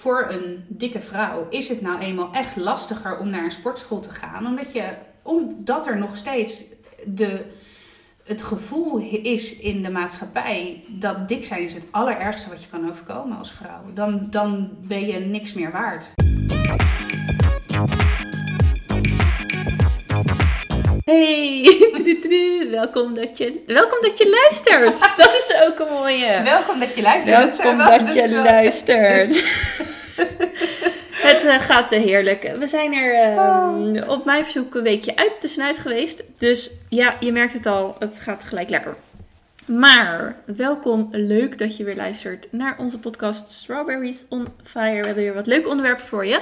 voor 0.00 0.26
een 0.30 0.64
dikke 0.68 1.00
vrouw 1.00 1.46
is 1.50 1.68
het 1.68 1.80
nou 1.80 1.98
eenmaal 1.98 2.32
echt 2.32 2.56
lastiger 2.56 3.18
om 3.18 3.28
naar 3.28 3.44
een 3.44 3.50
sportschool 3.50 4.00
te 4.00 4.10
gaan. 4.10 4.46
Omdat, 4.46 4.72
je, 4.72 4.84
omdat 5.22 5.86
er 5.86 5.98
nog 5.98 6.16
steeds 6.16 6.62
de, 7.06 7.40
het 8.24 8.42
gevoel 8.42 8.98
is 9.22 9.58
in 9.58 9.82
de 9.82 9.90
maatschappij 9.90 10.84
dat 10.88 11.28
dik 11.28 11.44
zijn 11.44 11.62
is 11.62 11.74
het 11.74 11.86
allerergste 11.90 12.48
wat 12.48 12.62
je 12.62 12.68
kan 12.68 12.90
overkomen 12.90 13.38
als 13.38 13.52
vrouw. 13.52 13.92
Dan, 13.94 14.26
dan 14.30 14.70
ben 14.80 15.06
je 15.06 15.18
niks 15.18 15.52
meer 15.52 15.72
waard. 15.72 16.12
Hey, 21.04 21.62
welkom 22.70 23.14
dat 23.14 23.38
je, 23.38 23.62
welkom 23.66 23.98
dat 24.00 24.18
je 24.18 24.30
luistert. 24.30 25.16
Dat 25.16 25.34
is 25.34 25.54
ook 25.66 25.78
een 25.78 25.92
mooie. 25.92 26.42
Welkom 26.42 26.80
dat 26.80 26.94
je 26.94 27.02
luistert. 27.02 27.56
Welkom 27.56 27.78
dat, 27.78 28.00
dat, 28.00 28.14
je 28.14 28.30
wel... 28.30 28.44
luistert. 28.44 29.44
Het 31.30 31.44
uh, 31.44 31.60
gaat 31.60 31.92
uh, 31.92 32.00
heerlijk. 32.00 32.54
We 32.58 32.66
zijn 32.66 32.94
er 32.94 33.34
uh, 33.34 34.08
op 34.08 34.24
mijn 34.24 34.42
verzoek 34.42 34.74
een 34.74 34.82
weekje 34.82 35.16
uit, 35.16 35.32
tussenuit 35.40 35.78
geweest. 35.78 36.24
Dus 36.38 36.70
ja, 36.88 37.16
je 37.20 37.32
merkt 37.32 37.52
het 37.52 37.66
al, 37.66 37.96
het 37.98 38.18
gaat 38.18 38.44
gelijk 38.44 38.70
lekker. 38.70 38.96
Maar 39.66 40.36
welkom, 40.44 41.08
leuk 41.10 41.58
dat 41.58 41.76
je 41.76 41.84
weer 41.84 41.96
luistert 41.96 42.48
naar 42.50 42.76
onze 42.78 42.98
podcast 42.98 43.50
Strawberries 43.50 44.24
on 44.28 44.48
Fire. 44.62 45.00
We 45.00 45.06
hebben 45.06 45.24
weer 45.24 45.34
wat 45.34 45.46
leuke 45.46 45.68
onderwerpen 45.68 46.06
voor 46.06 46.26
je. 46.26 46.40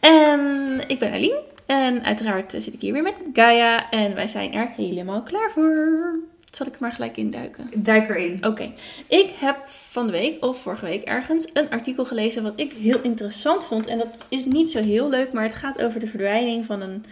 En 0.00 0.80
ik 0.86 0.98
ben 0.98 1.12
Aline. 1.12 1.42
En 1.66 2.04
uiteraard 2.04 2.52
zit 2.52 2.74
ik 2.74 2.80
hier 2.80 2.92
weer 2.92 3.02
met 3.02 3.14
Gaia. 3.32 3.90
En 3.90 4.14
wij 4.14 4.26
zijn 4.26 4.52
er 4.52 4.68
helemaal 4.76 5.22
klaar 5.22 5.50
voor. 5.50 6.18
Zal 6.56 6.66
ik 6.66 6.74
er 6.74 6.80
maar 6.80 6.92
gelijk 6.92 7.16
induiken? 7.16 7.70
Duik 7.74 8.08
erin. 8.08 8.46
Oké. 8.46 8.72
Ik 9.08 9.30
heb 9.38 9.56
van 9.66 10.06
de 10.06 10.12
week, 10.12 10.44
of 10.44 10.62
vorige 10.62 10.84
week 10.84 11.04
ergens, 11.04 11.46
een 11.52 11.70
artikel 11.70 12.04
gelezen 12.04 12.42
wat 12.42 12.52
ik 12.56 12.72
heel 12.72 13.00
interessant 13.00 13.66
vond. 13.66 13.86
En 13.86 13.98
dat 13.98 14.08
is 14.28 14.44
niet 14.44 14.70
zo 14.70 14.82
heel 14.82 15.08
leuk, 15.08 15.32
maar 15.32 15.42
het 15.42 15.54
gaat 15.54 15.82
over 15.82 16.00
de 16.00 16.06
verdwijning 16.06 16.64
van 16.64 16.80
een 16.80 17.04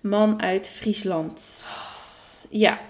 man 0.00 0.42
uit 0.42 0.68
Friesland. 0.68 1.40
Ja. 2.48 2.80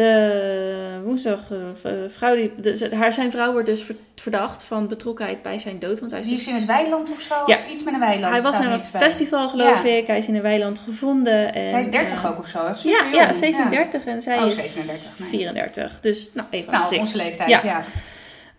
De 0.00 1.00
woensdag, 1.04 1.40
de 1.82 2.06
vrouw 2.08 2.34
die, 2.34 2.52
de, 2.60 2.96
haar, 2.96 3.12
zijn 3.12 3.30
vrouw 3.30 3.52
wordt 3.52 3.66
dus 3.66 3.86
verdacht 4.14 4.64
van 4.64 4.88
betrokkenheid 4.88 5.42
bij 5.42 5.58
zijn 5.58 5.78
dood. 5.78 6.00
Want 6.00 6.12
hij 6.12 6.20
is, 6.20 6.26
die 6.26 6.36
is 6.36 6.46
in 6.46 6.54
het 6.54 6.64
weiland 6.64 7.10
of 7.10 7.20
zo? 7.20 7.34
Ja. 7.46 7.66
Iets 7.66 7.82
met 7.82 7.94
een 7.94 8.00
weiland. 8.00 8.34
Hij 8.34 8.42
was 8.42 8.58
naar 8.58 8.72
een 8.72 8.80
festival, 8.80 9.48
geloof 9.48 9.84
ja. 9.84 9.90
ik. 9.90 10.06
Hij 10.06 10.18
is 10.18 10.26
in 10.26 10.34
een 10.34 10.42
weiland 10.42 10.78
gevonden. 10.78 11.54
En, 11.54 11.70
hij 11.70 11.80
is 11.80 11.90
30 11.90 12.22
uh, 12.22 12.30
ook 12.30 12.38
of 12.38 12.46
zo? 12.46 12.58
Ja, 12.82 13.04
ja, 13.12 13.32
37 13.32 14.04
ja. 14.04 14.10
en 14.10 14.22
zij 14.22 14.38
oh, 14.38 14.44
is 14.44 14.54
37, 14.54 15.18
nee. 15.18 15.28
34. 15.28 16.00
Dus, 16.00 16.30
nou, 16.32 16.48
even 16.50 16.72
nou, 16.72 16.98
onze 16.98 17.16
leeftijd, 17.16 17.50
ja. 17.50 17.60
ja. 17.64 17.84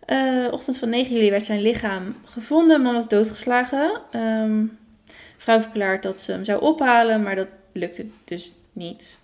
Uh, 0.08 0.53
ochtend 0.53 0.78
van 0.78 0.89
9 0.89 1.14
juli 1.14 1.30
werd 1.30 1.44
zijn 1.44 1.61
lichaam 1.61 2.16
gevonden. 2.26 2.78
De 2.78 2.83
man 2.83 2.94
was 2.94 3.08
doodgeslagen. 3.08 4.02
Um, 4.16 4.78
vrouw 5.38 5.61
verklaart 5.61 6.03
dat 6.03 6.22
ze 6.22 6.31
hem 6.31 6.45
zou 6.45 6.61
ophalen, 6.61 7.23
maar 7.23 7.36
dat 7.36 7.48
lukte 7.72 8.05
dus 8.23 8.52
niet. 8.73 9.17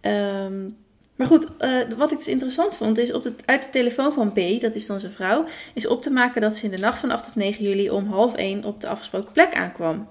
Um, 0.00 0.76
maar 1.18 1.26
goed, 1.26 1.46
uh, 1.60 1.80
wat 1.96 2.10
ik 2.10 2.16
dus 2.16 2.28
interessant 2.28 2.76
vond, 2.76 2.98
is 2.98 3.12
op 3.12 3.22
de, 3.22 3.32
uit 3.44 3.62
de 3.62 3.70
telefoon 3.70 4.12
van 4.12 4.32
B, 4.32 4.60
dat 4.60 4.74
is 4.74 4.86
dan 4.86 5.00
zijn 5.00 5.12
vrouw, 5.12 5.44
is 5.74 5.86
op 5.86 6.02
te 6.02 6.10
maken 6.10 6.40
dat 6.40 6.56
ze 6.56 6.64
in 6.64 6.70
de 6.70 6.78
nacht 6.78 6.98
van 6.98 7.10
8 7.10 7.26
op 7.26 7.34
9 7.34 7.64
juli 7.64 7.90
om 7.90 8.06
half 8.06 8.34
1 8.34 8.64
op 8.64 8.80
de 8.80 8.88
afgesproken 8.88 9.32
plek 9.32 9.54
aankwam. 9.54 10.08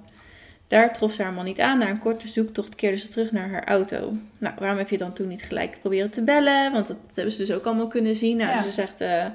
Daar 0.67 0.93
trof 0.93 1.13
ze 1.13 1.23
haar 1.23 1.33
man 1.33 1.45
niet 1.45 1.59
aan. 1.59 1.77
Na 1.77 1.89
een 1.89 1.99
korte 1.99 2.27
zoektocht 2.27 2.75
keerde 2.75 2.97
ze 2.97 3.07
terug 3.07 3.31
naar 3.31 3.49
haar 3.49 3.65
auto. 3.65 4.13
Nou, 4.37 4.55
waarom 4.59 4.77
heb 4.77 4.89
je 4.89 4.97
dan 4.97 5.13
toen 5.13 5.27
niet 5.27 5.41
gelijk 5.41 5.79
proberen 5.79 6.09
te 6.09 6.21
bellen? 6.21 6.71
Want 6.71 6.87
dat 6.87 6.97
hebben 7.13 7.33
ze 7.33 7.45
dus 7.45 7.55
ook 7.55 7.65
allemaal 7.65 7.87
kunnen 7.87 8.15
zien. 8.15 8.37
Nou, 8.37 8.49
ja. 8.49 8.63
ze 8.63 8.71
zegt, 8.71 9.01
uh, 9.01 9.25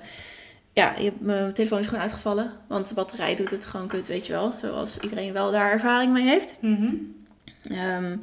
ja, 0.73 0.95
je, 0.99 1.13
mijn 1.19 1.53
telefoon 1.53 1.79
is 1.79 1.87
gewoon 1.87 2.03
uitgevallen. 2.03 2.51
Want 2.67 2.89
de 2.89 2.95
batterij 2.95 3.37
doet 3.37 3.51
het 3.51 3.65
gewoon 3.65 3.89
kut, 3.89 4.09
weet 4.09 4.27
je 4.27 4.33
wel. 4.33 4.53
Zoals 4.61 4.99
iedereen 4.99 5.33
wel 5.33 5.51
daar 5.51 5.71
ervaring 5.71 6.13
mee 6.13 6.29
heeft. 6.29 6.55
Mm 6.61 6.77
-hmm. 6.77 7.77
um, 7.79 8.23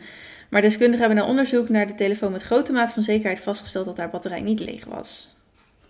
maar 0.49 0.61
deskundigen 0.61 0.99
hebben 0.99 1.17
na 1.23 1.29
onderzoek 1.29 1.69
naar 1.69 1.87
de 1.87 1.95
telefoon 1.95 2.31
met 2.31 2.41
grote 2.41 2.71
mate 2.71 2.93
van 2.93 3.03
zekerheid 3.03 3.39
vastgesteld 3.39 3.85
dat 3.85 3.97
haar 3.97 4.09
batterij 4.09 4.41
niet 4.41 4.59
leeg 4.59 4.85
was. 4.85 5.35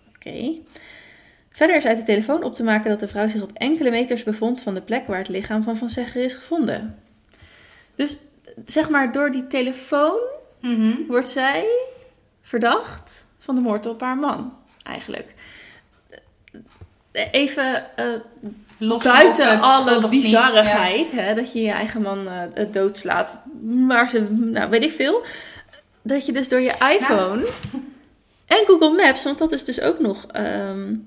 Oké. 0.08 0.28
Okay. 0.28 0.62
Verder 1.50 1.76
is 1.76 1.84
uit 1.84 1.98
de 1.98 2.04
telefoon 2.04 2.42
op 2.42 2.56
te 2.56 2.62
maken 2.62 2.90
dat 2.90 3.00
de 3.00 3.08
vrouw 3.08 3.28
zich 3.28 3.42
op 3.42 3.50
enkele 3.54 3.90
meters 3.90 4.22
bevond 4.22 4.62
van 4.62 4.74
de 4.74 4.82
plek 4.82 5.06
waar 5.06 5.18
het 5.18 5.28
lichaam 5.28 5.62
van 5.62 5.76
Van 5.76 5.88
Zegger 5.88 6.24
is 6.24 6.34
gevonden. 6.34 6.98
Dus 7.94 8.18
zeg 8.66 8.88
maar, 8.88 9.12
door 9.12 9.30
die 9.30 9.46
telefoon 9.46 10.18
mm 10.60 10.74
-hmm. 10.74 11.06
wordt 11.06 11.28
zij 11.28 11.66
verdacht 12.42 13.26
van 13.38 13.54
de 13.54 13.60
moord 13.60 13.86
op 13.86 14.00
haar 14.00 14.16
man, 14.16 14.56
eigenlijk. 14.82 15.34
Even 17.12 17.86
uh, 17.98 18.04
Los 18.82 19.02
buiten 19.02 19.60
alle 19.60 20.08
bizarrigheid, 20.08 21.10
ja. 21.10 21.16
hè, 21.16 21.34
dat 21.34 21.52
je 21.52 21.62
je 21.62 21.70
eigen 21.70 22.02
man 22.02 22.26
uh, 22.26 22.64
doodslaat, 22.70 23.38
maar 23.62 24.08
ze, 24.08 24.20
nou 24.30 24.70
weet 24.70 24.82
ik 24.82 24.92
veel, 24.92 25.24
dat 26.02 26.26
je 26.26 26.32
dus 26.32 26.48
door 26.48 26.60
je 26.60 26.74
iPhone 26.98 27.40
nou. 27.40 27.48
en 28.46 28.64
Google 28.66 28.90
Maps, 28.90 29.24
want 29.24 29.38
dat 29.38 29.52
is 29.52 29.64
dus 29.64 29.80
ook 29.80 29.98
nog. 29.98 30.26
Um... 30.36 31.06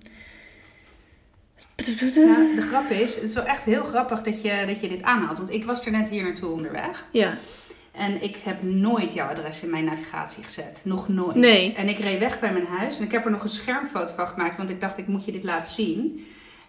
Nou, 2.16 2.56
de 2.56 2.62
grap 2.62 2.90
is, 2.90 3.16
het 3.16 3.24
is 3.24 3.34
wel 3.34 3.44
echt 3.44 3.64
heel 3.64 3.84
grappig 3.84 4.22
dat 4.22 4.42
je, 4.42 4.64
dat 4.68 4.80
je 4.80 4.88
dit 4.88 5.04
aanhaalt, 5.04 5.38
want 5.38 5.54
ik 5.54 5.66
was 5.66 5.86
er 5.86 5.92
net 5.92 6.10
hier 6.10 6.24
naartoe 6.24 6.52
onderweg. 6.52 7.08
Ja. 7.12 7.38
En 7.92 8.24
ik 8.24 8.38
heb 8.44 8.64
nooit 8.64 9.14
jouw 9.14 9.30
adres 9.30 9.64
in 9.64 9.70
mijn 9.70 9.86
navigatie 9.86 10.44
gezet. 10.44 10.82
Nog 10.84 11.08
nooit. 11.08 11.36
Nee. 11.36 11.74
En 11.74 11.90
ik 11.90 11.98
reed 11.98 12.20
weg 12.20 12.40
bij 12.40 12.52
mijn 12.52 12.66
huis. 12.66 12.98
En 12.98 13.04
ik 13.04 13.12
heb 13.12 13.26
er 13.26 13.32
nog 13.32 13.44
een 13.44 13.50
schermfoto 13.50 14.14
van 14.16 14.28
gemaakt. 14.28 14.58
Want 14.58 14.70
ik 14.70 14.82
dacht, 14.82 14.98
ik 14.98 15.08
moet 15.08 15.26
je 15.26 15.32
dit 15.32 15.44
laten 15.44 15.72
zien. 15.72 16.26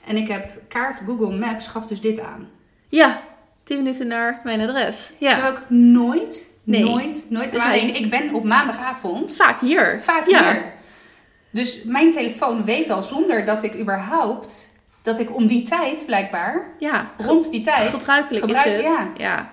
En 0.06 0.16
ik 0.16 0.28
heb 0.28 0.50
kaart 0.69 1.00
Google 1.06 1.37
Maps 1.37 1.66
gaf 1.66 1.87
dus 1.87 2.00
dit 2.00 2.20
aan. 2.20 2.48
Ja, 2.88 3.22
10 3.65 3.76
minuten 3.76 4.06
naar 4.06 4.41
mijn 4.44 4.60
adres. 4.60 5.12
Ja. 5.19 5.32
Terwijl 5.32 5.54
ik 5.54 5.62
nooit, 5.69 6.50
nee. 6.65 6.84
nooit, 6.84 7.26
nooit... 7.28 7.50
Dus 7.50 7.62
alleen, 7.62 7.94
ik 7.94 8.10
ben 8.10 8.34
op 8.34 8.44
maandagavond... 8.44 9.37
Vaak 9.37 9.60
hier. 9.60 9.98
Vaak 10.03 10.26
ja. 10.26 10.53
hier. 10.53 10.72
Dus 11.50 11.82
mijn 11.84 12.10
telefoon 12.10 12.64
weet 12.64 12.91
al 12.91 13.03
zonder 13.03 13.44
dat 13.44 13.62
ik 13.62 13.78
überhaupt... 13.78 14.72
Dat 15.03 15.19
ik 15.19 15.37
om 15.37 15.47
die 15.47 15.62
tijd 15.62 16.06
blijkbaar... 16.06 16.69
Ja. 16.78 17.10
Rond 17.19 17.50
die 17.50 17.60
tijd... 17.60 17.94
Gebruikelijk 17.94 18.44
gebruik, 18.44 18.66
is 18.66 18.72
het. 18.72 18.84
Ja. 18.84 19.10
ja. 19.16 19.50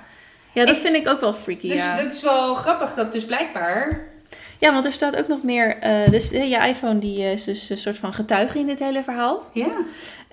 Ja, 0.54 0.66
dat 0.66 0.76
ik, 0.76 0.82
vind 0.82 0.96
ik 0.96 1.08
ook 1.08 1.20
wel 1.20 1.34
freaky. 1.34 1.70
Dus 1.70 1.86
ja. 1.86 1.96
dat 2.02 2.14
is 2.14 2.22
wel 2.22 2.56
grappig 2.56 2.94
dat 2.94 3.12
dus 3.12 3.26
blijkbaar... 3.26 4.10
Ja, 4.58 4.74
want 4.74 4.86
er 4.86 4.92
staat 4.92 5.16
ook 5.16 5.28
nog 5.28 5.44
meer... 5.44 5.78
Uh, 5.84 6.12
dus 6.12 6.34
uh, 6.34 6.50
je 6.50 6.68
iPhone 6.68 7.00
die 7.00 7.32
is 7.32 7.44
dus 7.44 7.70
een 7.70 7.78
soort 7.78 7.98
van 7.98 8.14
getuige 8.14 8.60
in 8.60 8.66
dit 8.66 8.80
hele 8.80 9.04
verhaal. 9.04 9.44
Ja. 9.54 9.68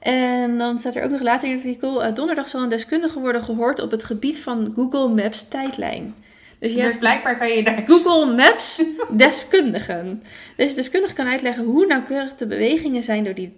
En 0.00 0.58
dan 0.58 0.78
staat 0.78 0.94
er 0.94 1.04
ook 1.04 1.10
nog 1.10 1.20
later 1.20 1.48
in 1.48 1.54
het 1.54 1.64
artikel... 1.64 2.04
Uh, 2.04 2.14
donderdag 2.14 2.48
zal 2.48 2.62
een 2.62 2.68
deskundige 2.68 3.20
worden 3.20 3.42
gehoord 3.42 3.80
op 3.80 3.90
het 3.90 4.04
gebied 4.04 4.40
van 4.40 4.72
Google 4.74 5.08
Maps 5.08 5.48
tijdlijn. 5.48 6.14
Dus, 6.58 6.70
je 6.70 6.76
dus 6.76 6.86
hebt 6.86 6.98
blijkbaar 6.98 7.38
kan 7.38 7.48
je 7.48 7.62
daar... 7.62 7.82
Google 7.86 8.34
Maps 8.34 8.84
deskundigen. 9.10 10.22
Dus 10.56 10.74
deskundige 10.74 11.14
kan 11.14 11.26
uitleggen 11.26 11.64
hoe 11.64 11.86
nauwkeurig 11.86 12.34
de 12.34 12.46
bewegingen 12.46 13.02
zijn... 13.02 13.24
Door 13.24 13.34
die, 13.34 13.56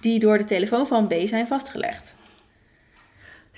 die 0.00 0.18
door 0.18 0.38
de 0.38 0.44
telefoon 0.44 0.86
van 0.86 1.06
B 1.06 1.14
zijn 1.24 1.46
vastgelegd. 1.46 2.14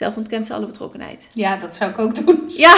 Zelf 0.01 0.17
ontkent 0.17 0.47
ze 0.47 0.55
alle 0.55 0.67
betrokkenheid. 0.67 1.29
Ja, 1.33 1.57
dat 1.57 1.75
zou 1.75 1.91
ik 1.91 1.99
ook 1.99 2.25
doen. 2.25 2.45
Ja, 2.57 2.75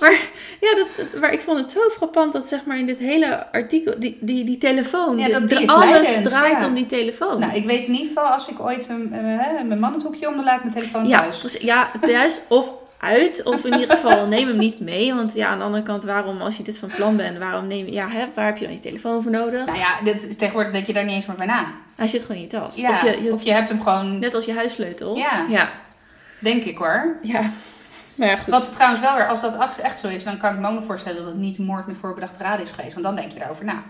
maar, 0.00 0.20
ja 0.60 0.74
dat, 0.74 0.86
dat, 0.96 1.20
maar 1.20 1.32
ik 1.32 1.40
vond 1.40 1.58
het 1.58 1.70
zo 1.70 1.80
frappant 1.90 2.32
dat 2.32 2.48
zeg 2.48 2.64
maar 2.64 2.78
in 2.78 2.86
dit 2.86 2.98
hele 2.98 3.52
artikel, 3.52 3.94
die, 3.98 4.18
die, 4.20 4.44
die 4.44 4.58
telefoon, 4.58 5.18
ja, 5.18 5.28
dat 5.28 5.48
de, 5.48 5.56
die 5.56 5.70
alles 5.70 6.08
leidend, 6.08 6.28
draait 6.28 6.60
ja. 6.60 6.66
om 6.66 6.74
die 6.74 6.86
telefoon. 6.86 7.38
Nou, 7.38 7.52
ik 7.52 7.64
weet 7.64 7.84
in 7.86 7.92
ieder 7.92 8.06
geval 8.06 8.26
als 8.26 8.48
ik 8.48 8.60
ooit 8.60 8.88
mijn, 8.88 9.68
mijn 9.68 9.80
man 9.80 9.92
het 9.92 10.02
hoekje 10.02 10.28
om, 10.28 10.34
dan 10.34 10.44
laat 10.44 10.56
ik 10.56 10.60
mijn 10.60 10.74
telefoon 10.74 11.08
ja, 11.08 11.20
thuis. 11.20 11.38
Precies, 11.38 11.60
ja, 11.60 11.90
thuis 12.00 12.40
of 12.48 12.72
uit. 12.98 13.42
Of 13.42 13.64
in 13.64 13.72
ieder 13.72 13.96
geval 13.96 14.26
neem 14.26 14.48
hem 14.48 14.58
niet 14.58 14.80
mee. 14.80 15.14
Want 15.14 15.34
ja, 15.34 15.48
aan 15.48 15.58
de 15.58 15.64
andere 15.64 15.82
kant, 15.82 16.04
waarom 16.04 16.40
als 16.40 16.56
je 16.56 16.62
dit 16.62 16.78
van 16.78 16.90
plan 16.96 17.16
bent, 17.16 17.38
waarom 17.38 17.66
neem 17.66 17.86
je, 17.86 17.92
ja, 17.92 18.08
hè, 18.08 18.24
waar 18.34 18.46
heb 18.46 18.56
je 18.56 18.64
dan 18.64 18.74
je 18.74 18.80
telefoon 18.80 19.22
voor 19.22 19.32
nodig? 19.32 19.66
Nou 19.66 19.78
ja, 19.78 20.02
dit, 20.04 20.38
tegenwoordig 20.38 20.72
denk 20.72 20.86
je 20.86 20.92
daar 20.92 21.04
niet 21.04 21.14
eens 21.14 21.26
meer 21.26 21.36
bij 21.36 21.46
na. 21.46 21.66
Hij 21.96 22.06
zit 22.06 22.20
gewoon 22.20 22.36
in 22.36 22.42
je 22.42 22.48
tas. 22.48 22.76
Ja, 22.76 22.90
of, 22.90 23.02
je, 23.02 23.22
je, 23.22 23.32
of 23.32 23.42
je 23.42 23.52
hebt 23.52 23.68
hem 23.68 23.82
gewoon... 23.82 24.18
Net 24.18 24.34
als 24.34 24.44
je 24.44 24.54
huissleutel. 24.54 25.16
Ja. 25.16 25.46
ja. 25.48 25.70
Denk 26.44 26.64
ik 26.64 26.78
hoor. 26.78 27.16
Ja. 27.22 27.50
Nou 28.14 28.30
ja, 28.30 28.36
goed. 28.36 28.52
Wat 28.52 28.72
trouwens 28.72 29.00
wel 29.00 29.14
weer, 29.14 29.28
als 29.28 29.40
dat 29.40 29.78
echt 29.78 29.98
zo 29.98 30.08
is, 30.08 30.24
dan 30.24 30.38
kan 30.38 30.54
ik 30.54 30.60
me 30.60 30.68
ook 30.68 30.74
nog 30.74 30.84
voorstellen 30.84 31.18
dat 31.18 31.26
het 31.26 31.40
niet 31.40 31.58
moord 31.58 31.86
met 31.86 31.96
voorbedachte 31.96 32.44
raad 32.44 32.60
is 32.60 32.72
geweest. 32.72 32.92
Want 32.92 33.04
dan 33.04 33.16
denk 33.16 33.32
je 33.32 33.38
daarover 33.38 33.64
na. 33.64 33.82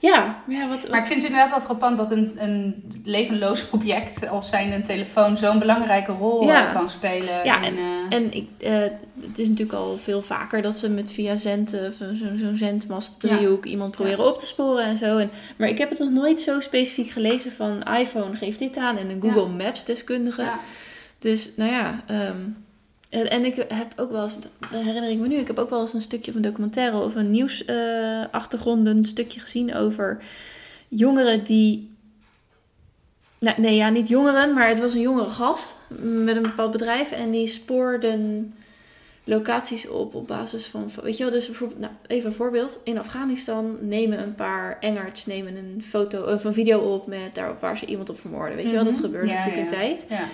Ja, 0.00 0.42
ja 0.46 0.68
wat, 0.68 0.88
Maar 0.88 0.98
ik 0.98 1.06
vind 1.06 1.22
het 1.22 1.30
inderdaad 1.30 1.50
wel 1.50 1.60
frappant 1.60 1.96
dat 1.96 2.10
een, 2.10 2.32
een 2.36 2.84
levenloos 3.04 3.66
object 3.70 4.28
als 4.28 4.48
zijn 4.48 4.72
een 4.72 4.82
telefoon 4.82 5.36
zo'n 5.36 5.58
belangrijke 5.58 6.12
rol 6.12 6.44
ja. 6.44 6.72
kan 6.72 6.88
spelen. 6.88 7.44
Ja, 7.44 7.62
in, 7.62 7.64
en, 7.64 7.74
uh... 7.78 8.16
en 8.16 8.32
ik, 8.32 8.48
uh, 8.58 8.70
het 9.20 9.38
is 9.38 9.48
natuurlijk 9.48 9.78
al 9.78 9.96
veel 9.96 10.22
vaker 10.22 10.62
dat 10.62 10.78
ze 10.78 10.88
met 10.88 11.10
via 11.12 11.36
zend, 11.36 11.74
uh, 11.74 11.80
zo'n 12.12 12.36
zo 12.36 12.54
zendmast 12.54 13.20
driehoek 13.20 13.64
ja. 13.64 13.70
iemand 13.70 13.90
proberen 13.90 14.26
op 14.26 14.38
te 14.38 14.46
sporen 14.46 14.84
en 14.84 14.96
zo. 14.96 15.16
En, 15.16 15.30
maar 15.56 15.68
ik 15.68 15.78
heb 15.78 15.90
het 15.90 15.98
nog 15.98 16.10
nooit 16.10 16.40
zo 16.40 16.60
specifiek 16.60 17.10
gelezen 17.10 17.52
van 17.52 17.82
iPhone 17.82 18.36
geeft 18.36 18.58
dit 18.58 18.76
aan 18.76 18.96
en 18.96 19.10
een 19.10 19.22
Google 19.22 19.64
Maps 19.64 19.84
deskundige. 19.84 20.50
Dus 21.18 21.50
nou 21.56 21.70
ja, 21.70 22.04
um, 22.10 22.64
en, 23.08 23.44
ik 23.44 23.56
heb 23.68 23.92
ook 23.96 24.10
wel 24.10 24.22
eens, 24.22 24.38
dat 24.40 24.50
herinner 24.70 25.10
ik 25.10 25.18
me 25.18 25.28
nu, 25.28 25.36
ik 25.36 25.46
heb 25.46 25.58
ook 25.58 25.70
wel 25.70 25.80
eens 25.80 25.94
een 25.94 26.02
stukje 26.02 26.32
van 26.32 26.40
documentaire 26.40 26.98
of 27.02 27.14
een 27.14 27.30
nieuwsachtergrond, 27.30 28.86
uh, 28.86 28.92
een 28.92 29.04
stukje 29.04 29.40
gezien 29.40 29.74
over 29.74 30.22
jongeren 30.88 31.44
die 31.44 31.90
nou, 33.38 33.60
nee, 33.60 33.76
ja, 33.76 33.88
niet 33.88 34.08
jongeren, 34.08 34.54
maar 34.54 34.68
het 34.68 34.80
was 34.80 34.94
een 34.94 35.00
jongere 35.00 35.30
gast 35.30 35.76
met 35.98 36.36
een 36.36 36.42
bepaald 36.42 36.70
bedrijf. 36.70 37.10
En 37.10 37.30
die 37.30 37.46
spoorden 37.46 38.52
locaties 39.24 39.88
op 39.88 40.14
op 40.14 40.26
basis 40.26 40.66
van, 40.66 40.90
weet 41.02 41.16
je 41.16 41.22
wel, 41.22 41.32
dus 41.32 41.46
bijvoorbeeld, 41.46 41.80
nou, 41.80 41.92
even 42.06 42.28
een 42.28 42.36
voorbeeld. 42.36 42.78
In 42.84 42.98
Afghanistan 42.98 43.76
nemen 43.80 44.22
een 44.22 44.34
paar 44.34 44.76
engerts 44.80 45.26
nemen 45.26 45.56
een 45.56 45.82
foto 45.82 46.22
of 46.34 46.44
een 46.44 46.54
video 46.54 46.78
op 46.78 47.06
met 47.06 47.34
daarop 47.34 47.60
waar 47.60 47.78
ze 47.78 47.86
iemand 47.86 48.10
op 48.10 48.18
vermoorden. 48.18 48.56
Weet 48.56 48.66
je 48.66 48.74
wel, 48.74 48.84
dat 48.84 48.92
Mhm. 48.92 49.02
gebeurde 49.02 49.30
Ja, 49.30 49.34
natuurlijk 49.36 49.70
ja. 49.70 49.76
een 49.76 49.80
tijd. 49.80 50.06
Ja. 50.08 50.24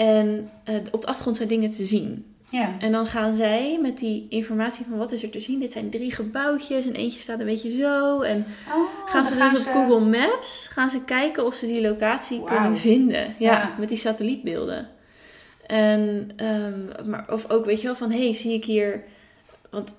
En 0.00 0.50
eh, 0.64 0.74
op 0.90 1.00
de 1.00 1.06
achtergrond 1.06 1.36
zijn 1.36 1.48
dingen 1.48 1.70
te 1.70 1.84
zien. 1.84 2.24
Ja. 2.50 2.70
En 2.78 2.92
dan 2.92 3.06
gaan 3.06 3.34
zij 3.34 3.78
met 3.82 3.98
die 3.98 4.26
informatie 4.28 4.84
van 4.88 4.98
wat 4.98 5.12
is 5.12 5.22
er 5.22 5.30
te 5.30 5.40
zien. 5.40 5.60
Dit 5.60 5.72
zijn 5.72 5.90
drie 5.90 6.12
gebouwtjes 6.12 6.86
en 6.86 6.94
eentje 6.94 7.20
staat 7.20 7.40
een 7.40 7.46
beetje 7.46 7.74
zo. 7.74 8.20
En 8.20 8.46
Oh, 8.74 9.10
gaan 9.10 9.24
ze 9.24 9.36
dus 9.36 9.66
op 9.66 9.72
Google 9.72 10.00
Maps 10.00 10.68
gaan 10.72 10.90
ze 10.90 11.04
kijken 11.04 11.46
of 11.46 11.54
ze 11.54 11.66
die 11.66 11.80
locatie 11.80 12.44
kunnen 12.44 12.76
vinden. 12.76 13.34
Ja, 13.38 13.52
Ja. 13.52 13.74
met 13.78 13.88
die 13.88 13.98
satellietbeelden. 13.98 14.88
En, 15.66 16.30
ehm, 16.36 17.08
maar, 17.10 17.24
of 17.32 17.50
ook, 17.50 17.64
weet 17.64 17.80
je 17.80 17.86
wel, 17.86 17.96
van 17.96 18.10
hé, 18.10 18.24
hey, 18.24 18.34
zie 18.34 18.54
ik 18.54 18.64
hier... 18.64 19.02
Want 19.70 19.94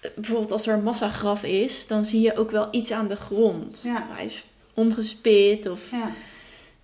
eh, 0.00 0.10
bijvoorbeeld 0.14 0.52
als 0.52 0.66
er 0.66 0.74
een 0.74 0.82
massagraf 0.82 1.44
is, 1.44 1.86
dan 1.86 2.04
zie 2.04 2.20
je 2.20 2.36
ook 2.36 2.50
wel 2.50 2.68
iets 2.70 2.92
aan 2.92 3.08
de 3.08 3.16
grond. 3.16 3.80
Ja. 3.84 4.06
Hij 4.08 4.24
is 4.24 4.44
omgespit 4.74 5.68
of 5.68 5.90
Ja. 5.90 6.10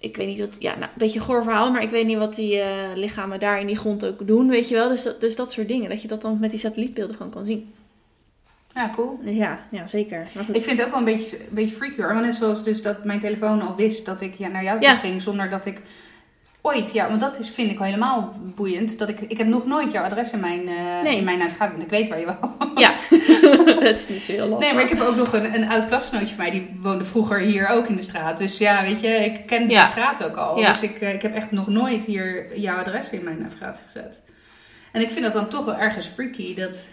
Ik 0.03 0.17
weet 0.17 0.27
niet 0.27 0.41
wat, 0.41 0.57
ja, 0.59 0.71
nou, 0.73 0.85
een 0.85 0.89
beetje 0.97 1.19
een 1.19 1.25
goor 1.25 1.43
verhaal, 1.43 1.71
maar 1.71 1.83
ik 1.83 1.91
weet 1.91 2.07
niet 2.07 2.19
wat 2.19 2.35
die 2.35 2.61
eh, 2.61 2.69
lichamen 2.95 3.41
daar 3.41 3.61
in 3.61 3.67
die 3.67 3.77
grond 3.77 4.05
ook 4.07 4.27
doen, 4.27 4.49
weet 4.49 4.69
je 4.69 4.75
wel. 4.75 4.89
Dus 4.89 5.03
dat, 5.03 5.21
dus 5.21 5.37
dat 5.37 5.53
soort 5.53 5.69
dingen, 5.69 5.89
dat 5.91 6.03
je 6.03 6.09
dat 6.09 6.21
dan 6.23 6.39
met 6.41 6.51
die 6.51 6.59
satellietbeelden 6.59 7.17
gewoon 7.17 7.33
kan 7.33 7.45
zien. 7.45 7.73
ja, 8.75 8.91
cool. 8.91 9.19
Dus 9.23 9.35
ja, 9.37 9.65
ja, 9.71 9.87
zeker. 9.87 10.27
Maar 10.35 10.45
goed. 10.45 10.57
Ik 10.57 10.63
vind 10.63 10.79
het 10.79 10.87
ook 10.87 10.93
wel 10.93 11.07
een 11.09 11.15
beetje, 11.19 11.39
een 11.39 11.45
beetje 11.55 11.77
freaky 11.77 11.97
hoor. 12.03 12.13
Want 12.13 12.25
net 12.27 12.35
zoals 12.35 12.63
dus 12.65 12.83
dat 12.83 13.05
mijn 13.05 13.21
telefoon 13.21 13.63
al 13.63 13.77
wist 13.77 14.07
dat 14.07 14.21
ik 14.21 14.35
ja, 14.39 14.49
naar 14.49 14.63
jou 14.63 14.81
toe 14.81 14.89
Ja. 14.89 14.97
ging 14.97 15.23
zonder 15.23 15.51
dat 15.51 15.67
ik 15.67 15.81
ooit, 16.63 16.93
ja, 16.93 17.09
want 17.09 17.21
dat 17.21 17.39
is, 17.39 17.51
vind 17.51 17.71
ik 17.71 17.79
al 17.79 17.85
helemaal 17.85 18.33
boeiend. 18.55 18.99
Dat 18.99 19.09
ik, 19.09 19.21
ik 19.21 19.39
heb 19.39 19.47
nog 19.47 19.67
nooit 19.67 19.93
jouw 19.93 20.05
adres 20.05 20.31
in 20.31 20.41
mijn, 20.41 20.69
eh, 20.69 21.03
Nee. 21.03 21.17
in 21.17 21.25
mijn 21.25 21.39
navigatie, 21.39 21.71
want 21.71 21.83
ik 21.83 21.91
weet 21.91 22.09
waar 22.09 22.19
je 22.21 22.27
woont. 22.27 22.79
Ja, 22.81 22.91
dat 23.81 23.99
is 23.99 24.09
niet 24.09 24.25
zo 24.25 24.33
heel 24.33 24.47
lastig. 24.47 24.59
Nee, 24.67 24.75
maar 24.75 24.83
ik 24.93 24.99
heb 24.99 25.01
ook 25.09 25.17
nog 25.17 25.33
een, 25.33 25.55
een 25.55 25.69
oud 25.69 25.87
klasgenootje 25.89 26.35
van 26.35 26.37
mij, 26.45 26.51
die 26.51 26.77
woonde 26.81 27.05
vroeger 27.05 27.39
hier 27.39 27.69
ook 27.69 27.89
in 27.89 27.97
de 27.97 28.03
straat. 28.03 28.39
Dus 28.39 28.59
ja, 28.59 28.83
weet 28.83 29.01
je, 29.01 29.09
ik 29.09 29.47
ken 29.47 29.69
Ja. 29.69 29.81
de 29.81 29.87
straat 29.87 30.25
ook 30.25 30.37
al. 30.37 30.59
Ja. 30.59 30.69
Dus 30.69 30.83
ik, 30.83 30.97
eh, 31.01 31.13
ik 31.15 31.23
heb 31.23 31.35
echt 31.35 31.51
nog 31.51 31.67
nooit 31.69 32.05
hier 32.05 32.59
jouw 32.59 32.77
adres 32.79 33.11
in 33.11 33.25
mijn 33.25 33.39
navigatie 33.43 33.85
gezet. 33.87 34.23
En 34.93 35.01
ik 35.01 35.11
vind 35.11 35.25
dat 35.25 35.33
dan 35.33 35.49
toch 35.49 35.65
wel 35.65 35.77
ergens 35.77 36.07
freaky, 36.07 36.55
dat... 36.55 36.87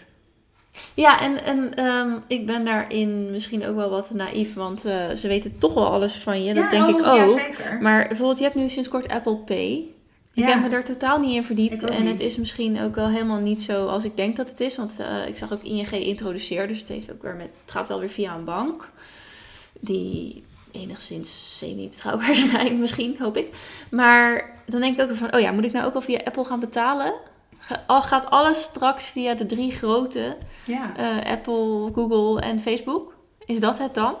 Ja, 0.94 1.20
en, 1.20 1.44
en 1.44 1.74
ehm, 1.74 2.10
ik 2.26 2.46
ben 2.46 2.64
daarin 2.64 3.30
misschien 3.30 3.66
ook 3.66 3.76
wel 3.76 3.90
wat 3.90 4.10
naïef, 4.10 4.54
want 4.54 4.84
eh, 4.84 5.10
ze 5.10 5.28
weten 5.28 5.58
toch 5.58 5.74
wel 5.74 5.86
alles 5.86 6.14
van 6.14 6.44
je. 6.44 6.54
Dat 6.54 6.64
ja, 6.64 6.70
denk 6.70 6.98
ik 6.98 7.04
oh, 7.04 7.12
ook. 7.12 7.16
Ja, 7.16 7.28
zeker. 7.28 7.78
Maar 7.80 8.08
bijvoorbeeld, 8.08 8.38
je 8.38 8.44
hebt 8.44 8.56
nu 8.56 8.68
sinds 8.68 8.88
kort 8.88 9.08
Apple 9.08 9.36
Pay. 9.36 9.86
Ik 10.34 10.46
Ja. 10.46 10.48
heb 10.48 10.62
me 10.62 10.68
daar 10.68 10.84
totaal 10.84 11.18
niet 11.20 11.34
in 11.34 11.44
verdiept. 11.44 11.82
Ik 11.82 11.88
En 11.88 12.06
het 12.06 12.20
is 12.20 12.36
misschien 12.36 12.80
ook 12.80 12.94
wel 12.94 13.08
helemaal 13.08 13.40
niet 13.40 13.62
zo 13.62 13.86
als 13.86 14.04
ik 14.04 14.16
denk 14.16 14.36
dat 14.36 14.48
het 14.48 14.60
is. 14.60 14.76
Want 14.76 15.00
eh, 15.00 15.26
ik 15.26 15.36
zag 15.36 15.52
ook 15.52 15.62
ING 15.62 15.90
introduceer. 15.90 16.68
Dus 16.68 16.78
het, 16.78 16.88
heeft 16.88 17.12
ook 17.12 17.22
weer 17.22 17.34
met, 17.34 17.50
het 17.60 17.70
gaat 17.70 17.88
wel 17.88 18.00
weer 18.00 18.10
via 18.10 18.34
een 18.34 18.44
bank. 18.44 18.90
Die 19.80 20.44
enigszins 20.72 21.58
semi-betrouwbaar 21.58 22.34
zijn, 22.50 22.80
misschien, 22.80 23.16
hoop 23.18 23.36
ik. 23.36 23.48
Maar 23.90 24.54
dan 24.66 24.80
denk 24.80 24.94
ik 24.94 25.00
ook 25.00 25.08
weer 25.08 25.16
van, 25.16 25.34
oh 25.34 25.40
ja, 25.40 25.52
moet 25.52 25.64
ik 25.64 25.72
nou 25.72 25.86
ook 25.86 25.94
al 25.94 26.00
via 26.00 26.20
Apple 26.24 26.44
gaan 26.44 26.60
betalen? 26.60 27.14
Al 27.86 28.02
gaat 28.02 28.30
alles 28.30 28.62
straks 28.62 29.04
via 29.06 29.34
de 29.34 29.46
drie 29.46 29.70
grote, 29.70 30.36
Ja. 30.66 30.96
eh, 30.96 31.30
Apple, 31.32 31.90
Google 31.94 32.40
en 32.40 32.60
Facebook? 32.60 33.14
Is 33.44 33.60
dat 33.60 33.78
het 33.78 33.94
dan? 33.94 34.14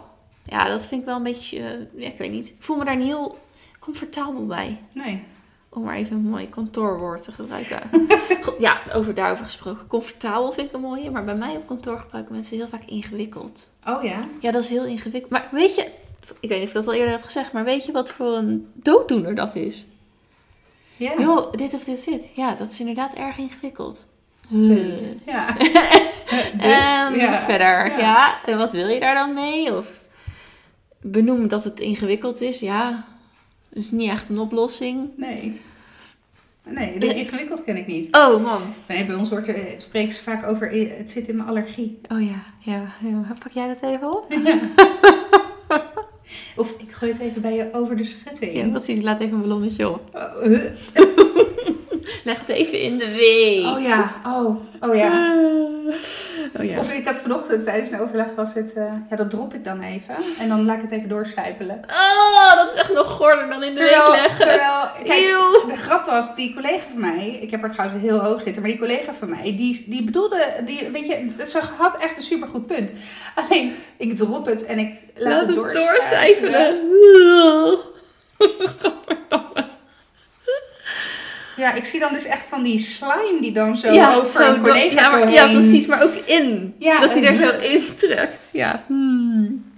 Ja, 0.44 0.64
dat 0.68 0.86
vind 0.86 1.00
ik 1.00 1.06
wel 1.06 1.16
een 1.16 1.22
beetje, 1.22 1.58
eh, 1.58 2.02
ja, 2.02 2.06
ik 2.08 2.18
weet 2.18 2.30
niet. 2.30 2.48
Ik 2.48 2.54
voel 2.58 2.76
me 2.76 2.84
daar 2.84 2.96
niet 2.96 3.06
heel 3.06 3.38
comfortabel 3.80 4.46
bij. 4.46 4.78
Nee. 4.92 5.24
Om 5.68 5.82
maar 5.82 5.94
even 5.96 6.16
een 6.16 6.28
mooi 6.28 6.48
kantoorwoord 6.48 7.22
te 7.22 7.32
gebruiken. 7.32 7.80
Ja, 8.58 8.80
over 8.94 9.14
daarover 9.14 9.44
gesproken. 9.44 9.86
Comfortabel 9.86 10.52
vind 10.52 10.66
ik 10.68 10.72
een 10.74 10.80
mooie. 10.80 11.10
Maar 11.10 11.24
bij 11.24 11.34
mij 11.34 11.56
op 11.56 11.66
kantoor 11.66 11.98
gebruiken 11.98 12.34
mensen 12.34 12.56
heel 12.56 12.68
vaak 12.68 12.82
ingewikkeld. 12.84 13.70
Oh 13.88 14.02
ja? 14.02 14.28
Ja, 14.40 14.50
dat 14.50 14.62
is 14.62 14.68
heel 14.68 14.84
ingewikkeld. 14.84 15.30
Maar 15.32 15.48
weet 15.52 15.74
je, 15.74 15.82
ik 16.40 16.48
weet 16.48 16.58
niet 16.58 16.62
of 16.62 16.68
ik 16.68 16.72
dat 16.74 16.86
al 16.86 16.92
eerder 16.94 17.12
heb 17.14 17.22
gezegd. 17.22 17.52
Maar 17.52 17.64
weet 17.64 17.84
je 17.86 17.92
wat 17.92 18.10
voor 18.10 18.36
een 18.36 18.70
dooddoener 18.74 19.34
dat 19.34 19.54
is? 19.54 19.86
Ja. 21.00 21.12
Joh, 21.18 21.52
dit 21.52 21.74
of 21.74 21.84
dit 21.84 21.98
zit. 21.98 22.28
Ja, 22.34 22.54
dat 22.54 22.70
is 22.70 22.80
inderdaad 22.80 23.14
erg 23.14 23.38
ingewikkeld. 23.38 24.08
Punt. 24.48 25.16
Ja. 25.26 25.52
dus, 26.66 26.84
ja. 27.16 27.36
verder, 27.36 27.98
Ja. 27.98 28.44
En 28.44 28.58
wat 28.58 28.72
wil 28.72 28.88
je 28.88 29.00
daar 29.00 29.14
dan 29.14 29.34
mee? 29.34 29.76
Of 29.76 30.04
benoem 31.00 31.48
dat 31.48 31.64
het 31.64 31.80
ingewikkeld 31.80 32.40
is. 32.40 32.60
Ja, 32.60 33.04
dat 33.68 33.82
is 33.82 33.90
niet 33.90 34.10
echt 34.10 34.28
een 34.28 34.38
oplossing. 34.38 35.10
Nee. 35.16 35.60
Nee, 36.64 36.98
ingewikkeld 36.98 37.64
ken 37.64 37.76
ik 37.76 37.86
niet. 37.86 38.16
Oh 38.16 38.42
man. 38.44 38.62
Nee, 38.88 39.04
bij 39.04 39.14
ons 39.14 39.28
wordt 39.28 39.48
er, 39.48 39.70
het 39.70 39.82
spreken 39.82 40.12
ze 40.12 40.22
vaak 40.22 40.46
over, 40.46 40.72
eh, 40.72 40.98
het 40.98 41.10
zit 41.10 41.28
in 41.28 41.36
mijn 41.36 41.48
allergie. 41.48 41.98
Oh 42.08 42.20
ja, 42.20 42.42
ja, 42.58 42.92
ja. 43.00 43.32
Pak 43.38 43.52
jij 43.52 43.66
dat 43.66 43.82
even 43.82 44.16
op? 44.16 44.26
Of 46.56 46.74
ik 46.78 46.92
gooi 46.92 47.12
het 47.12 47.20
even 47.20 47.42
bij 47.42 47.54
je 47.54 47.68
over 47.72 47.96
de 47.96 48.04
schutting. 48.04 48.54
Ja, 48.54 48.68
precies. 48.68 49.02
Laat 49.02 49.20
even 49.20 49.34
een 49.34 49.40
ballonnetje 49.40 49.88
op. 49.88 50.02
Oh, 50.12 50.42
huh. 50.42 51.09
Leg 52.24 52.38
het 52.38 52.48
even 52.48 52.80
in 52.80 52.98
de 52.98 53.10
week. 53.10 53.66
oh 53.66 53.82
ja, 53.82 54.14
oh, 54.26 54.56
oh 54.80 54.94
ja. 54.96 55.34
Oh 56.58 56.64
ja. 56.64 56.78
Of 56.78 56.92
ik 56.92 57.06
had 57.06 57.18
vanochtend 57.18 57.64
tijdens 57.64 57.90
een 57.90 58.00
overleg 58.00 58.26
was 58.36 58.54
het, 58.54 58.72
eh, 58.72 58.92
ja 59.10 59.16
dat 59.16 59.30
drop 59.30 59.54
ik 59.54 59.64
dan 59.64 59.80
even. 59.82 60.14
En 60.40 60.48
dan 60.48 60.64
laat 60.64 60.76
ik 60.76 60.82
het 60.82 60.90
even 60.90 61.08
doorcijpelen. 61.08 61.80
Oh, 61.86 62.54
dat 62.54 62.72
is 62.72 62.78
echt 62.80 62.92
nog 62.92 63.06
gorder 63.06 63.48
dan 63.48 63.62
in 63.62 63.72
de 63.72 63.78
Terwijl, 63.78 64.10
week 64.10 64.20
leggen. 64.20 64.46
terwijl 64.46 64.88
kijk, 65.04 65.20
Eeuw. 65.30 65.66
de 65.68 65.76
grap 65.76 66.04
was, 66.04 66.34
die 66.34 66.54
collega 66.54 66.84
van 66.92 67.00
mij, 67.00 67.38
ik 67.40 67.50
heb 67.50 67.62
er 67.62 67.72
trouwens 67.72 68.02
heel 68.02 68.18
hoog 68.18 68.40
zitten, 68.40 68.62
maar 68.62 68.70
die 68.70 68.80
collega 68.80 69.12
van 69.12 69.30
mij, 69.30 69.56
die, 69.56 69.84
die 69.88 70.04
bedoelde, 70.04 70.46
die, 70.64 70.88
weet 70.92 71.06
je, 71.06 71.46
ze 71.46 71.60
had 71.76 71.96
echt 71.96 72.16
een 72.16 72.22
supergoed 72.22 72.66
punt. 72.66 72.94
Alleen, 73.34 73.74
ik 73.96 74.14
drop 74.14 74.46
het 74.46 74.64
en 74.64 74.78
ik 74.78 74.94
laat, 75.14 75.32
Laat 75.32 75.46
het 75.46 75.64
het 75.64 75.74
doorcijpelen. 75.74 76.78
Ja, 81.60 81.74
ik 81.74 81.84
zie 81.84 82.00
dan 82.00 82.12
dus 82.12 82.24
echt 82.24 82.46
van 82.46 82.62
die 82.62 82.78
slime 82.78 83.38
die 83.40 83.52
dan 83.52 83.76
zo 83.76 83.92
ja, 83.92 84.14
over 84.14 84.42
zo 84.42 84.52
een 84.54 84.60
collega 84.62 85.18
ja, 85.28 85.44
maar- 85.46 85.52
precies. 85.52 85.86
Maar 85.86 86.02
ook 86.02 86.14
in. 86.14 86.74
Ja, 86.78 87.00
dat 87.00 87.12
hij 87.12 87.24
er 87.24 87.36
zo 87.36 87.58
in 87.58 87.82
trekt. 87.96 88.48
Ja. 88.52 88.84
Hmm. 88.86 89.72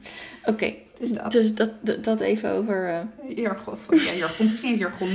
Oké. 0.45 0.75
Dus 1.03 1.13
dat. 1.13 1.33
Dus 1.33 1.55
dat, 1.55 1.71
dat, 1.81 2.05
dat 2.05 2.21
even 2.21 2.51
over 2.51 2.89
eh 2.89 3.37
Jargon, 3.37 3.75
ja, 3.91 4.13
jargon, 4.13 4.47
het 4.47 4.55
is 4.55 4.63
niet 4.63 4.79
jargon, 4.79 5.09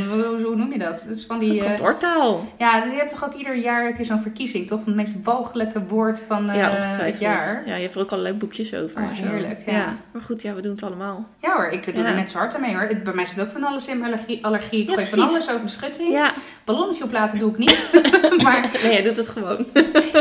hoe, 0.43 0.55
noem 0.55 0.71
je 0.71 0.79
dat? 0.79 1.01
Het 1.07 1.17
is 1.17 1.25
van 1.25 1.39
die... 1.39 1.59
eh, 1.59 1.65
kantoortaal. 1.65 2.47
ja, 2.57 2.81
dus 2.81 2.91
je 2.91 2.97
hebt 2.97 3.09
toch 3.09 3.25
ook 3.25 3.33
ieder 3.33 3.55
jaar 3.55 3.83
heb 3.83 3.97
je 3.97 4.03
zo'n 4.03 4.19
verkiezing, 4.19 4.67
toch? 4.67 4.79
Van 4.83 4.87
het 4.87 4.95
meest 4.95 5.13
walgelijke 5.25 5.83
woord 5.85 6.21
van 6.27 6.49
eh, 6.49 6.55
ja, 6.55 6.69
het 6.69 6.79
ongetwijfeld. 6.83 7.19
jaar. 7.19 7.63
Ja, 7.65 7.75
je 7.75 7.81
hebt 7.81 7.95
er 7.95 8.01
ook 8.01 8.09
allerlei 8.11 8.35
boekjes 8.35 8.73
over. 8.73 9.01
Zo. 9.15 9.23
heerlijk, 9.23 9.61
ja. 9.65 9.95
Maar 10.11 10.21
goed, 10.21 10.41
ja, 10.41 10.53
we 10.53 10.61
doen 10.61 10.71
het 10.71 10.83
allemaal. 10.83 11.27
Ja 11.41 11.53
hoor, 11.55 11.67
ik 11.71 11.95
doe 11.95 12.03
er 12.05 12.13
net 12.15 12.29
zo 12.29 12.37
hard 12.37 12.55
aan 12.55 12.61
mee 12.61 12.71
hoor. 12.73 12.81
Het- 12.87 13.03
Bij 13.03 13.13
mij 13.13 13.25
zit 13.25 13.41
ook 13.41 13.49
van 13.49 13.63
alles 13.63 13.87
in, 13.87 14.03
allergie. 14.05 14.45
allergie. 14.45 14.81
Ik 14.81 14.89
gooi 14.93 15.07
van 15.07 15.19
alles 15.29 15.49
over 15.49 15.61
de 15.61 15.67
schutting. 15.67 16.11
Ja. 16.11 16.31
Ballonnetje 16.65 17.03
oplaten 17.03 17.39
doe 17.39 17.51
ik 17.51 17.57
niet. 17.57 17.89
maar 18.43 18.69
Nee, 18.83 18.91
jij 18.91 19.03
doet 19.03 19.17
het 19.17 19.27
gewoon. 19.29 19.65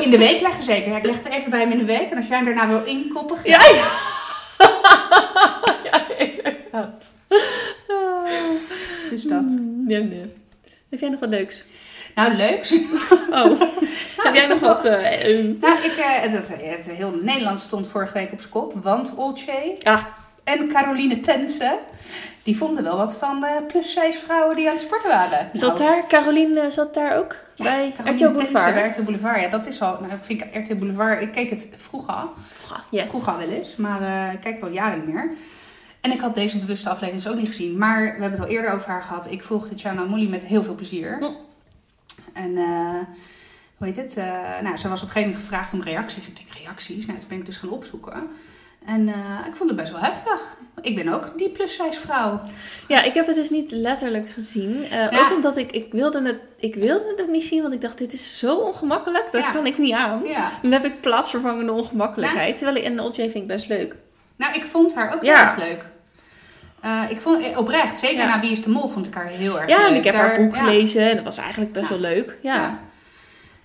in 0.05 0.11
de 0.11 0.19
week 0.19 0.41
leggen 0.41 0.63
zeker. 0.63 0.97
Ik 0.97 1.05
leg 1.05 1.25
er 1.25 1.33
even 1.33 1.51
bij 1.51 1.61
hem 1.61 1.71
in 1.71 1.79
de 1.79 1.85
week. 1.85 2.11
En 2.11 2.17
als 2.17 2.27
jij 2.27 2.37
hem 2.37 2.45
daarna 2.45 2.69
wil 2.69 2.85
inkoppen, 2.85 3.37
Ja, 3.45 3.61
ja. 3.75 4.15
ja, 5.91 6.09
inderdaad. 6.19 7.05
Dus 9.11 9.23
dat. 9.23 9.43
Nee, 9.85 10.03
nee. 10.03 10.33
Heb 10.91 11.01
jij 11.01 11.09
nog 11.09 11.21
wat 11.21 11.29
leuks? 11.29 11.65
Nou, 12.15 12.35
leuks. 12.35 12.79
Oh, 13.31 13.61
heb 14.17 14.35
jij 14.35 14.47
nog 14.47 14.61
wat? 14.61 14.85
eh, 14.85 15.39
eh, 15.39 15.57
Nou, 15.61 15.79
ik, 15.85 15.97
eh, 15.97 16.33
dat, 16.33 16.49
het 16.49 16.91
heel 16.91 17.15
Nederland 17.23 17.61
stond 17.61 17.89
vorige 17.89 18.13
week 18.13 18.33
op 18.33 18.41
z'n 18.41 18.49
kop. 18.49 18.75
Want 18.83 19.15
Olcay 19.17 19.77
Ah. 19.83 20.05
en 20.45 20.69
Caroline 20.69 21.21
Tense, 21.21 21.79
die 22.47 22.57
vonden 22.57 22.85
wel 22.85 22.97
wat 22.97 23.17
van 23.17 23.45
uh, 23.45 23.51
plus-size 23.67 24.19
vrouwen 24.25 24.57
die 24.57 24.67
aan 24.67 24.73
het 24.73 24.83
sporten 24.83 25.09
waren. 25.09 25.51
Zat 25.53 25.79
Nou, 25.79 25.91
daar, 25.91 26.07
Caroline 26.09 26.71
zat 26.71 26.95
daar 26.95 27.17
ook? 27.17 27.37
bij 27.57 27.95
RTL 28.05 28.31
Boulevard? 28.31 28.75
bij 28.75 28.89
RTL 28.89 29.03
Boulevard. 29.03 29.41
Ja, 29.41 29.49
dat 29.49 29.67
is 29.67 29.83
al, 29.83 29.99
nou, 30.01 30.13
vind 30.21 30.41
ik 30.41 30.55
RTL 30.55 30.75
Boulevard, 30.75 31.23
ik 31.23 31.33
keek 31.33 31.51
het 31.51 31.69
vroeger 31.77 32.15
al. 32.15 32.33
Yes. 32.91 33.09
Vroeger 33.09 33.33
al 33.33 33.39
wel 33.39 33.49
eens, 33.49 33.77
maar 33.77 34.03
eh, 34.03 34.33
ik 34.33 34.41
kijk 34.41 34.55
het 34.55 34.63
al 34.63 34.71
jaren 34.71 34.99
niet 34.99 35.15
meer. 35.15 35.31
En 36.01 36.11
ik 36.13 36.21
had 36.21 36.35
deze 36.35 36.59
bewuste 36.59 36.89
aflevering 36.89 37.23
dus 37.23 37.33
ook 37.33 37.39
niet 37.39 37.47
gezien. 37.47 37.79
Maar 37.79 38.03
we 38.03 38.11
hebben 38.11 38.31
het 38.31 38.41
al 38.41 38.55
eerder 38.55 38.71
over 38.71 38.89
haar 38.89 39.03
gehad. 39.03 39.31
Ik 39.31 39.43
volgde 39.43 39.77
Chana 39.77 40.05
Molly 40.05 40.29
met 40.29 40.43
heel 40.45 40.63
veel 40.63 40.75
plezier. 40.75 41.19
En 42.33 42.57
eh, 42.57 43.01
hoe 43.77 43.87
heet 43.87 43.97
het? 43.97 44.17
Eh, 44.17 44.25
nou, 44.63 44.77
ze 44.77 44.89
was 44.89 45.03
op 45.03 45.07
een 45.09 45.13
gegeven 45.13 45.21
moment 45.21 45.37
gevraagd 45.37 45.73
om 45.73 45.83
reacties. 45.83 46.29
Ik 46.29 46.37
denk 46.37 46.49
reacties? 46.63 47.07
Nou, 47.07 47.19
toen 47.19 47.29
ben 47.29 47.39
ik 47.39 47.47
dus 47.47 47.57
gaan 47.57 47.71
opzoeken. 47.71 48.29
En 48.87 49.09
eh, 49.09 49.15
ik 49.47 49.57
vond 49.57 49.71
het 49.71 49.79
best 49.79 49.93
wel 49.93 50.01
heftig. 50.01 50.57
Ik 50.81 50.95
ben 50.95 51.09
ook 51.15 51.33
die 51.39 51.49
plus-size 51.51 52.01
vrouw. 52.01 52.41
Ja, 52.89 53.03
ik 53.03 53.15
heb 53.15 53.27
het 53.27 53.35
dus 53.35 53.51
niet 53.51 53.71
letterlijk 53.71 54.29
gezien. 54.29 54.83
Eh, 54.85 54.91
Ja. 55.11 55.21
Ook 55.21 55.33
omdat 55.35 55.57
ik, 55.57 55.71
ik, 55.73 55.93
wilde 55.93 56.23
het, 56.23 56.37
ik 56.59 56.75
wilde 56.75 57.05
het 57.09 57.21
ook 57.21 57.29
niet 57.29 57.45
zien, 57.45 57.63
want 57.63 57.75
ik 57.75 57.81
dacht, 57.81 57.99
dit 57.99 58.13
is 58.13 58.39
zo 58.39 58.55
ongemakkelijk, 58.57 59.29
dat 59.33 59.41
Ja. 59.43 59.51
kan 59.53 59.67
ik 59.67 59.79
niet 59.79 59.93
aan. 59.95 60.21
Ja. 60.25 60.51
Dan 60.63 60.73
heb 60.73 60.85
ik 60.85 61.01
plaatsvervangende 61.01 61.73
ongemakkelijkheid. 61.73 62.57
Terwijl 62.57 62.77
ik, 62.79 62.85
en 62.85 63.01
Olje 63.01 63.13
vind 63.15 63.35
ik 63.35 63.47
best 63.47 63.69
leuk. 63.69 63.97
Nou, 64.37 64.55
ik 64.55 64.65
vond 64.65 64.95
haar 64.95 65.15
ook 65.15 65.23
Ja. 65.23 65.35
heel 65.37 65.45
erg 65.47 65.69
leuk. 65.69 65.85
Eh, 66.81 67.03
ik 67.09 67.21
vond 67.21 67.57
oprecht, 67.57 67.97
zeker 67.99 68.19
Ja. 68.19 68.35
na 68.35 68.41
Wie 68.41 68.51
is 68.51 68.63
de 68.63 68.71
Mol, 68.71 68.89
vond 68.89 69.07
ik 69.07 69.15
haar 69.15 69.27
heel 69.27 69.61
erg 69.61 69.69
Ja, 69.69 69.79
leuk. 69.79 69.87
en 69.89 69.95
ik 69.95 70.05
heb 70.05 70.15
haar 70.15 70.37
boek 70.37 70.55
ja. 70.55 70.61
gelezen 70.65 71.11
en 71.11 71.17
dat 71.17 71.25
was 71.25 71.37
eigenlijk 71.37 71.73
best 71.73 71.85
Ja. 71.85 71.91
wel 71.91 72.01
leuk. 72.01 72.37
Ja. 72.41 72.79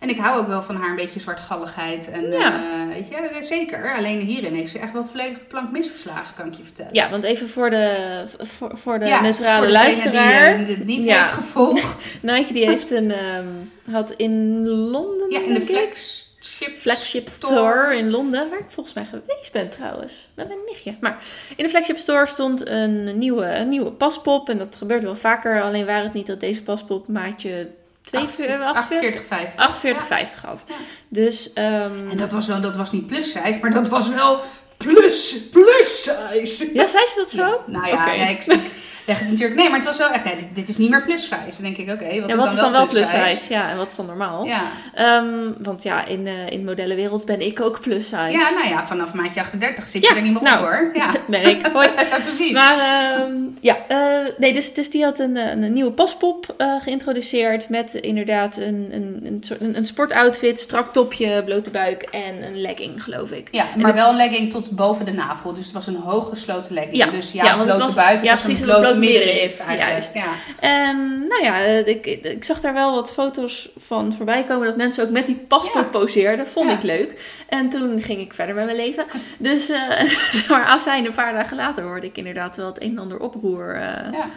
En 0.02 0.10
ik 0.10 0.18
hou 0.18 0.40
ook 0.40 0.48
wel 0.48 0.62
van 0.64 0.76
haar 0.76 0.90
een 0.90 0.96
beetje 0.96 1.20
zwartgalligheid. 1.20 2.10
En, 2.12 2.32
Ja. 2.32 2.54
eh, 2.54 2.94
weet 2.94 3.08
je, 3.08 3.38
is 3.40 3.48
zeker. 3.48 3.94
Alleen 3.96 4.20
hierin 4.20 4.54
heeft 4.54 4.72
ze 4.72 4.80
echt 4.80 4.94
wel 4.94 5.06
volledig 5.06 5.38
de 5.40 5.46
plank 5.46 5.72
misgeslagen, 5.72 6.36
kan 6.36 6.48
ik 6.48 6.54
je 6.54 6.64
vertellen. 6.64 6.94
Ja, 6.94 7.10
want 7.10 7.24
even 7.24 7.50
voor 7.50 7.70
de, 7.70 8.24
voor, 8.38 8.72
voor 8.78 9.00
de 9.00 9.06
Ja, 9.06 9.22
neutrale 9.22 9.64
voor 9.64 9.72
luisteraar. 9.72 10.58
Die, 10.58 10.66
eh, 10.66 10.78
dit 10.78 10.86
niet 10.86 11.04
Ja. 11.04 11.18
heeft 11.18 11.32
gevolgd. 11.32 12.14
Nike 12.22 12.54
die 12.54 12.66
heeft 12.66 12.92
een, 12.92 13.12
ehm, 13.12 13.48
had 13.92 14.12
in 14.12 14.68
Londen, 14.68 15.30
Ja, 15.32 15.40
in 15.40 15.54
de 15.54 15.62
flagship, 15.62 16.78
flagship 16.78 17.28
store 17.28 17.98
in 17.98 18.10
Londen, 18.10 18.50
waar 18.50 18.60
ik 18.60 18.66
volgens 18.70 18.96
mij 18.96 19.06
geweest 19.06 19.52
ben 19.52 19.70
trouwens. 19.70 20.30
Met 20.36 20.48
mijn 20.48 20.60
nichtje. 20.66 20.96
Maar 21.00 21.24
in 21.56 21.64
de 21.64 21.70
flagship 21.70 21.98
store 21.98 22.26
stond 22.26 22.68
een 22.68 23.18
nieuwe, 23.18 23.46
een 23.56 23.70
nieuwe 23.70 23.92
paspop. 23.92 24.50
En 24.50 24.58
dat 24.58 24.76
gebeurt 24.76 25.04
wel 25.04 25.16
vaker. 25.16 25.62
Alleen 25.62 25.86
waren 25.86 26.04
het 26.04 26.14
niet 26.14 26.28
dat 26.28 26.40
deze 26.40 26.64
paspop 26.64 27.08
maatje 27.08 27.68
42, 28.12 28.62
48, 28.76 29.56
48, 29.58 30.06
50. 30.08 30.36
48,50 30.36 30.42
had. 30.46 30.64
Ja. 30.68 30.74
Dus, 31.08 31.54
ehm, 31.54 32.10
En 32.10 32.18
dat 32.18 32.32
was 32.32 32.48
wel, 32.48 32.62
dat 32.62 32.76
was 32.76 32.92
niet 32.92 33.08
plus 33.08 33.32
size, 33.32 33.58
maar 33.62 33.72
dat 33.72 33.88
was 33.90 34.10
wel 34.10 34.40
plus, 34.78 35.38
plus 35.52 36.04
size. 36.04 36.70
Ja, 36.74 36.88
zei 36.88 37.04
ze 37.08 37.14
dat 37.16 37.32
zo? 37.32 37.38
Ja, 37.38 37.58
nou 37.66 37.88
ja, 37.88 37.94
Oké. 37.94 38.10
nee, 38.24 38.30
ik, 38.36 38.60
leg 39.06 39.20
het 39.20 39.30
natuurlijk. 39.30 39.60
Nee, 39.60 39.70
maar 39.70 39.78
het 39.78 39.88
was 39.88 39.98
wel 39.98 40.10
echt. 40.10 40.24
Nee, 40.24 40.36
dit, 40.36 40.56
dit 40.56 40.70
is 40.70 40.78
niet 40.78 40.90
meer 40.90 41.02
plus 41.02 41.24
size. 41.24 41.62
Dan 41.62 41.74
denk 41.74 41.78
ik, 41.78 41.90
oké, 41.90 42.20
wat, 42.20 42.30
Ja, 42.30 42.36
wat 42.36 42.52
is 42.52 42.60
dan 42.60 42.72
wel 42.72 42.88
plus 42.88 43.10
size? 43.10 43.54
Ja, 43.54 43.70
en 43.70 43.78
wat 43.78 43.88
is 43.88 43.96
dan 43.96 44.06
normaal? 44.06 44.46
Ja. 44.46 44.62
Ehm, 44.94 45.52
want 45.58 45.84
ja, 45.84 46.06
in, 46.06 46.28
eh, 46.28 46.50
in 46.50 46.60
de 46.60 46.66
modellenwereld 46.66 47.26
ben 47.26 47.42
ik 47.42 47.62
ook 47.62 47.82
plus 47.82 48.06
size. 48.06 48.32
ja, 48.32 48.50
nou 48.50 48.68
ja, 48.68 48.86
vanaf 48.86 49.14
maatje 49.14 49.40
38 49.40 49.88
zit 49.88 50.02
je 50.02 50.16
er 50.16 50.22
niet 50.22 50.34
meer 50.34 50.42
nou. 50.42 50.58
op 50.58 50.64
hoor. 50.64 50.90
Ja, 50.94 51.12
ben 51.28 51.44
ik. 51.44 51.66
Hoi. 51.66 51.90
Ja, 52.12 52.20
precies. 52.20 52.54
Maar 52.54 52.80
ehm, 52.80 53.34
ja, 53.60 53.78
eh, 53.88 53.98
nee, 54.38 54.54
dus, 54.54 54.74
dus 54.74 54.90
die 54.90 55.04
had 55.04 55.20
een, 55.20 55.38
eh, 55.38 55.50
een 55.50 55.74
nieuwe 55.74 55.92
paspop 55.92 56.56
geïntroduceerd 56.80 57.70
met 57.70 57.94
inderdaad 57.94 58.58
een, 58.58 58.90
een, 58.92 59.20
een, 59.24 59.38
soort, 59.42 59.62
een, 59.62 59.86
sportoutfit, 59.86 60.60
strak 60.60 60.94
topje, 60.94 61.44
blote 61.44 61.70
buik 61.70 62.02
en 62.02 62.44
een 62.44 62.62
legging, 62.62 63.04
geloof 63.04 63.32
ik. 63.32 63.48
Ja, 63.52 63.66
maar 63.78 63.94
wel 63.94 64.10
een 64.10 64.16
legging 64.16 64.50
tot 64.50 64.72
boven 64.72 65.06
de 65.06 65.12
navel. 65.12 65.54
Dus 65.54 65.64
het 65.64 65.74
was 65.74 65.88
een 65.88 65.96
hooggesloten 65.96 66.74
legging. 66.74 66.96
Ja, 66.96 67.06
dus 67.06 67.32
ja, 67.32 67.58
blote 67.64 67.94
buik. 67.94 68.16
Het 68.16 68.24
ja, 68.24 68.32
was 68.32 68.42
precies, 68.42 68.60
een 68.60 68.66
blote 68.66 68.91
bloot 69.00 69.10
middenrif 69.10 69.62
juist. 69.78 70.14
Ja. 70.14 70.26
En 70.60 71.26
nou 71.28 71.44
ja, 71.44 71.62
eh, 71.64 71.88
ik, 71.88 72.06
ik 72.06 72.44
zag 72.44 72.62
daar 72.62 72.74
wel 72.74 72.96
wat 72.96 73.12
foto's 73.12 73.70
van 73.78 74.14
voorbij 74.14 74.44
komen 74.44 74.68
dat 74.68 74.78
mensen 74.78 75.04
ook 75.04 75.10
met 75.10 75.26
die 75.26 75.36
paspop 75.48 75.74
Ja. 75.84 76.00
poseerden. 76.00 76.48
Vond 76.48 76.70
Ja. 76.70 76.76
ik 76.76 76.84
leuk. 76.84 77.42
En 77.50 77.70
toen 77.70 78.02
ging 78.02 78.20
ik 78.20 78.34
verder 78.34 78.56
met 78.56 78.66
mijn 78.66 78.78
leven. 78.78 79.06
Dus, 79.38 79.70
eh 79.70 80.50
maar 80.50 80.66
afijn, 80.66 81.06
een 81.06 81.14
paar 81.14 81.34
dagen 81.34 81.58
later 81.58 81.84
hoorde 81.84 82.08
ik 82.08 82.18
inderdaad 82.18 82.56
wel 82.56 82.66
het 82.68 82.82
een 82.82 82.90
en 82.92 83.00
ander 83.00 83.20
oproer 83.20 83.76
eh, 83.76 84.12
Ja. 84.12 84.30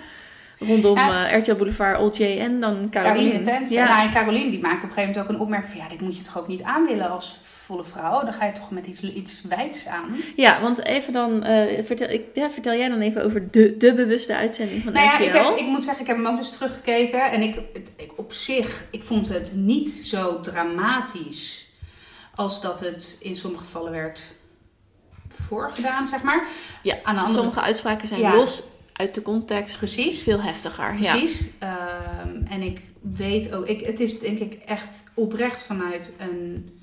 rondom 0.58 0.96
Ja. 0.96 1.36
RTL 1.36 1.54
Boulevard, 1.54 1.98
Old 1.98 2.16
J 2.16 2.22
en 2.22 2.60
dan 2.60 2.86
Caroline. 2.90 2.90
Caroline 3.30 3.40
Tens. 3.40 3.70
Ja. 3.70 3.86
Nou, 3.88 4.06
en 4.06 4.12
Caroline 4.14 4.50
die 4.50 4.60
maakte 4.60 4.76
op 4.84 4.90
een 4.90 4.94
gegeven 4.94 5.08
moment 5.10 5.24
ook 5.24 5.34
een 5.36 5.40
opmerking 5.42 5.70
van... 5.70 5.80
Ja, 5.80 5.88
dit 5.88 6.00
moet 6.00 6.16
je 6.16 6.22
toch 6.22 6.38
ook 6.38 6.48
niet 6.48 6.62
aan 6.62 6.86
willen 6.86 7.10
als 7.10 7.36
volle 7.64 7.84
vrouw? 7.84 8.24
Dan 8.24 8.32
ga 8.32 8.44
je 8.44 8.52
toch 8.52 8.70
met 8.70 8.86
iets, 8.86 9.00
iets 9.02 9.42
wijds 9.42 9.86
aan. 9.86 10.16
ja, 10.36 10.60
want 10.60 10.84
even 10.84 11.12
dan, 11.12 11.42
eh, 11.42 11.84
vertel, 11.84 12.08
ik, 12.08 12.22
ja, 12.34 12.50
vertel 12.50 12.72
jij 12.74 12.88
dan 12.88 13.00
even 13.00 13.24
over 13.24 13.50
de, 13.50 13.76
de 13.76 13.94
bewuste 13.94 14.34
uitzending 14.36 14.82
van 14.82 14.92
Nou 14.92 15.04
ja, 15.04 15.12
RTL. 15.12 15.22
ik, 15.22 15.32
heb, 15.32 15.56
ik 15.56 15.66
moet 15.66 15.82
zeggen, 15.84 16.00
ik 16.02 16.06
heb 16.06 16.16
hem 16.16 16.26
ook 16.26 16.36
dus 16.36 16.50
teruggekeken. 16.50 17.30
En 17.30 17.42
ik, 17.42 17.60
ik, 17.96 18.12
op 18.16 18.32
zich, 18.32 18.84
ik 18.90 19.04
vond 19.04 19.28
het 19.28 19.52
niet 19.54 19.88
zo 19.88 20.40
dramatisch 20.40 21.66
als 22.34 22.60
dat 22.60 22.80
het 22.80 23.16
in 23.20 23.36
sommige 23.36 23.64
gevallen 23.64 23.92
werd 23.92 24.34
voorgedaan, 25.28 26.06
zeg 26.06 26.22
maar. 26.22 26.46
Ja, 26.82 26.94
Aan 27.02 27.14
de 27.14 27.20
andere 27.20 27.38
sommige 27.38 27.60
uitspraken 27.60 28.08
zijn 28.08 28.20
Ja. 28.20 28.34
los 28.34 28.62
uit 28.92 29.14
de 29.14 29.22
context. 29.22 29.78
Precies. 29.78 30.22
Veel 30.22 30.40
heftiger. 30.40 30.96
Ja. 31.00 31.10
Precies. 31.10 31.40
Ehm, 31.58 32.42
en 32.50 32.62
ik 32.62 32.80
weet 33.00 33.54
ook, 33.54 33.66
ik, 33.66 33.80
het 33.86 34.00
is 34.00 34.18
denk 34.20 34.38
ik 34.38 34.52
echt 34.66 35.04
oprecht 35.14 35.62
vanuit 35.62 36.12
een 36.18 36.73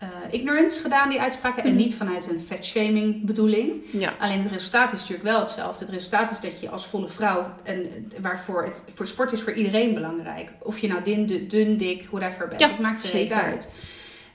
eh, 0.00 0.08
ignorance 0.30 0.80
gedaan, 0.80 1.08
die 1.08 1.20
uitspraken. 1.20 1.62
En 1.62 1.68
Mhm. 1.68 1.78
niet 1.78 1.94
vanuit 1.94 2.28
een 2.30 2.40
fatshaming 2.40 3.24
bedoeling. 3.24 3.72
Ja. 3.92 4.12
Alleen 4.18 4.40
het 4.42 4.50
resultaat 4.52 4.92
is 4.92 4.98
natuurlijk 5.00 5.28
wel 5.28 5.40
hetzelfde. 5.40 5.84
Het 5.84 5.92
resultaat 5.94 6.30
is 6.30 6.40
dat 6.40 6.60
je 6.60 6.68
als 6.68 6.86
volle 6.86 7.08
vrouw, 7.08 7.54
en 7.62 8.08
waarvoor 8.20 8.64
het 8.64 8.82
voor 8.94 9.06
sport 9.06 9.32
is 9.32 9.40
voor 9.42 9.52
iedereen 9.52 9.94
belangrijk. 9.94 10.52
Of 10.62 10.78
je 10.78 10.88
nou 10.88 11.02
dun, 11.02 11.46
dun, 11.48 11.76
dik, 11.76 12.06
whatever 12.10 12.48
bent. 12.48 12.60
Ja, 12.60 12.68
het 12.68 12.78
maakt 12.78 13.12
er 13.12 13.18
niet 13.18 13.32
uit. 13.32 13.70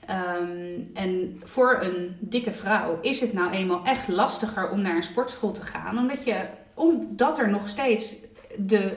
Ehm, 0.06 0.80
en 0.94 1.40
voor 1.44 1.78
een 1.82 2.16
dikke 2.20 2.52
vrouw 2.52 2.98
is 3.02 3.20
het 3.20 3.32
nou 3.32 3.50
eenmaal 3.50 3.84
echt 3.84 4.08
lastiger 4.08 4.70
om 4.70 4.80
naar 4.80 4.96
een 4.96 5.02
sportschool 5.02 5.52
te 5.52 5.62
gaan. 5.62 5.98
Omdat, 5.98 6.24
je, 6.24 6.36
omdat 6.74 7.38
er 7.38 7.48
nog 7.50 7.68
steeds 7.68 8.14
de, 8.58 8.92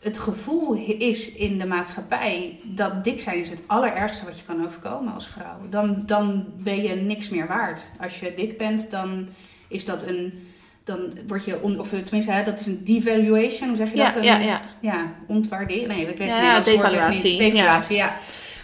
het 0.00 0.18
gevoel 0.18 0.74
is 0.98 1.32
in 1.32 1.58
de 1.58 1.66
maatschappij 1.66 2.60
dat 2.64 3.04
dik 3.04 3.20
zijn 3.20 3.38
is 3.38 3.50
het 3.50 3.62
allerergste 3.66 4.24
wat 4.24 4.38
je 4.38 4.44
kan 4.44 4.66
overkomen 4.66 5.14
als 5.14 5.28
vrouw. 5.28 5.58
Dan, 5.70 6.02
dan 6.06 6.44
ben 6.56 6.82
je 6.82 6.94
niks 6.94 7.28
meer 7.28 7.46
waard. 7.46 7.90
Als 8.00 8.20
je 8.20 8.32
dik 8.36 8.58
bent, 8.58 8.90
dan 8.90 9.28
is 9.68 9.84
dat 9.84 10.06
een. 10.06 10.48
Dan 10.84 11.12
word 11.26 11.44
je, 11.44 11.62
on, 11.62 11.78
of 11.78 11.88
tenminste, 11.88 12.32
hè, 12.32 12.42
dat 12.42 12.58
is 12.58 12.66
een 12.66 12.84
devaluation, 12.84 13.68
hoe 13.68 13.76
zeg 13.76 13.90
je 13.90 13.96
Ja, 13.96 14.04
dat? 14.04 14.16
Een, 14.16 14.24
ja, 14.24 14.38
ja. 14.38 14.60
ja, 14.80 15.14
ontwaarderen. 15.26 15.88
Nee, 15.88 16.06
ik 16.06 16.18
weet 16.18 16.28
Ja, 16.28 16.42
ja, 16.42 16.58
even 16.58 16.72
devaluatie, 16.72 17.30
niet. 17.30 17.38
Devaluatie, 17.38 17.96
ja. 17.96 18.14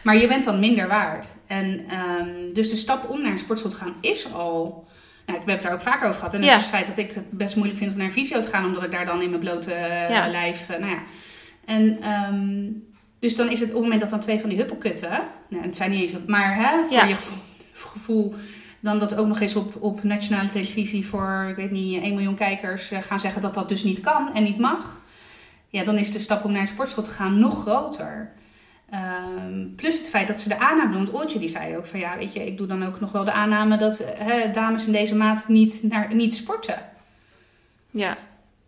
Maar 0.03 0.17
je 0.17 0.29
bent 0.29 0.45
dan 0.45 0.61
minder 0.61 0.89
waard. 0.89 1.27
En 1.47 1.85
ehm, 1.89 2.53
dus 2.53 2.71
de 2.71 2.77
stap 2.77 3.09
om 3.11 3.23
naar 3.23 3.31
een 3.31 3.39
sportschool 3.39 3.71
te 3.71 3.77
gaan 3.77 3.95
is 4.01 4.33
al... 4.33 4.85
Nou, 5.27 5.39
we 5.39 5.45
hebben 5.45 5.55
het 5.55 5.63
daar 5.63 5.73
ook 5.73 5.81
vaker 5.81 6.07
over 6.09 6.19
gehad. 6.19 6.35
En 6.35 6.43
Ja. 6.43 6.49
is 6.49 6.55
het 6.55 6.65
feit 6.65 6.87
dat 6.87 6.97
ik 6.97 7.13
het 7.15 7.31
best 7.31 7.55
moeilijk 7.57 7.79
vind 7.79 7.91
om 7.93 7.97
naar 7.97 8.07
een 8.07 8.13
fysio 8.13 8.41
te 8.41 8.49
gaan. 8.49 8.65
Omdat 8.65 8.83
ik 8.85 8.91
daar 8.91 9.07
dan 9.07 9.23
in 9.23 9.29
mijn 9.29 9.41
blote 9.41 9.73
eh, 9.73 10.11
Ja. 10.11 10.29
lijf... 10.29 10.69
eh, 10.69 10.79
nou 10.79 10.91
ja. 10.91 10.99
En 11.65 11.99
ehm, 12.03 12.65
dus 13.19 13.37
dan 13.37 13.51
is 13.51 13.61
het 13.61 13.69
op 13.69 13.75
het 13.75 13.83
moment 13.83 14.01
dat 14.01 14.11
dan 14.11 14.21
twee 14.21 14.41
van 14.41 14.49
die 14.49 14.59
huppelkutten... 14.59 15.21
Nou, 15.49 15.63
het 15.65 15.77
zijn 15.77 15.91
niet 15.91 16.01
eens... 16.01 16.13
op- 16.13 16.29
Maar 16.29 16.55
hè, 16.57 16.85
voor 16.87 16.97
Ja. 16.97 17.05
je 17.05 17.15
gevoel, 17.15 17.39
gevoel... 17.73 18.35
Dan 18.81 18.99
dat 18.99 19.15
ook 19.17 19.27
nog 19.27 19.41
eens 19.41 19.57
op, 19.57 19.83
op 19.83 20.03
nationale 20.03 20.49
televisie 20.49 21.07
voor, 21.07 21.47
ik 21.51 21.57
weet 21.57 21.71
niet, 21.71 22.03
1 22.03 22.15
miljoen 22.15 22.35
kijkers 22.35 22.91
eh, 22.91 23.03
gaan 23.03 23.21
zeggen 23.21 23.41
dat 23.43 23.55
dat 23.55 23.69
dus 23.69 23.85
niet 23.85 24.01
kan 24.01 24.35
en 24.35 24.43
niet 24.43 24.59
mag. 24.59 25.01
Ja, 25.69 25.85
dan 25.85 25.97
is 25.97 26.11
de 26.11 26.19
stap 26.19 26.45
om 26.45 26.53
naar 26.53 26.61
een 26.61 26.67
sportschool 26.67 27.05
te 27.05 27.11
gaan 27.11 27.39
nog 27.39 27.61
groter. 27.63 28.33
Ehm, 28.91 29.75
plus 29.77 29.99
het 29.99 30.09
feit 30.09 30.29
dat 30.29 30.41
ze 30.41 30.49
de 30.49 30.59
aanname 30.59 30.93
doen. 30.93 31.05
Want 31.05 31.15
Oortje 31.15 31.39
die 31.39 31.49
zei 31.49 31.77
ook 31.77 31.87
van 31.87 31.99
ja, 31.99 32.17
weet 32.19 32.33
je, 32.33 32.47
ik 32.47 32.59
doe 32.59 32.67
dan 32.67 32.85
ook 32.87 33.01
nog 33.01 33.13
wel 33.13 33.25
de 33.25 33.33
aanname 33.33 33.77
dat 33.77 33.99
eh, 33.99 34.53
dames 34.53 34.87
in 34.87 34.93
deze 34.93 35.17
maat 35.17 35.49
niet, 35.49 35.81
naar, 35.83 36.15
niet 36.15 36.35
sporten. 36.35 36.83
Ja, 37.91 38.17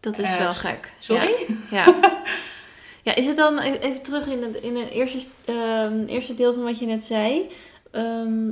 dat 0.01 0.19
is 0.19 0.25
Eh, 0.25 0.39
wel 0.39 0.53
gek. 0.53 0.93
Sorry? 0.99 1.35
Ja. 1.71 1.85
ja. 1.85 1.95
Ja, 3.03 3.15
is 3.15 3.27
het 3.27 3.37
dan 3.37 3.59
e- 3.59 3.79
even 3.81 4.03
terug 4.03 4.27
in 4.27 4.43
het, 4.43 4.55
in 4.57 4.77
het 4.77 4.91
eerste, 4.91 5.19
ehm, 5.45 6.05
eerste 6.07 6.35
deel 6.35 6.55
van 6.55 6.63
wat 6.63 6.79
je 6.79 6.87
net 6.87 7.05
zei? 7.05 7.51
Ehm, 7.91 8.51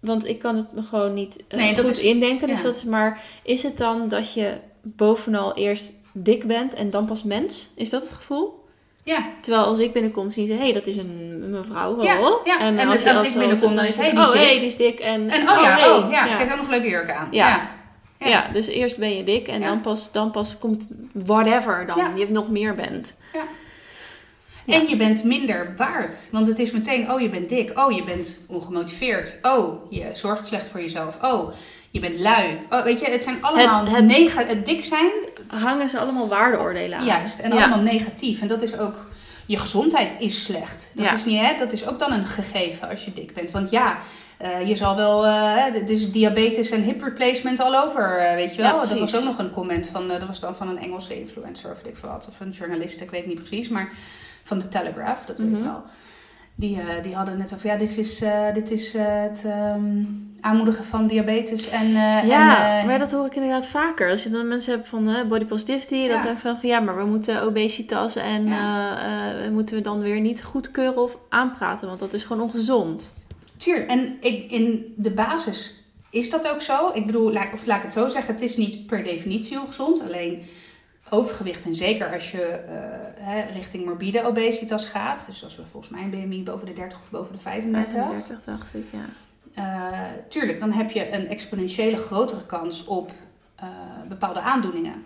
want 0.00 0.26
ik 0.26 0.38
kan 0.38 0.56
het 0.56 0.72
me 0.72 0.82
gewoon 0.82 1.14
niet 1.14 1.44
eh, 1.48 1.58
Nee, 1.58 1.74
dat 1.74 1.84
goed 1.84 1.94
is- 1.96 2.00
indenken. 2.02 2.48
Dus 2.48 2.62
dat 2.62 2.76
is 2.76 2.84
maar, 2.84 3.22
is 3.42 3.62
het 3.62 3.78
dan 3.78 4.08
dat 4.08 4.32
je 4.32 4.52
bovenal 4.82 5.54
eerst 5.54 5.92
dik 6.12 6.46
bent 6.46 6.74
en 6.74 6.90
dan 6.90 7.06
pas 7.06 7.22
mens? 7.22 7.70
Is 7.74 7.90
dat 7.90 8.02
het 8.02 8.12
gevoel? 8.12 8.64
Ja, 9.06 9.26
Terwijl 9.40 9.64
als 9.64 9.78
ik 9.78 9.92
binnenkom, 9.92 10.30
zien 10.30 10.46
ze, 10.46 10.52
hé, 10.52 10.58
hey, 10.58 10.72
dat 10.72 10.86
is 10.86 10.96
een 10.96 11.50
mevrouw. 11.50 12.02
Ja, 12.02 12.20
oh. 12.20 12.46
ja. 12.46 12.60
En 12.60 12.78
als 12.78 13.22
ik 13.22 13.38
binnenkom, 13.38 13.74
dan 13.74 13.84
is, 13.84 13.96
die 13.96 14.04
is 14.04 14.18
oh, 14.18 14.32
dik. 14.32 14.40
hey, 14.40 14.58
die 14.58 14.66
is 14.66 14.76
dik. 14.76 14.98
En, 14.98 15.28
en 15.28 15.50
oh, 15.50 15.60
ja, 15.62 15.78
hey, 15.78 15.90
oh 15.90 16.10
ja, 16.10 16.32
ze 16.32 16.38
heeft 16.38 16.52
ook 16.52 16.56
nog 16.56 16.68
leuke 16.68 16.88
jurk 16.88 17.10
aan. 17.10 17.28
Ja. 17.30 17.70
Ja. 18.18 18.48
Dus 18.52 18.66
eerst 18.66 18.96
ben 18.98 19.16
je 19.16 19.24
dik 19.24 19.48
en 19.48 19.60
dan, 19.60 19.80
pas, 19.80 20.12
dan 20.12 20.30
pas 20.30 20.58
komt 20.58 20.86
whatever 21.12 21.86
dan 21.86 22.16
je 22.16 22.26
nog 22.30 22.50
meer 22.50 22.74
bent. 22.74 23.14
Ja. 23.32 23.42
En 24.74 24.88
je 24.88 24.96
bent 24.96 25.24
minder 25.24 25.74
waard. 25.76 26.28
Want 26.32 26.46
het 26.46 26.58
is 26.58 26.70
meteen, 26.70 27.12
oh 27.12 27.20
je 27.20 27.28
bent 27.28 27.48
dik. 27.48 27.78
Oh 27.78 27.92
je 27.92 28.04
bent 28.04 28.40
ongemotiveerd. 28.48 29.38
Oh 29.42 29.92
je 29.92 30.10
zorgt 30.12 30.46
slecht 30.46 30.68
voor 30.68 30.80
jezelf. 30.80 31.18
Oh 31.22 31.52
je 31.90 32.00
bent 32.00 32.18
lui. 32.18 32.60
Oh, 32.70 32.82
weet 32.82 33.00
je, 33.00 33.06
het 33.06 33.22
zijn 33.22 33.42
allemaal 33.42 33.84
Het- 33.84 33.94
het- 33.94 34.04
nega- 34.04 34.46
het 34.46 34.64
dik 34.64 34.84
zijn 34.84 35.10
Hangen 35.48 35.88
ze 35.88 35.98
allemaal 35.98 36.28
waardeoordelen 36.28 36.98
aan. 36.98 37.04
Juist, 37.04 37.38
en 37.38 37.52
Ja. 37.54 37.56
allemaal 37.60 37.80
negatief. 37.80 38.40
En 38.40 38.46
dat 38.48 38.62
is 38.62 38.78
ook, 38.78 39.06
je 39.46 39.56
gezondheid 39.58 40.16
is 40.18 40.44
slecht. 40.44 40.90
Dat, 40.94 41.04
Ja. 41.04 41.12
is, 41.12 41.24
niet, 41.24 41.40
hè, 41.40 41.54
dat 41.58 41.72
is 41.72 41.86
ook 41.86 41.98
dan 41.98 42.12
een 42.12 42.26
gegeven 42.26 42.88
als 42.90 43.04
je 43.04 43.12
dik 43.12 43.34
bent. 43.34 43.50
Want 43.50 43.70
ja, 43.70 43.98
eh, 44.38 44.68
je 44.68 44.74
zal 44.76 44.96
wel, 44.96 45.24
eh, 45.26 45.54
hè, 45.54 45.70
het 45.78 45.90
is 45.90 46.12
diabetes 46.12 46.70
en 46.70 46.82
hip 46.82 47.02
replacement 47.02 47.60
all 47.60 47.76
over, 47.84 48.18
eh, 48.18 48.34
weet 48.34 48.54
je 48.54 48.62
wel. 48.62 48.74
Ja, 48.74 48.80
dat 48.80 48.98
was 48.98 49.16
ook 49.16 49.24
nog 49.24 49.38
een 49.38 49.50
comment 49.50 49.88
van, 49.92 50.10
eh, 50.10 50.18
dat 50.18 50.28
was 50.28 50.40
dan 50.40 50.56
van 50.56 50.68
een 50.68 50.78
Engelse 50.78 51.20
influencer 51.20 51.70
of 51.70 51.76
weet 51.76 51.92
ik 51.92 51.96
veel 51.96 52.08
wat. 52.08 52.26
Of 52.28 52.40
een 52.40 52.50
journalist, 52.50 53.00
ik 53.00 53.10
weet 53.10 53.26
niet 53.26 53.34
precies, 53.44 53.68
maar 53.68 53.88
van 54.42 54.58
de 54.58 54.68
Telegraph, 54.68 55.24
dat 55.24 55.38
weet 55.38 55.48
Mhm. 55.50 55.58
ik 55.58 55.64
wel. 55.64 55.84
Die, 56.58 56.80
eh, 56.80 57.02
die 57.02 57.14
hadden 57.14 57.38
net 57.38 57.54
over, 57.54 57.66
ja, 57.66 57.76
dit 57.76 57.98
is, 57.98 58.20
eh, 58.22 58.52
dit 58.52 58.70
is 58.70 58.94
eh, 58.94 59.04
het 59.06 59.42
ehm, 59.46 60.04
aanmoedigen 60.40 60.84
van 60.84 61.06
diabetes 61.06 61.68
en... 61.68 61.90
Ja, 61.90 62.78
en, 62.80 62.86
maar 62.86 62.98
dat 62.98 63.12
hoor 63.12 63.26
ik 63.26 63.34
inderdaad 63.34 63.66
vaker. 63.66 64.10
Als 64.10 64.22
je 64.22 64.30
dan 64.30 64.48
mensen 64.48 64.74
hebt 64.74 64.88
van 64.88 65.28
body 65.28 65.44
positivity, 65.44 66.08
dat 66.08 66.22
Ja. 66.22 66.24
dan 66.24 66.38
van, 66.38 66.58
ja, 66.62 66.80
maar 66.80 66.96
we 66.96 67.04
moeten 67.04 67.42
obesitas 67.42 68.16
en 68.16 68.46
Ja. 68.46 68.98
moeten 69.52 69.76
we 69.76 69.82
dan 69.82 70.00
weer 70.00 70.20
niet 70.20 70.42
goedkeuren 70.42 71.02
of 71.02 71.18
aanpraten, 71.28 71.86
want 71.88 71.98
dat 71.98 72.12
is 72.12 72.24
gewoon 72.24 72.42
ongezond. 72.42 73.12
Tuurlijk, 73.56 73.90
en 73.90 74.16
ik, 74.20 74.50
in 74.50 74.94
de 74.96 75.10
basis 75.10 75.84
is 76.10 76.30
dat 76.30 76.48
ook 76.52 76.62
zo. 76.62 76.90
Ik 76.94 77.06
bedoel, 77.06 77.32
of 77.52 77.66
laat 77.66 77.76
ik 77.76 77.82
het 77.82 77.92
zo 77.92 78.08
zeggen, 78.08 78.32
het 78.32 78.42
is 78.42 78.56
niet 78.56 78.86
per 78.86 79.02
definitie 79.02 79.60
ongezond. 79.60 80.02
Alleen 80.02 80.42
overgewicht 81.10 81.64
en 81.64 81.74
zeker 81.74 82.12
als 82.12 82.30
je 82.30 82.42
eh, 82.42 83.54
richting 83.54 83.84
morbide 83.84 84.24
obesitas 84.24 84.86
gaat, 84.86 85.26
dus 85.26 85.44
als 85.44 85.56
we 85.56 85.62
volgens 85.70 85.92
mij 85.92 86.02
een 86.02 86.10
BMI 86.10 86.42
boven 86.42 86.66
de 86.66 86.72
30 86.72 86.98
of 86.98 87.10
boven 87.10 87.32
de 87.32 87.40
35, 87.40 87.92
35 87.92 88.44
dacht 88.44 88.74
ik, 88.74 88.84
ja. 88.92 89.04
eh, 89.54 90.10
tuurlijk, 90.28 90.60
dan 90.60 90.72
heb 90.72 90.90
je 90.90 91.12
een 91.12 91.28
exponentiële 91.28 91.96
grotere 91.96 92.46
kans 92.46 92.84
op 92.84 93.12
eh, 93.56 93.68
bepaalde 94.08 94.40
aandoeningen. 94.40 95.04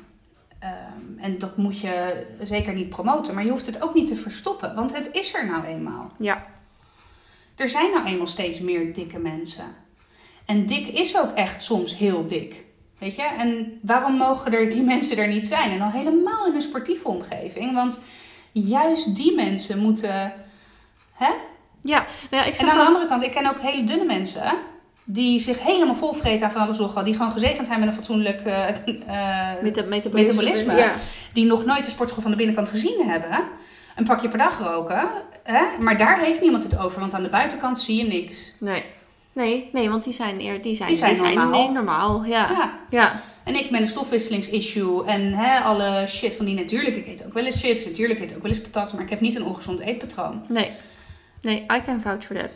Ehm, 0.58 1.18
en 1.18 1.38
dat 1.38 1.56
moet 1.56 1.78
je 1.78 2.26
zeker 2.42 2.72
niet 2.72 2.88
promoten, 2.88 3.34
maar 3.34 3.44
je 3.44 3.50
hoeft 3.50 3.66
het 3.66 3.82
ook 3.82 3.94
niet 3.94 4.06
te 4.06 4.16
verstoppen, 4.16 4.74
want 4.74 4.96
het 4.96 5.10
is 5.12 5.34
er 5.34 5.46
nou 5.46 5.64
eenmaal. 5.64 6.12
Ja. 6.18 6.46
Er 7.56 7.68
zijn 7.68 7.90
nou 7.90 8.06
eenmaal 8.06 8.26
steeds 8.26 8.60
meer 8.60 8.94
dikke 8.94 9.18
mensen. 9.18 9.64
En 10.46 10.66
dik 10.66 10.86
is 10.88 11.16
ook 11.16 11.30
echt 11.30 11.62
soms 11.62 11.96
heel 11.96 12.26
dik. 12.26 12.64
Weet 13.00 13.14
je? 13.14 13.22
En 13.22 13.78
waarom 13.82 14.14
mogen 14.14 14.52
er 14.52 14.70
die 14.70 14.82
mensen 14.92 15.16
er 15.16 15.28
niet 15.28 15.46
zijn? 15.46 15.70
En 15.70 15.80
al 15.80 15.90
helemaal 15.90 16.46
in 16.46 16.54
een 16.54 16.62
sportieve 16.62 17.08
omgeving. 17.08 17.74
Want 17.74 18.00
juist 18.52 19.16
die 19.16 19.34
mensen 19.34 19.78
moeten. 19.78 20.32
Hè? 21.12 21.30
Ja, 21.82 22.04
nou 22.30 22.44
ja, 22.44 22.44
ik 22.44 22.56
En 22.56 22.68
aan 22.68 22.78
de 22.78 22.84
andere 22.84 23.06
kant, 23.06 23.22
ik 23.22 23.30
ken 23.30 23.46
ook 23.46 23.60
hele 23.60 23.84
dunne 23.84 24.04
mensen. 24.04 24.52
Die 25.04 25.40
zich 25.40 25.62
helemaal 25.62 25.94
volvreten 25.94 26.46
aan 26.46 26.52
van 26.52 26.62
alles 26.62 26.78
nog 26.78 26.94
wel. 26.94 27.04
Die 27.04 27.14
gewoon 27.14 27.32
gezegend 27.32 27.66
zijn 27.66 27.78
met 27.78 27.88
een 27.88 27.94
fatsoenlijk 27.94 28.40
eh, 28.40 28.68
eh, 28.68 29.62
metabolisme. 29.62 30.10
metabolisme. 30.12 30.74
Ja. 30.74 30.92
die 31.32 31.44
nog 31.44 31.64
nooit 31.64 31.84
de 31.84 31.90
sportschool 31.90 32.22
van 32.22 32.30
de 32.30 32.36
binnenkant 32.36 32.68
gezien 32.68 33.00
hebben. 33.06 33.40
Een 33.96 34.04
pakje 34.04 34.28
per 34.28 34.38
dag 34.38 34.58
roken. 34.58 35.08
Hè? 35.42 35.64
Maar 35.78 35.96
daar 35.96 36.18
heeft 36.18 36.40
niemand 36.40 36.62
het 36.62 36.78
over, 36.78 37.00
want 37.00 37.14
aan 37.14 37.22
de 37.22 37.28
buitenkant 37.28 37.80
zie 37.80 37.96
je 37.96 38.04
niks. 38.04 38.52
Nee. 38.58 38.84
Nee, 39.32 39.68
nee, 39.72 39.90
want 39.90 40.04
die 40.04 40.12
zijn, 40.12 40.40
eer, 40.40 40.62
die 40.62 40.74
zijn, 40.74 40.88
Die 40.88 40.96
zijn 40.98 41.16
normaal. 41.34 41.72
normaal. 41.72 42.24
Ja. 42.24 42.50
Ja. 42.50 42.78
Ja. 42.90 43.22
En 43.44 43.54
ik 43.54 43.70
met 43.70 43.80
een 43.80 43.88
stofwisselingsissue 43.88 45.04
en 45.04 45.32
hè, 45.32 45.60
alle 45.60 46.04
shit 46.06 46.36
van 46.36 46.44
die. 46.44 46.54
Natuurlijk, 46.54 46.96
ik 46.96 47.06
eet 47.06 47.26
ook 47.26 47.32
wel 47.32 47.44
eens 47.44 47.60
chips. 47.60 47.84
Natuurlijk, 47.86 48.20
ik 48.20 48.30
eet 48.30 48.36
ook 48.36 48.42
wel 48.42 48.50
eens 48.50 48.60
patat. 48.60 48.92
Maar 48.92 49.02
ik 49.02 49.10
heb 49.10 49.20
niet 49.20 49.34
een 49.36 49.44
ongezond 49.44 49.80
eetpatroon. 49.80 50.42
Nee. 50.48 50.70
Nee, 51.42 51.56
I 51.76 51.82
can 51.84 52.00
vouch 52.00 52.24
for 52.24 52.36
that. 52.36 52.50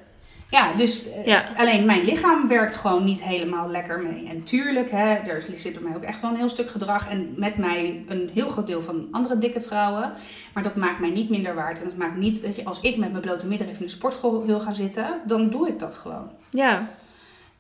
Ja, 0.51 0.73
dus 0.77 1.11
eh, 1.11 1.27
Ja. 1.27 1.45
alleen 1.57 1.85
mijn 1.87 2.05
lichaam 2.05 2.49
werkt 2.49 2.75
gewoon 2.75 3.05
niet 3.05 3.23
helemaal 3.23 3.69
lekker 3.71 4.03
mee. 4.03 4.27
En 4.29 4.43
tuurlijk, 4.43 4.91
hè, 4.91 5.15
er 5.15 5.45
zit 5.55 5.73
bij 5.73 5.83
mij 5.83 5.97
ook 5.97 6.03
echt 6.03 6.21
wel 6.21 6.31
een 6.31 6.37
heel 6.37 6.49
stuk 6.49 6.71
gedrag. 6.71 7.09
En 7.09 7.35
met 7.37 7.57
mij 7.57 8.05
een 8.09 8.31
heel 8.35 8.49
groot 8.49 8.67
deel 8.67 8.81
van 8.83 9.09
andere 9.11 9.39
dikke 9.39 9.61
vrouwen. 9.61 10.13
Maar 10.55 10.63
dat 10.63 10.77
maakt 10.77 11.01
mij 11.01 11.11
niet 11.11 11.31
minder 11.31 11.55
waard. 11.55 11.79
En 11.79 11.85
dat 11.85 11.97
maakt 11.97 12.17
niet 12.17 12.43
dat 12.43 12.57
je 12.57 12.65
als 12.65 12.81
ik 12.81 12.97
met 12.97 13.11
mijn 13.11 13.23
blote 13.23 13.47
middenrif 13.47 13.79
in 13.79 13.85
de 13.85 13.91
sportschool 13.91 14.47
wil 14.47 14.61
gaan 14.61 14.75
zitten, 14.75 15.21
dan 15.27 15.51
doe 15.51 15.69
ik 15.69 15.79
dat 15.79 15.95
gewoon. 15.95 16.31
Ja. 16.51 16.89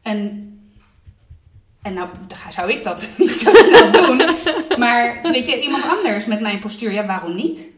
En, 0.02 0.48
en 1.82 1.94
nou 1.94 2.08
zou 2.48 2.70
ik 2.70 2.84
dat 2.84 3.06
niet 3.18 3.36
zo 3.36 3.54
snel 3.54 3.90
doen. 3.90 4.22
Maar 4.78 5.18
weet 5.22 5.44
je, 5.46 5.62
iemand 5.62 5.84
anders 5.88 6.26
met 6.26 6.40
mijn 6.40 6.58
postuur, 6.58 6.92
ja, 6.92 7.06
waarom 7.06 7.34
niet? 7.34 7.70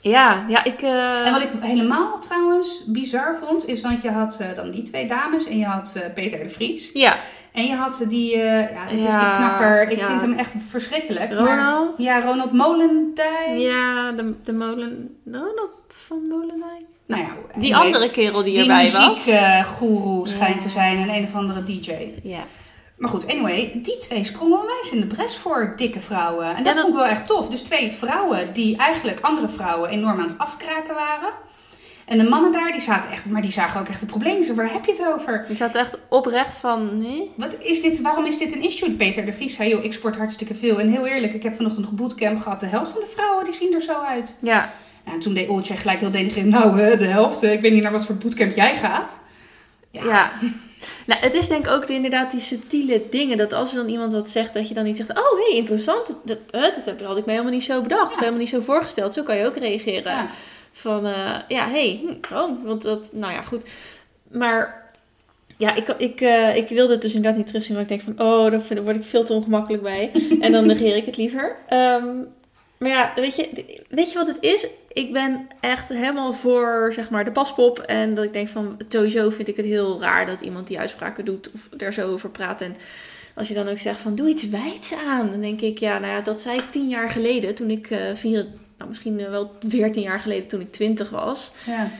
Ja, 0.00 0.44
ja, 0.48 0.64
ik... 0.64 0.82
eh, 0.82 1.26
En 1.26 1.32
wat 1.32 1.42
ik 1.42 1.48
helemaal 1.60 2.18
trouwens 2.18 2.82
bizar 2.86 3.36
vond, 3.42 3.66
is 3.66 3.80
want 3.80 4.02
je 4.02 4.10
had 4.10 4.38
eh, 4.40 4.54
dan 4.54 4.70
die 4.70 4.82
twee 4.82 5.06
dames 5.06 5.46
en 5.46 5.58
je 5.58 5.64
had 5.64 5.92
eh, 5.96 6.02
Peter 6.14 6.38
de 6.38 6.48
Vries. 6.48 6.90
Ja, 6.92 7.16
En 7.52 7.66
je 7.66 7.74
had 7.74 8.04
die, 8.08 8.36
ja, 8.36 8.68
het 8.72 8.92
is 8.92 8.98
die 8.98 9.34
knakker. 9.36 9.88
Ik 9.90 9.98
ja. 9.98 10.06
vind 10.06 10.20
hem 10.20 10.32
echt 10.32 10.54
verschrikkelijk. 10.68 11.30
Maar, 11.30 11.38
Ronald. 11.38 11.98
ja, 11.98 12.20
Ronald 12.20 12.52
Molendijk. 12.52 13.56
Ja, 13.58 14.12
de, 14.12 14.34
de 14.44 14.52
molen... 14.52 15.16
Ronald 15.24 15.70
van 15.88 16.28
Molendijk? 16.28 16.84
Nou 17.06 17.22
ja, 17.22 17.28
Die 17.60 17.76
andere 17.76 18.10
kerel 18.10 18.42
die, 18.42 18.52
die 18.52 18.62
erbij 18.62 18.90
was. 18.92 19.08
muziekgoeroe 19.26 20.28
schijnt 20.28 20.60
te 20.60 20.68
zijn 20.68 20.98
en 21.08 21.14
een 21.14 21.24
of 21.24 21.34
andere 21.34 21.64
DJ. 21.64 21.92
Ja. 22.22 22.40
Maar 23.00 23.10
goed, 23.10 23.26
anyway, 23.28 23.70
die 23.82 23.96
twee 23.96 24.24
sprongen 24.24 24.58
onwijs 24.60 24.90
in 24.92 25.00
de 25.00 25.06
bres 25.06 25.36
voor 25.36 25.72
dikke 25.76 26.00
vrouwen. 26.00 26.46
En 26.46 26.56
dat, 26.56 26.64
Ja, 26.66 26.72
dat- 26.72 26.80
vond 26.82 26.88
ik 26.94 27.00
wel 27.00 27.04
echt 27.10 27.26
tof. 27.26 27.48
Dus 27.48 27.60
twee 27.60 27.90
vrouwen 27.92 28.52
die 28.52 28.76
eigenlijk 28.76 29.20
andere 29.20 29.48
vrouwen 29.48 29.90
enorm 29.90 30.18
aan 30.20 30.26
het 30.26 30.38
afkraken 30.38 30.94
waren. 30.94 31.28
En 32.06 32.18
de 32.18 32.28
mannen 32.28 32.52
daar, 32.52 32.72
die 32.72 32.80
zaten 32.80 33.10
echt, 33.10 33.26
maar 33.26 33.42
die 33.42 33.50
zagen 33.50 33.80
ook 33.80 33.88
echt 33.88 34.00
het 34.00 34.08
probleem. 34.10 34.42
Ze, 34.42 34.54
waar 34.54 34.72
heb 34.72 34.84
je 34.84 34.90
het 34.92 35.06
over? 35.06 35.44
Die 35.46 35.56
zat 35.56 35.74
echt 35.74 35.98
oprecht 36.08 36.54
van... 36.56 36.98
Nee? 36.98 37.30
Wat 37.36 37.56
is 37.58 37.82
dit, 37.82 38.00
waarom 38.00 38.24
is 38.24 38.38
dit 38.38 38.52
een 38.52 38.62
issue? 38.62 38.90
Peter 38.90 39.24
de 39.26 39.32
Vries 39.32 39.54
zei, 39.54 39.68
joh, 39.68 39.84
ik 39.84 39.92
sport 39.92 40.16
hartstikke 40.16 40.54
veel. 40.54 40.80
En 40.80 40.88
heel 40.90 41.06
eerlijk, 41.06 41.34
ik 41.34 41.42
heb 41.42 41.54
vanochtend 41.56 41.86
een 41.86 41.94
bootcamp 41.96 42.40
gehad. 42.40 42.60
De 42.60 42.66
helft 42.66 42.90
van 42.90 43.00
de 43.00 43.06
vrouwen, 43.14 43.44
die 43.44 43.54
zien 43.54 43.74
er 43.74 43.80
zo 43.80 44.00
uit. 44.00 44.36
Ja. 44.40 44.72
Nou, 45.04 45.16
en 45.16 45.20
toen 45.22 45.34
deed 45.34 45.48
Oltje 45.48 45.76
gelijk 45.76 46.00
heel 46.00 46.10
denigrerend. 46.10 46.52
Nou, 46.52 46.96
de 46.96 47.06
helft. 47.06 47.42
Ik 47.42 47.60
weet 47.60 47.72
niet 47.72 47.82
naar 47.82 47.92
wat 47.92 48.04
voor 48.04 48.14
bootcamp 48.14 48.54
jij 48.54 48.76
gaat. 48.76 49.20
Ja. 49.90 50.30
Nou, 51.06 51.20
het 51.20 51.34
is 51.34 51.48
denk 51.48 51.66
ik 51.66 51.72
ook 51.72 51.86
de- 51.86 51.92
inderdaad 51.92 52.30
die 52.30 52.40
subtiele 52.40 53.02
dingen. 53.10 53.36
Dat 53.36 53.52
als 53.52 53.70
er 53.70 53.76
dan 53.76 53.88
iemand 53.88 54.12
wat 54.12 54.30
zegt, 54.30 54.54
dat 54.54 54.68
je 54.68 54.74
dan 54.74 54.84
niet 54.84 54.96
zegt... 54.96 55.10
Oh, 55.10 55.16
hé, 55.38 55.46
hey, 55.48 55.56
interessant. 55.56 56.06
Dat, 56.24 56.38
dat, 56.50 56.74
dat 56.84 57.00
had 57.00 57.16
ik 57.16 57.24
me 57.24 57.30
helemaal 57.32 57.52
niet 57.52 57.64
zo 57.64 57.82
bedacht. 57.82 58.12
Of 58.12 58.18
helemaal 58.18 58.38
niet 58.40 58.48
zo 58.48 58.60
voorgesteld. 58.60 59.14
Zo 59.14 59.22
kan 59.22 59.36
je 59.36 59.46
ook 59.46 59.56
reageren. 59.56 60.12
Ja. 60.12 60.30
Van, 60.72 61.06
eh, 61.06 61.36
ja, 61.48 61.64
hé, 61.64 61.70
hey, 61.70 62.00
hm, 62.02 62.34
oh, 62.34 62.64
want 62.64 62.82
dat... 62.82 63.10
Nou 63.12 63.32
ja, 63.32 63.42
goed. 63.42 63.62
Maar... 64.30 64.78
Ja, 65.56 65.74
ik, 65.74 65.88
ik, 65.98 66.20
eh, 66.20 66.56
ik 66.56 66.68
wilde 66.68 66.92
het 66.92 67.02
dus 67.02 67.14
inderdaad 67.14 67.38
niet 67.38 67.46
terugzien. 67.46 67.76
Want 67.76 67.90
ik 67.90 67.98
denk 68.04 68.16
van, 68.16 68.26
oh, 68.26 68.50
daar 68.50 68.60
vind- 68.60 68.74
daar 68.74 68.84
word 68.84 68.96
ik 68.96 69.04
veel 69.04 69.24
te 69.24 69.32
ongemakkelijk 69.32 69.82
bij. 69.82 70.10
en 70.40 70.52
dan 70.52 70.66
negeer 70.66 70.96
ik 70.96 71.06
het 71.06 71.16
liever. 71.16 71.56
Ehm, 71.68 72.06
maar 72.78 72.88
ja, 72.90 73.12
weet 73.14 73.36
je, 73.36 73.48
weet 73.88 74.12
je 74.12 74.18
wat 74.18 74.26
het 74.26 74.38
is? 74.40 74.66
Ik 74.92 75.12
ben 75.12 75.46
echt 75.60 75.88
helemaal 75.88 76.32
voor, 76.32 76.90
zeg 76.94 77.10
maar, 77.10 77.24
de 77.24 77.32
paspop. 77.32 77.78
En 77.78 78.14
dat 78.14 78.24
ik 78.24 78.32
denk 78.32 78.48
van, 78.48 78.76
sowieso 78.88 79.30
vind 79.30 79.48
ik 79.48 79.56
het 79.56 79.66
heel 79.66 80.00
raar 80.00 80.26
dat 80.26 80.40
iemand 80.40 80.66
die 80.66 80.78
uitspraken 80.78 81.24
doet 81.24 81.50
of 81.54 81.68
er 81.76 81.92
zo 81.92 82.12
over 82.12 82.30
praat. 82.30 82.60
En 82.60 82.76
als 83.34 83.48
je 83.48 83.54
dan 83.54 83.68
ook 83.68 83.78
zegt 83.78 84.00
van, 84.00 84.14
doe 84.14 84.28
iets 84.28 84.48
wijds 84.48 84.94
aan. 84.94 85.30
Dan 85.30 85.40
denk 85.40 85.60
ik, 85.60 85.78
ja, 85.78 85.98
nou 85.98 86.12
ja, 86.12 86.20
dat 86.20 86.40
zei 86.40 86.58
ik 86.58 86.70
tien 86.70 86.88
jaar 86.88 87.10
geleden. 87.10 87.54
Toen 87.54 87.70
ik, 87.70 87.90
eh 87.90 87.98
vier, 88.14 88.46
nou 88.76 88.88
misschien 88.88 89.20
eh, 89.20 89.28
wel 89.28 89.52
veertien 89.66 90.02
jaar 90.02 90.20
geleden, 90.20 90.48
toen 90.48 90.60
ik 90.60 90.70
twintig 90.70 91.10
was. 91.10 91.52
Ja. 91.66 91.90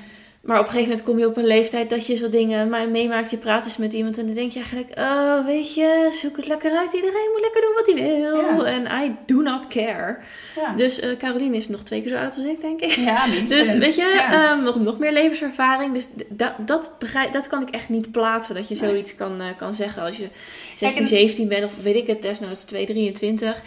Maar 0.40 0.58
op 0.58 0.64
een 0.64 0.70
gegeven 0.70 0.88
moment 0.90 1.06
kom 1.08 1.18
je 1.18 1.26
op 1.26 1.36
een 1.36 1.46
leeftijd 1.46 1.90
dat 1.90 2.06
je 2.06 2.14
zo 2.14 2.28
dingen 2.28 2.90
meemaakt. 2.90 3.30
Je 3.30 3.36
praat 3.36 3.64
eens 3.64 3.76
met 3.76 3.92
iemand 3.92 4.18
en 4.18 4.26
dan 4.26 4.34
denk 4.34 4.50
je 4.52 4.58
eigenlijk... 4.58 4.98
Oh, 4.98 5.44
weet 5.46 5.74
je, 5.74 6.08
zoek 6.12 6.36
het 6.36 6.46
lekker 6.46 6.72
uit. 6.72 6.92
Iedereen 6.92 7.28
moet 7.32 7.40
lekker 7.40 7.60
doen 7.60 7.74
wat 7.74 7.86
hij 7.86 7.94
wil. 8.20 8.64
Ja. 8.64 8.64
En 8.64 9.04
I 9.04 9.16
do 9.26 9.40
not 9.40 9.68
care. 9.68 10.18
Ja. 10.56 10.72
Dus 10.76 11.00
eh 11.00 11.16
Caroline 11.18 11.56
is 11.56 11.68
nog 11.68 11.82
twee 11.82 12.00
keer 12.00 12.08
zo 12.10 12.16
oud 12.16 12.36
als 12.36 12.44
ik, 12.44 12.60
denk 12.60 12.80
ik. 12.80 12.90
ja, 12.90 13.26
minstens. 13.26 13.72
Dus 13.72 13.84
weet 13.84 13.94
je, 13.94 14.12
Ja. 14.14 14.50
ehm, 14.52 14.62
nog, 14.62 14.80
nog 14.80 14.98
meer 14.98 15.12
levenservaring. 15.12 15.94
Dus 15.94 16.08
dat, 16.28 16.52
dat, 16.58 16.90
begrijp, 16.98 17.32
dat 17.32 17.46
kan 17.46 17.62
ik 17.62 17.68
echt 17.70 17.88
niet 17.88 18.10
plaatsen. 18.10 18.54
Dat 18.54 18.68
je 18.68 18.76
Nee. 18.80 18.88
zoiets 18.90 19.14
kan, 19.16 19.40
eh, 19.40 19.46
kan 19.56 19.74
zeggen 19.74 20.02
als 20.02 20.16
je 20.16 20.28
16, 20.76 21.02
en- 21.02 21.08
17 21.08 21.48
bent. 21.48 21.64
Of 21.64 21.82
weet 21.82 21.96
ik 21.96 22.06
het, 22.06 22.22
desnoods 22.22 22.64
2, 22.64 22.86
23. 22.86 23.62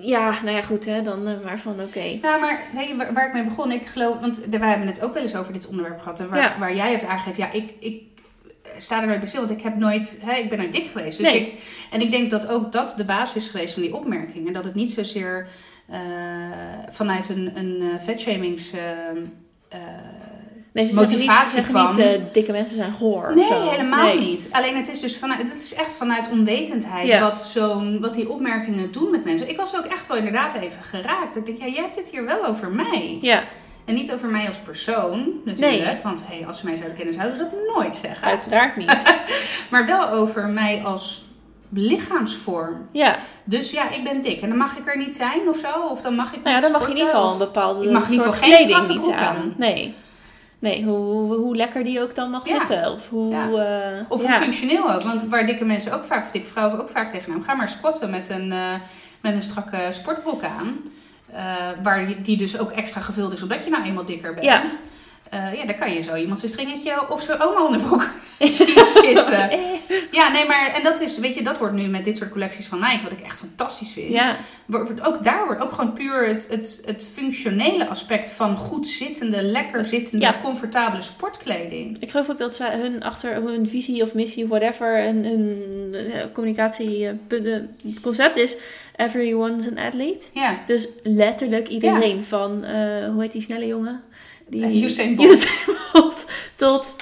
Ja, 0.00 0.30
nou 0.42 0.56
ja, 0.56 0.62
goed 0.62 0.84
hè. 0.84 1.02
Dan 1.02 1.26
eh, 1.28 1.34
maar 1.44 1.58
van 1.58 1.80
oké. 1.80 2.18
Nou, 2.22 2.40
maar 2.40 2.84
je 2.88 2.96
waar, 2.96 3.12
waar 3.12 3.26
ik 3.26 3.32
mee 3.32 3.44
begon? 3.44 3.72
Ik 3.72 3.86
geloof, 3.86 4.20
want 4.20 4.38
we 4.38 4.58
hebben 4.58 4.86
het 4.86 5.02
ook 5.02 5.14
wel 5.14 5.22
eens 5.22 5.34
over 5.36 5.52
dit 5.52 5.66
onderwerp 5.66 5.98
gehad. 6.00 6.20
En 6.20 6.28
waar, 6.28 6.38
Ja. 6.38 6.58
waar 6.58 6.74
jij 6.74 6.90
hebt 6.90 7.04
aangegeven, 7.04 7.42
ja, 7.42 7.52
ik, 7.52 7.72
ik 7.80 8.02
sta 8.76 9.00
er 9.00 9.06
nooit 9.06 9.18
bij 9.18 9.28
stil. 9.28 9.40
Want 9.46 9.52
ik 9.58 9.62
heb 9.62 9.76
nooit, 9.76 10.18
hè, 10.24 10.34
ik 10.34 10.48
ben 10.48 10.58
nooit 10.58 10.72
dik 10.72 10.86
geweest. 10.86 11.18
Dus 11.18 11.32
Nee. 11.32 11.40
ik, 11.40 11.62
en 11.90 12.00
ik 12.00 12.10
denk 12.10 12.30
dat 12.30 12.48
ook 12.48 12.72
dat 12.72 12.94
de 12.96 13.04
basis 13.04 13.42
is 13.44 13.50
geweest 13.50 13.72
van 13.74 13.82
die 13.82 13.94
opmerking. 13.94 14.46
En 14.46 14.52
dat 14.52 14.64
het 14.64 14.74
niet 14.74 14.92
zozeer 14.92 15.48
eh, 15.88 15.98
vanuit 16.88 17.28
een, 17.28 17.50
een 17.54 17.80
eh, 17.80 18.00
vetshamings... 18.04 18.72
eh, 18.72 18.80
eh, 19.68 19.78
Nee, 20.76 20.86
ze 20.86 20.94
zeggen 20.94 21.10
niet, 21.18 21.20
ze 21.20 21.26
Motivatie 21.26 21.54
zeggen 21.54 21.74
kwam. 21.74 21.96
niet 21.96 22.06
eh, 22.06 22.20
dikke 22.32 22.52
mensen 22.52 22.76
zijn 22.76 22.92
goor. 22.92 23.32
Nee, 23.34 23.46
zo. 23.46 23.68
helemaal 23.70 24.04
Nee. 24.06 24.18
niet. 24.18 24.48
Alleen 24.50 24.76
het 24.76 24.88
is 24.88 25.00
dus 25.00 25.16
vanuit, 25.18 25.42
het 25.52 25.62
is 25.62 25.74
echt 25.74 25.94
vanuit 25.94 26.28
onwetendheid 26.30 27.06
Ja. 27.06 27.20
wat, 27.20 27.36
zo'n, 27.36 28.00
wat 28.00 28.14
die 28.14 28.30
opmerkingen 28.30 28.92
doen 28.92 29.10
met 29.10 29.24
mensen. 29.24 29.48
Ik 29.48 29.56
was 29.56 29.76
ook 29.76 29.84
echt 29.84 30.06
wel 30.06 30.16
inderdaad 30.16 30.54
even 30.54 30.82
geraakt. 30.82 31.36
Ik 31.36 31.46
denk, 31.46 31.58
ja, 31.58 31.66
jij 31.66 31.82
hebt 31.82 31.96
het 31.96 32.08
hier 32.10 32.24
wel 32.24 32.44
over 32.46 32.68
mij. 32.70 33.18
Ja, 33.20 33.42
En 33.84 33.94
niet 33.94 34.12
over 34.12 34.28
mij 34.28 34.46
als 34.48 34.58
persoon 34.58 35.28
natuurlijk. 35.44 35.84
Nee. 35.84 35.96
Want 36.02 36.24
hey, 36.28 36.46
als 36.46 36.58
ze 36.58 36.64
mij 36.64 36.74
zouden 36.76 36.96
kennen, 36.96 37.14
zouden 37.14 37.36
ze 37.36 37.42
dat 37.42 37.74
nooit 37.76 37.96
zeggen. 37.96 38.28
uiteraard 38.28 38.76
niet. 38.76 39.14
Maar 39.70 39.86
wel 39.86 40.08
over 40.10 40.46
mij 40.48 40.82
als 40.84 41.24
lichaamsvorm. 41.90 42.88
ja, 42.92 43.16
Dus 43.44 43.70
ja, 43.70 43.90
ik 43.90 44.04
ben 44.04 44.20
dik. 44.22 44.40
En 44.40 44.48
dan 44.48 44.58
mag 44.58 44.76
ik 44.76 44.86
er 44.88 44.96
niet 44.96 45.14
zijn 45.14 45.48
of 45.48 45.56
zo. 45.58 45.80
Of 45.90 46.00
dan 46.00 46.14
mag 46.14 46.26
ik 46.32 46.42
nou 46.42 46.48
ja, 46.48 46.52
niet 46.54 46.62
dan 46.62 46.72
mag 46.72 46.80
je 46.82 46.88
in 46.90 46.96
ieder 46.96 47.10
geval 47.10 47.32
een 47.32 47.38
bepaalde 47.38 47.84
Ik 47.84 47.90
mag 47.90 48.04
in 48.06 48.12
ieder 48.12 48.26
geval 48.26 48.40
geen 48.42 48.50
kleding 48.52 48.70
strakke 48.76 48.92
niet 48.92 49.00
broek 49.00 49.14
aan. 49.14 49.36
aan. 49.36 49.54
Nee. 49.56 49.94
Nee, 50.58 50.84
hoe, 50.84 51.34
hoe, 51.34 51.56
lekker 51.56 51.84
die 51.84 52.00
ook 52.02 52.14
dan 52.14 52.30
mag 52.30 52.48
Ja. 52.48 52.56
zitten. 52.64 52.92
Of 52.92 53.08
hoe... 53.08 53.30
Ja. 53.30 53.44
eh, 53.48 54.00
Of 54.08 54.22
ja. 54.22 54.28
hoe 54.28 54.42
functioneel 54.42 54.92
ook. 54.94 55.02
Want 55.02 55.24
waar 55.28 55.46
dikke 55.46 55.64
mensen 55.64 55.92
ook 55.92 56.04
vaak, 56.04 56.24
of 56.24 56.30
dikke 56.30 56.46
vrouwen 56.48 56.80
ook 56.80 56.88
vaak 56.88 57.10
tegenaan. 57.10 57.44
Ga 57.44 57.54
maar 57.54 57.68
squatten 57.68 58.10
met 58.10 58.30
een, 58.30 58.52
eh, 58.52 58.74
met 59.20 59.34
een 59.34 59.42
strakke 59.42 59.78
sportbroek 59.90 60.42
aan. 60.44 60.76
eh, 61.32 61.42
waar 61.82 62.22
die 62.22 62.36
dus 62.36 62.58
ook 62.58 62.70
extra 62.70 63.00
gevuld 63.00 63.32
is 63.32 63.42
omdat 63.42 63.64
je 63.64 63.70
nou 63.70 63.84
eenmaal 63.84 64.04
dikker 64.04 64.34
bent. 64.34 64.82
Ja. 65.30 65.50
eh, 65.50 65.58
ja, 65.58 65.64
daar 65.66 65.74
kan 65.78 65.92
je 65.94 66.02
zo 66.02 66.14
iemand 66.14 66.38
zijn 66.38 66.50
stringetje 66.52 67.10
of 67.10 67.22
zijn 67.22 67.40
oma 67.40 67.64
onderbroek 67.64 68.08
zien 68.38 68.84
zitten. 68.84 69.50
Eh. 69.56 69.58
Ja, 70.10 70.28
nee, 70.32 70.46
maar 70.46 70.66
en 70.74 70.82
dat 70.82 71.00
is, 71.00 71.18
weet 71.18 71.34
je, 71.34 71.42
dat 71.42 71.58
wordt 71.58 71.74
nu 71.74 71.86
met 71.88 72.04
dit 72.04 72.16
soort 72.16 72.30
collecties 72.30 72.66
van 72.66 72.78
Nike, 72.78 73.02
wat 73.02 73.12
ik 73.12 73.20
echt 73.20 73.38
fantastisch 73.38 73.92
vind. 73.92 74.12
Ja, 74.12 74.36
Wordt- 74.66 75.06
Ook 75.06 75.24
daar 75.24 75.44
wordt 75.46 75.62
ook 75.62 75.72
gewoon 75.72 75.92
puur 75.92 76.26
het, 76.26 76.46
het, 76.50 76.82
het 76.84 77.06
functionele 77.12 77.86
aspect 77.88 78.30
van 78.30 78.56
goed 78.56 78.88
zittende, 78.88 79.42
lekker 79.42 79.84
zittende, 79.84 80.24
Ja. 80.24 80.34
comfortabele 80.42 81.02
sportkleding. 81.02 81.96
ik 82.00 82.10
geloof 82.10 82.30
ook 82.30 82.38
dat 82.38 82.54
zij 82.56 82.78
hun 82.78 83.02
achter 83.02 83.34
hun 83.34 83.68
visie 83.68 84.02
of 84.02 84.14
missie, 84.14 84.46
whatever, 84.48 85.04
een, 85.06 85.24
een 85.24 85.94
eh, 85.94 86.24
communicatie 86.32 87.06
eh, 87.08 87.12
punt- 87.26 87.46
eh, 87.46 87.56
concept 88.02 88.36
is. 88.36 88.56
Everyone's 88.96 89.66
an 89.66 89.78
athlete. 89.78 90.26
Ja. 90.32 90.58
Dus 90.66 90.88
letterlijk 91.02 91.68
iedereen 91.68 92.24
van, 92.24 92.50
hoe 93.12 93.22
heet 93.22 93.32
die 93.32 93.40
snelle 93.40 93.66
jongen? 93.66 94.02
Die, 94.48 94.64
Eh, 94.64 94.82
Usain 94.82 95.14
Bolt. 95.16 95.28
Usain 95.32 95.76
Bolt 95.92 96.24
tot 96.56 96.96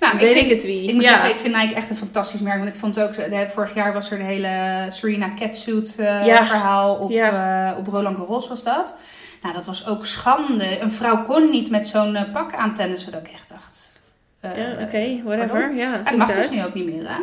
Nou, 0.00 0.18
weet 0.18 0.30
ik, 0.30 0.36
ik, 0.36 0.36
vind, 0.46 0.50
het 0.50 0.62
wie. 0.64 0.88
ik 0.88 0.94
moet 0.94 1.04
ja. 1.04 1.10
zeggen, 1.10 1.30
ik 1.30 1.36
vind 1.36 1.56
Nike 1.56 1.74
echt 1.74 1.90
een 1.90 1.96
fantastisch 1.96 2.40
merk. 2.40 2.56
Want 2.58 2.68
ik 2.68 2.74
vond 2.74 3.00
ook, 3.00 3.14
vorig 3.50 3.74
jaar 3.74 3.92
was 3.92 4.10
er 4.10 4.18
de 4.18 4.24
hele 4.24 4.84
Serena 4.88 5.30
Catsuit 5.38 5.94
eh, 5.98 6.26
Ja. 6.26 6.44
verhaal 6.46 6.94
op, 6.96 7.10
Ja. 7.10 7.70
eh, 7.72 7.78
op 7.78 7.86
Roland 7.86 8.16
Garros 8.16 8.48
was 8.48 8.62
dat. 8.62 8.98
Nou, 9.42 9.54
dat 9.54 9.66
was 9.66 9.86
ook 9.86 10.06
schande. 10.06 10.80
Een 10.80 10.90
vrouw 10.92 11.22
kon 11.22 11.50
niet 11.50 11.70
met 11.70 11.86
zo'n 11.86 12.18
pak 12.32 12.54
aan 12.54 12.74
tennissen. 12.74 13.12
Dat 13.12 13.20
ik 13.26 13.32
echt 13.32 13.48
dacht... 13.48 13.92
ja, 14.40 14.82
oké, 14.82 15.20
whatever. 15.24 15.48
pardon? 15.58 15.76
Ja, 15.76 16.00
Het 16.04 16.16
mag 16.16 16.34
dus 16.34 16.50
nu 16.50 16.64
ook 16.64 16.74
niet 16.74 16.86
meer, 16.86 17.08
hè? 17.08 17.20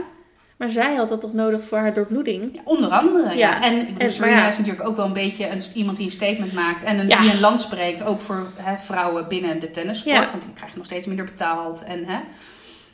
Maar 0.64 0.72
zij 0.72 0.96
had 0.96 1.10
dat 1.10 1.22
toch 1.22 1.34
nodig 1.34 1.64
voor 1.64 1.78
haar 1.78 1.94
doorbloeding? 1.94 2.50
Ja, 2.56 2.62
onder 2.64 2.90
andere, 2.90 3.24
ja. 3.24 3.34
Ja. 3.34 3.64
En, 3.64 3.88
En- 3.98 4.10
Serena 4.10 4.48
is 4.48 4.58
natuurlijk 4.58 4.88
ook 4.88 4.96
wel 4.96 5.06
een 5.06 5.14
beetje 5.14 5.50
een, 5.50 5.62
iemand 5.74 5.98
die 5.98 6.06
een 6.06 6.12
statement 6.12 6.54
maakt. 6.54 6.84
En 6.84 7.00
een, 7.00 7.08
die 7.08 7.34
een 7.34 7.40
land 7.40 7.62
spreekt, 7.62 8.04
ook 8.04 8.22
voor 8.22 8.48
hè, 8.56 8.78
vrouwen 8.78 9.28
binnen 9.28 9.60
de 9.60 9.70
tennissport. 9.70 10.32
Want 10.32 10.44
die 10.44 10.54
krijgen 10.54 10.78
nog 10.78 10.86
steeds 10.86 11.06
minder 11.06 11.26
betaald. 11.26 11.84
En 11.84 12.06
hè, 12.06 12.20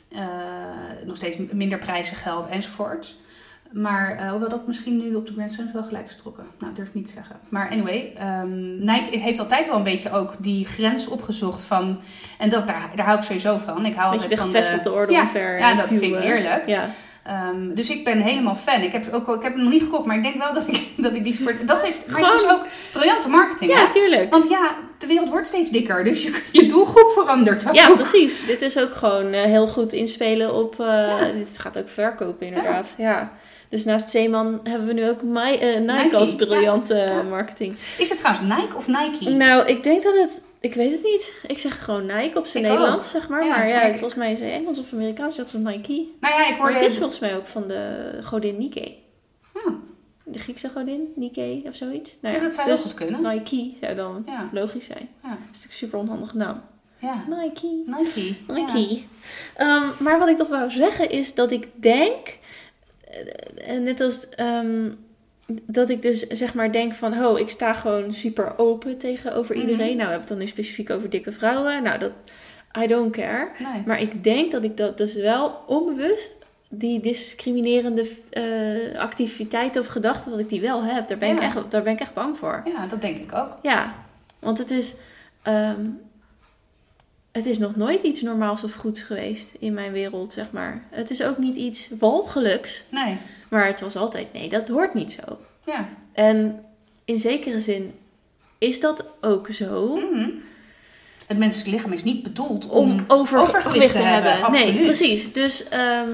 eh, 0.08 0.26
nog 1.06 1.16
steeds 1.16 1.36
minder 1.52 1.78
prijzen, 1.78 2.16
geld 2.16 2.48
enzovoort. 2.48 3.14
Maar 3.72 4.16
eh, 4.16 4.30
hoewel 4.30 4.48
dat 4.48 4.66
misschien 4.66 4.96
nu 4.96 5.14
op 5.14 5.26
de 5.26 5.32
Grand 5.32 5.52
Slams 5.52 5.72
wel 5.72 5.82
gelijk 5.82 6.04
is 6.04 6.12
getrokken. 6.12 6.44
Nou, 6.58 6.74
durf 6.74 6.88
ik 6.88 6.94
niet 6.94 7.06
te 7.06 7.12
zeggen. 7.12 7.36
Maar 7.48 7.70
anyway, 7.70 8.12
ehm, 8.16 8.78
Nike 8.84 9.18
heeft 9.18 9.38
altijd 9.38 9.68
wel 9.68 9.76
een 9.76 9.82
beetje 9.82 10.10
ook 10.10 10.34
die 10.38 10.66
grens 10.66 11.06
opgezocht 11.08 11.62
van... 11.62 12.00
En 12.38 12.50
dat, 12.50 12.66
daar, 12.66 12.90
daar 12.94 13.06
hou 13.06 13.18
ik 13.18 13.24
sowieso 13.24 13.56
van. 13.56 13.86
Ik 13.86 13.94
hou 13.94 14.12
altijd 14.12 14.30
de 14.30 14.36
van 14.36 14.46
gevestigde 14.46 14.92
orde 14.92 15.12
ja, 15.12 15.28
Ja, 15.34 15.74
dat 15.74 15.88
vind 15.88 16.02
ik 16.02 16.14
heerlijk. 16.14 16.66
Ja. 16.66 16.88
Ehm, 17.24 17.74
dus 17.74 17.90
ik 17.90 18.04
ben 18.04 18.18
helemaal 18.20 18.54
fan. 18.54 18.80
Ik 18.82 18.92
heb, 18.92 19.12
ook, 19.12 19.28
ik 19.36 19.42
heb 19.42 19.52
hem 19.54 19.62
nog 19.62 19.72
niet 19.72 19.82
gekocht, 19.82 20.06
maar 20.06 20.16
ik 20.16 20.22
denk 20.22 20.38
wel 20.42 20.52
dat 20.52 20.68
ik, 20.68 20.82
dat 21.04 21.14
ik 21.14 21.22
die 21.22 21.32
sport... 21.32 21.66
Dat 21.66 21.86
is, 21.88 22.00
maar 22.06 22.20
het 22.20 22.32
is 22.42 22.50
ook 22.50 22.66
briljante 22.92 23.28
marketing, 23.28 23.72
ja, 23.72 23.84
hè? 23.86 23.92
tuurlijk. 23.92 24.30
Want 24.30 24.46
ja, 24.50 24.74
de 24.98 25.06
wereld 25.06 25.28
wordt 25.28 25.46
steeds 25.46 25.70
dikker, 25.70 26.04
dus 26.04 26.22
je, 26.22 26.42
je 26.52 26.66
doelgroep 26.66 27.10
verandert 27.10 27.68
ook. 27.68 27.74
Ja, 27.74 27.94
precies. 27.94 28.46
Dit 28.46 28.62
is 28.62 28.78
ook 28.78 28.94
gewoon 28.94 29.32
eh, 29.32 29.42
heel 29.42 29.66
goed 29.66 29.92
inspelen 29.92 30.54
op... 30.54 30.80
eh, 30.80 30.86
Ja. 30.86 31.32
Dit 31.32 31.58
gaat 31.58 31.78
ook 31.78 31.88
verkopen, 31.88 32.46
inderdaad. 32.46 32.86
Ja. 32.96 33.32
Dus 33.70 33.84
naast 33.84 34.10
Zeeman 34.10 34.60
hebben 34.62 34.86
we 34.86 34.92
nu 34.92 35.08
ook 35.08 35.22
My, 35.22 35.40
eh, 35.60 35.80
Nike, 35.80 36.02
Nike, 36.02 36.16
als 36.16 36.34
briljante 36.34 36.94
ja. 36.94 37.04
Ja. 37.04 37.22
marketing. 37.22 37.74
Is 37.98 38.08
het 38.08 38.18
trouwens 38.18 38.54
Nike 38.62 38.76
of 38.76 38.86
Nike? 38.88 39.30
Nou, 39.30 39.66
ik 39.66 39.82
denk 39.82 40.02
dat 40.02 40.14
het... 40.14 40.42
Ik 40.60 40.74
weet 40.74 40.92
het 40.92 41.02
niet. 41.02 41.42
Ik 41.46 41.58
zeg 41.58 41.84
gewoon 41.84 42.06
Nike 42.06 42.38
op 42.38 42.46
zijn 42.46 42.64
Ik 42.64 42.70
Nederlands, 42.70 43.06
ook. 43.06 43.12
zeg 43.12 43.28
maar. 43.28 43.44
Ja, 43.44 43.48
maar 43.48 43.68
ja, 43.68 43.80
maar 43.80 43.90
volgens 43.90 44.14
mij 44.14 44.32
is 44.32 44.40
het 44.40 44.50
Engels 44.50 44.78
of 44.78 44.92
Amerikaans. 44.92 45.36
Dat 45.36 45.46
is 45.46 45.52
Nike. 45.52 46.06
Nou 46.20 46.34
ja, 46.34 46.42
ik 46.42 46.48
Maar 46.50 46.58
hoorde... 46.58 46.74
het 46.74 46.82
is 46.92 46.96
volgens 46.98 47.18
mij 47.18 47.36
ook 47.36 47.46
van 47.46 47.68
de 47.68 48.10
godin 48.22 48.58
Nike. 48.58 48.94
Ja. 49.54 49.72
De 50.24 50.38
Griekse 50.38 50.68
godin, 50.68 51.12
Nike 51.16 51.62
of 51.64 51.74
zoiets. 51.74 52.16
Nou 52.20 52.34
Ja, 52.34 52.40
dat 52.40 52.54
zou 52.54 52.68
dus 52.68 52.82
goed 52.82 52.94
kunnen. 52.94 53.22
Nike 53.22 53.72
zou 53.80 53.94
dan 53.94 54.26
logisch 54.52 54.84
zijn. 54.84 55.08
Ja. 55.22 55.28
Dat 55.28 55.38
is 55.38 55.46
natuurlijk 55.52 55.72
super 55.72 55.98
onhandige 55.98 56.36
naam. 56.36 56.62
Ja, 56.98 57.24
Nike. 57.28 57.82
Nike. 57.86 58.34
Ja. 58.46 58.54
Nike. 58.74 59.02
Ehm, 59.56 59.82
maar 59.98 60.18
wat 60.18 60.28
ik 60.28 60.36
toch 60.36 60.48
wou 60.48 60.70
zeggen 60.70 61.10
is 61.10 61.34
dat 61.34 61.50
ik 61.50 61.68
denk, 61.74 62.16
en 62.26 62.39
net 63.80 64.00
als 64.00 64.28
ehm, 64.28 64.88
dat 65.66 65.90
ik 65.90 66.02
dus 66.02 66.26
zeg 66.26 66.54
maar 66.54 66.72
denk 66.72 66.94
van, 66.94 67.24
oh, 67.24 67.38
ik 67.38 67.48
sta 67.48 67.72
gewoon 67.72 68.12
super 68.12 68.58
open 68.58 68.98
tegenover 68.98 69.56
Mhm. 69.56 69.64
iedereen. 69.68 69.86
Nou, 69.96 69.96
we 69.96 70.02
hebben 70.02 70.18
het 70.20 70.28
dan 70.28 70.38
nu 70.38 70.46
specifiek 70.46 70.90
over 70.90 71.10
dikke 71.10 71.32
vrouwen. 71.32 71.82
Nou, 71.82 71.98
dat, 71.98 72.12
I 72.82 72.86
don't 72.86 73.12
care. 73.12 73.48
Nee. 73.58 73.82
Maar 73.86 74.00
ik 74.00 74.24
denk 74.24 74.52
dat 74.52 74.64
ik 74.64 74.76
dat 74.76 74.98
dus 74.98 75.14
wel 75.14 75.62
onbewust, 75.66 76.36
die 76.68 77.00
discriminerende 77.00 78.08
eh, 78.30 78.98
activiteiten 78.98 79.80
of 79.80 79.86
gedachten, 79.86 80.30
dat 80.30 80.40
ik 80.40 80.48
die 80.48 80.60
wel 80.60 80.82
heb. 80.82 81.08
Daar 81.08 81.18
ben, 81.18 81.30
ik, 81.30 81.40
echt, 81.40 81.70
daar 81.70 81.82
ben 81.82 81.92
ik 81.92 82.00
echt 82.00 82.14
bang 82.14 82.36
voor. 82.38 82.62
Ja, 82.64 82.86
dat 82.86 83.00
denk 83.00 83.16
ik 83.16 83.34
ook. 83.34 83.58
Ja, 83.62 83.94
want 84.38 84.58
het 84.58 84.70
is, 84.70 84.94
ehm, 85.42 85.80
het 87.32 87.46
is 87.46 87.58
nog 87.58 87.76
nooit 87.76 88.02
iets 88.02 88.22
normaals 88.22 88.64
of 88.64 88.74
goeds 88.74 89.02
geweest 89.02 89.52
in 89.58 89.74
mijn 89.74 89.92
wereld, 89.92 90.32
zeg 90.32 90.50
maar. 90.50 90.82
Het 90.90 91.10
is 91.10 91.22
ook 91.22 91.38
niet 91.38 91.56
iets 91.56 91.90
walgelijks, 91.98 92.82
Nee. 92.90 93.16
maar 93.48 93.66
het 93.66 93.80
was 93.80 93.96
altijd, 93.96 94.32
nee, 94.32 94.48
dat 94.48 94.68
hoort 94.68 94.94
niet 94.94 95.12
zo. 95.12 95.38
Ja. 95.64 95.88
En 96.12 96.64
in 97.04 97.18
zekere 97.18 97.60
zin 97.60 97.92
is 98.58 98.80
dat 98.80 99.04
ook 99.20 99.48
zo. 99.52 99.96
Mhm. 99.96 100.28
Het 101.26 101.38
menselijk 101.38 101.70
lichaam 101.70 101.92
is 101.92 102.02
niet 102.04 102.22
bedoeld 102.22 102.68
om... 102.68 102.90
Om 102.90 103.04
over, 103.08 103.38
overgewicht 103.40 103.92
te 103.92 103.96
te 103.98 104.02
hebben. 104.04 104.32
hebben, 104.32 104.50
Nee, 104.52 104.60
absoluut. 104.62 104.84
precies. 104.84 105.32
Dus, 105.32 105.68
ehm, 105.68 106.10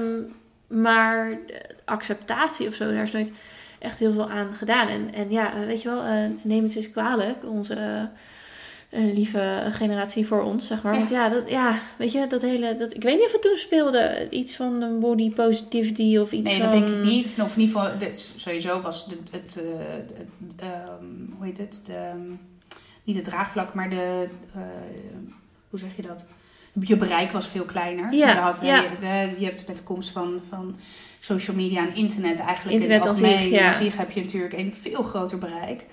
maar 0.67 1.37
acceptatie 1.85 2.67
of 2.67 2.73
zo, 2.73 2.91
daar 2.93 3.01
is 3.01 3.11
nooit 3.11 3.31
echt 3.79 3.99
heel 3.99 4.11
veel 4.11 4.29
aan 4.29 4.53
gedaan. 4.55 4.87
En, 4.87 5.13
en 5.13 5.31
ja, 5.31 5.53
weet 5.65 5.81
je 5.81 5.89
wel, 5.89 6.03
eh, 6.03 6.23
neem 6.41 6.63
het 6.63 6.75
eens 6.75 6.91
kwalijk, 6.91 7.45
onze 7.45 8.09
eh, 8.89 9.13
lieve 9.13 9.67
generatie 9.71 10.27
voor 10.27 10.43
ons, 10.43 10.67
zeg 10.67 10.83
maar. 10.83 10.93
Ja. 10.93 10.99
Want 10.99 11.09
ja, 11.11 11.29
dat, 11.29 11.49
ja, 11.49 11.79
weet 11.97 12.11
je, 12.11 12.27
dat 12.27 12.41
hele, 12.41 12.75
dat, 12.75 12.95
ik 12.95 13.03
weet 13.03 13.15
niet 13.15 13.25
of 13.25 13.31
het 13.31 13.41
toen 13.41 13.57
speelde, 13.57 14.27
iets 14.29 14.55
van 14.55 14.81
een 14.81 14.99
body 14.99 15.31
positivity 15.31 16.17
of 16.17 16.31
iets 16.31 16.49
Nee, 16.49 16.61
van... 16.61 16.69
dat 16.71 16.79
denk 16.79 16.97
ik 16.97 17.03
niet. 17.03 17.37
Of 17.41 17.55
in 17.55 17.61
ieder 17.61 17.81
geval, 17.81 17.97
dit- 17.97 18.33
sowieso 18.35 18.81
was 18.81 19.07
het, 19.31 19.57
eh, 19.57 19.63
het, 20.45 20.57
ehm, 20.57 21.05
hoe 21.35 21.45
heet 21.45 21.57
het, 21.57 21.81
de, 21.85 21.93
ehm, 21.93 22.29
niet 23.03 23.15
het 23.15 23.25
draagvlak, 23.25 23.73
maar 23.73 23.89
de, 23.89 24.27
eh, 24.53 24.61
hoe 25.69 25.79
zeg 25.79 25.89
je 25.95 26.01
dat? 26.01 26.25
Je 26.79 26.97
bereik 26.97 27.31
was 27.31 27.47
veel 27.47 27.65
kleiner. 27.65 28.13
Ja, 28.13 28.29
je, 28.29 28.39
had, 28.39 28.59
ja. 28.63 28.81
je, 28.99 29.35
je 29.37 29.45
hebt 29.45 29.67
met 29.67 29.77
de 29.77 29.83
komst 29.83 30.09
van, 30.09 30.41
van 30.49 30.75
social 31.19 31.55
media 31.55 31.87
en 31.87 31.95
internet 31.95 32.39
eigenlijk 32.39 32.75
Internet 32.75 33.03
in 33.03 33.09
het 33.09 33.19
algemeen, 33.19 33.43
zich, 33.43 33.51
ja. 33.51 33.67
als 33.67 33.77
zich 33.77 33.97
heb 33.97 34.11
je 34.11 34.21
natuurlijk 34.21 34.53
een 34.53 34.73
veel 34.73 35.03
groter 35.03 35.37
bereik. 35.37 35.85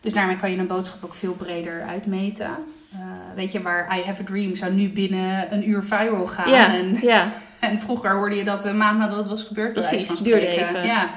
Dus 0.00 0.12
daarmee 0.12 0.36
kan 0.36 0.50
je 0.50 0.56
een 0.56 0.66
boodschap 0.66 1.04
ook 1.04 1.14
veel 1.14 1.32
breder 1.32 1.82
uitmeten. 1.82 2.50
Eh, 2.92 2.98
weet 3.34 3.52
je, 3.52 3.62
waar 3.62 3.98
I 3.98 4.02
Have 4.02 4.22
a 4.22 4.24
Dream 4.24 4.54
zou 4.54 4.72
nu 4.72 4.88
binnen 4.88 5.52
een 5.52 5.68
uur 5.68 5.82
viral 5.82 6.26
gaan. 6.26 6.50
Ja, 6.50 6.74
En 6.74 6.98
ja, 7.02 7.32
en 7.60 7.78
vroeger 7.78 8.12
hoorde 8.12 8.36
je 8.36 8.44
dat 8.44 8.64
een 8.64 8.76
maand 8.76 8.98
nadat 8.98 9.18
het 9.18 9.28
was 9.28 9.44
gebeurd. 9.44 9.72
Precies, 9.72 10.06
van 10.06 10.24
duurde 10.24 10.46
even. 10.46 10.84
Ja. 10.84 11.10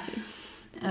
Eh, 0.81 0.89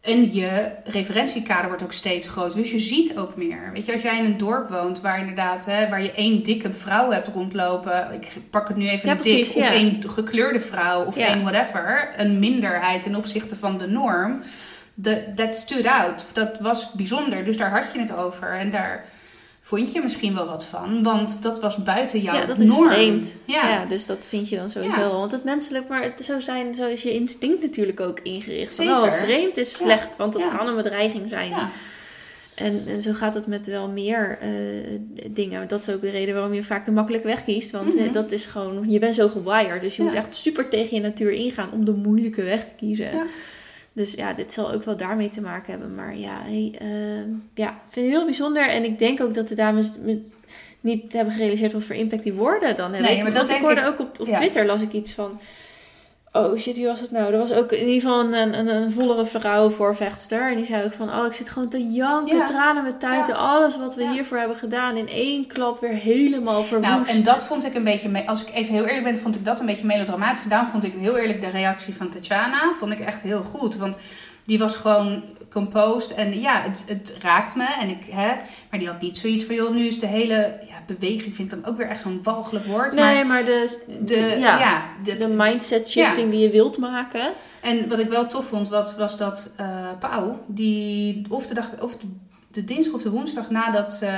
en 0.00 0.34
je 0.34 0.70
referentiekader 0.84 1.66
wordt 1.66 1.82
ook 1.82 1.92
steeds 1.92 2.28
groter. 2.28 2.56
Dus 2.56 2.70
je 2.70 2.78
ziet 2.78 3.18
ook 3.18 3.36
meer. 3.36 3.70
Weet 3.72 3.84
je, 3.84 3.92
als 3.92 4.02
jij 4.02 4.18
in 4.18 4.24
een 4.24 4.36
dorp 4.36 4.68
woont 4.70 5.00
waar 5.00 5.18
inderdaad, 5.18 5.64
hè, 5.66 5.88
waar 5.88 6.02
je 6.02 6.12
één 6.12 6.42
dikke 6.42 6.72
vrouw 6.72 7.10
hebt 7.10 7.28
rondlopen. 7.28 8.12
Ik 8.12 8.26
pak 8.50 8.68
het 8.68 8.76
nu 8.76 8.88
even 8.88 9.08
Ja, 9.08 9.14
een 9.14 9.20
precies, 9.20 9.52
dik. 9.52 9.62
Of 9.62 9.70
één 9.70 10.10
gekleurde 10.10 10.60
vrouw 10.60 11.04
of 11.04 11.16
één 11.16 11.42
whatever. 11.42 12.08
Een 12.16 12.38
minderheid 12.38 13.02
ten 13.02 13.14
opzichte 13.14 13.56
van 13.56 13.78
de 13.78 13.86
norm. 13.86 14.42
De- 14.94 15.32
That 15.34 15.56
stood 15.56 15.86
out. 15.86 16.24
Dat 16.32 16.58
was 16.60 16.92
bijzonder. 16.92 17.44
Dus 17.44 17.56
daar 17.56 17.70
had 17.70 17.92
je 17.92 17.98
het 18.00 18.16
over. 18.16 18.52
En 18.58 18.70
daar 18.70 19.04
vond 19.60 19.92
je 19.92 20.00
misschien 20.02 20.34
wel 20.34 20.46
wat 20.46 20.64
van. 20.64 21.02
Want 21.02 21.42
dat 21.42 21.60
was 21.60 21.76
buiten 21.76 22.20
jouw 22.20 22.34
ja, 22.34 22.44
dat 22.44 22.58
is 22.58 22.68
norm. 22.68 22.90
vreemd. 22.90 23.36
Ja. 23.44 23.68
Ja. 23.68 23.84
dus 23.84 24.06
dat 24.06 24.28
vind 24.28 24.48
je 24.48 24.56
dan 24.56 24.70
sowieso. 24.70 25.00
Ja. 25.00 25.10
Want 25.10 25.32
het 25.32 25.44
menselijk, 25.44 25.88
maar 25.88 26.02
het, 26.02 26.24
zo, 26.24 26.40
zijn, 26.40 26.74
zo 26.74 26.86
is 26.86 27.02
je 27.02 27.12
instinct 27.12 27.62
natuurlijk 27.62 28.00
ook 28.00 28.20
ingericht. 28.20 28.74
Van, 28.74 28.84
Zeker. 28.84 29.02
oh, 29.02 29.12
vreemd 29.12 29.56
is 29.56 29.70
Ja. 29.70 29.76
slecht, 29.76 30.16
want 30.16 30.38
Ja. 30.38 30.48
kan 30.48 30.66
een 30.66 30.76
bedreiging 30.76 31.28
zijn. 31.28 31.48
Ja. 31.50 31.70
En, 32.54 32.82
en 32.86 33.02
zo 33.02 33.12
gaat 33.12 33.34
het 33.34 33.46
met 33.46 33.66
wel 33.66 33.88
meer 33.88 34.38
eh, 34.40 34.48
dingen. 35.30 35.68
Dat 35.68 35.80
is 35.80 35.88
ook 35.94 36.00
de 36.00 36.10
reden 36.10 36.34
waarom 36.34 36.52
je 36.54 36.62
vaak 36.62 36.84
de 36.84 36.90
makkelijke 36.90 37.26
weg 37.26 37.44
kiest. 37.44 37.70
Want 37.70 37.96
eh, 37.96 38.02
Mhm. 38.02 38.12
dat 38.12 38.32
is 38.32 38.46
gewoon, 38.46 38.90
je 38.90 38.98
bent 38.98 39.14
zo 39.14 39.28
gewired. 39.28 39.80
Dus 39.80 39.96
je 39.96 40.02
moet 40.02 40.14
echt 40.14 40.34
super 40.34 40.68
tegen 40.68 40.96
je 40.96 41.02
natuur 41.02 41.30
ingaan 41.32 41.72
om 41.72 41.84
de 41.84 41.92
moeilijke 41.92 42.42
weg 42.42 42.64
te 42.64 42.72
kiezen. 42.76 43.10
Dus 43.92 44.12
ja, 44.14 44.32
dit 44.32 44.52
zal 44.52 44.72
ook 44.72 44.82
wel 44.84 44.96
daarmee 44.96 45.28
te 45.28 45.40
maken 45.40 45.70
hebben. 45.70 45.94
Maar 45.94 46.16
ja, 46.16 46.40
hey, 46.42 46.74
eh, 46.78 46.88
ja, 47.54 47.68
ik 47.70 47.76
vind 47.88 48.06
het 48.06 48.14
heel 48.14 48.24
bijzonder. 48.24 48.68
En 48.68 48.84
ik 48.84 48.98
denk 48.98 49.20
ook 49.20 49.34
dat 49.34 49.48
de 49.48 49.54
dames 49.54 49.92
me- 50.02 50.22
niet 50.80 51.12
hebben 51.12 51.34
gerealiseerd 51.34 51.72
wat 51.72 51.84
voor 51.84 51.94
impact 51.96 52.22
die 52.22 52.32
woorden 52.32 52.76
dan 52.76 52.92
hebben. 52.92 53.08
Nee, 53.10 53.16
Ik- 53.16 53.22
maar 53.22 53.32
dat 53.32 53.46
want 53.48 53.58
ik 53.58 53.64
hoorde 53.64 53.80
ik- 53.80 53.86
ook 53.86 53.98
op, 53.98 54.20
op 54.20 54.26
ja. 54.26 54.36
Twitter, 54.36 54.66
las 54.66 54.82
ik 54.82 54.92
iets 54.92 55.12
van... 55.12 55.40
Oh 56.34 56.58
shit, 56.58 56.76
wie 56.76 56.86
was 56.86 57.00
het 57.00 57.10
nou? 57.10 57.32
Er 57.32 57.38
was 57.38 57.52
ook 57.52 57.72
in 57.72 57.78
ieder 57.86 58.00
geval 58.00 58.20
een, 58.20 58.58
een, 58.58 58.66
een 58.76 58.92
vollere 58.92 59.26
vrouw 59.26 59.70
voorvechtster. 59.70 60.50
En 60.50 60.56
die 60.56 60.66
zei 60.66 60.84
ook 60.84 60.92
van, 60.92 61.08
oh 61.14 61.26
ik 61.26 61.32
zit 61.32 61.48
gewoon 61.48 61.68
te 61.68 61.86
janken, 61.86 62.36
Ja. 62.36 62.44
tranen 62.46 62.82
met 62.82 63.00
tuiten. 63.00 63.34
Ja. 63.34 63.40
Alles 63.40 63.78
wat 63.78 63.94
we 63.94 64.02
Ja. 64.02 64.12
hiervoor 64.12 64.38
hebben 64.38 64.56
gedaan 64.56 64.96
in 64.96 65.08
één 65.08 65.46
klap 65.46 65.80
weer 65.80 65.90
helemaal 65.90 66.62
verwoest. 66.62 66.90
Nou, 66.90 67.06
en 67.08 67.22
dat 67.22 67.44
vond 67.44 67.64
ik 67.64 67.74
een 67.74 67.84
beetje, 67.84 68.26
als 68.26 68.42
ik 68.44 68.54
even 68.54 68.74
heel 68.74 68.84
eerlijk 68.84 69.04
ben, 69.04 69.18
vond 69.18 69.34
ik 69.34 69.44
dat 69.44 69.60
een 69.60 69.66
beetje 69.66 69.86
melodramatisch. 69.86 70.44
Daarom 70.44 70.68
vond 70.70 70.84
ik 70.84 70.92
heel 70.98 71.16
eerlijk 71.16 71.40
de 71.40 71.50
reactie 71.50 71.94
van 71.94 72.08
Tatjana, 72.08 72.72
vond 72.78 72.92
ik 72.92 73.00
echt 73.00 73.22
heel 73.22 73.42
goed. 73.44 73.76
Want 73.76 73.96
Die 74.44 74.58
was 74.58 74.76
gewoon 74.76 75.22
composed. 75.50 76.14
En 76.14 76.40
ja, 76.40 76.62
het, 76.62 76.84
het 76.86 77.14
raakt 77.20 77.54
me. 77.54 77.64
En 77.80 77.88
ik, 77.88 78.04
hè, 78.10 78.26
maar 78.70 78.78
die 78.78 78.88
had 78.88 79.00
niet 79.00 79.16
zoiets 79.16 79.44
van, 79.44 79.54
joh, 79.54 79.70
nu 79.74 79.86
is 79.86 79.98
de 79.98 80.06
hele 80.06 80.58
ja, 80.68 80.82
beweging, 80.86 81.34
vind 81.34 81.52
ik 81.52 81.62
dan 81.62 81.70
ook 81.72 81.76
weer 81.76 81.86
echt 81.88 82.00
zo'n 82.00 82.20
walgelijk 82.22 82.64
woord. 82.66 82.92
Nee, 82.94 83.14
maar 83.14 83.26
maar 83.26 83.44
de, 83.44 83.78
de, 84.04 84.16
ja, 84.38 84.58
ja, 84.58 84.82
dit- 85.02 85.20
de 85.20 85.28
mindset 85.28 85.88
shifting 85.88 86.30
die 86.30 86.40
je 86.40 86.50
wilt 86.50 86.78
maken. 86.78 87.30
En 87.60 87.88
wat 87.88 87.98
ik 87.98 88.08
wel 88.08 88.26
tof 88.26 88.44
vond, 88.46 88.68
wat, 88.68 88.94
was 88.96 89.16
dat 89.16 89.54
eh 89.56 89.66
Pauw, 89.98 90.44
die 90.46 91.24
of 91.28 91.46
de 91.46 91.54
dag, 91.54 91.80
of 91.80 91.96
de, 91.96 92.06
de 92.50 92.64
dinsdag 92.64 92.94
of 92.94 93.02
de 93.02 93.10
woensdag 93.10 93.50
nadat, 93.50 93.98
eh 94.02 94.10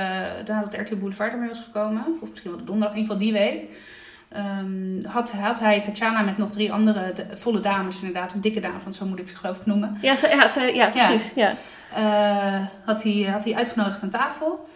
nadat 0.47 0.73
RTL 0.77 0.95
Boulevard 0.95 1.31
ermee 1.33 1.47
was 1.47 1.59
gekomen, 1.61 2.03
of 2.21 2.29
misschien 2.29 2.49
wel 2.51 2.59
de 2.59 2.65
donderdag, 2.65 2.95
in 2.97 3.01
ieder 3.01 3.15
geval 3.15 3.31
die 3.31 3.39
week, 3.43 3.71
ehm, 4.29 5.03
had, 5.05 5.31
had 5.31 5.59
hij 5.59 5.81
Tatjana 5.81 6.21
met 6.21 6.37
nog 6.37 6.51
drie 6.51 6.73
andere 6.73 7.11
de- 7.13 7.25
volle 7.37 7.59
dames, 7.59 7.99
inderdaad, 8.01 8.33
of 8.33 8.39
dikke 8.39 8.59
dames, 8.59 8.83
want 8.83 8.95
zo 8.95 9.05
moet 9.05 9.19
ik 9.19 9.29
ze 9.29 9.35
geloof 9.35 9.57
ik 9.57 9.65
noemen, 9.65 9.97
Ja, 10.01 10.15
ze, 10.15 10.27
ja, 10.27 10.47
ze, 10.47 10.61
ja 10.61 10.87
precies. 10.87 11.31
Ja. 11.35 11.53
eh, 11.93 12.65
had, 12.85 13.03
hij, 13.03 13.23
had 13.31 13.43
hij 13.43 13.55
uitgenodigd 13.55 14.03
aan 14.03 14.09
tafel. 14.09 14.67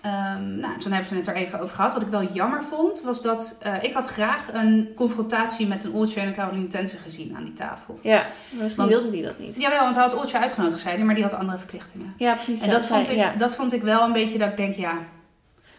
Ehm, 0.00 0.54
nou, 0.58 0.78
toen 0.78 0.92
hebben 0.92 1.08
ze 1.08 1.14
het 1.14 1.26
er 1.26 1.34
even 1.34 1.60
over 1.60 1.74
gehad. 1.74 1.92
Wat 1.92 2.02
ik 2.02 2.08
wel 2.08 2.32
jammer 2.32 2.62
vond, 2.64 3.02
was 3.02 3.22
dat 3.22 3.56
eh, 3.60 3.72
ik 3.80 3.92
had 3.94 4.06
graag 4.06 4.48
een 4.52 4.88
confrontatie 4.96 5.66
met 5.66 5.84
een 5.84 5.92
Oltje 5.92 6.20
en 6.20 6.26
een 6.26 6.34
Caroline 6.34 6.68
Tense 6.68 6.96
gezien 6.96 7.36
aan 7.36 7.44
die 7.44 7.52
tafel. 7.52 7.98
ja, 8.02 8.22
misschien 8.50 8.76
Want- 8.84 8.88
wilde 8.96 9.10
die 9.10 9.22
dat 9.22 9.38
niet. 9.38 9.56
Jawel, 9.60 9.80
want 9.82 9.94
hij 9.94 10.04
had 10.04 10.14
Oltje 10.14 10.38
uitgenodigd, 10.38 10.80
zei 10.80 10.96
hij, 10.96 11.04
maar 11.04 11.14
die 11.14 11.24
had 11.24 11.34
andere 11.34 11.58
verplichtingen. 11.58 12.14
Ja, 12.16 12.32
precies. 12.34 12.60
En 12.62 12.70
dat 12.70 12.86
vond, 12.86 13.08
ik, 13.10 13.16
ja. 13.16 13.32
dat 13.36 13.54
vond 13.54 13.72
ik 13.72 13.82
wel 13.82 14.02
een 14.02 14.12
beetje 14.12 14.38
dat 14.38 14.48
ik 14.48 14.56
denk, 14.56 14.74
ja. 14.76 14.92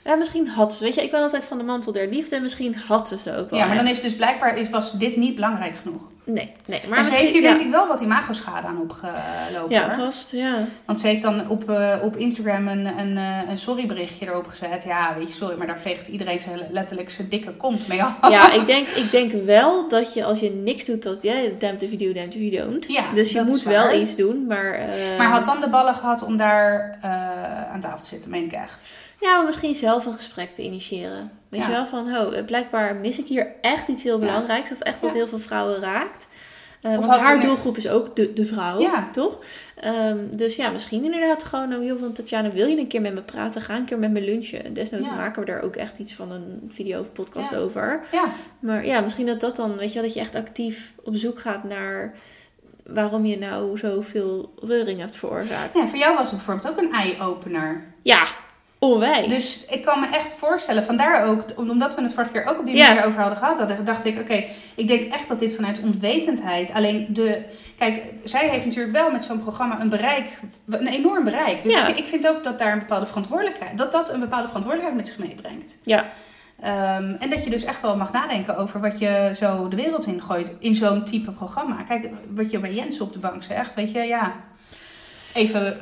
Ja, 0.06 0.16
misschien 0.16 0.48
had 0.48 0.74
ze. 0.74 0.84
Weet 0.84 0.96
je, 0.96 1.04
ik 1.04 1.12
ben 1.12 1.22
altijd 1.22 1.44
van 1.44 1.58
de 1.58 1.64
mantel 1.64 1.92
der 1.92 2.08
liefde. 2.08 2.36
En 2.36 2.42
misschien 2.42 2.76
had 2.76 3.08
ze 3.08 3.18
ze 3.18 3.36
ook 3.36 3.50
wel. 3.50 3.60
Ja, 3.60 3.66
maar 3.66 3.76
dan 3.76 3.88
is 3.88 4.02
dus 4.02 4.16
blijkbaar 4.16 4.70
was 4.72 4.92
dit 4.92 5.16
niet 5.16 5.36
belangrijk 5.36 5.76
genoeg. 5.76 6.02
Nee, 6.24 6.52
nee. 6.66 6.82
Maar 6.90 6.98
en 6.98 7.06
ze 7.06 7.14
heeft 7.14 7.32
hier 7.32 7.42
ja. 7.42 7.50
denk 7.50 7.62
ik 7.66 7.72
wel 7.72 7.88
wat 7.88 8.00
imago-schade 8.00 8.68
aan 8.68 8.82
opgelopen. 8.82 9.70
Ja, 9.70 9.96
vast. 9.96 10.32
Ja. 10.32 10.56
Want 10.86 11.00
ze 11.00 11.08
heeft 11.08 11.22
dan 11.22 11.50
op, 11.50 11.70
eh, 11.70 11.96
op 12.02 12.16
Instagram 12.16 12.68
een, 12.68 13.00
een, 13.00 13.18
eh, 13.18 13.50
een 13.50 13.58
sorry-berichtje 13.58 14.26
erop 14.26 14.48
gezet. 14.48 14.84
Ja, 14.84 15.16
weet 15.18 15.28
je, 15.28 15.34
sorry, 15.34 15.58
maar 15.58 15.68
daar 15.68 15.80
veegt 15.80 16.08
iedereen 16.08 16.40
zijn, 16.40 16.60
letterlijk 16.72 17.10
zijn 17.10 17.30
dikke 17.30 17.52
kont 17.52 17.88
mee 17.88 18.04
af. 18.04 18.30
Ja, 18.30 18.52
ik 18.60 18.66
denk, 18.66 18.88
ik 18.88 19.12
denk 19.12 19.32
wel 19.32 19.88
dat 19.88 20.14
je 20.14 20.24
als 20.24 20.40
je 20.40 20.52
niks 20.52 20.86
doet, 20.86 21.04
dat 21.04 21.24
ja, 21.24 21.34
damn 21.60 21.78
the 21.78 21.88
video, 21.88 22.14
damn 22.14 22.30
the 22.30 22.38
video 22.38 22.66
don't. 22.66 22.86
Ja, 22.88 23.04
dus 23.14 23.32
je 23.32 23.44
moet 23.44 23.64
wel 23.64 23.94
iets 23.94 24.16
doen, 24.16 24.46
maar... 24.48 24.74
eh, 24.74 25.18
Maar 25.18 25.28
had 25.28 25.46
dan 25.46 25.60
de 25.60 25.70
ballen 25.70 25.96
gehad 25.96 26.24
om 26.24 26.38
daar 26.38 26.98
aan 27.72 27.80
tafel 27.80 28.02
te 28.02 28.08
zitten, 28.08 28.30
meen 28.30 28.44
ik 28.44 28.52
echt. 28.52 28.88
Ja, 29.22 29.42
misschien 29.42 29.76
zelf 29.76 30.06
een 30.06 30.14
gesprek 30.14 30.56
te 30.56 30.64
initiëren. 30.64 31.32
Weet 31.50 31.62
Ja. 31.62 31.68
je 31.68 31.74
wel, 31.74 31.86
van 31.88 32.16
oh, 32.18 32.46
blijkbaar 32.46 32.96
mis 32.96 33.20
ik 33.20 33.26
hier 33.28 33.52
echt 33.62 33.88
iets 33.88 34.04
heel 34.04 34.20
belangrijks. 34.20 34.72
Of 34.72 34.80
echt 34.80 35.02
wat 35.02 35.14
heel 35.14 35.28
veel 35.28 35.40
vrouwen 35.40 35.80
raakt. 35.80 36.28
Of 36.82 37.06
want 37.06 37.22
haar 37.22 37.42
doelgroep 37.42 37.78
is 37.78 37.90
ook 37.90 38.16
de, 38.16 38.34
de 38.34 38.46
vrouw, 38.46 38.80
Ja. 38.80 39.10
toch? 39.12 39.40
Ehm, 39.76 40.18
dus 40.36 40.56
ja, 40.56 40.70
misschien 40.70 41.04
inderdaad 41.04 41.44
gewoon 41.44 41.74
oh, 41.74 41.80
heel 41.80 41.98
van 41.98 42.14
Tatjana, 42.14 42.52
wil 42.52 42.68
je 42.68 42.78
een 42.78 42.88
keer 42.88 43.02
met 43.02 43.14
me 43.14 43.22
praten? 43.22 43.62
Ga 43.62 43.76
een 43.76 43.86
keer 43.86 44.00
met 44.00 44.12
me 44.12 44.22
lunchen. 44.22 44.74
Desnoods 44.74 45.06
Ja. 45.06 45.16
maken 45.16 45.40
we 45.40 45.52
daar 45.52 45.62
ook 45.62 45.76
echt 45.76 45.98
iets 46.00 46.14
van 46.14 46.32
een 46.32 46.72
video 46.74 47.00
of 47.00 47.12
podcast 47.12 47.52
Ja. 47.52 47.58
over. 47.58 48.04
Ja, 48.12 48.24
Maar 48.60 48.86
ja, 48.86 49.00
misschien 49.02 49.26
dat 49.26 49.40
dat 49.40 49.56
dan, 49.56 49.78
weet 49.78 49.88
je 49.88 49.94
wel, 49.94 50.04
dat 50.04 50.14
je 50.14 50.20
echt 50.20 50.36
actief 50.36 50.94
op 51.04 51.16
zoek 51.16 51.40
gaat 51.40 51.64
naar 51.64 52.14
waarom 52.86 53.26
je 53.26 53.38
nou 53.38 53.78
zoveel 53.78 54.54
reuring 54.62 55.00
hebt 55.00 55.16
veroorzaakt. 55.16 55.76
ja, 55.76 55.88
voor 55.88 55.98
jou 56.00 56.16
was 56.16 56.32
het 56.32 56.36
bijvoorbeeld 56.46 56.68
ook 56.70 56.78
een 56.84 56.92
eye-opener. 56.94 57.84
Ja, 58.02 58.28
onwijs. 58.80 59.28
Dus 59.34 59.66
ik 59.66 59.82
kan 59.82 60.00
me 60.00 60.08
echt 60.08 60.32
voorstellen, 60.34 60.84
vandaar 60.84 61.24
ook, 61.26 61.44
omdat 61.56 61.96
we 61.96 62.02
het 62.02 62.14
vorige 62.14 62.32
keer 62.32 62.46
ook 62.46 62.60
op 62.60 62.66
die 62.66 62.76
Ja. 62.76 62.88
manier 62.88 63.06
over 63.06 63.20
hadden 63.20 63.38
gehad, 63.38 63.58
hadden, 63.58 63.86
dacht 63.86 64.06
ik, 64.06 64.20
oké, 64.20 64.44
ik 64.76 64.88
denk 64.88 65.14
echt 65.14 65.28
dat 65.28 65.40
dit 65.40 65.56
vanuit 65.56 65.82
onwetendheid, 65.84 66.72
alleen 66.74 67.06
de, 67.10 67.42
kijk, 67.78 68.04
zij 68.24 68.50
heeft 68.50 68.66
natuurlijk 68.66 68.94
wel 68.98 69.12
met 69.12 69.24
zo'n 69.24 69.40
programma 69.44 69.82
een 69.82 69.90
bereik, 69.90 70.40
een 70.70 70.88
enorm 70.88 71.24
bereik. 71.24 71.64
Dus 71.64 71.74
Ja. 71.74 71.88
ik, 71.88 71.98
ik 71.98 72.08
vind 72.08 72.28
ook 72.28 72.44
dat 72.44 72.60
daar 72.60 72.72
een 72.74 72.80
bepaalde 72.80 73.06
verantwoordelijkheid, 73.06 73.78
dat 73.78 73.92
dat 73.92 74.10
een 74.14 74.20
bepaalde 74.20 74.48
verantwoordelijkheid 74.48 75.06
met 75.06 75.08
zich 75.16 75.28
meebrengt. 75.28 75.78
Ja. 75.84 76.06
Ehm, 76.62 77.16
en 77.20 77.30
dat 77.30 77.44
je 77.44 77.50
dus 77.50 77.64
echt 77.64 77.82
wel 77.82 77.98
mag 77.98 78.12
nadenken 78.12 78.58
over 78.58 78.80
wat 78.82 79.00
je 79.00 79.32
zo 79.36 79.68
de 79.68 79.76
wereld 79.76 80.06
in 80.06 80.22
gooit 80.22 80.54
in 80.60 80.76
zo'n 80.76 81.04
type 81.04 81.32
programma. 81.32 81.76
Kijk, 81.88 82.10
wat 82.36 82.52
je 82.52 82.60
bij 82.60 82.74
Jensen 82.74 83.02
op 83.06 83.14
de 83.14 83.20
bank 83.20 83.44
zegt, 83.44 83.74
weet 83.74 83.92
je, 83.92 84.00
ja, 84.00 84.34
even... 85.34 85.78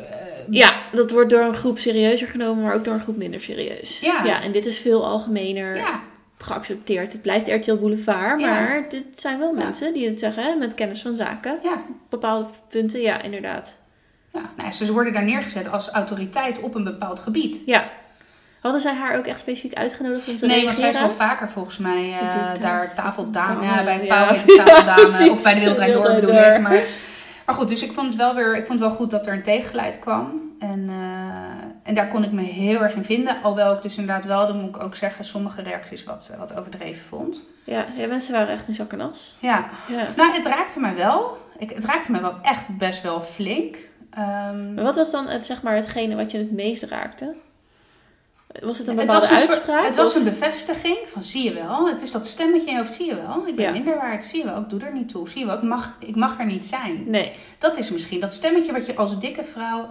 eh, 0.49 0.53
Ja, 0.59 0.73
dat 0.91 1.11
wordt 1.11 1.29
door 1.29 1.41
een 1.41 1.55
groep 1.55 1.79
serieuzer 1.79 2.27
genomen, 2.27 2.63
maar 2.63 2.73
ook 2.73 2.83
door 2.83 2.93
een 2.93 2.99
groep 2.99 3.17
minder 3.17 3.39
serieus. 3.41 3.99
Ja. 3.99 4.41
en 4.41 4.51
dit 4.51 4.65
is 4.65 4.77
veel 4.79 5.05
algemener 5.05 5.75
ja, 5.75 5.99
geaccepteerd. 6.37 7.11
Het 7.11 7.21
blijft 7.21 7.47
RTL 7.47 7.75
Boulevard, 7.75 8.39
Ja. 8.39 8.47
maar 8.47 8.85
dit 8.89 9.03
zijn 9.19 9.39
wel 9.39 9.55
Ja. 9.57 9.63
mensen 9.63 9.93
die 9.93 10.07
het 10.09 10.19
zeggen 10.19 10.59
met 10.59 10.73
kennis 10.73 11.01
van 11.01 11.15
zaken. 11.15 11.59
ja. 11.63 11.71
Op 11.73 11.95
bepaalde 12.09 12.49
punten, 12.69 13.01
ja, 13.01 13.21
inderdaad. 13.21 13.77
Ja, 14.33 14.41
nou, 14.57 14.71
ze 14.71 14.93
worden 14.93 15.13
daar 15.13 15.23
neergezet 15.23 15.71
als 15.71 15.89
autoriteit 15.89 16.59
op 16.61 16.75
een 16.75 16.83
bepaald 16.83 17.19
gebied. 17.19 17.61
Ja. 17.65 17.89
Hadden 18.61 18.81
zij 18.81 18.93
haar 18.93 19.17
ook 19.17 19.25
echt 19.25 19.39
specifiek 19.39 19.73
uitgenodigd 19.73 20.27
om 20.27 20.37
te 20.37 20.45
Nee, 20.45 20.63
want 20.65 20.77
zij 20.77 20.89
is 20.89 20.99
wel 20.99 21.09
vaker 21.09 21.49
volgens 21.49 21.77
mij 21.77 22.11
eh, 22.11 22.31
tafel- 22.31 22.61
daar 22.61 22.93
tafeldame. 22.95 23.61
dame, 23.61 23.65
Ja, 23.65 23.83
bij 23.83 24.03
ja. 24.05 24.25
Pauw 24.25 24.35
heet 24.35 24.55
tafeldame. 24.65 25.31
of 25.31 25.43
bij 25.43 25.53
de 25.53 25.59
Wereldrijd 25.59 25.93
Door 25.93 26.13
bedoel 26.15 26.33
ik. 26.35 26.59
Maar, 26.61 26.81
maar 27.47 27.55
goed, 27.55 27.67
dus 27.67 27.83
ik 27.83 27.91
vond, 27.93 28.07
het 28.07 28.15
wel 28.15 28.35
weer, 28.35 28.55
ik 28.57 28.65
vond 28.65 28.79
het 28.79 28.87
wel 28.87 28.97
goed 28.97 29.11
dat 29.11 29.27
er 29.27 29.33
een 29.33 29.43
tegengeluid 29.43 29.99
kwam. 29.99 30.41
En, 30.59 30.85
eh, 30.89 31.65
en 31.83 31.93
daar 31.95 32.07
kon 32.07 32.23
ik 32.23 32.31
me 32.31 32.41
heel 32.41 32.81
erg 32.81 32.93
in 32.93 33.03
vinden. 33.03 33.35
Alhoewel 33.41 33.73
ik 33.75 33.81
dus 33.81 33.97
inderdaad 33.97 34.25
wel, 34.25 34.47
dan 34.47 34.59
moet 34.59 34.75
ik 34.75 34.83
ook 34.83 34.95
zeggen, 34.95 35.25
sommige 35.25 35.61
reacties 35.61 36.03
wat, 36.03 36.35
wat 36.37 36.57
overdreven 36.57 37.05
vond. 37.07 37.43
Ja, 37.63 37.85
ja, 37.97 38.07
mensen 38.07 38.33
waren 38.33 38.53
echt 38.53 38.67
in 38.67 38.73
zak 38.73 38.91
en 38.93 39.01
as. 39.01 39.35
Ja, 39.39 39.69
Ja. 39.87 40.07
nou 40.15 40.31
het 40.33 40.45
raakte 40.45 40.79
mij 40.79 40.95
wel. 40.95 41.37
Ik, 41.57 41.69
het 41.69 41.85
raakte 41.85 42.11
me 42.11 42.21
wel 42.21 42.35
echt 42.41 42.77
best 42.77 43.01
wel 43.03 43.21
flink. 43.21 43.77
Ehm, 44.09 44.73
Maar 44.73 44.83
wat 44.83 44.95
was 44.95 45.11
dan 45.11 45.27
het, 45.27 45.45
zeg 45.45 45.61
maar, 45.61 45.75
hetgene 45.75 46.15
wat 46.15 46.31
je 46.31 46.37
het 46.37 46.51
meest 46.51 46.83
raakte? 46.83 47.35
Was 48.61 48.77
het 48.77 48.87
een 48.87 48.97
Het 48.97 49.11
was 49.11 49.29
een, 49.29 49.37
soort- 49.37 49.49
uitspraak? 49.49 49.85
het 49.85 49.95
was 49.95 50.15
een 50.15 50.23
bevestiging 50.23 50.97
van 51.05 51.23
zie 51.23 51.43
je 51.43 51.53
wel. 51.53 51.87
Het 51.87 52.01
is 52.01 52.11
dat 52.11 52.27
stemmetje 52.27 52.67
in 52.67 52.73
je 52.73 52.79
hoofd, 52.79 52.93
zie 52.93 53.05
je 53.05 53.15
wel. 53.15 53.47
Ik 53.47 53.55
ben 53.55 53.65
Ja. 53.65 53.71
minder 53.71 53.95
waard, 53.95 54.23
zie 54.23 54.39
je 54.39 54.45
wel. 54.45 54.61
Ik 54.61 54.69
doe 54.69 54.79
er 54.81 54.93
niet 54.93 55.09
toe. 55.09 55.21
Of 55.21 55.29
zie 55.29 55.39
je 55.39 55.45
wel, 55.45 55.55
ik 55.55 55.61
mag, 55.61 55.95
ik 55.99 56.15
mag 56.15 56.39
er 56.39 56.45
niet 56.45 56.65
zijn. 56.65 57.03
Nee. 57.09 57.31
Dat 57.57 57.77
is 57.77 57.91
misschien 57.91 58.19
dat 58.19 58.33
stemmetje 58.33 58.71
wat 58.71 58.85
je 58.85 58.95
als 58.95 59.19
dikke 59.19 59.43
vrouw 59.43 59.87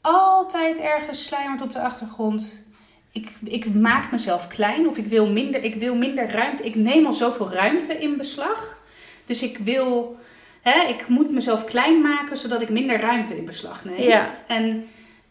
altijd 0.00 0.78
ergens 0.78 1.24
sluimert 1.24 1.62
op 1.62 1.72
de 1.72 1.80
achtergrond. 1.80 2.64
Ik, 3.12 3.32
ik 3.44 3.74
maak 3.74 4.10
mezelf 4.10 4.46
klein 4.46 4.88
of 4.88 4.96
ik 4.96 5.06
wil, 5.06 5.26
minder, 5.26 5.62
ik 5.62 5.74
wil 5.74 5.94
minder 5.94 6.30
ruimte. 6.30 6.62
Ik 6.64 6.74
neem 6.74 7.06
al 7.06 7.12
zoveel 7.12 7.50
ruimte 7.52 7.92
in 7.98 8.16
beslag. 8.16 8.78
Dus 9.24 9.42
ik 9.42 9.58
wil, 9.58 10.16
hè, 10.60 10.80
ik 10.88 11.08
moet 11.08 11.30
mezelf 11.30 11.64
klein 11.64 12.00
maken 12.00 12.36
zodat 12.36 12.60
ik 12.62 12.68
minder 12.68 13.00
ruimte 13.00 13.36
in 13.36 13.44
beslag 13.44 13.84
neem. 13.84 14.02
Ja. 14.02 14.34
En, 14.46 14.86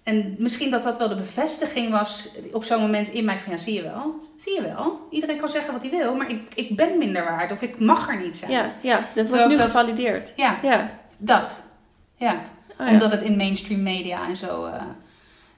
en 0.05 0.35
misschien 0.37 0.71
dat 0.71 0.83
dat 0.83 0.97
wel 0.97 1.09
de 1.09 1.15
bevestiging 1.15 1.91
was 1.91 2.27
op 2.51 2.63
zo'n 2.63 2.81
moment 2.81 3.07
in 3.07 3.25
mij 3.25 3.37
van 3.37 3.51
ja, 3.51 3.57
zie 3.57 3.73
je 3.73 3.81
wel. 3.81 4.15
Zie 4.37 4.53
je 4.55 4.61
wel. 4.61 4.99
Iedereen 5.09 5.37
kan 5.37 5.49
zeggen 5.49 5.73
wat 5.73 5.81
hij 5.81 5.91
wil, 5.91 6.15
maar 6.15 6.29
ik, 6.29 6.41
ik 6.55 6.75
ben 6.75 6.97
minder 6.97 7.23
waard 7.23 7.51
of 7.51 7.61
ik 7.61 7.79
mag 7.79 8.09
er 8.09 8.21
niet 8.21 8.37
zijn. 8.37 8.51
Ja, 8.51 8.71
ja, 8.81 8.99
dat 9.13 9.27
wordt 9.29 9.47
nu 9.47 9.55
dat- 9.57 9.65
gevalideerd. 9.65 10.33
ja 10.35 10.57
Ja. 10.61 10.89
dat. 11.17 11.63
Ja. 12.15 12.31
Oh, 12.79 12.85
ja. 12.87 12.91
Omdat 12.91 13.11
het 13.11 13.21
in 13.21 13.37
mainstream 13.37 13.83
media 13.83 14.27
en 14.27 14.35
zo. 14.35 14.65
eh, 14.65 14.81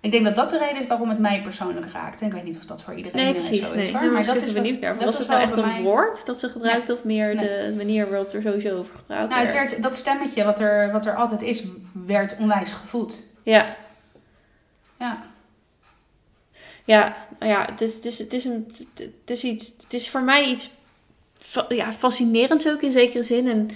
ik 0.01 0.11
denk 0.11 0.25
dat 0.25 0.35
dat 0.35 0.49
de 0.49 0.57
reden 0.57 0.81
is 0.81 0.87
waarom 0.87 1.09
het 1.09 1.19
mij 1.19 1.41
persoonlijk 1.41 1.91
raakt. 1.91 2.21
En 2.21 2.27
ik 2.27 2.33
weet 2.33 2.43
niet 2.43 2.57
of 2.57 2.65
dat 2.65 2.83
voor 2.83 2.93
iedereen 2.93 3.17
Nee, 3.25 3.33
eh, 3.35 3.39
precies. 3.39 3.69
zo 3.69 3.75
Nee. 3.75 3.85
is. 3.85 3.91
Maar 3.91 4.25
dat 4.25 4.41
is 4.41 4.53
benieuwd 4.53 4.79
naar. 4.79 4.97
Was 4.97 5.17
het 5.17 5.27
nou 5.27 5.39
wel 5.39 5.47
echt 5.49 5.57
een 5.57 5.65
mij- 5.65 5.81
woord 5.81 6.25
dat 6.25 6.39
ze 6.39 6.49
gebruikte 6.49 6.93
of 6.93 7.03
meer 7.03 7.37
de 7.37 7.73
manier 7.77 8.09
waarop 8.09 8.33
er 8.33 8.41
sowieso 8.41 8.77
over 8.77 8.95
gepraat 8.95 9.29
Nou, 9.29 9.41
het 9.41 9.51
werd? 9.51 9.69
werd, 9.69 9.83
dat 9.83 9.95
stemmetje 9.95 10.43
wat 10.43 10.59
er, 10.59 10.91
wat 10.91 11.05
er 11.05 11.15
altijd 11.15 11.41
is, 11.41 11.63
werd 12.05 12.35
onwijs 12.39 12.71
gevoed. 12.71 13.23
Ja, 13.43 13.75
Ja. 14.99 15.23
ja, 16.85 17.15
nou 17.39 17.51
ja 17.51 17.65
het, 17.71 17.81
is, 17.81 17.93
het, 17.93 18.05
is, 18.05 18.19
het, 18.19 18.33
is 18.33 18.45
een, 18.45 18.75
het, 18.95 19.09
is 19.25 19.43
iets, 19.43 19.71
het 19.83 19.93
is 19.93 20.09
voor 20.09 20.21
mij 20.21 20.45
iets 20.45 20.69
ja, 21.69 21.91
fascinerends 21.91 22.67
ook 22.67 22.81
in 22.81 22.91
zekere 22.91 23.23
zin. 23.23 23.47
En 23.47 23.69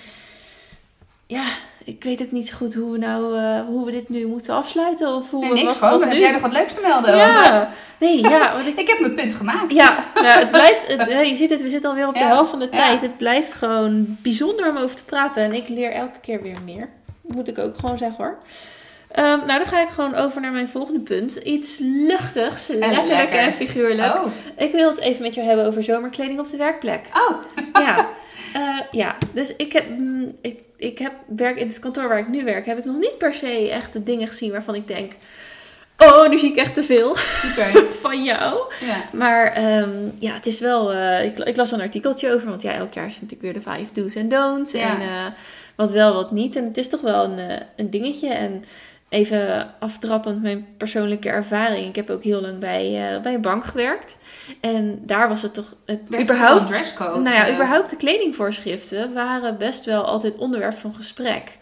ja, 1.25 1.45
ik 1.83 2.03
weet 2.03 2.21
ook 2.21 2.31
niet 2.31 2.47
zo 2.47 2.55
goed 2.55 2.73
hoe 2.73 2.91
we, 2.91 2.97
nou, 2.97 3.37
eh, 3.37 3.65
hoe 3.65 3.85
we 3.85 3.91
dit 3.91 4.09
nu 4.09 4.27
moeten 4.27 4.53
afsluiten. 4.53 5.15
Of 5.15 5.29
hoe 5.29 5.39
Nee, 5.39 5.49
we, 5.49 5.55
niks 5.55 5.67
wat, 5.67 5.77
gewoon. 5.77 5.99
wat 5.99 6.09
Heb 6.09 6.17
jij 6.17 6.31
nog 6.31 6.41
wat 6.41 6.51
leuks 6.51 6.73
te 6.73 6.81
melden? 6.81 7.17
Want, 7.17 7.35
eh, 7.35 7.43
Ja, 7.43 7.71
nee, 7.99 8.21
ja, 8.21 8.53
want 8.55 8.67
ik, 8.67 8.79
ik 8.79 8.87
heb 8.87 8.99
mijn 8.99 9.13
punt 9.13 9.33
gemaakt. 9.33 9.71
Ja, 9.73 10.05
ja 10.15 10.39
het 10.39 10.51
blijft, 10.51 10.87
het, 10.87 11.11
ja, 11.11 11.19
je 11.19 11.35
ziet 11.35 11.49
het, 11.49 11.61
we 11.61 11.69
zitten 11.69 11.89
alweer 11.89 12.07
op 12.07 12.13
de 12.13 12.19
Ja, 12.19 12.27
helft 12.27 12.49
van 12.49 12.59
de 12.59 12.67
ja. 12.71 12.77
tijd. 12.77 13.01
Het 13.01 13.17
blijft 13.17 13.53
gewoon 13.53 14.17
bijzonder 14.21 14.69
om 14.69 14.77
over 14.77 14.95
te 14.95 15.03
praten. 15.03 15.43
En 15.43 15.53
ik 15.53 15.67
leer 15.67 15.91
elke 15.91 16.19
keer 16.19 16.41
weer 16.41 16.57
meer. 16.65 16.89
Moet 17.21 17.47
ik 17.47 17.57
ook 17.57 17.77
gewoon 17.77 17.97
zeggen 17.97 18.23
hoor. 18.23 18.37
Ehm, 19.13 19.37
nou, 19.45 19.47
dan 19.59 19.65
ga 19.65 19.81
ik 19.81 19.89
gewoon 19.89 20.15
over 20.15 20.41
naar 20.41 20.51
mijn 20.51 20.69
volgende 20.69 20.99
punt. 20.99 21.35
Iets 21.35 21.79
luchtigs, 21.83 22.67
letterlijk 22.67 23.07
lekker. 23.07 23.39
en 23.39 23.53
figuurlijk. 23.53 24.15
Oh. 24.15 24.25
Ik 24.57 24.71
wil 24.71 24.89
het 24.89 24.99
even 24.99 25.21
met 25.21 25.33
jou 25.33 25.47
hebben 25.47 25.65
over 25.65 25.83
zomerkleding 25.83 26.39
op 26.39 26.49
de 26.49 26.57
werkplek. 26.57 27.01
oh. 27.13 27.37
Ja, 27.73 28.07
Eh, 28.53 28.79
ja. 28.91 29.15
dus 29.33 29.55
ik 29.55 29.73
heb, 29.73 29.89
mm, 29.97 30.31
ik, 30.41 30.59
ik 30.77 30.97
heb 30.99 31.11
werk 31.27 31.57
in 31.57 31.67
het 31.67 31.79
kantoor 31.79 32.07
waar 32.07 32.19
ik 32.19 32.27
nu 32.27 32.43
werk, 32.43 32.65
heb 32.65 32.77
ik 32.77 32.85
nog 32.85 32.97
niet 32.97 33.17
per 33.17 33.33
se 33.33 33.69
echt 33.69 33.93
de 33.93 34.03
dingen 34.03 34.27
gezien 34.27 34.51
waarvan 34.51 34.75
ik 34.75 34.87
denk, 34.87 35.11
oh, 35.97 36.29
nu 36.29 36.37
zie 36.37 36.49
ik 36.51 36.55
echt 36.57 36.73
te 36.73 36.83
veel 36.83 37.15
van 38.03 38.23
jou. 38.23 38.59
Ja. 38.79 38.95
Maar 39.11 39.45
ehm, 39.45 39.89
ja, 40.19 40.33
het 40.33 40.45
is 40.45 40.59
wel. 40.59 40.91
eh, 40.93 41.25
ik, 41.25 41.39
ik 41.39 41.55
las 41.55 41.71
een 41.71 41.81
artikeltje 41.81 42.33
over, 42.33 42.49
want 42.49 42.61
ja, 42.61 42.73
elk 42.73 42.93
jaar 42.93 43.05
is 43.05 43.13
natuurlijk 43.13 43.41
weer 43.41 43.53
de 43.53 43.61
vijf 43.61 43.91
do's 43.91 44.15
en 44.15 44.29
don'ts. 44.29 44.71
Ja. 44.71 44.95
En 44.95 45.01
eh, 45.01 45.25
wat 45.75 45.91
wel, 45.91 46.13
wat 46.13 46.31
niet. 46.31 46.55
En 46.55 46.63
het 46.63 46.77
is 46.77 46.89
toch 46.89 47.01
wel 47.01 47.23
een, 47.23 47.61
een 47.75 47.89
dingetje. 47.89 48.29
En 48.29 48.63
even 49.11 49.73
aftrappend 49.79 50.41
mijn 50.41 50.67
persoonlijke 50.77 51.29
ervaring. 51.29 51.87
Ik 51.87 51.95
heb 51.95 52.09
ook 52.09 52.23
heel 52.23 52.41
lang 52.41 52.59
bij, 52.59 53.13
eh, 53.15 53.21
bij 53.21 53.33
een 53.33 53.41
bank 53.41 53.63
gewerkt. 53.65 54.17
En 54.61 54.99
daar 55.05 55.27
was 55.29 55.41
het 55.41 55.53
toch. 55.53 55.75
Het, 55.85 55.99
Er 56.09 56.21
überhaupt, 56.21 56.67
dresscode. 56.67 57.19
nou 57.19 57.35
ja, 57.35 57.53
überhaupt 57.53 57.89
de 57.89 57.95
kledingvoorschriften 57.95 59.13
waren 59.13 59.57
best 59.57 59.85
wel 59.85 60.03
altijd 60.03 60.35
onderwerp 60.35 60.77
van 60.77 60.95
gesprek. 60.95 61.57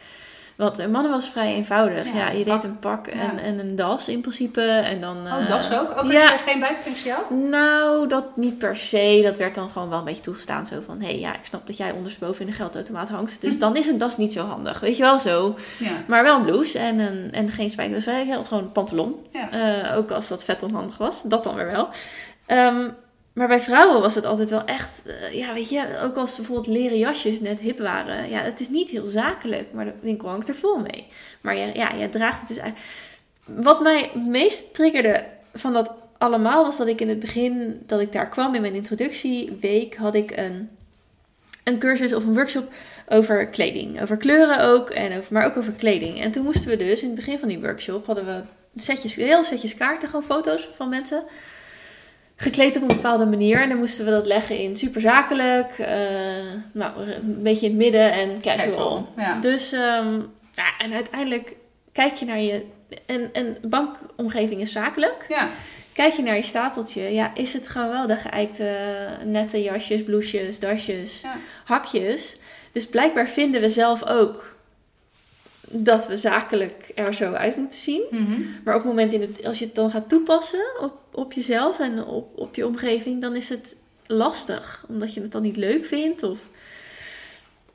Want 0.60 0.80
een 0.80 0.92
mannen 0.92 1.12
was 1.12 1.30
vrij 1.30 1.54
eenvoudig. 1.54 2.06
Ja, 2.08 2.14
Ja, 2.18 2.30
je 2.30 2.44
pak- 2.44 2.62
deed 2.62 2.70
een 2.72 2.80
pak 2.80 3.08
en, 3.08 3.18
ja. 3.36 3.42
en 3.42 3.60
een 3.60 3.76
das 3.76 4.08
in 4.08 4.22
principe. 4.22 4.62
En 4.62 5.02
dan, 5.02 5.18
Oh, 5.18 5.38
eh, 5.42 5.48
dat 5.48 5.74
ook? 5.74 5.82
Ook 5.92 5.98
als 5.98 6.12
ja. 6.12 6.32
je 6.32 6.38
geen 6.38 6.60
buitenfunctie 6.60 7.12
had? 7.12 7.30
nou, 7.30 8.08
dat 8.08 8.26
niet 8.36 8.58
per 8.58 8.76
se. 8.78 9.20
Dat 9.24 9.38
werd 9.38 9.56
dan 9.56 9.70
gewoon 9.70 9.90
wel 9.90 10.00
een 10.00 10.06
beetje 10.06 10.22
toegestaan. 10.24 10.66
Zo 10.66 10.82
van, 10.86 11.00
hé, 11.00 11.06
hey, 11.06 11.20
ja, 11.20 11.34
ik 11.34 11.46
snap 11.46 11.68
dat 11.68 11.78
jij 11.78 11.92
ondersteboven 11.92 12.42
in 12.42 12.48
de 12.48 12.54
geldautomaat 12.54 13.10
hangt. 13.10 13.42
Dus 13.42 13.54
Hm. 13.54 13.60
dan 13.60 13.76
is 13.76 13.88
een 13.88 13.98
das 13.98 14.18
niet 14.18 14.34
zo 14.34 14.46
handig. 14.46 14.80
Weet 14.80 14.96
je 14.98 15.04
wel 15.04 15.20
zo. 15.20 15.56
Maar 16.08 16.24
wel 16.24 16.36
een 16.38 16.46
blouse 16.46 16.80
en, 16.80 17.00
een, 17.00 17.32
en 17.32 17.52
geen 17.52 17.70
spijkers. 17.70 18.06
Dus 18.06 18.14
gewoon 18.48 18.64
een 18.64 18.72
pantalon. 18.72 19.16
Eh, 19.32 19.96
ook 19.98 20.12
als 20.12 20.28
dat 20.28 20.44
vet 20.44 20.64
onhandig 20.64 20.98
was. 20.98 21.22
Dat 21.24 21.44
dan 21.44 21.56
weer 21.56 21.72
wel. 21.72 21.90
Ehm, 22.46 22.90
maar 23.40 23.48
bij 23.48 23.62
vrouwen 23.62 24.02
was 24.02 24.16
het 24.16 24.26
altijd 24.26 24.50
wel 24.50 24.66
echt... 24.66 24.90
eh, 25.06 25.34
ja, 25.34 25.54
weet 25.54 25.70
je, 25.70 26.00
ook 26.04 26.16
als 26.16 26.36
bijvoorbeeld 26.36 26.68
leren 26.68 26.98
jasjes 26.98 27.40
net 27.40 27.60
hip 27.60 27.80
waren. 27.80 28.30
Ja, 28.30 28.42
het 28.42 28.60
is 28.60 28.70
niet 28.70 28.90
heel 28.90 29.08
zakelijk. 29.08 29.74
Maar 29.74 29.86
de 29.86 29.94
winkel 30.02 30.30
hangt 30.30 30.50
er 30.50 30.56
vol 30.56 30.80
mee. 30.80 31.08
Maar 31.42 31.56
ja, 31.56 31.70
ja 31.74 31.94
je 31.94 32.10
draagt 32.10 32.40
het 32.40 32.48
dus... 32.48 32.60
uit. 32.60 32.78
Wat 33.46 33.82
mij 33.82 34.12
meest 34.28 34.74
triggerde 34.74 35.24
van 35.54 35.74
dat 35.74 35.92
allemaal 36.18 36.64
was 36.64 36.78
dat 36.78 36.88
ik 36.88 37.02
in 37.02 37.10
het 37.10 37.20
begin, 37.20 37.82
dat 37.86 38.00
ik 38.00 38.12
daar 38.12 38.30
kwam 38.30 38.56
in 38.56 38.62
mijn 38.62 38.76
introductieweek, 38.76 39.96
had 39.96 40.16
ik 40.16 40.38
een, 40.38 40.70
een 41.64 41.80
cursus 41.80 42.14
of 42.14 42.24
een 42.24 42.34
workshop 42.34 42.74
over 43.08 43.48
kleding. 43.48 44.02
Over 44.02 44.18
kleuren 44.18 44.60
ook, 44.60 44.90
en 44.90 45.18
over, 45.18 45.34
maar 45.34 45.46
ook 45.46 45.58
over 45.58 45.74
kleding. 45.74 46.22
En 46.22 46.32
toen 46.32 46.44
moesten 46.44 46.70
we 46.70 46.78
dus, 46.78 47.02
in 47.02 47.08
het 47.08 47.16
begin 47.16 47.40
van 47.40 47.48
die 47.48 47.60
workshop, 47.60 48.06
hadden 48.06 48.26
we 48.26 48.42
setjes, 48.82 49.16
heel 49.16 49.44
setjes 49.44 49.76
kaarten, 49.76 50.10
gewoon 50.10 50.26
foto's 50.26 50.70
van 50.76 50.90
mensen. 50.90 51.24
Gekleed 52.42 52.76
op 52.76 52.82
een 52.82 52.88
bepaalde 52.96 53.26
manier. 53.26 53.62
En 53.62 53.70
dan 53.70 53.78
moesten 53.78 54.06
we 54.06 54.12
dat 54.12 54.26
leggen 54.26 54.58
in 54.58 54.78
superzakelijk, 54.78 55.72
eh 55.80 55.98
nou, 56.72 57.02
een 57.02 57.44
beetje 57.44 57.66
in 57.66 57.72
het 57.72 57.82
midden 57.82 58.12
en 58.12 58.42
casual. 58.42 58.68
Casual, 58.68 59.08
ja. 59.18 59.40
Dus, 59.40 59.72
ehm, 59.72 60.20
ja, 60.56 60.78
en 60.78 60.94
uiteindelijk 60.94 61.56
kijk 61.92 62.16
je 62.16 62.26
naar 62.26 62.40
je... 62.40 62.66
En, 63.06 63.30
en 63.34 63.58
bankomgeving 63.62 64.62
is 64.62 64.72
zakelijk. 64.72 65.26
Ja. 65.28 65.50
Kijk 65.94 66.14
je 66.14 66.22
naar 66.22 66.36
je 66.36 66.44
stapeltje, 66.44 67.02
ja, 67.02 67.32
is 67.36 67.54
het 67.54 67.68
gewoon 67.68 67.90
wel 67.90 68.08
de 68.08 68.16
geëikte 68.16 68.76
nette 69.26 69.62
jasjes, 69.62 70.04
blouses, 70.04 70.60
dasjes, 70.60 71.22
Ja. 71.22 71.36
hakjes. 71.64 72.38
Dus 72.72 72.88
blijkbaar 72.88 73.30
vinden 73.30 73.62
we 73.62 73.70
zelf 73.70 74.06
ook 74.08 74.56
dat 75.70 76.08
we 76.08 76.18
zakelijk 76.18 76.92
er 76.96 77.14
zo 77.14 77.34
uit 77.34 77.56
moeten 77.58 77.80
zien. 77.80 78.02
Mhm. 78.12 78.42
Maar 78.64 78.76
op 78.76 78.82
het 78.82 78.90
moment 78.90 79.14
in 79.14 79.22
het, 79.22 79.46
als 79.46 79.60
je 79.60 79.66
het 79.66 79.76
dan 79.76 79.92
gaat 79.92 80.10
toepassen 80.10 80.66
op, 80.82 80.99
op 81.12 81.34
jezelf 81.34 81.80
en 81.80 82.04
op, 82.06 82.38
op 82.40 82.56
je 82.56 82.66
omgeving, 82.68 83.22
dan 83.22 83.36
is 83.36 83.50
het 83.50 83.76
lastig. 84.08 84.86
Omdat 84.88 85.14
je 85.14 85.22
het 85.22 85.32
dan 85.32 85.42
niet 85.42 85.58
leuk 85.58 85.86
vindt. 85.86 86.24
Of... 86.24 86.40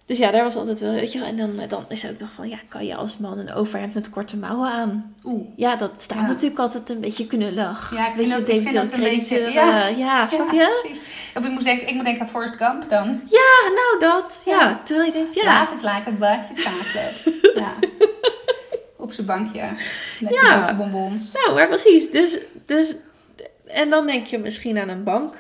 Dus 0.07 0.19
ja, 0.19 0.31
daar 0.31 0.45
was 0.45 0.55
altijd 0.57 0.81
wel, 0.81 0.93
weet 0.93 1.13
je 1.13 1.19
wel. 1.19 1.29
En 1.29 1.37
dan, 1.37 1.51
dan 1.69 1.85
is 1.89 2.07
ook 2.11 2.19
nog 2.19 2.31
van, 2.33 2.49
ja, 2.49 2.59
kan 2.69 2.87
je 2.87 2.95
als 2.95 3.19
man 3.19 3.39
een 3.39 3.53
overhemd 3.53 3.95
met 3.95 4.11
korte 4.11 4.37
mouwen 4.37 4.69
aan? 4.71 5.15
Oeh. 5.25 5.47
Ja, 5.57 5.77
dat 5.77 6.03
staat 6.03 6.19
Ja. 6.19 6.27
natuurlijk 6.27 6.61
altijd 6.61 6.91
een 6.91 7.01
beetje 7.01 7.27
knullig. 7.27 7.93
Ja, 7.95 8.09
ik 8.09 8.15
vind 8.15 8.29
je, 8.29 8.35
dat- 8.35 8.49
ik 8.49 8.63
vind 8.63 8.75
dat 8.75 8.93
een 8.93 9.01
beetje- 9.01 9.51
ja. 9.53 9.87
eh, 9.89 9.99
ja, 9.99 10.29
snap 10.29 10.53
Ja, 10.53 10.61
je? 10.63 10.79
precies. 10.83 11.01
Of 11.35 11.45
ik, 11.45 11.51
moest 11.51 11.65
denken, 11.65 11.89
ik 11.89 11.95
moet 11.95 12.05
denken 12.05 12.23
aan 12.23 12.29
Forrest 12.29 12.55
Gump 12.57 12.89
dan. 12.89 13.21
Ja, 13.27 13.71
nou 13.75 14.01
dat. 14.01 14.43
Ja, 14.47 14.61
Ja. 14.61 14.81
terwijl 14.85 15.07
je 15.07 15.13
denkt, 15.13 15.35
ja. 15.35 15.69
Like 15.75 15.89
a 16.09 16.11
box 16.11 16.51
of 16.51 16.57
chocolate. 16.65 17.51
ja. 17.61 17.75
Op 18.97 19.13
zijn 19.13 19.27
bankje. 19.27 19.63
Met 20.21 20.37
zijn 20.37 20.61
bovenbonbons. 20.61 21.33
Nou, 21.33 21.55
maar 21.55 21.69
precies. 21.69 22.11
Dus, 22.11 22.39
dus, 22.67 22.95
en 23.75 23.91
dan 23.91 24.07
denk 24.07 24.27
je 24.27 24.39
misschien 24.39 24.79
aan 24.79 24.89
een 24.89 25.05
bank 25.05 25.35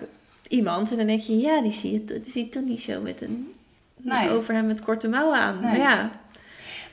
iemand. 0.49 0.90
En 0.90 0.97
dan 0.97 1.07
denk 1.07 1.20
je, 1.20 1.38
ja, 1.38 1.62
die 1.62 1.73
zie 1.73 1.92
je, 1.92 2.05
die 2.05 2.31
zie 2.31 2.44
je 2.44 2.49
toch 2.51 2.64
niet 2.64 2.83
zo 2.83 3.01
met 3.01 3.20
een, 3.20 3.53
Nee. 3.97 4.31
over 4.31 4.55
hem 4.55 4.66
met 4.66 4.83
korte 4.83 5.09
mouwen 5.09 5.38
aan. 5.38 5.61
Nee. 5.61 5.70
Maar 5.70 5.79
ja. 5.79 6.11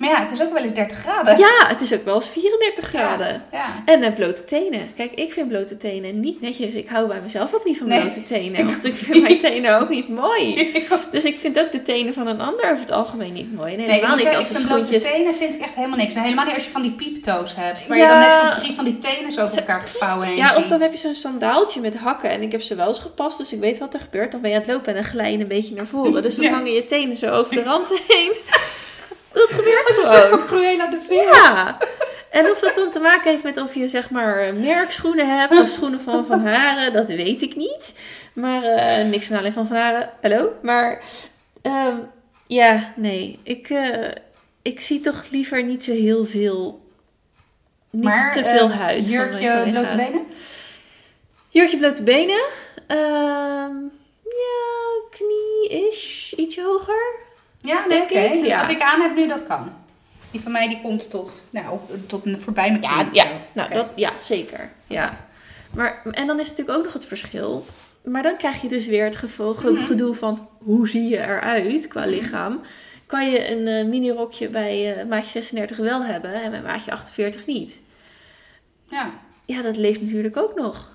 Maar 0.02 0.10
ja, 0.10 0.20
het 0.20 0.32
is 0.32 0.42
ook 0.42 0.54
wel 0.54 0.64
eens 0.64 0.74
30 0.74 0.98
graden. 0.98 1.38
ja, 1.38 1.68
het 1.68 1.82
is 1.82 1.94
ook 1.94 2.06
wel 2.06 2.16
eens 2.16 2.30
34 2.30 2.88
graden. 2.88 3.44
Ja. 3.52 3.82
En 3.86 4.02
uh, 4.04 4.14
blote 4.14 4.44
tenen. 4.44 4.94
Kijk, 4.96 5.12
ik 5.14 5.34
vind 5.34 5.48
blote 5.48 5.78
tenen 5.78 6.20
niet 6.20 6.42
netjes. 6.42 6.74
Ik 6.74 6.88
hou 6.90 7.08
bij 7.08 7.20
mezelf 7.24 7.54
ook 7.54 7.66
niet 7.66 7.78
van 7.78 7.88
Nee, 7.88 8.00
blote 8.02 8.24
tenen. 8.24 8.66
Want 8.66 8.86
ik 8.86 8.94
vind 8.96 9.22
mijn 9.22 9.40
tenen 9.40 9.80
ook 9.82 9.90
niet 9.90 10.10
mooi. 10.10 10.72
Dus 11.12 11.24
ik 11.24 11.36
vind 11.38 11.60
ook 11.60 11.72
de 11.72 11.82
tenen 11.82 12.14
van 12.14 12.28
een 12.28 12.42
ander 12.42 12.66
over 12.66 12.80
het 12.80 12.92
algemeen 12.92 13.34
niet 13.34 13.54
mooi. 13.54 13.72
En 13.72 13.78
Nee, 13.78 13.86
ik 13.88 13.94
helemaal 13.94 14.16
moet 14.16 14.26
niet 14.26 14.36
als 14.36 14.46
ik 14.48 14.52
de 14.52 14.56
vind 14.56 14.68
blote 14.68 14.84
schoentjes... 14.86 15.12
tenen 15.12 15.34
vind 15.36 15.54
ik 15.54 15.62
echt 15.62 15.76
helemaal 15.76 15.98
niks. 15.98 16.14
En 16.14 16.22
helemaal 16.22 16.46
niet 16.46 16.54
als 16.54 16.66
je 16.66 16.72
van 16.72 16.82
die 16.82 16.92
pieptoes 16.92 17.56
hebt. 17.56 17.88
Waar 17.88 17.98
Ja. 17.98 18.04
je 18.04 18.10
dan 18.10 18.20
net 18.20 18.34
zo'n 18.56 18.64
drie 18.64 18.76
van 18.76 18.86
die 18.86 18.98
tenen 18.98 19.32
zo 19.32 19.42
over 19.44 19.58
elkaar 19.58 19.82
gevouwen 19.82 20.28
heen 20.28 20.36
Ja, 20.36 20.56
of 20.56 20.68
dan 20.68 20.82
heb 20.82 20.92
je 20.92 20.98
zo'n 20.98 21.16
sandaaltje 21.16 21.82
met 21.82 21.96
hakken. 21.96 22.30
En 22.30 22.42
ik 22.42 22.52
heb 22.52 22.62
ze 22.62 22.76
wel 22.76 22.88
eens 22.88 23.00
gepast, 23.00 23.38
dus 23.38 23.54
ik 23.54 23.60
weet 23.60 23.80
wat 23.80 23.94
er 23.94 24.00
gebeurt. 24.00 24.32
Dan 24.32 24.42
ben 24.42 24.50
je 24.50 24.56
aan 24.56 24.62
het 24.62 24.72
lopen 24.72 24.88
en 24.88 24.94
dan 24.94 25.04
glij 25.04 25.32
je 25.32 25.38
een 25.38 25.48
beetje 25.48 25.76
naar 25.76 25.88
voren. 25.88 26.22
Dus 26.22 26.36
dan 26.36 26.46
Ja. 26.46 26.52
hangen 26.52 26.72
je 26.74 26.86
tenen 26.86 27.18
zo 27.18 27.30
over 27.30 27.56
de 27.56 27.64
rand 27.64 27.90
heen. 28.08 28.32
Dat 29.34 29.50
gebeurt 29.50 29.90
is 29.90 29.98
een 29.98 30.04
soort 30.04 30.22
gewoon. 30.22 30.40
van 30.40 30.48
Cruella 30.48 30.88
de. 30.88 31.00
Ja. 31.10 31.78
En 32.32 32.52
of 32.52 32.60
dat 32.60 32.76
dan 32.76 32.90
te 32.90 33.00
maken 33.00 33.32
heeft 33.32 33.44
met 33.44 33.58
of 33.58 33.76
je 33.76 33.88
zeg 33.88 34.10
maar 34.10 34.54
merkschoenen 34.54 35.40
hebt 35.40 35.60
of 35.60 35.70
schoenen 35.70 36.02
van 36.02 36.26
Van 36.26 36.46
Haren, 36.46 36.94
dat 36.94 37.08
weet 37.08 37.42
ik 37.42 37.56
niet. 37.56 37.94
Maar 38.34 38.64
eh, 38.64 39.06
niks 39.06 39.32
aan 39.32 39.38
alleen 39.38 39.54
van 39.54 39.68
Van 39.68 39.78
Haren, 39.78 40.10
hallo. 40.22 40.54
Maar 40.62 41.04
ehm, 41.62 41.96
ja, 42.48 42.94
nee. 42.96 43.40
Ik, 43.44 43.70
eh, 43.70 44.12
ik 44.62 44.80
zie 44.80 45.02
toch 45.02 45.30
liever 45.30 45.64
niet 45.64 45.84
zo 45.84 45.92
heel 45.92 46.26
veel, 46.26 46.86
niet 47.90 48.04
maar, 48.04 48.34
te 48.34 48.44
veel 48.44 48.70
eh, 48.70 48.80
huid 48.80 49.08
Jurkje, 49.08 49.68
blote 49.72 49.96
benen? 49.96 50.26
Jurkje 51.50 51.78
blote 51.78 52.04
benen. 52.04 52.44
Ehm, 52.88 53.76
ja, 54.24 55.02
knie-ish. 55.10 56.32
Ietsje 56.32 56.62
hoger. 56.64 57.30
Ja, 57.62 57.88
Denk 57.88 58.10
ik. 58.10 58.32
Dus 58.42 58.48
ja. 58.52 58.60
wat 58.60 58.70
ik 58.70 58.82
aan 58.82 59.02
heb 59.02 59.16
nu, 59.16 59.28
dat 59.28 59.48
kan. 59.48 59.72
Die 60.32 60.42
van 60.42 60.52
mij 60.52 60.68
die 60.68 60.82
komt 60.82 61.10
tot, 61.10 61.42
nou, 61.50 61.78
tot 62.08 62.24
voorbij 62.38 62.70
mijn 62.70 62.82
Ja, 62.82 63.08
ja. 63.12 63.26
Nou, 63.54 63.74
dat, 63.74 63.88
ja, 63.96 64.12
zeker. 64.20 64.70
Ja. 64.88 65.18
Maar, 65.74 66.02
en 66.12 66.28
dan 66.28 66.40
is 66.40 66.50
natuurlijk 66.50 66.78
ook 66.78 66.84
nog 66.84 66.94
het 66.94 67.06
verschil. 67.06 67.66
Maar 68.04 68.24
dan 68.24 68.38
krijg 68.38 68.62
je 68.62 68.68
dus 68.68 68.86
weer 68.88 69.04
het 69.06 69.16
gevo- 69.16 69.54
ge- 69.54 69.72
Mhm. 69.72 69.82
gedoe 69.84 70.16
van 70.16 70.48
hoe 70.58 70.90
zie 70.90 71.08
je 71.10 71.18
eruit 71.18 71.88
qua 71.88 72.06
lichaam. 72.06 72.62
Kan 73.06 73.30
je 73.32 73.52
een 73.52 73.68
eh, 73.68 73.86
mini-rokje 73.86 74.50
bij 74.50 74.96
eh, 75.00 75.06
maatje 75.06 75.30
36 75.30 75.78
wel 75.78 76.04
hebben 76.04 76.34
en 76.34 76.52
bij 76.52 76.62
maatje 76.62 76.92
48 76.92 77.46
niet? 77.46 77.82
Ja. 78.90 79.10
Ja, 79.46 79.62
dat 79.62 79.78
leeft 79.78 80.02
natuurlijk 80.02 80.38
ook 80.38 80.56
nog. 80.56 80.90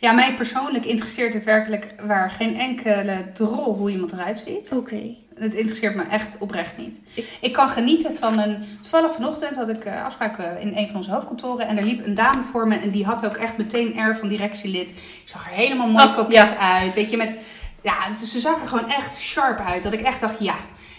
ja, 0.00 0.12
mij 0.12 0.34
persoonlijk 0.34 0.84
interesseert 0.84 1.34
het 1.34 1.44
werkelijk 1.44 1.86
waar 2.06 2.30
geen 2.30 2.56
enkele 2.58 3.24
drol 3.32 3.74
hoe 3.74 3.90
iemand 3.90 4.12
eruit 4.12 4.42
ziet. 4.46 4.72
Oké. 4.72 5.14
Het 5.34 5.54
interesseert 5.54 5.94
me 5.94 6.02
echt 6.10 6.36
oprecht 6.38 6.76
niet. 6.76 7.00
Ik- 7.14 7.36
Ik, 7.40 7.52
kan 7.52 7.68
genieten 7.68 8.14
van 8.14 8.38
een... 8.38 8.64
Toevallig 8.80 9.12
vanochtend 9.12 9.56
had 9.56 9.68
ik 9.68 9.84
eh, 9.84 10.04
afspraken 10.04 10.60
in 10.60 10.72
een 10.76 10.86
van 10.86 10.96
onze 10.96 11.10
hoofdkantoren. 11.10 11.66
En 11.68 11.76
er 11.78 11.84
liep 11.84 12.06
een 12.06 12.14
dame 12.14 12.42
voor 12.42 12.68
me. 12.68 12.76
En 12.76 12.90
die 12.90 13.04
had 13.04 13.26
ook 13.26 13.36
echt 13.36 13.56
meteen 13.56 13.98
air 13.98 14.16
van 14.16 14.28
directielid. 14.28 14.88
Ik 14.90 15.22
zag 15.24 15.44
er 15.46 15.56
helemaal 15.56 15.88
mooi 15.88 16.04
Oh, 16.04 16.16
koket 16.16 16.56
uit. 16.58 16.94
Weet 16.94 17.10
je, 17.10 17.16
met... 17.16 17.38
Ja, 17.82 18.08
dus 18.08 18.32
ze 18.32 18.40
zag 18.40 18.60
er 18.62 18.68
gewoon 18.68 18.90
echt 18.90 19.16
sharp 19.16 19.60
uit. 19.60 19.82
Dat 19.82 19.92
ik 19.92 20.00
echt 20.00 20.20
dacht, 20.20 20.38
ja. 20.38 20.54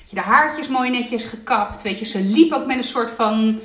je, 0.10 0.16
De 0.16 0.22
haartjes 0.22 0.68
mooi 0.68 0.90
netjes 0.90 1.24
gekapt. 1.24 1.82
Weet 1.82 2.00
je, 2.00 2.06
ze 2.06 2.22
liep 2.22 2.52
ook 2.52 2.66
met 2.66 2.78
een 2.78 2.84
soort 2.84 3.12
van... 3.12 3.60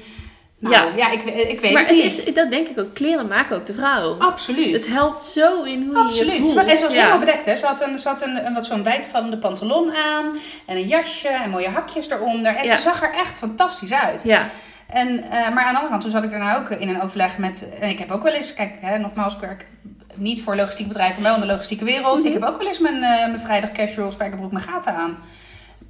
Nou, 0.60 0.74
Ja. 0.74 0.86
ja, 0.96 1.10
ik, 1.10 1.22
ik 1.24 1.60
weet 1.60 1.72
Maar 1.72 1.86
het 1.86 1.90
niet. 1.96 2.04
is, 2.26 2.34
dat 2.34 2.50
denk 2.50 2.68
ik 2.68 2.78
ook. 2.78 2.94
Kleren 2.94 3.26
maken 3.26 3.56
ook 3.56 3.66
de 3.66 3.74
vrouw. 3.74 4.16
Absoluut. 4.18 4.72
Het 4.72 4.86
helpt 4.86 5.22
zo 5.22 5.62
in 5.62 5.82
hoe 5.82 5.92
je 5.92 5.98
je 5.98 6.04
Absoluut. 6.04 6.38
En 6.68 6.76
ze 6.76 6.82
was 6.82 6.92
Ja. 6.92 6.98
helemaal 6.98 7.18
bedekt. 7.18 7.44
Hè. 7.44 7.56
Ze 7.56 7.66
had, 7.66 7.80
een, 7.82 7.98
ze 7.98 8.08
had 8.08 8.22
een, 8.22 8.46
een 8.46 8.54
wat 8.54 8.66
zo'n 8.66 8.82
wijdvallende 8.82 9.38
pantalon 9.38 9.94
aan. 9.94 10.36
En 10.66 10.76
een 10.76 10.86
jasje 10.86 11.28
en 11.28 11.50
mooie 11.50 11.68
hakjes 11.68 12.10
eronder. 12.10 12.54
En 12.54 12.64
Ja. 12.64 12.76
ze 12.76 12.82
zag 12.82 13.02
er 13.02 13.12
echt 13.12 13.36
fantastisch 13.36 13.92
uit. 13.92 14.22
Ja. 14.22 14.48
En, 14.86 15.22
eh, 15.22 15.30
maar 15.30 15.64
aan 15.64 15.72
de 15.72 15.78
andere 15.78 15.88
kant, 15.88 16.00
toen 16.00 16.10
zat 16.10 16.24
ik 16.24 16.30
daarna 16.30 16.56
ook 16.56 16.70
in 16.70 16.88
een 16.88 17.02
overleg 17.02 17.38
met... 17.38 17.64
En 17.80 17.88
ik 17.88 17.98
heb 17.98 18.10
ook 18.10 18.22
wel 18.22 18.32
eens... 18.32 18.54
Kijk, 18.54 18.74
hè, 18.80 18.98
nogmaals, 18.98 19.34
ik 19.34 19.40
werk 19.40 19.66
niet 20.14 20.42
voor 20.42 20.56
logistiek 20.56 20.88
bedrijven, 20.88 21.22
maar 21.22 21.30
wel 21.32 21.40
in 21.40 21.46
de 21.46 21.52
logistieke 21.52 21.84
wereld. 21.84 22.18
Mhm. 22.18 22.26
Ik 22.26 22.32
heb 22.32 22.42
ook 22.44 22.58
wel 22.58 22.66
eens 22.66 22.78
mijn, 22.78 22.94
eh, 23.02 23.26
mijn 23.26 23.38
vrijdag 23.40 23.70
casual 23.72 24.10
spijkerbroek 24.10 24.52
mijn 24.52 24.64
gaten 24.64 24.94
aan. 24.94 25.18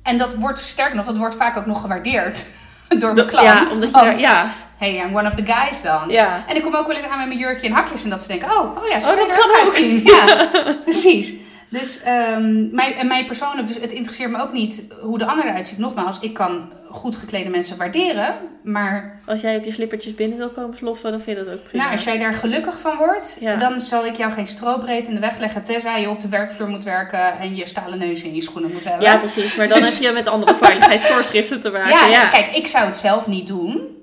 En 0.03 0.19
dat 0.19 0.35
wordt, 0.35 0.59
sterker 0.59 0.97
nog, 0.97 1.07
dat 1.07 1.17
wordt 1.17 1.35
vaak 1.35 1.57
ook 1.57 1.67
nog 1.67 1.81
gewaardeerd 1.81 2.47
door 2.99 3.15
mijn 3.15 3.27
klant. 3.27 3.47
Ja, 3.47 3.59
omdat 3.75 3.89
je 3.89 3.91
daar- 3.91 4.19
ja. 4.19 4.53
hey, 4.77 5.05
I'm 5.05 5.17
one 5.17 5.29
of 5.29 5.35
the 5.35 5.45
guys 5.53 5.83
dan. 5.83 6.09
Ja. 6.09 6.45
En 6.47 6.57
ik 6.57 6.63
kom 6.63 6.75
ook 6.75 6.87
wel 6.87 6.97
eens 6.97 7.07
aan 7.07 7.19
met 7.19 7.27
mijn 7.27 7.39
jurkje 7.39 7.67
en 7.67 7.73
hakjes 7.73 8.05
en 8.05 8.11
dat 8.11 8.21
ze 8.21 8.29
denken, 8.29 8.51
oh, 8.51 8.77
oh 8.83 8.87
ja, 8.89 9.01
zo 9.01 9.11
Oh, 9.11 9.17
dat 9.17 9.27
kan 9.27 9.37
er 9.39 9.45
ook. 9.57 9.61
uitzien. 9.61 10.03
Ja, 10.13 10.47
precies. 10.83 11.33
Dus 11.69 12.01
ehm, 12.03 12.75
mij, 12.75 12.97
en 12.97 13.07
mij 13.07 13.25
persoonlijk, 13.25 13.67
dus 13.69 13.77
het 13.81 13.93
interesseert 13.93 14.31
me 14.31 14.43
ook 14.43 14.53
niet 14.53 14.83
hoe 15.01 15.19
de 15.19 15.27
ander 15.27 15.45
eruit 15.47 15.67
ziet. 15.67 15.79
Nogmaals, 15.79 16.19
ik 16.21 16.35
kan 16.35 16.73
goed 16.91 17.17
geklede 17.17 17.51
mensen 17.51 17.77
waarderen. 17.77 18.35
Maar 18.63 19.21
Als 19.27 19.41
jij 19.41 19.57
op 19.57 19.65
je 19.65 19.73
slippertjes 19.73 20.15
binnen 20.15 20.39
wil 20.39 20.49
komen 20.49 20.77
sloffen, 20.77 21.11
dan 21.11 21.21
vind 21.21 21.39
je 21.39 21.45
dat 21.45 21.55
ook 21.55 21.63
prima. 21.65 21.83
nou, 21.83 21.95
als 21.97 22.05
jij 22.05 22.19
daar 22.19 22.35
gelukkig 22.35 22.81
van 22.81 22.97
wordt, 22.97 23.37
Ja. 23.41 23.57
dan 23.57 23.81
zal 23.81 24.07
ik 24.07 24.17
jou 24.17 24.33
geen 24.33 24.47
strobreed 24.47 25.07
in 25.07 25.15
de 25.15 25.21
weg 25.21 25.39
leggen. 25.39 25.63
Tenzij 25.63 26.01
je 26.01 26.09
op 26.11 26.21
de 26.21 26.29
werkvloer 26.29 26.69
moet 26.69 26.85
werken 26.85 27.39
en 27.39 27.57
je 27.57 27.67
stalen 27.67 27.99
neus 27.99 28.23
in 28.23 28.35
je 28.35 28.43
schoenen 28.43 28.73
moet 28.73 28.85
hebben. 28.85 29.03
Ja, 29.07 29.17
precies. 29.17 29.57
Maar 29.57 29.69
dan 29.69 29.79
Dus- 29.79 29.93
heb 29.99 30.03
je 30.03 30.13
met 30.13 30.27
andere 30.29 30.55
veiligheidsvoorschriften 30.57 31.61
te 31.61 31.71
maken. 31.71 31.89
Ja, 31.91 32.07
Ja, 32.07 32.27
kijk, 32.29 32.47
ik 32.57 32.67
zou 32.67 32.87
het 32.87 32.97
zelf 32.97 33.27
niet 33.27 33.47
doen. 33.47 33.99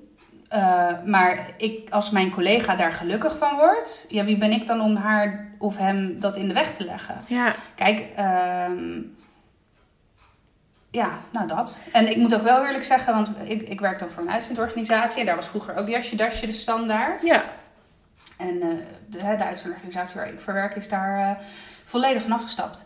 Eh, 0.49 0.87
maar 1.05 1.45
ik, 1.57 1.89
als 1.89 2.09
mijn 2.09 2.31
collega 2.31 2.75
daar 2.75 2.91
gelukkig 2.91 3.37
van 3.37 3.55
wordt, 3.55 4.05
ja, 4.09 4.23
wie 4.23 4.37
ben 4.37 4.51
ik 4.51 4.65
dan 4.67 4.81
om 4.81 4.95
haar 4.95 5.51
of 5.59 5.77
hem 5.77 6.15
dat 6.19 6.35
in 6.35 6.47
de 6.47 6.53
weg 6.53 6.75
te 6.75 6.85
leggen? 6.85 7.23
ja. 7.27 7.53
Kijk, 7.75 8.03
ehm, 8.15 8.99
ja, 10.91 11.19
nou 11.31 11.47
dat. 11.47 11.81
En 11.91 12.09
ik 12.09 12.17
moet 12.17 12.35
ook 12.35 12.41
wel 12.41 12.65
eerlijk 12.65 12.83
zeggen, 12.83 13.13
want 13.13 13.31
ik, 13.43 13.61
ik 13.61 13.79
werk 13.79 13.99
dan 13.99 14.09
voor 14.09 14.23
een 14.23 14.31
uitzendorganisatie 14.31 15.19
en 15.19 15.25
daar 15.25 15.35
was 15.35 15.47
vroeger 15.47 15.75
ook 15.75 15.87
jasje 15.87 16.15
dasje 16.15 16.45
de 16.45 16.53
standaard. 16.53 17.21
ja. 17.21 17.45
En 18.37 18.61
eh, 18.61 18.67
de, 19.07 19.17
de 19.37 19.43
uitzendorganisatie 19.43 20.19
waar 20.19 20.27
ik 20.27 20.39
voor 20.39 20.53
werk 20.53 20.75
is 20.75 20.87
daar 20.87 21.19
eh, 21.19 21.43
volledig 21.83 22.21
van 22.21 22.31
afgestapt. 22.31 22.85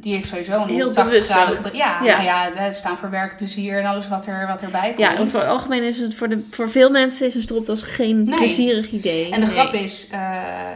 Die 0.00 0.14
heeft 0.14 0.28
sowieso 0.28 0.52
een 0.52 0.68
Heel 0.68 0.76
180 0.84 1.12
bewust 1.12 1.30
graden 1.30 1.48
ook. 1.48 1.64
gedra- 1.64 1.78
Ja, 1.78 2.00
Ja. 2.04 2.12
nou 2.12 2.24
ja, 2.24 2.66
we 2.68 2.72
staan 2.72 2.96
voor 2.96 3.10
werkplezier 3.10 3.78
en 3.78 3.84
alles 3.84 4.08
wat, 4.08 4.26
er, 4.26 4.46
wat 4.46 4.62
erbij 4.62 4.86
komt. 4.86 4.98
Ja, 4.98 5.16
en 5.16 5.30
voor 5.30 5.40
het 5.40 5.48
algemeen 5.48 5.82
is 5.82 5.98
het 5.98 6.14
voor, 6.14 6.28
de, 6.28 6.42
voor 6.50 6.70
veel 6.70 6.90
mensen 6.90 7.26
is 7.26 7.34
een 7.34 7.42
stropdas 7.42 7.82
geen 7.82 8.24
Nee. 8.24 8.38
plezierig 8.38 8.90
idee. 8.90 9.30
En 9.32 9.40
de 9.40 9.46
Nee. 9.46 9.54
grap 9.54 9.72
is, 9.72 10.08
eh, 10.10 10.20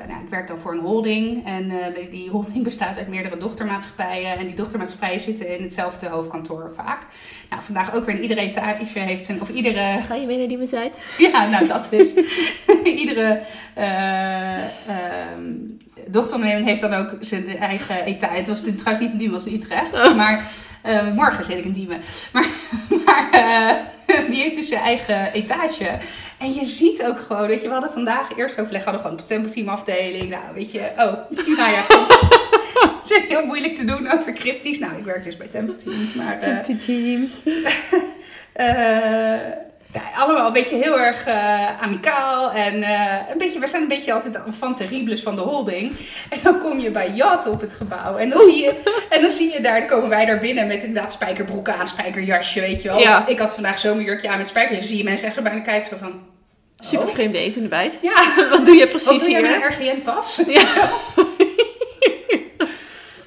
nou, 0.08 0.22
ik 0.24 0.30
werk 0.30 0.46
dan 0.46 0.58
voor 0.58 0.72
een 0.72 0.80
holding. 0.80 1.46
En 1.46 1.70
eh, 1.70 2.10
die, 2.10 2.30
holding 2.30 2.64
bestaat 2.70 2.98
uit 2.98 3.08
meerdere 3.08 3.36
dochtermaatschappijen. 3.36 4.38
En 4.38 4.46
die 4.46 4.54
dochtermaatschappijen 4.54 5.20
zitten 5.20 5.56
in 5.56 5.62
hetzelfde 5.62 6.08
hoofdkantoor 6.08 6.70
vaak. 6.74 7.02
Nou, 7.50 7.62
vandaag 7.62 7.94
ook 7.94 8.04
weer 8.04 8.14
in 8.14 8.22
iedere 8.22 8.40
etage 8.40 8.98
heeft 8.98 9.24
zijn, 9.24 9.40
of 9.40 9.48
iedere, 9.48 9.98
Ga 10.08 10.14
je 10.14 10.26
mee 10.26 10.38
naar 10.38 10.48
die 10.48 10.58
wedstrijd? 10.58 10.96
ja, 11.18 11.46
nou 11.48 11.66
dat 11.66 11.86
dus. 11.90 12.14
iedere 13.00 13.40
eh, 13.74 14.62
ehm, 14.62 15.52
dochteronderneming 16.10 16.68
heeft 16.68 16.80
dan 16.80 16.92
ook 16.92 17.10
zijn 17.20 17.58
eigen 17.58 18.04
etage. 18.04 18.36
Het 18.36 18.48
was 18.48 18.60
trouwens 18.60 18.98
niet 18.98 19.12
in 19.12 19.18
Diemen, 19.18 19.36
het 19.36 19.44
was 19.44 19.52
in 19.52 19.60
Utrecht. 19.60 19.92
Oh. 19.92 20.16
Maar 20.16 20.50
eh, 20.82 21.12
morgen 21.14 21.44
zit 21.44 21.58
ik 21.58 21.64
in 21.64 21.72
Diemen. 21.72 22.00
Maar, 22.32 22.46
maar 23.06 23.30
eh, 23.30 24.28
die 24.28 24.42
heeft 24.42 24.56
dus 24.56 24.68
zijn 24.68 24.82
eigen 24.82 25.32
etage. 25.32 25.98
En 26.38 26.52
je 26.54 26.64
ziet 26.64 27.04
ook 27.04 27.18
gewoon, 27.18 27.48
dat 27.48 27.60
je, 27.60 27.66
we 27.66 27.72
hadden 27.72 27.92
vandaag 27.92 28.28
eerst 28.36 28.60
overleg, 28.60 28.84
hadden 28.84 29.02
gewoon 29.02 29.18
een 29.18 29.24
tempoteam 29.24 29.68
afdeling. 29.68 30.28
Nou, 30.28 30.42
weet 30.54 30.72
je, 30.72 30.90
oh, 30.96 31.14
nou 31.58 31.72
ja, 31.72 31.80
goed. 31.80 32.18
Het 33.00 33.10
is 33.10 33.28
heel 33.28 33.46
moeilijk 33.46 33.74
te 33.74 33.84
doen 33.84 34.10
over 34.10 34.32
cryptisch. 34.32 34.78
Nou, 34.78 34.96
ik 34.96 35.04
werk 35.04 35.22
dus 35.22 35.36
bij 35.36 35.46
Tempo 35.46 35.76
Team. 35.76 35.96
Maar, 36.16 36.36
eh, 36.36 36.76
team. 36.78 37.28
Allemaal 40.16 40.46
een 40.46 40.52
beetje 40.52 40.76
heel 40.76 40.98
erg 40.98 41.26
eh, 41.26 41.82
amicaal. 41.82 42.52
En 42.52 42.82
eh, 42.82 43.30
een 43.30 43.38
beetje, 43.38 43.58
we 43.58 43.66
zijn 43.66 43.82
een 43.82 43.88
beetje 43.88 44.12
altijd 44.12 44.32
de 44.32 44.40
enfant 44.46 44.76
terribles 44.76 45.22
van 45.22 45.34
de 45.34 45.40
holding. 45.40 45.96
En 46.28 46.38
dan 46.42 46.60
kom 46.60 46.80
je 46.80 46.90
bij 46.90 47.10
Jat 47.10 47.46
op 47.46 47.60
het 47.60 47.72
gebouw. 47.72 48.16
En 48.16 48.28
dan, 48.28 48.40
zie 48.40 48.62
je, 48.62 48.74
en 49.08 49.20
dan 49.20 49.30
zie 49.30 49.52
je 49.52 49.60
daar, 49.60 49.78
dan 49.78 49.88
komen 49.88 50.08
wij 50.08 50.24
daar 50.24 50.38
binnen 50.38 50.66
met 50.66 50.82
inderdaad 50.82 51.12
spijkerbroek 51.12 51.68
aan, 51.68 51.88
spijkerjasje, 51.88 52.60
weet 52.60 52.82
je 52.82 52.88
wel. 52.88 52.98
Ja. 52.98 53.26
Ik 53.26 53.38
had 53.38 53.54
vandaag 53.54 53.78
zomerjurkje 53.78 54.28
aan 54.28 54.38
met 54.38 54.48
spijkerjasje. 54.48 54.86
Dan 54.86 54.96
zie 54.96 55.04
je 55.04 55.10
mensen 55.10 55.26
echt 55.26 55.36
zo 55.36 55.42
bijna 55.42 55.60
kijken 55.60 55.88
zo 55.88 55.96
van... 55.96 56.20
Super 56.78 57.06
oh. 57.06 57.12
vreemde 57.12 57.38
eten 57.38 57.62
erbij. 57.62 57.90
Ja, 58.02 58.34
Wat 58.50 58.66
doe 58.66 58.74
je 58.74 58.86
precies 58.86 59.06
wat 59.06 59.18
doe 59.18 59.28
hier? 59.28 59.40
met 59.40 59.50
een 59.50 59.62
RGN-pas? 59.62 60.42
Ja. 60.46 60.90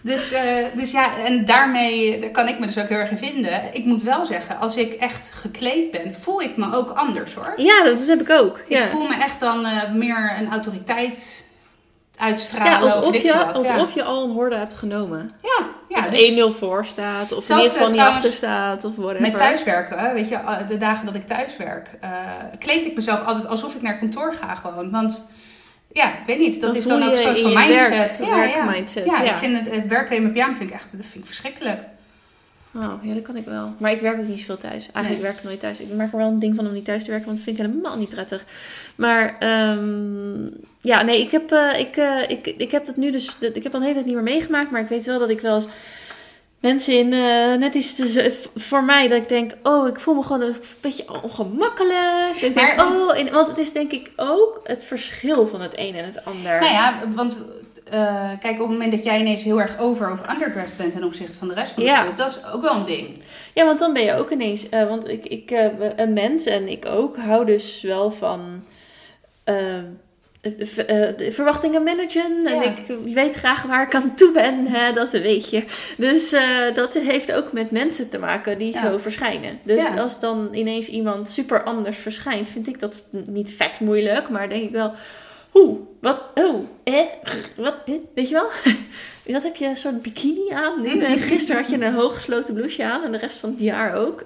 Dus, 0.04 0.32
eh, 0.32 0.43
dus 0.76 0.91
ja, 0.91 1.18
en 1.26 1.45
daarmee 1.45 2.20
daar 2.20 2.30
kan 2.30 2.47
ik 2.47 2.60
me 2.60 2.66
dus 2.66 2.78
ook 2.78 2.88
heel 2.88 2.97
erg 2.97 3.10
in 3.10 3.18
vinden. 3.18 3.62
Ik 3.72 3.86
moet 3.86 4.01
wel 4.01 4.26
zeggen, 4.26 4.60
als 4.60 4.76
ik 4.76 4.93
echt 4.93 5.32
gekleed 5.34 5.91
ben, 5.91 6.14
voel 6.14 6.41
ik 6.41 6.58
me 6.58 6.76
ook 6.76 6.89
anders 6.89 7.34
hoor. 7.34 7.54
Ja, 7.58 7.84
dat 7.84 8.08
heb 8.08 8.22
ik 8.22 8.30
ook. 8.30 8.60
Ja. 8.68 8.84
Ik 8.84 8.89
voel 8.89 9.08
me 9.08 9.16
echt 9.16 9.39
dan 9.39 9.66
eh, 9.66 9.91
meer 9.91 10.36
een 10.39 10.51
autoriteit 10.51 11.45
uitstralen. 12.18 12.72
Ja, 12.72 12.84
of 12.84 12.95
alsof, 12.95 13.22
je, 13.22 13.34
wat. 13.34 13.58
alsof 13.58 13.93
je 13.93 14.04
al 14.04 14.24
een 14.24 14.32
horde 14.32 14.56
hebt 14.56 14.76
genomen. 14.76 15.32
Ja, 15.41 15.68
ja, 15.89 15.97
of 15.97 16.08
dus 16.08 16.54
1-0 16.56 16.58
voor 16.58 16.86
staat. 16.86 17.32
Of 17.32 17.49
in 17.49 17.56
ieder 17.56 17.72
geval 17.72 17.88
niet 17.88 17.99
achter 17.99 18.32
staat. 18.32 18.84
Of 18.84 18.95
whatever. 18.95 19.22
met 19.22 19.38
thuiswerken, 19.38 20.14
weet 20.14 20.28
je, 20.28 20.36
eh, 20.36 20.68
de 20.68 20.78
dagen 20.78 21.06
dat 21.06 21.16
ik 21.16 21.28
thuiswerk, 21.28 21.89
eh 21.99 22.10
kleed 22.60 22.86
ik 22.86 22.95
mezelf 22.95 23.26
altijd 23.26 23.47
alsof 23.47 23.76
ik 23.76 23.82
naar 23.82 23.99
kantoor 23.99 24.34
ga 24.34 24.56
gewoon. 24.56 24.91
Want 24.91 25.28
ja, 25.94 26.12
ik 26.12 26.26
weet 26.28 26.39
niet, 26.39 26.62
dat 26.62 26.76
is 26.76 26.86
dan 26.86 27.04
ook 27.04 27.12
een 27.12 27.18
soort 27.18 27.39
van 27.39 27.54
mindset. 27.54 27.89
werk- 27.89 28.12
ja, 28.20 28.44
ja. 28.44 28.52
werkmindset, 28.66 29.06
Ja, 29.06 29.22
ja. 29.24 29.32
ik 29.32 29.38
vind 29.38 29.58
het, 29.58 29.76
het 29.76 29.88
werken 29.88 30.16
in 30.16 30.22
mijn 30.22 30.34
pyjama 30.34 30.54
vind 30.54 30.70
ik 30.70 30.76
echt 30.76 30.88
dat 30.91 31.06
vind 31.06 31.16
ik 31.24 31.26
verschrikkelijk. 31.26 31.80
Oh, 32.76 32.94
ja, 33.02 33.14
dat 33.14 33.24
kan 33.24 33.36
ik 33.36 33.46
wel. 33.46 33.74
Maar 33.80 33.91
ik 33.91 34.02
werk 34.02 34.20
ook 34.20 34.28
niet 34.28 34.39
zoveel 34.39 34.58
thuis. 34.58 34.89
Eigenlijk 34.94 35.26
werk 35.26 35.38
ik 35.38 35.44
nooit 35.44 35.60
thuis. 35.60 35.80
Ik 35.80 35.94
maak 35.94 36.12
er 36.12 36.18
wel 36.18 36.28
een 36.28 36.39
ding 36.39 36.56
van 36.56 36.68
om 36.68 36.74
niet 36.74 36.86
thuis 36.86 37.04
te 37.04 37.10
werken, 37.10 37.26
want 37.28 37.38
dat 37.38 37.46
vind 37.48 37.60
ik 37.60 37.66
helemaal 37.66 37.98
niet 37.98 38.10
prettig. 38.10 38.46
Maar 38.96 39.36
ehm, 39.39 40.46
ja, 40.82 41.02
nee, 41.02 41.22
ik 41.22 41.32
heb, 41.32 41.52
eh, 41.52 41.80
ik, 41.80 41.98
eh, 41.98 42.22
ik, 42.30 42.48
ik 42.48 42.72
heb 42.72 42.86
dat 42.86 42.96
nu 42.96 43.12
dus, 43.12 43.38
ik 43.54 43.64
heb 43.64 43.74
al 43.74 43.80
een 43.80 43.82
hele 43.82 43.94
tijd 43.94 44.06
niet 44.06 44.16
meer 44.16 44.24
meegemaakt, 44.24 44.72
maar 44.72 44.82
ik 44.82 44.88
weet 44.88 45.06
wel 45.06 45.20
dat 45.20 45.30
ik 45.30 45.39
wel 45.41 45.56
eens 45.56 45.68
mensen 46.64 46.93
in 46.97 47.14
eh, 47.14 47.53
net 47.53 47.76
iets 47.76 47.95
te 47.95 48.38
voor 48.55 48.84
mij 48.84 49.07
dat 49.07 49.18
ik 49.18 49.30
denk, 49.30 49.51
oh, 49.64 49.88
ik 49.88 49.99
voel 49.99 50.16
me 50.16 50.24
gewoon 50.24 50.41
een 50.41 50.55
beetje 50.82 51.05
ongemakkelijk. 51.24 52.36
Ik 52.41 52.55
Maar 52.55 52.66
denk, 52.66 52.80
want- 52.80 52.95
oh, 52.95 53.18
in- 53.18 53.32
want 53.32 53.47
het 53.47 53.57
is 53.57 53.72
denk 53.74 53.91
ik 53.91 54.11
ook 54.16 54.59
het 54.64 54.86
verschil 54.86 55.47
van 55.47 55.61
het 55.61 55.74
een 55.78 55.95
en 55.95 56.05
het 56.05 56.26
ander. 56.26 56.59
Nou 56.59 56.72
ja, 56.72 56.99
want 57.16 57.45
eh, 57.89 58.30
kijk, 58.39 58.53
op 58.53 58.59
het 58.59 58.70
moment 58.70 58.91
dat 58.91 59.03
jij 59.03 59.20
ineens 59.20 59.43
heel 59.43 59.61
erg 59.61 59.80
over 59.80 60.11
of 60.11 60.32
underdressed 60.32 60.78
bent 60.78 60.91
ten 60.91 61.03
opzichte 61.03 61.38
van 61.38 61.47
de 61.47 61.53
rest 61.53 61.72
van 61.72 61.84
de 61.84 61.89
Ja. 61.89 62.11
dat 62.16 62.30
is 62.30 62.53
ook 62.53 62.61
wel 62.61 62.76
een 62.76 62.84
ding. 62.84 63.20
Ja, 63.53 63.66
want 63.66 63.80
dan 63.80 63.93
ben 63.93 64.03
je 64.03 64.14
ook 64.16 64.32
ineens, 64.32 64.70
eh, 64.70 64.88
want 64.88 65.07
ik, 65.07 65.26
ik, 65.26 65.51
een 65.95 66.14
mens 66.14 66.45
en 66.45 66.68
ik 66.68 66.86
ook 66.86 67.18
hou 67.18 67.45
dus 67.45 67.82
wel 67.82 68.11
van 68.11 68.64
de 71.18 71.28
verwachtingen 71.32 71.84
managen. 71.84 72.46
En 72.46 72.62
ik 72.64 73.14
weet 73.14 73.36
graag 73.36 73.64
waar 73.64 73.84
ik 73.86 73.96
aan 73.96 74.16
toe 74.16 74.32
ben, 74.32 74.66
hè, 74.68 74.94
dat 74.94 75.10
weet 75.12 75.50
je. 75.50 75.64
Dus 75.98 76.32
eh, 76.32 76.76
dat 76.76 76.94
heeft 76.94 77.32
ook 77.34 77.52
met 77.54 77.72
mensen 77.72 78.10
te 78.10 78.18
maken 78.18 78.58
die 78.58 78.74
Ja. 78.74 78.91
zo 78.91 78.98
verschijnen. 78.98 79.60
Dus 79.64 79.88
Ja. 79.88 79.96
als 80.02 80.20
dan 80.20 80.50
ineens 80.54 80.88
iemand 80.88 81.30
super 81.30 81.64
anders 81.64 81.98
verschijnt, 81.98 82.50
vind 82.50 82.68
ik 82.68 82.80
dat 82.80 83.04
niet 83.10 83.52
vet 83.52 83.80
moeilijk, 83.80 84.30
maar 84.30 84.50
denk 84.50 84.64
ik 84.64 84.72
wel. 84.72 84.91
Hoe? 85.50 85.78
Wat? 86.02 86.24
Oh, 86.36 86.68
eh? 86.84 87.00
Wat? 87.58 87.76
eh, 87.86 87.94
Weet 88.16 88.30
je 88.30 88.34
wel? 88.36 88.48
Wat 89.34 89.44
heb 89.44 89.56
je 89.56 89.66
een 89.66 89.78
soort 89.78 90.02
bikini 90.02 90.50
aan 90.50 90.82
nu? 90.82 91.00
En 91.00 91.18
gisteren 91.20 91.62
had 91.62 91.70
je 91.72 91.86
een 91.86 91.94
hooggesloten 91.94 92.54
blouseje 92.54 92.88
aan 92.88 93.04
en 93.04 93.12
de 93.12 93.18
rest 93.18 93.38
van 93.38 93.50
het 93.50 93.60
jaar 93.60 93.96
ook. 93.96 94.24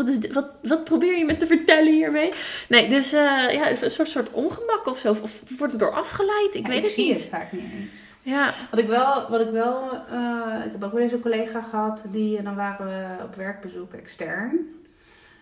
Wat, 0.00 0.08
is 0.08 0.18
dit? 0.20 0.32
wat, 0.32 0.52
wat 0.62 0.84
probeer 0.84 1.18
je 1.18 1.24
me 1.24 1.36
te 1.36 1.46
vertellen 1.46 1.92
hiermee? 1.92 2.32
Nee, 2.68 2.88
dus 2.88 3.12
eh, 3.12 3.20
ja, 3.52 3.70
een 3.70 3.90
soort, 3.90 4.08
soort 4.08 4.30
ongemak 4.30 4.86
of 4.86 4.98
zo. 4.98 5.10
Of, 5.10 5.42
wordt 5.58 5.72
het 5.72 5.80
door 5.82 5.92
afgeleid? 5.92 6.54
Ik 6.54 6.62
Ja, 6.62 6.68
weet 6.68 6.76
ik 6.78 6.82
het 6.84 6.92
zie 6.92 7.06
niet. 7.06 7.20
het 7.20 7.28
vaak 7.28 7.52
niet 7.52 7.62
eens. 7.80 7.94
Ja, 8.22 8.52
Wat 8.70 8.80
ik 8.80 8.86
wel, 8.86 9.28
wat 9.30 9.40
ik 9.40 9.50
wel, 9.50 9.90
eh, 10.10 10.64
ik 10.64 10.72
heb 10.72 10.84
ook 10.84 10.92
wel 10.92 11.02
eens 11.02 11.12
een 11.12 11.20
collega 11.20 11.60
gehad, 11.62 12.02
die, 12.10 12.38
en 12.38 12.44
dan 12.44 12.54
waren 12.54 12.86
we 12.86 13.24
op 13.24 13.34
werkbezoek 13.34 13.92
extern. 13.92 14.58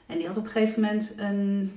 En 0.07 0.17
die 0.19 0.27
had 0.27 0.37
op 0.37 0.45
een 0.45 0.51
gegeven 0.51 0.81
moment 0.81 1.13
een, 1.17 1.73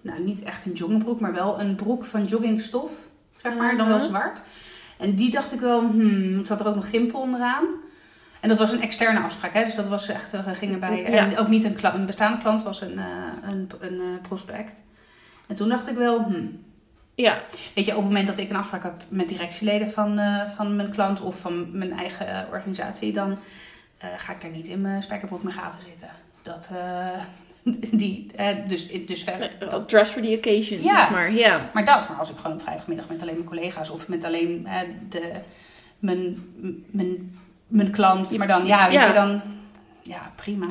nou 0.00 0.22
niet 0.22 0.42
echt 0.42 0.64
een 0.66 0.72
joggingbroek, 0.72 1.20
maar 1.20 1.32
wel 1.32 1.60
een 1.60 1.74
broek 1.74 2.04
van 2.04 2.24
joggingstof, 2.24 2.90
zeg 3.36 3.56
maar, 3.56 3.76
dan 3.76 3.86
wel 3.88 3.96
Mhm. 3.96 4.06
zwart. 4.06 4.42
En 4.98 5.14
die 5.14 5.30
dacht 5.30 5.52
ik 5.52 5.60
wel, 5.60 5.80
hmm, 5.80 6.36
het 6.38 6.46
zat 6.46 6.60
er 6.60 6.66
ook 6.66 6.74
nog 6.74 6.88
gimpel 6.90 7.20
onderaan. 7.20 7.64
En 8.46 8.52
dat 8.52 8.60
was 8.60 8.72
een 8.72 8.82
externe 8.82 9.20
afspraak, 9.20 9.54
hè? 9.54 9.64
dus 9.64 9.74
dat 9.74 9.86
was 9.86 10.08
echt, 10.08 10.30
we 10.30 10.54
gingen 10.54 10.80
bij, 10.80 11.04
en 11.04 11.38
ook 11.38 11.48
niet 11.48 11.64
een, 11.64 11.76
een 11.82 12.06
bestaande 12.06 12.38
klant, 12.38 12.62
was 12.62 12.80
een, 12.80 12.98
eh, 12.98 13.04
een, 13.42 13.68
een 13.80 14.00
eh, 14.00 14.20
prospect. 14.22 14.82
En 15.46 15.54
toen 15.54 15.68
dacht 15.68 15.88
ik 15.88 15.96
wel, 15.96 16.22
hmm, 16.22 16.62
ja. 17.14 17.42
Weet 17.74 17.84
je, 17.84 17.90
op 17.90 17.96
het 17.96 18.06
moment 18.06 18.26
dat 18.26 18.38
ik 18.38 18.50
een 18.50 18.56
afspraak 18.56 18.82
heb 18.82 19.04
met 19.08 19.28
directieleden 19.28 19.90
van, 19.90 20.18
eh, 20.18 20.48
van 20.56 20.76
mijn 20.76 20.90
klant 20.90 21.20
of 21.20 21.40
van 21.40 21.78
mijn 21.78 21.92
eigen 21.92 22.28
eh, 22.28 22.40
organisatie, 22.52 23.12
dan 23.12 23.38
eh, 23.98 24.08
ga 24.16 24.32
ik 24.32 24.40
daar 24.40 24.50
niet 24.50 24.66
in 24.66 24.80
mijn 24.80 25.02
spijkerbroek 25.02 25.42
met 25.42 25.52
gaten 25.52 25.78
zitten. 25.88 26.08
Dat, 26.42 26.70
eh, 26.72 27.20
die, 28.00 28.26
eh, 28.36 28.56
dus, 28.66 29.06
dus 29.06 29.22
verder. 29.22 29.50
Dat, 29.68 29.88
Dress 29.88 30.10
for 30.10 30.22
the 30.22 30.34
occasion, 30.36 30.82
Ja. 30.82 31.00
zeg 31.00 31.10
maar. 31.10 31.32
Ja. 31.32 31.70
maar 31.74 31.84
dat, 31.84 32.08
maar 32.08 32.18
als 32.18 32.30
ik 32.30 32.36
gewoon 32.36 32.56
op 32.56 32.62
vrijdagmiddag 32.62 33.08
met 33.08 33.22
alleen 33.22 33.34
mijn 33.34 33.46
collega's 33.46 33.90
of 33.90 34.08
met 34.08 34.24
alleen 34.24 34.66
eh, 34.66 34.80
de, 35.08 35.32
mijn, 35.98 36.44
mijn, 36.86 37.38
mijn 37.66 37.90
klant, 37.90 38.38
maar 38.38 38.46
dan, 38.46 38.66
ja, 38.66 38.84
weet 38.84 38.94
Ja. 38.94 39.06
je, 39.06 39.12
dan, 39.12 39.40
ja, 40.02 40.32
prima. 40.36 40.66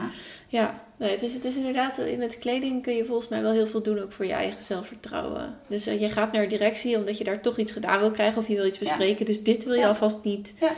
Ja, 0.47 0.79
nee, 0.97 1.11
het, 1.11 1.21
is, 1.21 1.33
het 1.33 1.45
is 1.45 1.55
inderdaad, 1.55 1.97
eh, 1.97 2.17
met 2.17 2.37
kleding 2.37 2.83
kun 2.83 2.95
je 2.95 3.05
volgens 3.05 3.27
mij 3.27 3.41
wel 3.41 3.51
heel 3.51 3.67
veel 3.67 3.81
doen, 3.83 3.99
ook 3.99 4.11
voor 4.11 4.25
je 4.25 4.33
eigen 4.33 4.63
zelfvertrouwen. 4.63 5.57
Dus 5.67 5.87
eh, 5.87 6.01
je 6.01 6.09
gaat 6.09 6.31
naar 6.31 6.47
directie 6.47 6.97
omdat 6.97 7.17
je 7.17 7.23
daar 7.23 7.41
toch 7.41 7.57
iets 7.57 7.71
gedaan 7.71 7.99
wil 7.99 8.11
krijgen 8.11 8.37
of 8.41 8.47
je 8.47 8.55
wil 8.55 8.65
iets 8.65 8.79
Ja. 8.79 8.83
bespreken. 8.87 9.25
Dus 9.25 9.43
dit 9.43 9.65
wil 9.65 9.73
je 9.73 9.87
alvast 9.87 10.23
niet 10.23 10.55
Ja. 10.59 10.71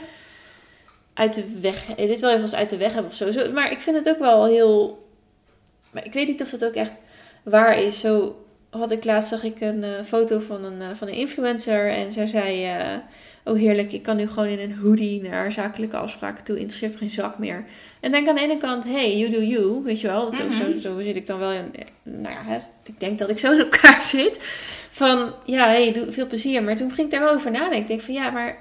uit 1.14 1.34
de 1.34 1.60
weg, 1.62 1.90
eh, 1.96 2.08
dit 2.08 2.20
wil 2.20 2.30
je 2.30 2.36
alvast 2.36 2.56
uit 2.56 2.70
de 2.70 2.78
weg 2.78 2.94
hebben 2.94 3.12
of 3.12 3.18
zo. 3.18 3.32
zo. 3.32 3.52
Maar 3.52 3.72
ik 3.72 3.80
vind 3.80 3.96
het 3.98 4.10
ook 4.10 4.20
wel 4.20 4.46
heel, 4.46 5.08
maar 5.92 6.06
ik 6.06 6.14
weet 6.14 6.28
niet 6.28 6.42
of 6.42 6.50
dat 6.50 6.66
ook 6.66 6.74
echt 6.76 7.02
waar 7.44 7.78
is. 7.80 8.00
Zo 8.00 8.36
had 8.70 8.92
ik 8.92 9.04
laatst, 9.06 9.30
zag 9.30 9.44
ik 9.44 9.62
een 9.62 9.86
foto 10.06 10.40
van 10.40 10.64
een, 10.64 10.96
van 10.96 11.08
een 11.08 11.14
influencer 11.14 11.92
en 11.92 12.12
zij 12.12 12.28
zei... 12.28 12.68
oh 13.48 13.58
heerlijk, 13.58 13.92
ik 13.92 14.04
kan 14.04 14.16
nu 14.18 14.28
gewoon 14.28 14.48
in 14.48 14.60
een 14.60 14.78
hoodie 14.78 15.22
naar 15.22 15.52
zakelijke 15.52 15.98
afspraken 15.98 16.44
toe. 16.44 16.60
Interesseert 16.60 16.98
geen 16.98 17.10
zak 17.10 17.38
meer. 17.38 17.66
En 18.00 18.12
denk 18.12 18.28
aan 18.28 18.36
de 18.36 18.42
ene 18.42 18.58
kant, 18.58 18.84
hey, 18.84 19.18
you 19.18 19.32
do 19.32 19.42
you, 19.42 19.82
weet 19.84 20.02
je 20.02 20.08
wel. 20.08 20.30
Zo, 20.36 20.44
Mhm. 20.44 20.54
zo, 20.54 20.80
zo 20.80 21.00
zit 21.00 21.16
ik 21.16 21.28
dan 21.28 21.40
wel 21.40 21.52
in, 21.52 21.72
nou 22.04 22.34
ja, 22.34 22.60
ik 22.86 23.00
denk 23.00 23.20
dat 23.20 23.30
ik 23.30 23.40
zo 23.40 23.52
in 23.52 23.60
elkaar 23.60 24.04
zit. 24.16 24.38
Van, 24.92 25.34
ja, 25.46 25.68
hey, 25.68 25.94
doe 25.94 26.12
veel 26.12 26.28
plezier. 26.28 26.64
Maar 26.64 26.76
toen 26.76 26.92
ging 26.92 27.08
ik 27.08 27.14
daar 27.14 27.24
wel 27.24 27.34
over 27.34 27.52
nadenken. 27.52 27.78
Ik 27.82 27.88
denk 27.88 28.02
van, 28.02 28.14
ja, 28.14 28.30
maar 28.30 28.58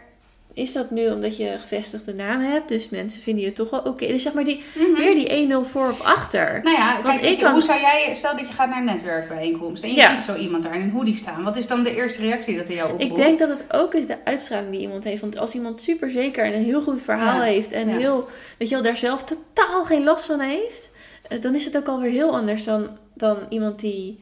is 0.56 0.72
dat 0.72 0.90
nu 0.90 1.10
omdat 1.10 1.36
je 1.36 1.50
een 1.52 1.58
gevestigde 1.60 2.14
naam 2.14 2.40
hebt? 2.40 2.68
Dus 2.68 2.88
mensen 2.88 3.22
vinden 3.22 3.44
je 3.44 3.52
toch 3.52 3.70
wel 3.70 3.80
oké. 3.80 4.06
Dus 4.06 4.22
zeg 4.22 4.32
maar, 4.32 4.44
die, 4.44 4.64
Mhm. 4.74 4.94
weer 4.94 5.14
die 5.14 5.32
1-0 5.32 5.64
voor 5.64 5.88
of 5.88 6.00
achter. 6.00 6.60
Nou 6.62 6.76
ja, 6.76 6.92
Want 6.92 7.04
kijk, 7.04 7.16
ik 7.16 7.22
weet 7.22 7.36
je, 7.36 7.42
kan- 7.42 7.52
hoe 7.52 7.60
zou 7.60 7.80
jij, 7.80 8.14
stel 8.14 8.36
dat 8.36 8.46
je 8.46 8.52
gaat 8.52 8.68
naar 8.68 8.78
een 8.78 8.84
netwerkbijeenkomst 8.84 9.82
en 9.82 9.88
je 9.90 9.94
Ja. 9.96 10.10
ziet 10.12 10.20
zo 10.22 10.34
iemand 10.34 10.62
daar 10.62 10.74
in 10.74 10.80
een 10.80 10.90
hoodie 10.90 11.14
staan. 11.14 11.44
Wat 11.44 11.56
is 11.56 11.66
dan 11.66 11.82
de 11.82 11.94
eerste 11.94 12.20
reactie 12.22 12.56
dat 12.56 12.66
hij 12.66 12.76
jou 12.76 12.92
oproept? 12.92 13.10
Ik 13.12 13.16
denk 13.18 13.38
dat 13.38 13.48
het 13.48 13.66
ook 13.72 13.94
is 13.94 14.06
de 14.06 14.16
uitstraling 14.24 14.70
die 14.70 14.80
iemand 14.80 15.04
heeft. 15.04 15.20
Want 15.20 15.38
als 15.38 15.54
iemand 15.54 15.80
super 15.80 16.10
zeker 16.10 16.44
en 16.44 16.54
een 16.54 16.64
heel 16.64 16.82
goed 16.82 17.00
verhaal 17.00 17.40
Ja. 17.40 17.46
heeft 17.46 17.72
en 17.72 17.88
Ja. 17.88 17.96
heel, 17.96 18.28
weet 18.58 18.68
je 18.68 18.74
wel, 18.74 18.84
daar 18.84 18.96
zelf 18.96 19.24
totaal 19.24 19.84
geen 19.84 20.04
last 20.04 20.24
van 20.24 20.40
heeft, 20.40 20.90
eh, 21.28 21.40
dan 21.40 21.54
is 21.54 21.64
het 21.64 21.76
ook 21.76 21.88
alweer 21.88 22.10
heel 22.10 22.36
anders 22.36 22.64
dan, 22.64 22.88
dan 23.14 23.36
iemand 23.48 23.80
die 23.80 24.20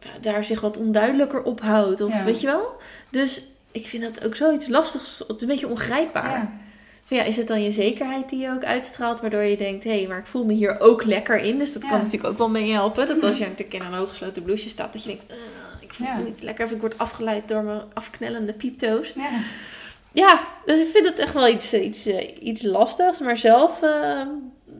ja, 0.00 0.10
daar 0.20 0.44
zich 0.44 0.60
wat 0.60 0.78
onduidelijker 0.78 1.42
ophoudt. 1.42 2.00
Of 2.00 2.12
Ja. 2.12 2.24
weet 2.24 2.40
je 2.40 2.46
wel? 2.46 2.76
Dus 3.10 3.42
ik 3.72 3.86
vind 3.86 4.02
dat 4.02 4.24
ook 4.24 4.34
zoiets 4.36 4.68
lastigs. 4.68 5.18
Het 5.18 5.36
is 5.36 5.42
een 5.42 5.48
beetje 5.48 5.68
ongrijpbaar. 5.68 6.30
Ja. 6.30 6.52
Van 7.04 7.16
ja, 7.16 7.22
is 7.22 7.36
het 7.36 7.46
dan 7.48 7.62
je 7.62 7.70
zekerheid 7.72 8.28
die 8.28 8.38
je 8.38 8.50
ook 8.50 8.64
uitstraalt, 8.64 9.20
waardoor 9.20 9.42
je 9.42 9.56
denkt, 9.56 9.84
hé, 9.84 10.06
maar 10.08 10.18
ik 10.18 10.26
voel 10.26 10.44
me 10.44 10.52
hier 10.52 10.80
ook 10.80 11.04
lekker 11.04 11.36
in. 11.40 11.58
Dus 11.58 11.72
dat 11.72 11.82
Ja. 11.82 11.88
kan 11.88 11.98
natuurlijk 11.98 12.24
ook 12.32 12.38
wel 12.38 12.48
mee 12.50 12.72
helpen. 12.72 13.06
Dat 13.06 13.22
als 13.22 13.32
Mhm. 13.34 13.42
je 13.42 13.48
natuurlijk 13.48 13.74
in 13.74 13.80
een 13.92 13.98
hooggesloten 13.98 14.42
blouseje 14.42 14.70
staat, 14.70 14.92
dat 14.92 15.02
je 15.02 15.08
denkt, 15.08 15.32
"Ugh, 15.32 15.40
ik 15.80 15.94
voel 15.94 16.06
Ja. 16.06 16.16
me 16.16 16.24
niet 16.24 16.42
lekker 16.42 16.64
of 16.64 16.70
ik 16.70 16.80
word 16.80 16.98
afgeleid 16.98 17.48
door 17.48 17.62
mijn 17.62 17.80
afknellende 17.92 18.52
pieptoes. 18.52 19.12
Ja. 19.16 19.28
Ja, 20.12 20.40
dus 20.66 20.80
ik 20.80 20.88
vind 20.88 21.06
het 21.06 21.18
echt 21.18 21.32
wel 21.32 21.48
iets, 21.48 21.74
iets, 21.74 22.06
eh, 22.06 22.28
iets 22.40 22.62
lastigs. 22.62 23.20
Maar 23.20 23.36
zelf, 23.36 23.82
eh, 23.82 24.22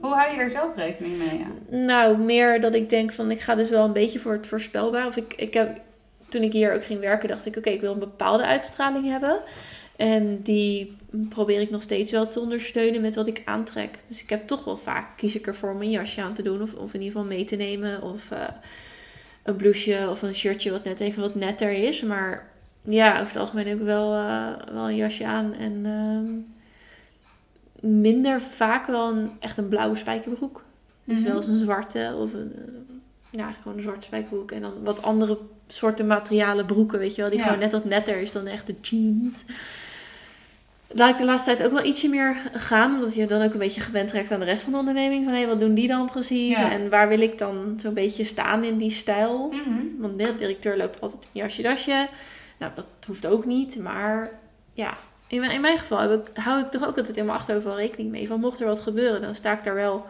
Hoe 0.01 0.15
hou 0.15 0.31
je 0.31 0.37
daar 0.37 0.51
zelf 0.51 0.77
rekening 0.77 1.19
mee? 1.19 1.39
Ja? 1.39 1.77
nou, 1.79 2.19
meer 2.19 2.61
dat 2.61 2.75
ik 2.75 2.89
denk 2.89 3.13
van, 3.13 3.31
ik 3.31 3.41
ga 3.41 3.55
dus 3.55 3.71
wel 3.71 3.85
een 3.85 3.93
beetje 3.93 4.19
voor 4.19 4.33
het 4.33 4.47
voorspelbaar. 4.47 5.07
Of 5.07 5.17
ik, 5.17 5.35
ik 5.37 5.55
heb, 5.55 5.81
toen 6.29 6.43
ik 6.43 6.53
hier 6.53 6.75
ook 6.75 6.85
ging 6.85 7.01
werken, 7.01 7.29
dacht 7.29 7.47
ik, 7.47 7.57
oké, 7.57 7.71
ik 7.71 7.81
wil 7.81 7.93
een 7.93 7.99
bepaalde 7.99 8.45
uitstraling 8.47 9.07
hebben. 9.07 9.41
En 9.97 10.43
die 10.43 10.97
probeer 11.29 11.61
ik 11.61 11.71
nog 11.71 11.83
steeds 11.83 12.13
wel 12.13 12.27
te 12.29 12.41
ondersteunen 12.41 13.01
met 13.01 13.15
wat 13.15 13.27
ik 13.27 13.43
aantrek. 13.45 13.95
Dus 14.07 14.23
ik 14.23 14.31
heb 14.31 14.47
toch 14.47 14.65
wel 14.65 14.77
vaak, 14.77 15.17
kies 15.17 15.35
ik 15.35 15.47
ervoor 15.47 15.71
om 15.73 15.83
een 15.83 15.91
jasje 15.91 16.23
aan 16.23 16.35
te 16.35 16.43
doen. 16.43 16.63
Of, 16.63 16.75
of 16.75 16.95
in 16.95 17.01
ieder 17.01 17.17
geval 17.17 17.37
mee 17.37 17.45
te 17.45 17.57
nemen. 17.57 18.03
Of 18.03 18.31
eh, 18.31 18.43
een 19.43 19.57
blouseje 19.57 20.11
of 20.11 20.23
een 20.23 20.35
shirtje 20.35 20.71
wat 20.71 20.85
net 20.85 21.01
even 21.01 21.23
wat 21.23 21.35
netter 21.35 21.73
is. 21.73 22.03
Maar 22.03 22.49
ja, 22.83 23.13
over 23.13 23.27
het 23.27 23.37
algemeen 23.37 23.67
heb 23.67 23.79
ik 23.79 23.85
wel, 23.85 24.13
eh, 24.15 24.47
wel 24.73 24.89
een 24.89 24.97
jasje 24.97 25.27
aan. 25.27 25.55
En 25.55 25.81
ehm, 25.85 26.31
minder 28.01 28.41
vaak 28.41 28.87
wel 28.87 29.11
een, 29.11 29.31
echt 29.41 29.57
een 29.57 29.69
blauwe 29.69 29.97
spijkerbroek. 29.97 30.65
Dus 31.05 31.19
Mhm. 31.19 31.29
wel 31.29 31.37
eens 31.37 31.47
een 31.47 31.59
zwarte 31.59 32.15
of 32.19 32.33
een, 32.33 32.53
ja, 33.31 33.53
gewoon 33.53 33.77
een 33.77 33.83
zwarte 33.83 34.03
spijkerbroek. 34.07 34.51
En 34.51 34.61
dan 34.61 34.73
wat 34.85 35.03
andere 35.03 35.39
soorten 35.67 36.07
materialen 36.07 36.67
broeken, 36.67 36.99
weet 36.99 37.15
je 37.15 37.21
wel. 37.21 37.31
Die 37.31 37.39
Ja. 37.39 37.45
gewoon 37.45 37.59
net 37.61 37.73
wat 37.73 37.85
netter 37.85 38.17
is 38.17 38.33
dan 38.33 38.47
echt 38.47 38.67
de 38.67 38.75
jeans. 38.81 39.45
Laat 40.91 41.11
ik 41.11 41.17
de 41.19 41.25
laatste 41.25 41.55
tijd 41.55 41.67
ook 41.69 41.73
wel 41.77 41.85
ietsje 41.85 42.09
meer 42.09 42.37
gaan. 42.53 42.93
Omdat 42.95 43.15
je 43.15 43.27
dan 43.27 43.43
ook 43.43 43.53
een 43.53 43.59
beetje 43.59 43.81
gewend 43.81 44.13
raakt 44.13 44.33
aan 44.33 44.39
de 44.39 44.45
rest 44.45 44.63
van 44.63 44.73
de 44.73 44.79
onderneming. 44.79 45.25
Van 45.25 45.35
hé, 45.35 45.47
wat 45.47 45.61
doen 45.61 45.75
die 45.75 45.89
dan 45.89 46.11
precies? 46.11 46.59
Ja. 46.59 46.71
En 46.71 46.91
waar 46.91 47.09
wil 47.09 47.21
ik 47.21 47.39
dan 47.39 47.75
zo'n 47.77 47.95
beetje 47.95 48.25
staan 48.25 48.65
in 48.65 48.77
die 48.77 48.91
stijl? 48.91 49.49
Mhm. 49.49 49.83
Want 49.99 50.19
de 50.19 50.35
directeur 50.35 50.77
loopt 50.77 51.01
altijd 51.01 51.23
in 51.23 51.41
jasje 51.41 51.63
dasje. 51.63 52.09
Nou, 52.59 52.73
dat 52.75 52.87
hoeft 53.07 53.27
ook 53.27 53.45
niet. 53.47 53.79
Maar 53.79 54.31
ja, 54.73 54.95
in 55.27 55.41
mijn, 55.41 55.53
in 55.53 55.61
mijn 55.61 55.79
geval 55.79 55.99
heb 55.99 56.27
ik, 56.27 56.37
hou 56.43 56.61
ik 56.61 56.67
toch 56.69 56.87
ook 56.87 56.97
altijd 56.97 57.17
in 57.17 57.25
mijn 57.25 57.39
achterhoofd 57.39 57.67
wel 57.67 57.77
rekening 57.77 58.11
mee. 58.11 58.27
Van 58.27 58.41
mocht 58.41 58.61
er 58.61 58.67
wat 58.67 58.81
gebeuren, 58.81 59.21
dan 59.21 59.35
sta 59.35 59.53
ik 59.53 59.65
daar 59.65 59.75
wel 59.75 60.07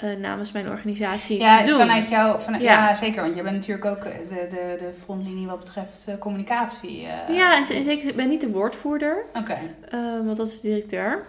eh, 0.00 0.16
namens 0.16 0.52
mijn 0.52 0.68
organisatie 0.68 1.38
Ja, 1.40 1.64
doen. 1.64 1.78
vanuit 1.78 2.08
jou, 2.08 2.40
vanuit, 2.40 2.62
Ja. 2.62 2.72
ja. 2.86 2.94
zeker. 2.94 3.22
Want 3.22 3.36
je 3.36 3.42
bent 3.42 3.54
natuurlijk 3.56 3.84
ook 3.84 4.02
de, 4.02 4.46
de, 4.48 4.74
de 4.78 4.90
frontlinie 5.04 5.46
wat 5.46 5.58
betreft 5.58 6.04
eh, 6.08 6.18
communicatie. 6.18 7.06
eh. 7.06 7.36
Ja, 7.36 7.56
en, 7.56 7.64
zeker, 7.84 8.08
ik 8.08 8.16
ben 8.16 8.28
niet 8.28 8.40
de 8.40 8.50
woordvoerder. 8.50 9.24
Oké. 9.34 9.58
eh, 9.90 10.00
want 10.24 10.36
dat 10.36 10.48
is 10.48 10.60
de 10.60 10.68
directeur. 10.68 11.24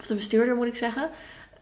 Of 0.00 0.06
de 0.06 0.14
bestuurder, 0.14 0.56
moet 0.56 0.66
ik 0.66 0.74
zeggen. 0.76 1.08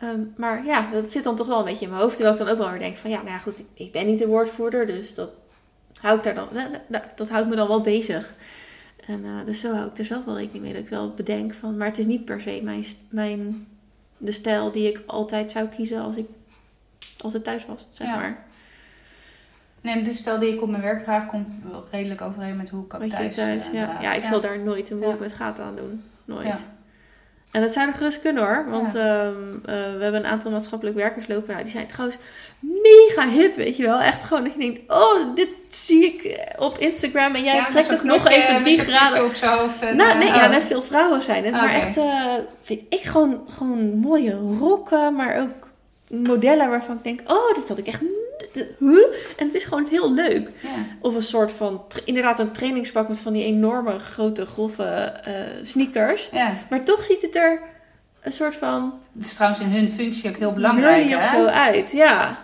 Ehm, 0.01 0.21
maar 0.37 0.65
ja, 0.67 0.89
dat 0.93 1.11
zit 1.11 1.25
dan 1.25 1.37
toch 1.37 1.47
wel 1.47 1.59
een 1.59 1.65
beetje 1.65 1.85
in 1.85 1.91
mijn 1.91 2.03
hoofd. 2.03 2.15
Terwijl 2.17 2.37
ik 2.39 2.45
dan 2.45 2.53
ook 2.53 2.59
wel 2.59 2.71
weer 2.71 2.79
denk 2.79 2.97
van... 2.97 3.11
Ja, 3.11 3.17
nou 3.17 3.29
ja, 3.31 3.39
goed, 3.39 3.63
ik 3.75 3.93
ben 3.93 4.07
niet 4.07 4.19
de 4.19 4.27
woordvoerder. 4.27 4.87
Dus 4.87 5.15
dat 5.15 5.31
hou 6.01 6.17
ik 6.19 6.23
daar 6.25 6.35
dan... 6.35 6.49
Dat, 6.53 6.69
dat, 6.87 7.03
dat 7.15 7.29
houdt 7.29 7.49
me 7.49 7.57
dan 7.57 7.69
wel 7.69 7.81
bezig. 7.81 8.35
En 9.07 9.25
eh, 9.25 9.47
dus 9.47 9.61
zo 9.61 9.73
hou 9.75 9.89
ik 9.89 9.99
er 9.99 10.05
zelf 10.05 10.25
wel 10.25 10.37
rekening 10.39 10.65
mee. 10.65 10.73
Dat 10.73 10.83
ik 10.83 10.89
wel 10.89 11.15
bedenk 11.15 11.55
van... 11.55 11.77
Maar 11.77 11.87
het 11.87 11.99
is 11.99 12.07
niet 12.07 12.25
per 12.25 12.41
se 12.41 12.61
mijn, 12.63 12.85
mijn, 13.09 13.67
de 14.25 14.33
stijl 14.33 14.71
die 14.71 14.89
ik 14.89 15.03
altijd 15.07 15.51
zou 15.51 15.67
kiezen 15.69 16.01
als 16.01 16.17
ik 16.17 16.27
altijd 17.21 17.45
thuis 17.45 17.67
was, 17.67 17.87
zeg 17.91 18.07
Ja. 18.07 18.17
maar. 18.17 18.45
Nee, 19.81 20.03
de 20.03 20.11
stijl 20.11 20.39
die 20.39 20.55
ik 20.55 20.63
op 20.63 20.69
mijn 20.69 20.83
werk 20.83 20.99
draag 20.99 21.27
komt 21.27 21.49
redelijk 21.91 22.21
overeen 22.21 22.57
met 22.57 22.69
hoe 22.69 22.85
ik 22.85 22.95
ook 22.95 23.05
thuis, 23.05 23.35
thuis, 23.35 23.67
eh, 23.71 23.75
ja. 23.79 23.99
ja, 24.01 24.13
ik 24.13 24.25
zal 24.25 24.41
daar 24.41 24.59
nooit 24.59 24.91
een 24.91 24.99
Ja. 25.01 25.15
met 25.21 25.33
gaten 25.33 25.65
aan 25.65 25.77
doen. 25.77 26.03
Nooit. 26.25 26.65
En 27.51 27.61
dat 27.61 27.73
zou 27.73 27.89
er 27.89 27.95
gerust 27.95 28.21
kunnen 28.21 28.43
hoor. 28.43 28.71
Want 28.71 28.95
ehm, 28.95 29.33
eh, 29.55 29.65
we 29.65 29.99
hebben 30.03 30.15
een 30.15 30.27
aantal 30.27 30.51
maatschappelijk 30.51 30.97
werkers 30.97 31.27
lopen. 31.27 31.51
Nou, 31.51 31.63
die 31.63 31.73
zijn 31.73 31.87
trouwens 31.87 32.19
mega 32.83 33.29
hip, 33.29 33.57
weet 33.57 33.77
je 33.77 33.83
wel. 33.83 34.01
Echt 34.01 34.23
gewoon 34.25 34.45
dat 34.45 34.53
je 34.53 34.59
denkt, 34.59 34.81
oh, 34.93 35.35
dit 35.35 35.49
zie 35.69 36.05
ik 36.05 36.25
eh, 36.25 36.63
op 36.65 36.79
Instagram. 36.79 37.35
En 37.35 37.43
jij 37.45 37.55
Ja, 37.55 37.69
trekt 37.69 37.89
het 37.89 38.03
nog 38.05 38.29
even 38.29 38.59
drie 38.63 38.79
graden. 38.79 39.25
op 39.25 39.35
zijn 39.35 39.59
hoofd. 39.59 39.83
En, 39.83 39.97
Nou, 39.97 40.11
eh, 40.11 40.19
nee, 40.19 40.29
oh. 40.29 40.35
ja, 40.35 40.47
net 40.49 40.63
veel 40.63 40.83
vrouwen 40.83 41.23
zijn 41.23 41.45
het. 41.45 41.53
Maar 41.53 41.75
echt, 41.75 41.97
eh, 41.97 42.33
vind 42.63 42.81
ik 42.89 43.03
gewoon, 43.03 43.41
gewoon 43.49 43.99
mooie 43.99 44.39
rokken. 44.59 45.15
Maar 45.15 45.41
ook 45.41 45.69
modellen 46.09 46.69
waarvan 46.69 46.97
ik 46.97 47.05
denk, 47.05 47.21
oh, 47.33 47.55
dit 47.55 47.69
had 47.69 47.79
ik 47.79 47.87
echt... 47.87 48.01
Huh? 48.79 49.05
En 49.37 49.47
het 49.47 49.55
is 49.55 49.65
gewoon 49.65 49.87
heel 49.91 50.13
leuk. 50.13 50.51
Ja. 50.61 50.69
Of 51.01 51.15
een 51.15 51.23
soort 51.23 51.53
van, 51.53 51.83
inderdaad 52.05 52.41
een 52.41 52.53
trainingspak 52.53 53.09
met 53.09 53.19
van 53.19 53.33
die 53.33 53.45
enorme 53.45 53.99
grote 53.99 54.47
grove 54.47 54.83
eh, 54.85 55.33
sneakers. 55.63 56.29
ja. 56.33 56.53
Maar 56.71 56.83
toch 56.83 57.05
ziet 57.05 57.23
het 57.23 57.37
er 57.37 57.61
een 58.23 58.33
soort 58.33 58.57
van 58.57 58.95
Het 59.17 59.25
is 59.27 59.35
trouwens 59.35 59.61
in 59.61 59.69
hun 59.71 59.91
functie 59.91 60.29
ook 60.31 60.37
heel 60.37 60.53
belangrijk. 60.53 61.17
of 61.17 61.25
zo 61.25 61.45
uit. 61.45 61.93
Ja, 61.93 62.44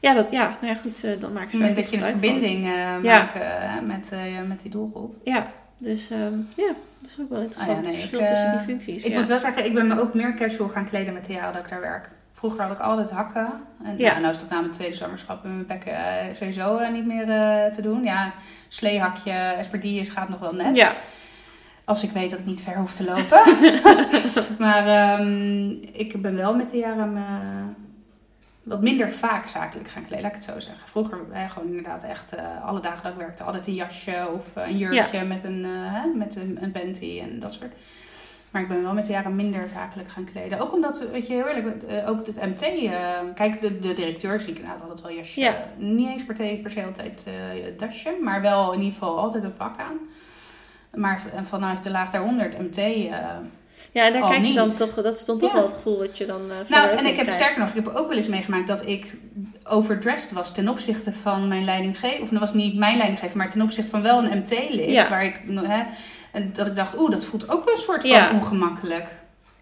ja, 0.00 0.14
dat, 0.14 0.30
ja 0.30 0.56
nou 0.60 0.74
ja, 0.74 0.80
goed, 0.80 1.04
eh, 1.04 1.20
dan 1.20 1.36
er 1.36 1.48
moment 1.52 1.76
dat 1.76 1.90
je 1.90 1.96
een 1.96 2.02
verbinding 2.02 2.66
Ja. 2.66 2.98
maakt 3.00 3.34
eh, 3.34 3.80
met, 3.86 4.12
met 4.46 4.60
die 4.60 4.70
doelgroep. 4.70 5.14
Ja, 5.24 5.46
dus 5.78 6.10
ehm, 6.10 6.34
ja, 6.56 6.72
dat 6.98 7.10
is 7.10 7.16
ook 7.20 7.30
wel 7.30 7.40
interessant. 7.40 7.78
Ah 7.78 7.84
ja, 7.84 7.90
nee, 7.90 8.00
het 8.00 8.04
ik, 8.04 8.10
verschil 8.10 8.28
tussen 8.28 8.50
die 8.50 8.58
functies. 8.60 9.04
Ik 9.04 9.14
moet 9.14 9.26
wel 9.26 9.38
zeggen, 9.38 9.64
ik 9.64 9.74
ben 9.74 9.86
me 9.86 10.00
ook 10.00 10.14
meer 10.14 10.34
casual 10.34 10.68
gaan 10.68 10.88
kleden 10.88 11.14
met 11.14 11.24
de 11.24 11.32
jaren 11.32 11.52
dat 11.52 11.62
ik 11.62 11.68
daar 11.70 11.80
werk. 11.80 12.10
Vroeger 12.32 12.62
had 12.62 12.72
ik 12.72 12.78
altijd 12.78 13.10
hakken. 13.10 13.52
En 13.84 13.98
Ja. 13.98 14.18
nou 14.18 14.30
is 14.30 14.38
dat 14.38 14.50
na 14.50 14.60
mijn 14.60 14.72
tweede 14.72 14.94
zwangerschap 14.96 15.42
met 15.42 15.52
mijn 15.52 15.66
bekken 15.66 15.96
sowieso 16.36 16.88
niet 16.90 17.06
meer 17.06 17.26
te 17.72 17.82
doen. 17.82 18.02
Ja, 18.04 18.32
sleehakje, 18.68 19.30
espadrilles 19.32 20.08
gaat 20.08 20.28
nog 20.28 20.38
wel 20.38 20.54
net. 20.54 20.76
Ja, 20.76 20.92
Als 21.84 22.02
ik 22.02 22.10
weet 22.10 22.30
dat 22.30 22.38
ik 22.38 22.46
niet 22.46 22.62
ver 22.62 22.76
hoef 22.76 22.94
te 22.94 23.04
lopen. 23.04 23.40
maar 24.64 24.86
ehm, 24.86 25.70
ik 25.92 26.22
ben 26.22 26.34
wel 26.36 26.54
met 26.54 26.70
de 26.70 26.76
jaren 26.76 27.12
wat 28.70 28.82
minder 28.82 29.10
vaak 29.10 29.46
zakelijk 29.46 29.88
gaan 29.88 30.02
kleden, 30.06 30.22
laat 30.24 30.34
ik 30.36 30.42
het 30.42 30.50
zo 30.54 30.60
zeggen. 30.60 30.88
Vroeger 30.88 31.18
eh, 31.32 31.50
gewoon 31.50 31.68
inderdaad 31.68 32.02
echt 32.02 32.34
eh, 32.34 32.64
alle 32.64 32.80
dagen 32.80 33.02
dat 33.02 33.12
ik 33.12 33.18
werkte 33.18 33.42
altijd 33.42 33.66
een 33.66 33.74
jasje 33.74 34.28
of 34.34 34.56
eh, 34.56 34.68
een 34.68 34.78
jurkje 34.78 35.24
met, 35.24 35.44
een, 35.44 35.64
eh, 35.64 35.70
hè, 35.72 36.06
met 36.06 36.36
een, 36.36 36.58
een 36.60 36.72
panty 36.72 37.20
en 37.22 37.38
dat 37.38 37.52
soort. 37.52 37.72
Maar 38.50 38.62
ik 38.62 38.68
ben 38.68 38.82
wel 38.82 38.94
met 38.94 39.06
de 39.06 39.12
jaren 39.12 39.36
minder 39.36 39.68
zakelijk 39.74 40.08
gaan 40.08 40.24
kleden. 40.32 40.60
Ook 40.60 40.72
omdat, 40.72 41.08
weet 41.12 41.26
je, 41.26 41.32
heel 41.32 41.46
eerlijk, 41.48 41.84
ook 42.08 42.26
het 42.26 42.36
MT... 42.46 42.60
kijk, 43.34 43.60
de, 43.60 43.78
de 43.78 43.92
directeur 43.92 44.40
zie 44.40 44.50
ik 44.50 44.56
inderdaad 44.58 44.82
altijd 44.82 45.00
wel 45.00 45.12
jasje. 45.12 45.40
Ja. 45.40 45.64
Niet 45.76 46.08
eens 46.08 46.24
per, 46.24 46.36
se- 46.36 46.58
per 46.62 46.70
se 46.70 46.84
altijd 46.84 47.26
dasje, 47.76 48.16
maar 48.22 48.40
wel 48.40 48.72
in 48.72 48.78
ieder 48.78 48.92
geval 48.92 49.18
altijd 49.18 49.42
een 49.44 49.54
pak 49.56 49.76
aan. 49.78 49.98
Maar 50.94 51.22
vanuit 51.42 51.82
de 51.82 51.90
laag 51.90 52.10
daaronder, 52.10 52.44
het 52.44 52.58
MT... 52.58 53.08
ja 53.92 54.06
en 54.06 54.12
daar 54.12 54.30
kijk 54.30 54.44
je 54.44 54.52
dan 54.52 54.66
niet. 54.66 54.76
toch, 54.76 54.94
dat 54.94 55.22
dan 55.26 55.38
toch 55.38 55.48
Ja. 55.50 55.54
wel 55.56 55.64
het 55.66 55.74
gevoel 55.74 55.98
dat 55.98 56.18
je 56.18 56.26
dan 56.26 56.40
eh 56.50 56.70
nou, 56.70 56.88
en 56.90 57.06
ik 57.06 57.16
heb 57.16 57.30
sterker 57.30 57.58
nog, 57.60 57.68
ik 57.68 57.74
heb 57.74 57.88
ook 57.88 58.08
wel 58.08 58.16
eens 58.16 58.28
meegemaakt 58.28 58.66
dat 58.66 58.86
ik 58.86 59.16
overdressed 59.64 60.32
was 60.32 60.54
ten 60.54 60.68
opzichte 60.68 61.12
van 61.12 61.48
mijn 61.48 61.64
leidinggever. 61.64 62.22
Of 62.22 62.28
dat 62.28 62.40
was 62.40 62.52
niet 62.54 62.76
mijn 62.76 62.96
leidinggever, 62.96 63.36
maar 63.36 63.50
ten 63.50 63.62
opzichte 63.62 63.90
van 63.90 64.02
wel 64.02 64.24
een 64.24 64.38
MT-lid. 64.38 64.90
Ja. 64.90 65.08
Waar 65.08 65.24
ik, 65.24 65.40
hè, 65.54 65.82
en 66.32 66.50
dat 66.52 66.66
ik 66.66 66.76
dacht, 66.76 66.98
oeh, 66.98 67.10
dat 67.10 67.24
voelt 67.24 67.50
ook 67.50 67.70
een 67.70 67.78
soort 67.78 68.00
van 68.00 68.10
Ja. 68.10 68.30
ongemakkelijk. 68.34 69.04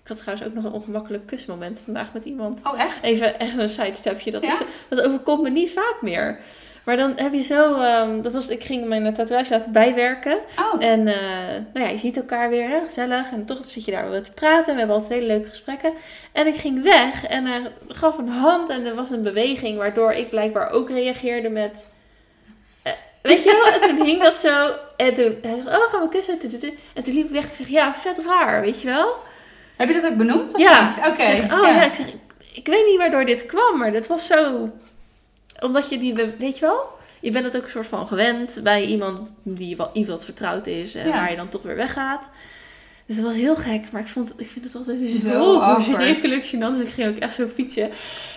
Ik 0.02 0.08
had 0.14 0.18
trouwens 0.18 0.48
ook 0.48 0.54
nog 0.54 0.64
een 0.64 0.72
ongemakkelijk 0.72 1.26
kusmoment 1.26 1.80
vandaag 1.84 2.12
met 2.12 2.24
iemand. 2.24 2.60
Oh, 2.64 2.80
echt? 2.80 3.02
Even 3.02 3.38
echt 3.38 3.58
een 3.58 3.68
sidestepje. 3.68 4.30
Dat, 4.30 4.42
is, 4.42 4.60
dat 4.88 5.00
overkomt 5.00 5.42
me 5.42 5.50
niet 5.50 5.70
vaak 5.70 5.96
meer. 6.00 6.38
Maar 6.88 6.96
dan 6.96 7.12
heb 7.16 7.32
je 7.32 7.42
zo... 7.42 7.80
ehm, 7.80 8.20
dat 8.22 8.32
was, 8.32 8.48
ik 8.48 8.64
ging 8.64 8.84
mijn 8.86 9.14
tatoeage 9.14 9.50
laten 9.52 9.72
bijwerken. 9.72 10.38
Oh, 10.58 10.84
En 10.84 11.06
eh, 11.08 11.14
nou 11.72 11.86
ja, 11.86 11.88
je 11.88 11.98
ziet 11.98 12.16
elkaar 12.16 12.48
weer, 12.50 12.68
hè, 12.68 12.78
gezellig. 12.84 13.30
En 13.32 13.44
toch 13.44 13.58
zit 13.66 13.84
je 13.84 13.90
daar 13.90 14.10
weer 14.10 14.22
te 14.22 14.30
praten. 14.32 14.66
En 14.66 14.72
we 14.72 14.78
hebben 14.78 14.96
altijd 14.96 15.12
hele 15.20 15.26
leuke 15.32 15.48
gesprekken. 15.48 15.92
En 16.32 16.46
ik 16.46 16.56
ging 16.56 16.82
weg 16.82 17.24
en 17.26 17.46
hij 17.46 17.72
gaf 17.88 18.18
een 18.18 18.28
hand. 18.28 18.68
En 18.70 18.86
er 18.86 18.94
was 18.94 19.10
een 19.10 19.22
beweging 19.22 19.78
waardoor 19.78 20.12
ik 20.12 20.28
blijkbaar 20.30 20.70
ook 20.70 20.90
reageerde 20.90 21.48
met... 21.48 21.86
eh, 22.82 22.92
Weet 23.22 23.42
je 23.44 23.52
wel? 23.64 23.80
En 23.80 23.96
toen 23.96 24.06
hing 24.06 24.22
dat 24.22 24.36
zo. 24.36 24.70
En 24.96 25.14
toen 25.14 25.36
hij 25.42 25.56
zegt, 25.56 25.68
oh, 25.68 25.88
gaan 25.88 26.02
we 26.02 26.08
kussen? 26.08 26.38
En 26.94 27.02
toen 27.02 27.14
liep 27.14 27.26
ik 27.26 27.32
weg. 27.32 27.44
Ik 27.48 27.54
zeg, 27.54 27.68
ja, 27.68 27.94
vet 27.94 28.24
raar, 28.24 28.60
weet 28.60 28.80
je 28.82 28.88
wel? 28.88 29.14
Heb 29.76 29.88
je 29.88 29.94
dat 29.94 30.06
ook 30.10 30.16
benoemd 30.16 30.54
of 30.54 30.60
Ja. 30.60 30.94
Oké. 30.98 31.54
Oh 31.54 31.66
ja. 31.66 31.84
ik 31.84 31.94
zeg, 31.94 32.06
ik, 32.08 32.14
ik 32.52 32.66
weet 32.66 32.86
niet 32.86 32.98
waardoor 32.98 33.24
dit 33.24 33.46
kwam, 33.46 33.78
maar 33.78 33.92
dat 33.92 34.06
was 34.06 34.26
zo... 34.26 34.70
Omdat 35.60 35.88
je 35.90 35.98
die, 35.98 36.14
weet 36.14 36.58
je 36.58 36.60
wel? 36.60 36.96
Je 37.20 37.30
bent 37.30 37.44
het 37.44 37.56
ook 37.56 37.62
een 37.64 37.70
soort 37.70 37.86
van 37.86 38.06
gewend 38.06 38.60
bij 38.62 38.84
iemand 38.84 39.30
die 39.42 39.76
wel 39.76 39.90
wat 40.12 40.24
vertrouwd 40.24 40.66
is 40.66 40.94
en 40.94 41.06
Ja. 41.06 41.12
waar 41.12 41.30
je 41.30 41.36
dan 41.36 41.48
toch 41.48 41.62
weer 41.62 41.76
weggaat. 41.76 42.30
Dus 43.08 43.16
dat 43.16 43.26
was 43.26 43.34
heel 43.34 43.56
gek, 43.56 43.82
maar 43.90 44.00
ik, 44.00 44.06
vond, 44.08 44.34
ik 44.36 44.48
vind 44.50 44.64
het 44.64 44.74
altijd 44.76 44.98
Zo 45.22 45.60
verschrikkelijk 45.74 46.44
gênant. 46.46 46.72
Dus 46.78 46.80
ik 46.82 46.88
ging 46.94 47.08
ook 47.08 47.16
echt 47.16 47.34
zo 47.34 47.46
fietsen. 47.54 47.90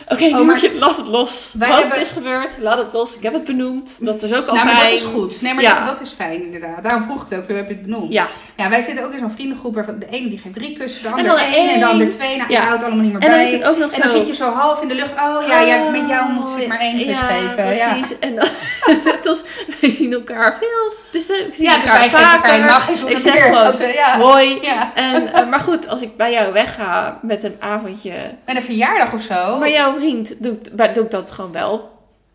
Oké, 0.07 0.23
nu 0.23 0.27
Oh, 0.29 0.33
maar- 0.33 0.43
moet 0.45 0.61
je, 0.61 0.77
laat 0.79 0.97
het 0.97 1.07
los. 1.07 1.53
Wij 1.57 1.69
Wat 1.69 1.79
hebben- 1.79 2.01
is 2.01 2.09
gebeurd, 2.09 2.49
laat 2.59 2.77
het 2.77 2.93
los. 2.93 3.15
Ik 3.15 3.23
heb 3.23 3.33
het 3.33 3.43
benoemd. 3.43 4.05
Dat 4.05 4.23
is 4.23 4.33
ook 4.33 4.47
al 4.47 4.53
Nou, 4.53 4.65
maar 4.65 4.75
fijn. 4.75 4.89
dat 4.89 4.97
is 4.99 5.03
goed. 5.03 5.41
Nee, 5.41 5.53
maar 5.53 5.63
Ja. 5.63 5.75
dat, 5.75 5.85
dat 5.85 6.01
is 6.01 6.11
fijn 6.11 6.43
inderdaad. 6.43 6.83
Daarom 6.83 7.03
vroeg 7.03 7.23
ik 7.23 7.29
het 7.29 7.39
ook, 7.39 7.47
hoe 7.47 7.55
heb 7.55 7.67
je 7.67 7.73
het 7.73 7.81
benoemd? 7.81 8.13
Ja, 8.13 8.27
Ja, 8.57 8.69
wij 8.69 8.81
zitten 8.81 9.05
ook 9.05 9.11
in 9.13 9.19
zo'n 9.19 9.31
vriendengroep 9.31 9.73
waarvan 9.75 9.99
de 9.99 10.07
ene 10.09 10.29
die 10.29 10.37
geeft 10.37 10.53
drie 10.53 10.77
kussen, 10.77 11.01
de 11.03 11.07
En 11.07 11.13
ander 11.13 11.29
dan 11.31 11.39
één 11.39 11.55
en 11.55 11.65
de 11.67 11.71
één. 11.73 11.83
ander 11.91 12.09
twee. 12.09 12.37
Nou, 12.37 12.51
Ja. 12.51 12.61
je 12.61 12.67
houdt 12.67 12.83
allemaal 12.83 13.03
niet 13.03 13.13
meer 13.13 13.21
en 13.21 13.29
dan 13.29 13.37
bij. 13.39 13.45
is 13.47 13.51
het 13.51 13.63
ook 13.63 13.77
nog 13.77 13.91
En 13.91 13.99
dan 13.99 14.09
zo... 14.09 14.17
zit 14.17 14.27
je 14.27 14.33
zo 14.33 14.49
half 14.51 14.81
in 14.81 14.87
de 14.87 14.95
lucht. 14.95 15.11
Oh 15.11 15.47
ja, 15.47 15.59
ja 15.61 15.89
met 15.89 16.07
jou 16.07 16.31
moet 16.31 16.49
ze 16.49 16.67
maar 16.67 16.79
één 16.79 17.05
kus 17.07 17.19
geven. 17.19 17.75
Ja, 17.75 17.93
precies. 17.93 18.19
En 18.19 18.35
dan, 18.35 18.47
net 19.23 19.27
als, 19.27 19.43
wij 19.81 19.91
zien 19.91 20.13
elkaar 20.13 20.55
veel. 20.57 20.93
Dus 21.11 21.29
eh, 21.29 21.47
ik 21.47 21.53
zie 21.53 21.63
ja 21.65 21.75
dus 21.79 21.83
elkaar 21.89 21.99
wij 21.99 22.09
geven 22.09 22.19
elkaar 22.25 22.41
vaker. 22.49 22.65
nachtje 22.65 23.09
Ik 23.09 23.17
zeg 23.17 23.43
gewoon, 23.43 23.93
ja. 23.93 24.19
Hoi. 24.19 24.61
Ja. 24.61 24.91
En, 24.95 25.33
eh, 25.33 25.47
maar 25.49 25.59
goed, 25.59 25.87
als 25.87 26.01
ik 26.01 26.17
bij 26.17 26.31
jou 26.31 26.53
wegga 26.53 27.19
met 27.21 27.43
een 27.43 27.55
avondje. 27.59 28.13
Met 28.45 28.55
een 28.55 28.61
verjaardag 28.63 29.13
of 29.13 29.21
zo. 29.21 29.59
Maar 29.59 29.69
jouw 29.69 29.93
vriend, 29.93 30.43
doe, 30.43 30.53
ik- 30.53 30.75
bij- 30.75 30.93
doe 30.93 31.03
ik 31.03 31.11
dat 31.11 31.31
gewoon 31.31 31.51
wel. 31.51 31.89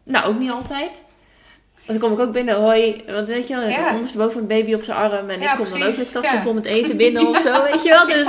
Nou, 0.05 0.26
ook 0.26 0.39
niet 0.39 0.51
altijd. 0.51 0.91
Want 1.87 2.01
dan 2.01 2.09
kom 2.11 2.18
ik 2.18 2.26
ook 2.26 2.32
binnen, 2.32 2.55
hoi. 2.57 3.05
Want 3.09 3.28
weet 3.28 3.49
je 3.49 3.57
wel, 3.57 3.68
Ja. 3.68 3.95
ondersteboven 3.95 4.41
een 4.41 4.47
baby 4.47 4.74
op 4.74 4.82
zijn 4.82 4.97
arm. 4.97 5.30
En 5.30 5.41
Ja, 5.41 5.51
ik 5.51 5.57
kom 5.57 5.64
dan 5.78 5.82
ook 5.89 5.97
met 5.97 6.12
tassen 6.12 6.41
vol 6.43 6.53
met 6.53 6.64
eten 6.64 6.97
binnen 6.97 7.26
of 7.26 7.41
zo, 7.47 7.62
weet 7.62 7.82
je 7.82 7.89
wel. 7.89 8.07
Dus 8.07 8.26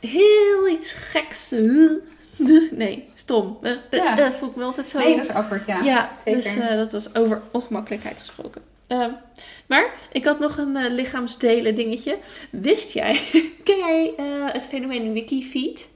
heel 0.00 0.68
iets 0.68 0.92
geks. 0.92 1.52
Nee, 2.70 3.04
stom. 3.14 3.58
Eh, 3.62 3.70
eh, 3.70 3.78
Ja. 3.90 4.18
eh, 4.18 4.30
voel 4.30 4.48
ik 4.48 4.56
me 4.56 4.64
altijd 4.64 4.86
zo... 4.86 4.98
Nee, 4.98 5.16
dat 5.16 5.24
is 5.24 5.30
awkward, 5.30 5.66
ja. 5.66 5.82
Ja, 5.82 6.10
zeker. 6.24 6.42
dus 6.42 6.56
dat 6.76 6.92
was 6.92 7.14
over 7.14 7.42
ongemakkelijkheid 7.50 8.18
gesproken. 8.18 8.62
Ehm, 8.86 9.10
maar 9.66 9.94
ik 10.12 10.24
had 10.24 10.38
nog 10.38 10.56
een 10.58 10.94
lichaamsdelen 10.94 11.74
dingetje. 11.74 12.18
Wist 12.50 12.92
jij, 12.92 13.20
ken 13.64 13.78
jij 13.78 14.12
het 14.52 14.66
fenomeen 14.66 15.12
Wikifeed? 15.12 15.88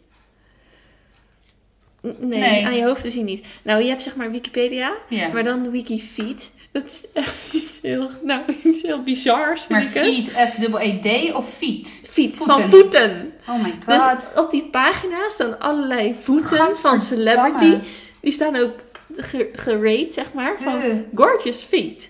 Nee, 2.01 2.41
Nee. 2.41 2.67
aan 2.67 2.77
je 2.77 2.85
hoofd 2.85 3.13
zien 3.13 3.25
niet. 3.25 3.47
Nou, 3.63 3.83
je 3.83 3.89
hebt 3.89 4.03
zeg 4.03 4.17
maar 4.17 4.31
Wikipedia, 4.31 4.93
maar 5.33 5.45
dan 5.45 5.71
Wikifeed. 5.71 6.51
Dat 6.73 6.85
is 6.85 7.07
echt 7.13 7.53
iets 7.53 7.79
heel, 7.83 8.11
nou, 8.23 8.43
iets 8.65 8.83
heel 8.83 9.03
bizars, 9.03 9.67
Maar 9.67 9.85
feet, 9.85 10.29
F-E-D 10.29 11.33
of 11.35 11.55
feet? 11.55 12.03
Feet, 12.09 12.35
Voeten. 12.37 12.61
van 12.61 12.71
voeten. 12.71 13.33
Oh 13.49 13.63
my 13.63 13.75
god. 13.87 14.11
Dus 14.19 14.43
op 14.43 14.51
die 14.51 14.63
pagina 14.71 15.29
staan 15.29 15.59
allerlei 15.61 16.15
voeten 16.15 16.75
van 16.77 17.01
celebrities. 17.01 18.13
Die 18.21 18.33
staan 18.33 18.57
ook 18.57 18.75
ge- 19.13 19.51
gerate, 19.53 20.07
zeg 20.11 20.33
maar, 20.33 20.57
van 20.63 21.05
gorgeous 21.15 21.63
feet. 21.63 22.09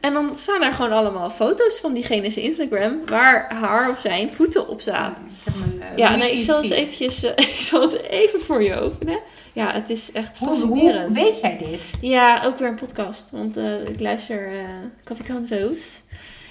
En 0.00 0.12
dan 0.12 0.32
staan 0.36 0.62
er 0.62 0.72
gewoon 0.72 0.92
allemaal 0.92 1.30
foto's 1.30 1.78
van 1.80 1.92
diegene's 1.92 2.36
Instagram 2.36 3.00
waar 3.06 3.54
haar 3.54 3.90
of 3.90 4.00
zijn 4.00 4.30
voeten 4.34 4.68
op 4.68 4.80
staan. 4.80 5.14
Ik 5.38 5.44
heb 5.44 5.54
mijn, 5.56 5.82
eh, 5.82 5.96
Ja, 5.96 6.16
nee, 6.16 6.32
ik 6.36 6.40
zal 6.42 6.58
eens 6.62 6.70
eventjes, 6.70 7.22
eh, 7.22 7.30
ik 7.54 7.60
zal 7.60 7.80
het 7.90 8.00
even 8.02 8.40
voor 8.40 8.62
je 8.62 8.74
openen. 8.74 9.18
Ja, 9.52 9.72
het 9.72 9.90
is 9.90 10.12
echt 10.12 10.38
Hoe, 10.38 10.48
hoe 10.48 10.56
fascinerend. 10.58 11.14
weet 11.14 11.40
jij 11.40 11.58
dit? 11.58 11.90
Ja, 12.00 12.42
ook 12.44 12.58
weer 12.58 12.68
een 12.68 12.74
podcast, 12.74 13.30
want 13.30 13.56
eh, 13.56 13.80
ik 13.80 14.00
luister 14.00 14.52
eh 14.52 14.64
Coffee 15.04 15.26
Convo's. 15.34 16.02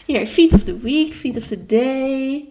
Hier, 0.05 0.27
Feet 0.27 0.53
of 0.53 0.63
the 0.63 0.77
Week, 0.79 1.13
Feet 1.13 1.37
of 1.37 1.47
the 1.47 1.65
Day. 1.65 2.45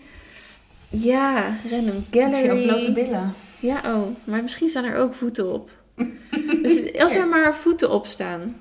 Ja, 0.89 1.45
Random 1.71 2.05
Ik 2.11 2.21
Gallery. 2.21 2.35
zie 2.35 2.51
ook 2.53 2.63
blote 2.63 2.93
billen. 2.93 3.35
Ja, 3.61 3.81
oh, 3.85 4.03
maar 4.25 4.43
misschien 4.43 4.69
staan 4.69 4.85
er 4.85 4.97
ook 4.97 5.15
voeten 5.15 5.53
op. 5.53 5.71
dus 6.63 6.93
als 6.99 7.15
er 7.15 7.27
maar 7.29 7.55
voeten 7.57 7.91
op 7.91 8.07
staan. 8.07 8.57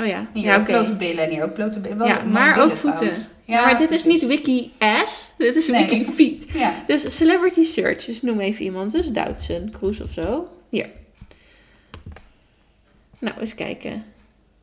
Oh 0.00 0.06
ja, 0.06 0.26
Hier 0.32 0.44
ja, 0.44 0.56
ook 0.56 0.64
blote 0.64 0.94
billen 0.96 1.24
en 1.24 1.30
hier 1.30 1.42
ook 1.42 1.54
blote 1.54 1.80
billen. 1.80 1.98
Wel 1.98 2.06
Ja, 2.06 2.22
maar 2.22 2.52
billen 2.54 2.70
ook 2.70 2.76
voeten. 2.76 2.98
trouwens. 2.98 3.26
Ja, 3.44 3.64
maar 3.64 3.78
dit 3.78 3.90
is 3.90 4.04
niet 4.04 4.26
wiki 4.26 4.72
ass, 4.78 5.32
dit 5.38 5.56
is 5.56 5.68
Nee. 5.68 5.86
wiki 5.88 6.04
feet. 6.04 6.46
Ja. 6.52 6.82
Dus 6.86 7.16
celebrity 7.16 7.62
search, 7.62 8.04
dus 8.04 8.22
noem 8.22 8.40
even 8.40 8.64
iemand. 8.64 8.92
Dus 8.92 9.08
Doutzen, 9.08 9.70
Kroes 9.70 10.00
of 10.00 10.10
zo. 10.10 10.48
Hier. 10.68 10.90
Nou, 13.18 13.38
eens 13.40 13.54
kijken. 13.54 14.04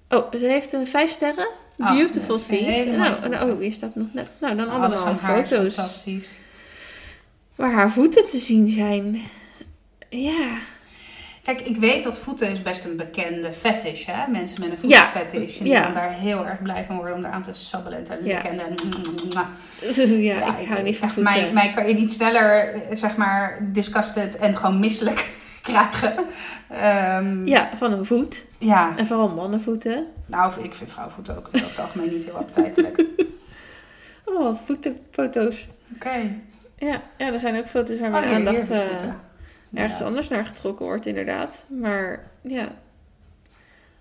Oh, 0.10 0.32
ze 0.34 0.46
heeft 0.46 0.74
een 0.74 0.88
vijf 0.88 1.12
sterren. 1.12 1.48
Oh, 1.78 1.92
Beautiful 1.92 2.38
feet. 2.40 2.88
Nou, 2.98 3.36
oh, 3.52 3.60
hier 3.60 3.72
staat 3.74 3.96
nog 3.96 4.08
net. 4.14 4.30
Nou, 4.40 4.56
dan 4.56 4.70
Alles 4.70 5.00
allemaal 5.00 5.06
aan 5.14 5.18
haar 5.20 5.40
is 5.40 5.48
foto's 5.48 5.74
fantastisch. 5.76 6.30
waar 7.56 7.72
haar 7.72 7.92
voeten 7.92 8.28
te 8.28 8.38
zien 8.38 8.68
zijn. 8.68 9.22
Ja, 10.10 10.58
Kijk, 11.44 11.62
ik 11.62 11.76
weet 11.78 12.04
dat 12.04 12.20
voeten 12.20 12.50
is 12.50 12.62
best 12.62 12.84
een 12.86 12.96
bekende 12.98 13.52
fetish, 13.52 14.06
hè? 14.06 14.28
Mensen 14.32 14.70
met 14.70 14.84
een 14.84 14.90
Ja, 14.90 15.06
voetenfetish. 15.12 15.58
En 15.58 15.64
die 15.64 15.74
ja. 15.74 15.82
dan 15.82 15.94
daar 15.94 16.12
heel 16.14 16.46
erg 16.48 16.62
blij 16.62 16.84
van 16.88 16.96
worden 16.96 17.16
om 17.16 17.26
eraan 17.26 17.42
te 17.42 17.54
sabbelen 17.54 17.98
en 17.98 18.04
te 18.04 18.14
Ja. 18.14 18.20
likken. 18.42 18.50
En, 18.60 20.20
ja, 20.22 20.58
ik 20.58 20.68
hou 20.68 20.84
niet 20.84 20.98
van 20.98 21.10
voeten. 21.10 21.34
mij, 21.34 21.52
mij 21.54 21.72
kan 21.76 21.88
je 21.88 21.94
niet 21.94 22.12
sneller, 22.12 22.74
zeg 22.92 23.16
maar, 23.18 23.60
disgusted 23.62 24.38
en 24.38 24.58
gewoon 24.58 24.80
misselijk 24.80 25.30
krijgen. 25.62 26.14
Ehm, 26.70 27.48
Ja, 27.48 27.70
van 27.78 27.92
een 27.92 28.06
voet. 28.06 28.44
ja. 28.58 28.94
En 28.98 29.06
vooral 29.08 29.30
mannenvoeten. 29.30 30.06
Nou, 30.26 30.54
ik 30.64 30.74
vind 30.74 30.92
vrouwenvoeten 30.92 31.38
ook 31.38 31.48
over 31.54 31.68
het 31.68 31.80
algemeen 31.80 32.10
niet 32.10 32.24
heel 32.24 32.38
appetijtelijk. 32.38 33.04
Oh, 34.26 34.56
voetenfoto's. 34.66 35.68
Oké. 35.96 36.32
Ja, 36.78 37.02
ja, 37.18 37.32
er 37.34 37.40
zijn 37.40 37.58
ook 37.58 37.68
foto's 37.68 38.00
waar 38.00 38.08
Oh, 38.08 38.14
mijn 38.14 38.28
hier, 38.28 38.50
hier 38.50 38.60
aandacht 38.62 38.88
voeten. 38.90 39.20
Ergens 39.74 40.02
anders 40.02 40.28
naar 40.28 40.46
getrokken 40.46 40.86
wordt, 40.86 41.06
inderdaad. 41.06 41.66
Maar 41.68 42.32
ja, 42.42 42.76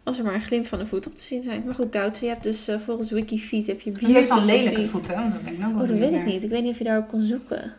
als 0.02 0.18
er 0.18 0.24
maar 0.24 0.34
een 0.34 0.40
glimp 0.40 0.66
van 0.66 0.80
een 0.80 0.86
voet 0.86 1.06
op 1.06 1.16
te 1.16 1.24
zien 1.24 1.42
zijn. 1.42 1.62
Maar 1.64 1.74
goed, 1.74 1.92
Duitse, 1.92 2.24
je 2.24 2.30
hebt 2.30 2.42
dus 2.42 2.68
eh, 2.68 2.78
volgens 2.80 3.10
Wikifeet 3.10 3.66
heb 3.66 3.80
je 3.80 3.90
heeft 3.90 4.00
dan 4.00 4.12
beautiful 4.12 4.44
lelijke 4.44 4.86
voeten? 4.86 5.14
Want 5.14 5.32
dat 5.32 5.42
ben 5.42 5.52
ik 5.52 5.58
nou 5.58 5.72
wel 5.74 5.82
Oh, 5.82 5.88
dat 5.88 5.98
weet 5.98 6.12
ik 6.12 6.24
niet. 6.24 6.42
Ik 6.42 6.50
weet 6.50 6.62
niet 6.62 6.72
of 6.72 6.78
je 6.78 6.84
daarop 6.84 7.08
kon 7.08 7.22
zoeken. 7.22 7.74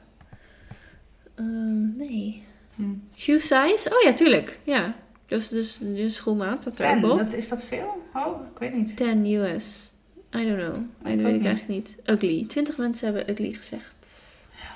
Ehm, 1.36 1.98
nee. 1.98 2.44
Hm. 2.76 2.84
Shoe 3.16 3.40
size? 3.40 3.90
Oh 3.94 4.02
ja, 4.04 4.14
tuurlijk. 4.14 4.60
Ja. 4.64 4.96
Dus, 5.26 5.50
dus 5.50 5.78
de 5.78 6.10
schoenmaat 6.10 6.62
staat 6.62 6.80
er 6.80 6.86
Ten, 6.86 7.04
ook 7.04 7.12
op. 7.12 7.18
dat, 7.18 7.34
is 7.34 7.48
dat 7.48 7.64
veel? 7.64 8.04
Oh, 8.14 8.42
ik 8.54 8.60
weet 8.60 8.74
niet. 8.74 8.98
10 8.98 9.26
US. 9.26 9.92
I 10.36 10.46
don't 10.48 10.58
know. 10.58 10.76
Ik 10.76 11.18
dat 11.18 11.26
weet 11.26 11.40
ik 11.40 11.46
eigenlijk 11.46 11.68
niet. 11.68 11.98
Ugly. 12.06 12.46
20 12.48 12.78
mensen 12.78 13.06
hebben 13.06 13.30
ugly 13.30 13.54
gezegd. 13.54 13.96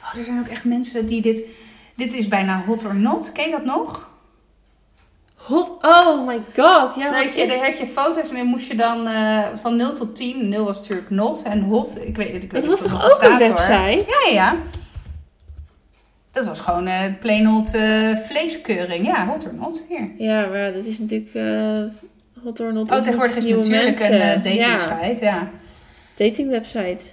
Oh, 0.03 0.17
er 0.17 0.23
zijn 0.23 0.39
ook 0.39 0.47
echt 0.47 0.63
mensen 0.63 1.05
die 1.05 1.21
dit... 1.21 1.47
Dit 1.95 2.13
is 2.13 2.27
bijna 2.27 2.63
hot 2.67 2.85
or 2.85 2.95
not. 2.95 3.31
Ken 3.31 3.45
je 3.45 3.51
dat 3.51 3.65
nog? 3.65 4.09
Hot. 5.35 5.71
Oh 5.81 6.27
my 6.27 6.35
god. 6.55 6.95
Ja, 6.95 7.11
had 7.13 7.33
je, 7.33 7.41
is- 7.41 7.51
dan 7.53 7.63
had 7.63 7.77
je 7.77 7.87
foto's 7.87 8.29
en 8.29 8.35
dan 8.37 8.45
moest 8.45 8.67
je 8.67 8.75
dan 8.75 9.07
eh, 9.07 9.43
van 9.61 9.75
0 9.75 9.93
tot 9.93 10.15
10. 10.15 10.49
0 10.49 10.65
was 10.65 10.77
natuurlijk 10.79 11.09
not 11.09 11.41
en 11.43 11.61
hot. 11.61 11.97
Ik 12.05 12.15
weet 12.15 12.33
het, 12.33 12.43
ik 12.43 12.51
weet 12.51 12.61
Dat 12.61 12.71
niet 12.71 12.81
was 12.81 12.91
toch 12.91 13.03
ook 13.03 13.21
een 13.21 13.37
bestaat, 13.37 13.67
hoor. 13.67 13.77
website? 13.77 14.11
Ja, 14.25 14.33
ja. 14.33 14.55
Dat 16.31 16.45
was 16.45 16.59
gewoon 16.59 16.87
eh 16.87 17.13
plain 17.19 17.45
hot 17.45 17.73
eh, 17.73 18.17
vleeskeuring. 18.17 19.05
Ja, 19.05 19.25
hot 19.27 19.45
or 19.45 19.53
not. 19.53 19.85
Hier. 19.89 20.09
Ja, 20.17 20.45
maar 20.45 20.73
dat 20.73 20.85
is 20.85 20.99
natuurlijk 20.99 21.33
uh, 21.33 21.83
hot 22.43 22.59
or 22.59 22.73
not. 22.73 22.91
Oh, 22.91 22.97
tegenwoordig 22.97 23.35
is 23.35 23.43
het 23.43 23.55
natuurlijk 23.55 23.83
mensen. 23.99 24.13
een 24.21 24.41
dating 24.41 24.55
Ja, 24.65 24.77
site. 24.77 25.23
Ja. 25.23 25.49
dating 26.15 26.49
website. 26.49 27.03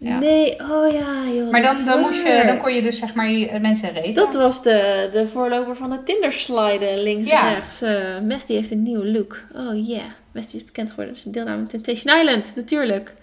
Ja. 0.00 0.18
Nee, 0.18 0.60
oh 0.60 0.92
ja, 0.92 1.24
joh. 1.34 1.50
Maar 1.50 1.62
dan, 1.62 1.84
dan, 1.84 2.00
moest 2.00 2.22
je, 2.26 2.42
dan 2.46 2.58
kon 2.58 2.74
je 2.74 2.82
dus 2.82 2.98
zeg 2.98 3.14
maar 3.14 3.30
mensen 3.60 3.92
reten. 3.92 4.14
Dat 4.14 4.34
was 4.34 4.62
de, 4.62 5.08
de 5.12 5.28
voorloper 5.28 5.76
van 5.76 5.90
de 5.90 6.02
Tinder 6.02 6.32
sliden, 6.32 7.02
links 7.02 7.28
Ja. 7.30 7.48
en 7.48 7.54
rechts. 7.54 7.80
Mesty 8.22 8.52
heeft 8.52 8.70
een 8.70 8.82
nieuwe 8.82 9.06
look. 9.06 9.40
Oh 9.56 9.86
yeah. 9.88 10.04
Mesty 10.32 10.56
is 10.56 10.64
bekend 10.64 10.90
geworden 10.90 11.14
als 11.14 11.22
deelname 11.26 11.56
aan 11.58 11.66
Temptation 11.66 12.18
Island, 12.18 12.52
natuurlijk. 12.56 13.14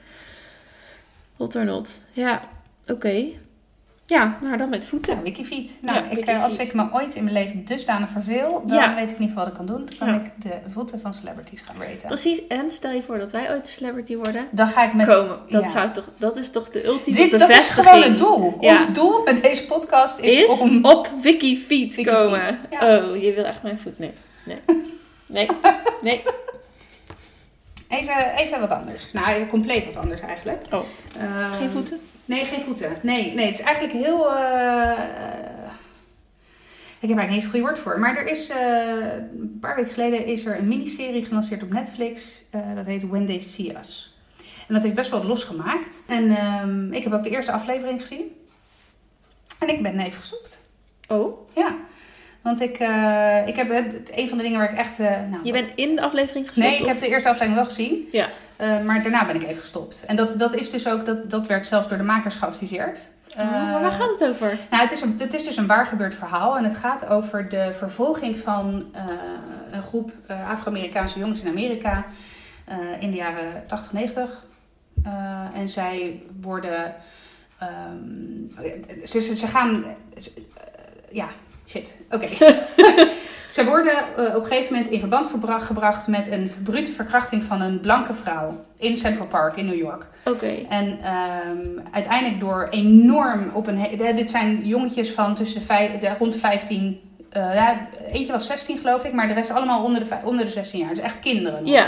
Hot 1.38 1.56
or 1.56 1.66
not. 1.66 2.02
Ja, 2.14 2.42
oké. 2.88 3.26
Ja, 4.08 4.38
maar 4.42 4.58
dan 4.58 4.70
met 4.70 4.86
voeten. 4.86 5.16
Ja, 5.16 5.22
Wikifeet. 5.22 5.78
Nou, 5.82 5.98
Ja, 5.98 6.04
ik, 6.04 6.10
eh, 6.10 6.16
Wikifeet. 6.16 6.42
als 6.42 6.58
ik 6.58 6.74
me 6.74 6.88
ooit 6.92 7.16
in 7.16 7.24
mijn 7.24 7.36
leven 7.36 7.66
dusdanig 7.66 8.10
verveel, 8.10 8.64
dan 8.66 8.78
Ja. 8.78 8.96
weet 8.96 9.12
ik 9.12 9.20
niet 9.20 9.34
wat 9.34 9.48
ik 9.48 9.54
kan 9.54 9.66
doen. 9.66 9.86
Dan 9.86 9.96
kan 9.98 10.08
Ja. 10.08 10.14
ik 10.14 10.32
de 10.38 10.52
voeten 10.72 11.00
van 11.00 11.14
celebrities 11.14 11.62
gaan 11.62 11.76
raten. 11.80 12.08
Precies, 12.08 12.48
en 12.48 12.72
stel 12.72 12.92
je 12.92 13.04
voor 13.04 13.18
dat 13.18 13.32
wij 13.32 13.52
ooit 13.52 13.66
een 13.66 13.72
celebrity 13.72 14.16
worden. 14.16 14.48
Dan 14.52 14.68
ga 14.68 14.84
ik 14.84 14.94
met... 14.94 15.08
Komen. 15.08 15.40
Dat, 15.50 15.62
ja. 15.62 15.68
zou 15.68 15.92
toch, 15.92 16.10
dat 16.18 16.38
is 16.38 16.52
toch 16.52 16.70
de 16.70 16.86
ultieme 16.86 17.20
Dit, 17.20 17.32
dat 17.32 17.40
is 17.42 17.48
bevestiging. 17.48 17.88
gewoon 17.88 18.04
het 18.04 18.18
doel. 18.18 18.58
Ja. 18.60 18.72
Ons 18.72 18.94
doel 18.94 19.24
met 19.24 19.42
deze 19.42 19.66
podcast 19.66 20.20
is, 20.20 20.38
is 20.38 20.60
om... 20.60 20.86
op 20.86 21.10
Wikifeet 21.22 21.68
Wikifeet, 21.68 22.06
komen. 22.06 22.60
ja. 22.70 22.98
Oh, 22.98 23.22
je 23.22 23.34
wil 23.34 23.44
echt 23.44 23.64
mijn 23.64 23.80
voet? 23.80 24.00
Nee. 24.00 24.12
Nee. 24.46 24.60
Nee. 25.28 25.48
nee. 26.02 26.24
Even, 27.90 28.34
even 28.38 28.60
wat 28.60 28.72
anders. 28.72 29.04
Nou, 29.14 29.28
even 29.28 29.48
compleet 29.48 29.86
wat 29.86 29.98
anders 29.98 30.22
eigenlijk. 30.22 30.62
Oh. 30.72 30.80
Ehm, 31.20 31.54
Geen 31.58 31.70
voeten? 31.70 32.00
Nee, 32.26 32.46
geen 32.46 32.62
voeten. 32.62 32.96
Nee, 33.02 33.34
nee 33.34 33.46
het 33.46 33.60
is 33.60 33.66
eigenlijk 33.66 33.94
heel... 34.06 34.36
eh, 34.36 34.92
Ik 37.00 37.10
heb 37.12 37.18
eigenlijk 37.20 37.28
niet 37.30 37.34
eens 37.36 37.44
een 37.44 37.50
goede 37.50 37.66
woord 37.66 37.80
voor. 37.80 38.00
Maar 38.00 38.18
er 38.18 38.28
is 38.28 38.50
eh, 38.50 38.58
een 39.40 39.58
paar 39.62 39.76
weken 39.76 39.94
geleden 39.94 40.26
is 40.26 40.46
er 40.46 40.58
een 40.60 40.68
miniserie 40.68 41.26
gelanceerd 41.26 41.64
op 41.64 41.74
Netflix. 41.74 42.42
Eh, 42.50 42.62
dat 42.76 42.86
heet 42.86 43.08
When 43.08 43.26
They 43.26 43.40
See 43.40 43.78
Us. 43.78 44.16
En 44.68 44.74
dat 44.74 44.84
heeft 44.84 44.96
best 44.96 45.10
wel 45.10 45.24
losgemaakt. 45.26 46.02
En 46.08 46.36
ehm, 46.36 46.94
ik 46.94 47.04
heb 47.04 47.14
ook 47.14 47.24
de 47.24 47.30
eerste 47.30 47.52
aflevering 47.52 48.02
gezien. 48.02 48.36
En 49.60 49.70
ik 49.70 49.82
ben 49.84 50.00
even 50.00 50.20
gestopt. 50.20 50.62
Oh, 51.08 51.48
Ja. 51.56 51.76
Want 52.42 52.62
ik, 52.62 52.78
eh, 52.78 53.48
ik 53.48 53.56
heb 53.56 53.70
het- 53.70 54.10
een 54.16 54.28
van 54.30 54.38
de 54.38 54.44
dingen 54.44 54.60
waar 54.60 54.72
ik 54.72 54.78
echt. 54.78 55.00
eh, 55.00 55.06
nou, 55.10 55.40
je 55.44 55.52
wat- 55.52 55.66
bent 55.66 55.72
in 55.76 55.96
de 55.96 56.02
aflevering 56.02 56.48
gestopt? 56.48 56.68
Nee, 56.68 56.80
ik 56.80 56.86
heb 56.86 57.00
de 57.00 57.08
eerste 57.08 57.28
aflevering 57.30 57.56
wel 57.56 57.66
gezien. 57.66 58.08
Ja. 58.12 58.28
Eh, 58.58 58.80
maar 58.82 59.02
daarna 59.02 59.26
ben 59.26 59.36
ik 59.36 59.44
even 59.44 59.56
gestopt. 59.62 60.04
En 60.06 60.16
dat, 60.16 60.38
dat 60.40 60.54
is 60.56 60.70
dus 60.70 60.88
ook, 60.88 61.06
dat, 61.06 61.30
dat 61.30 61.48
werd 61.48 61.66
zelfs 61.66 61.88
door 61.88 61.98
de 61.98 62.04
makers 62.04 62.36
geadviseerd. 62.36 63.10
Oh, 63.38 63.52
maar 63.52 63.82
waar 63.82 63.92
Eh, 63.92 64.00
gaat 64.00 64.20
het 64.20 64.30
over? 64.30 64.58
nou, 64.70 64.84
het 64.84 64.92
is, 64.92 65.02
een, 65.02 65.16
het 65.20 65.34
is 65.34 65.44
dus 65.44 65.58
een 65.58 65.68
waar 65.68 65.86
gebeurd 65.86 66.16
verhaal. 66.16 66.58
En 66.58 66.64
het 66.64 66.76
gaat 66.76 67.08
over 67.08 67.50
de 67.50 67.74
vervolging 67.78 68.40
van 68.40 68.86
eh, 68.94 69.04
een 69.72 69.82
groep 69.84 70.12
Afro-Amerikaanse 70.48 71.20
jongens 71.20 71.42
in 71.42 71.48
Amerika 71.50 72.06
in 73.00 73.12
de 73.12 73.18
jaren 73.18 73.64
80, 73.68 73.94
90. 73.94 74.46
Eh, 75.04 75.42
en 75.54 75.68
zij 75.70 76.22
worden. 76.42 76.94
ehm, 77.60 79.06
ze, 79.06 79.36
ze, 79.36 79.48
gaan. 79.48 79.86
ze- 80.18 80.46
ja, 81.12 81.28
shit. 81.68 82.02
Oké. 82.12 82.28
ze 83.56 83.66
worden 83.66 83.94
eh, 84.18 84.36
op 84.36 84.42
een 84.42 84.48
gegeven 84.48 84.74
moment 84.74 84.92
in 84.92 85.00
verband 85.00 85.28
gebracht 85.60 86.08
met 86.08 86.32
een 86.32 86.52
brute 86.64 86.92
verkrachting 86.92 87.44
van 87.44 87.62
een 87.62 87.80
blanke 87.80 88.14
vrouw 88.14 88.60
in 88.78 88.98
Central 88.98 89.28
Park 89.28 89.56
in 89.56 89.66
New 89.66 89.78
York. 89.78 90.06
Oké. 90.26 90.54
En 90.70 90.98
ehm, 91.04 91.80
uiteindelijk 91.92 92.40
door 92.40 92.68
enorm 92.70 93.50
op 93.54 93.68
een... 93.68 93.78
he- 93.80 94.14
Dit 94.14 94.30
zijn 94.30 94.66
jongetjes 94.68 95.12
van 95.12 95.36
tussen 95.36 95.60
de, 95.60 95.66
vijf, 95.66 95.92
de 95.98 96.10
rond 96.20 96.32
de 96.32 96.38
15... 96.38 97.00
eh, 97.30 97.54
ja, 97.54 97.88
eentje 98.12 98.32
was 98.32 98.46
16 98.46 98.78
geloof 98.78 99.04
ik, 99.04 99.14
maar 99.14 99.28
de 99.28 99.34
rest 99.34 99.52
allemaal 99.52 99.84
onder 99.84 100.04
de, 100.10 100.16
onder 100.24 100.46
de 100.46 100.52
16 100.52 100.80
jaar. 100.80 100.90
Dus 100.90 101.00
echt 101.00 101.20
kinderen. 101.20 101.66
Ja. 101.66 101.88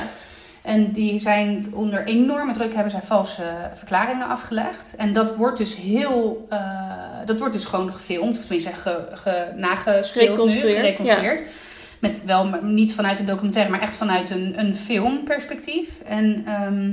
En 0.67 0.91
die 0.91 1.19
zijn 1.19 1.67
onder 1.73 2.03
enorme 2.05 2.53
druk 2.53 2.73
hebben 2.73 2.91
zij 2.91 3.01
valse 3.01 3.43
verklaringen 3.73 4.27
afgelegd. 4.27 4.93
En 4.97 5.13
dat 5.13 5.35
wordt 5.35 5.57
dus 5.57 5.75
heel... 5.75 6.45
eh, 6.49 6.59
dat 7.25 7.39
wordt 7.39 7.53
dus 7.53 7.65
gewoon 7.65 7.93
gefilmd. 7.93 8.35
Of 8.37 8.41
tenminste 8.41 8.73
ge, 8.73 9.07
ge, 9.11 9.45
nagespeeld 9.55 10.37
nu. 10.47 10.59
Gereconstrueerd. 10.75 11.41
Met 11.99 12.21
wel 12.25 12.49
niet 12.61 12.93
vanuit 12.95 13.19
een 13.19 13.25
documentaire, 13.25 13.71
maar 13.71 13.81
echt 13.81 13.95
vanuit 13.95 14.29
een, 14.29 14.53
een 14.59 14.75
filmperspectief. 14.75 15.89
En 16.05 16.43
ehm, 16.45 16.91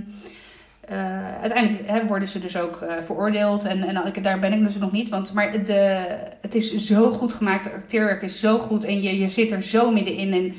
eh, 0.80 1.40
uiteindelijk 1.40 1.88
hè, 1.88 2.06
worden 2.06 2.28
ze 2.28 2.38
dus 2.38 2.56
ook 2.56 2.80
eh, 2.82 2.94
veroordeeld. 3.00 3.64
En, 3.64 3.82
en 3.82 4.06
ik- 4.06 4.22
daar 4.24 4.38
ben 4.38 4.52
ik 4.52 4.64
dus 4.64 4.76
nog 4.78 4.92
niet. 4.92 5.08
Want, 5.08 5.32
maar 5.32 5.64
de, 5.64 6.06
het 6.40 6.54
is 6.54 6.74
zo 6.74 7.10
goed 7.10 7.32
gemaakt. 7.32 7.64
Het 7.64 7.74
acteerwerk 7.74 8.22
is 8.22 8.40
zo 8.40 8.58
goed. 8.58 8.84
En 8.84 9.02
je, 9.02 9.18
je 9.18 9.28
zit 9.28 9.50
er 9.50 9.62
zo 9.62 9.90
middenin. 9.90 10.32
En 10.32 10.54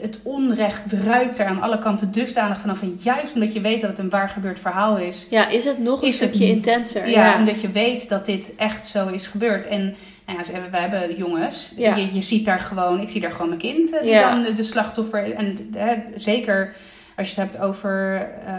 het 0.00 0.20
onrecht 0.22 0.88
druipt 0.88 1.38
er 1.38 1.46
aan 1.46 1.60
alle 1.60 1.78
kanten 1.78 2.10
dusdanig 2.10 2.60
vanaf. 2.60 2.82
En 2.82 2.96
juist 3.02 3.34
omdat 3.34 3.52
je 3.52 3.60
weet 3.60 3.80
dat 3.80 3.90
het 3.90 3.98
een 3.98 4.10
waar 4.10 4.28
gebeurd 4.28 4.58
verhaal 4.58 4.96
is. 4.96 5.26
Ja, 5.30 5.48
is 5.48 5.64
het 5.64 5.78
nog 5.78 6.00
een 6.00 6.06
het 6.06 6.14
stukje 6.14 6.46
intenser? 6.46 7.08
Ja, 7.08 7.38
omdat 7.38 7.60
je 7.60 7.70
weet 7.70 8.08
dat 8.08 8.24
dit 8.24 8.52
echt 8.56 8.86
zo 8.86 9.08
is 9.08 9.26
gebeurd. 9.26 9.66
En 9.66 9.94
nou 10.26 10.38
ja, 10.38 10.70
we 10.70 10.76
hebben 10.76 11.16
jongens. 11.16 11.72
Ja. 11.76 11.96
Je, 11.96 12.14
je 12.14 12.20
ziet 12.20 12.44
daar 12.44 12.60
gewoon, 12.60 13.00
ik 13.00 13.08
zie 13.08 13.20
daar 13.20 13.32
gewoon 13.32 13.48
mijn 13.48 13.60
kind 13.60 13.92
eh, 13.92 14.00
die 14.00 14.10
Ja. 14.10 14.30
dan 14.30 14.42
de, 14.42 14.52
de 14.52 14.62
slachtoffer. 14.62 15.34
En 15.34 15.70
hè, 15.76 15.94
zeker 16.14 16.72
als 17.16 17.30
je 17.30 17.40
het 17.40 17.52
hebt 17.52 17.64
over 17.64 18.26
eh, 18.46 18.52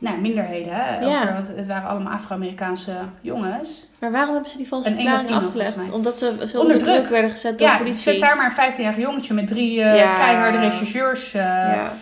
nou, 0.00 0.18
minderheden. 0.20 0.72
Hè? 0.74 0.98
Ja. 1.00 1.20
Over, 1.20 1.32
want 1.32 1.52
het 1.56 1.66
waren 1.66 1.88
allemaal 1.88 2.12
Afro-Amerikaanse 2.12 2.92
jongens. 3.20 3.88
Maar 3.98 4.10
waarom 4.12 4.32
hebben 4.32 4.50
ze 4.50 4.56
die 4.56 4.68
valse 4.68 4.90
verklaring 4.94 5.30
afgelegd? 5.30 5.90
Omdat 5.92 6.18
ze 6.18 6.46
zo 6.48 6.58
Onder 6.60 6.78
druk 6.78 6.94
druk. 6.94 7.08
werden 7.10 7.30
gezet 7.30 7.58
door 7.58 7.66
de 7.66 7.72
Ja, 7.72 7.78
politie. 7.78 8.12
zet 8.12 8.20
daar 8.20 8.36
maar 8.36 8.54
een 8.58 8.72
15-jarig 8.72 8.96
jongetje 8.96 9.34
met 9.34 9.46
drie 9.46 9.82
eh, 9.82 9.96
Ja. 9.98 10.14
keiharde 10.14 10.58
rechercheurs 10.58 11.34
eh, 11.34 11.42
ja. 11.42 11.92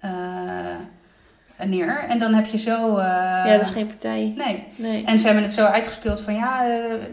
eh, 0.00 1.66
neer. 1.66 2.04
En 2.08 2.18
dan 2.18 2.34
heb 2.34 2.46
je 2.46 2.58
zo... 2.58 2.98
ja, 3.00 3.56
dat 3.56 3.60
is 3.60 3.70
geen 3.70 3.86
partij. 3.86 4.34
Nee. 4.36 4.64
Nee. 4.76 5.04
En 5.04 5.18
ze 5.18 5.26
hebben 5.26 5.44
het 5.44 5.52
zo 5.54 5.64
uitgespeeld 5.64 6.20
van 6.20 6.34
ja, 6.34 6.62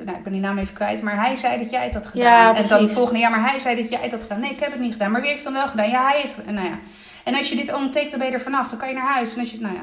nou 0.06 0.18
ik 0.18 0.24
ben 0.24 0.32
die 0.32 0.41
naam 0.41 0.58
even 0.58 0.74
kwijt, 0.74 1.02
maar 1.02 1.26
hij 1.26 1.36
zei 1.36 1.58
dat 1.60 1.70
jij 1.72 1.84
het 1.84 1.94
had 1.94 2.06
gedaan. 2.06 2.26
Ja, 2.26 2.56
en 2.56 2.68
dan 2.68 2.82
het 2.84 2.91
volgende 2.94 3.20
jaar, 3.20 3.32
maar 3.32 3.50
hij 3.50 3.60
zei 3.60 3.76
dat 3.82 3.89
jij 3.89 4.00
het 4.02 4.12
had 4.12 4.22
gedaan. 4.22 4.39
Nee, 4.39 4.52
ik 4.52 4.60
heb 4.60 4.72
het 4.72 4.80
niet 4.80 4.91
gedaan. 4.91 5.12
Maar 5.12 5.22
wie 5.22 5.30
heeft 5.30 5.44
het 5.44 5.54
dan 5.54 5.62
wel 5.64 5.72
gedaan? 5.72 5.89
Ja, 5.89 6.08
hij 6.08 6.20
heeft 6.20 6.36
nou 6.46 6.68
ja. 6.68 6.78
en 7.24 7.36
als 7.36 7.50
je 7.50 7.56
dit 7.56 7.66
tekent, 7.91 8.10
dan 8.10 8.20
ben 8.20 8.28
je 8.28 8.34
er 8.34 8.41
vanaf. 8.41 8.70
Dan 8.70 8.80
kan 8.80 8.88
je 8.88 8.94
naar 8.94 9.14
huis. 9.14 9.34
En 9.34 9.39
als 9.39 9.52
je, 9.52 9.60
nou 9.60 9.74
ja. 9.74 9.82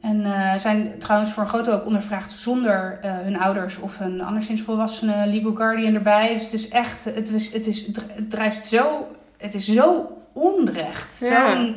En 0.00 0.24
eh, 0.24 0.56
zijn 0.56 0.98
trouwens 0.98 1.32
voor 1.32 1.42
een 1.42 1.48
groot 1.48 1.64
deel 1.64 1.74
ook 1.74 1.86
ondervraagd 1.86 2.32
zonder 2.32 2.98
eh, 3.00 3.18
hun 3.18 3.38
ouders 3.38 3.78
of 3.78 3.98
hun 3.98 4.20
anderszins 4.20 4.62
volwassene 4.62 5.26
legal 5.26 5.54
guardian 5.54 5.94
erbij. 5.94 6.34
Dus 6.34 6.44
het 6.44 6.52
is 6.52 6.68
echt, 6.68 7.04
het, 7.04 7.30
is, 7.32 7.52
het, 7.52 7.66
is, 7.66 7.86
het 7.86 8.30
drijft 8.30 8.64
zo, 8.64 9.06
het 9.36 9.54
is 9.54 9.68
zo 9.68 10.16
onrecht. 10.32 11.18
Ja. 11.20 11.56
Zo'n 11.56 11.74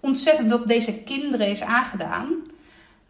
ontzettend 0.00 0.50
dat 0.50 0.68
deze 0.68 0.92
kinderen 0.92 1.48
is 1.48 1.62
aangedaan. 1.62 2.26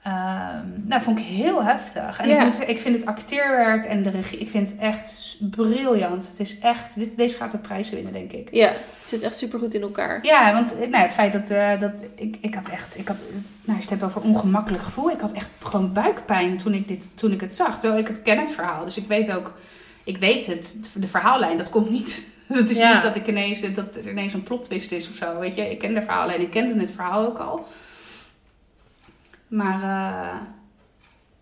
Ehm 0.03 0.61
nou, 0.90 1.03
vond 1.03 1.18
ik 1.18 1.24
heel 1.24 1.64
heftig. 1.64 2.20
En 2.20 2.30
ik, 2.30 2.40
moet 2.40 2.68
ik 2.68 2.80
vind 2.80 2.94
het 2.94 3.07
acteerwerk 3.07 3.84
en 3.84 4.03
de 4.03 4.11
regie, 4.11 4.38
ik 4.38 4.51
vind 4.51 4.68
het 4.68 4.78
echt 4.78 5.36
briljant. 5.40 6.28
Het 6.28 6.40
is 6.40 6.59
echt, 6.59 6.94
dit, 6.94 7.16
deze 7.16 7.36
gaat 7.36 7.51
de 7.51 7.59
prijzen 7.59 7.94
winnen, 7.94 8.12
denk 8.12 8.32
ik. 8.32 8.48
Ja, 8.53 8.66
het 8.66 9.09
zit 9.09 9.22
echt 9.22 9.36
super 9.38 9.59
goed 9.59 9.74
in 9.74 9.82
elkaar. 9.82 10.18
Ja, 10.22 10.53
want 10.53 10.78
eh, 10.78 10.88
nou, 10.88 11.03
het 11.03 11.12
feit 11.12 11.32
dat, 11.32 11.51
eh, 11.51 11.80
dat 11.80 12.03
ik, 12.14 12.36
ik 12.40 12.55
had 12.55 12.68
echt, 12.68 12.98
ik 12.98 13.09
had, 13.09 13.16
nou, 13.64 13.76
als 13.78 13.84
je 13.84 13.90
het 13.90 14.01
hebt 14.01 14.03
over 14.03 14.20
ongemakkelijk 14.20 14.82
gevoel, 14.82 15.11
ik 15.11 15.20
had 15.20 15.32
echt 15.32 15.48
gewoon 15.59 15.92
buikpijn 15.92 16.59
toen 16.59 16.74
ik, 16.74 16.88
dit, 16.88 17.09
toen 17.14 17.32
ik 17.32 17.40
het 17.40 17.55
zag. 17.55 17.80
Terwijl 17.80 18.01
ik 18.01 18.09
het 18.09 18.22
ken 18.22 18.38
het 18.38 18.51
verhaal, 18.51 18.84
dus 18.84 18.96
ik 18.96 19.07
weet 19.07 19.32
ook, 19.32 19.53
ik 20.05 20.18
weet 20.18 20.46
het, 20.46 20.90
de 20.94 21.09
verhaallijn, 21.09 21.57
dat 21.57 21.70
komt 21.70 21.90
niet. 21.90 22.28
Dat 22.48 22.68
is 22.68 22.78
niet 22.78 23.03
dat, 23.03 23.16
ik 23.16 23.26
ineens, 23.26 23.72
dat 23.72 23.94
er 23.94 24.11
ineens 24.11 24.32
een 24.32 24.42
plot 24.42 24.64
twist 24.64 24.92
is 24.92 25.09
of 25.09 25.14
zo, 25.14 25.38
weet 25.38 25.55
je. 25.55 25.70
Ik 25.70 25.78
ken 25.78 25.94
de 25.94 26.03
verhaallijn, 26.03 26.40
ik 26.40 26.51
kende 26.51 26.80
het 26.80 26.90
verhaal 26.90 27.26
ook 27.26 27.38
al. 27.38 27.66
Maar, 29.51 30.40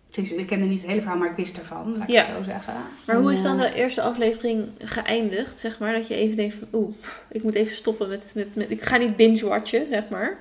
het 0.07 0.17
is- 0.17 0.33
ik 0.33 0.47
kende 0.47 0.65
niet 0.65 0.79
het 0.81 0.89
hele 0.89 1.01
verhaal, 1.01 1.19
maar 1.19 1.29
ik 1.29 1.35
wist 1.35 1.57
ervan, 1.57 1.91
laat 1.97 2.07
ik 2.09 2.15
Ja. 2.15 2.25
het 2.25 2.35
zo 2.37 2.43
zeggen. 2.43 2.73
Maar 3.05 3.15
hoe 3.15 3.31
is 3.31 3.41
dan 3.41 3.57
de 3.57 3.73
eerste 3.73 4.01
aflevering 4.01 4.67
geëindigd, 4.79 5.59
zeg 5.59 5.79
maar? 5.79 5.93
Dat 5.93 6.07
je 6.07 6.15
even 6.15 6.35
denkt 6.35 6.53
van, 6.55 6.67
oeh, 6.79 6.95
ik 7.27 7.43
moet 7.43 7.55
even 7.55 7.75
stoppen 7.75 8.09
met, 8.09 8.31
met, 8.35 8.55
met... 8.55 8.71
Ik 8.71 8.81
ga 8.83 8.97
niet 8.97 9.15
binge-watchen, 9.15 9.87
zeg 9.89 10.03
maar. 10.09 10.37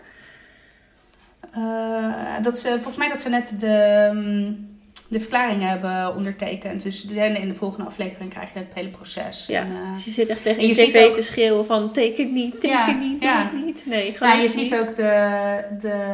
Eh, 1.52 2.34
dat 2.42 2.58
ze, 2.58 2.68
volgens 2.68 2.96
mij 2.96 3.08
dat 3.08 3.20
ze 3.20 3.28
net 3.28 3.54
de, 3.60 4.10
mm, 4.14 4.68
de 5.08 5.20
verklaringen 5.20 5.68
hebben 5.68 6.14
ondertekend. 6.16 6.82
Dus 6.82 7.04
in 7.04 7.48
de 7.48 7.54
volgende 7.54 7.86
aflevering 7.86 8.30
krijg 8.30 8.52
je 8.52 8.58
het 8.58 8.74
hele 8.74 8.88
proces. 8.88 9.46
Ja. 9.46 9.60
En, 9.60 9.66
eh, 9.70 9.92
Dus 9.92 10.04
je 10.04 10.10
zit 10.10 10.28
echt 10.28 10.42
tegen 10.42 10.60
En 10.62 10.66
je 10.68 10.74
tv 10.74 11.06
ook- 11.06 11.14
te 11.14 11.22
schreeuwen 11.22 11.66
van, 11.66 11.92
teken 11.92 12.32
niet, 12.32 12.52
teken 12.60 12.68
Ja, 12.76 12.90
niet, 12.92 13.20
doe 13.20 13.30
ja. 13.30 13.50
niet. 13.64 13.82
Nee, 13.86 14.12
gewoon 14.12 14.28
nou, 14.32 14.42
je 14.42 14.48
ziet 14.48 14.74
ook 14.74 14.94
de, 14.94 15.64
de, 15.80 16.04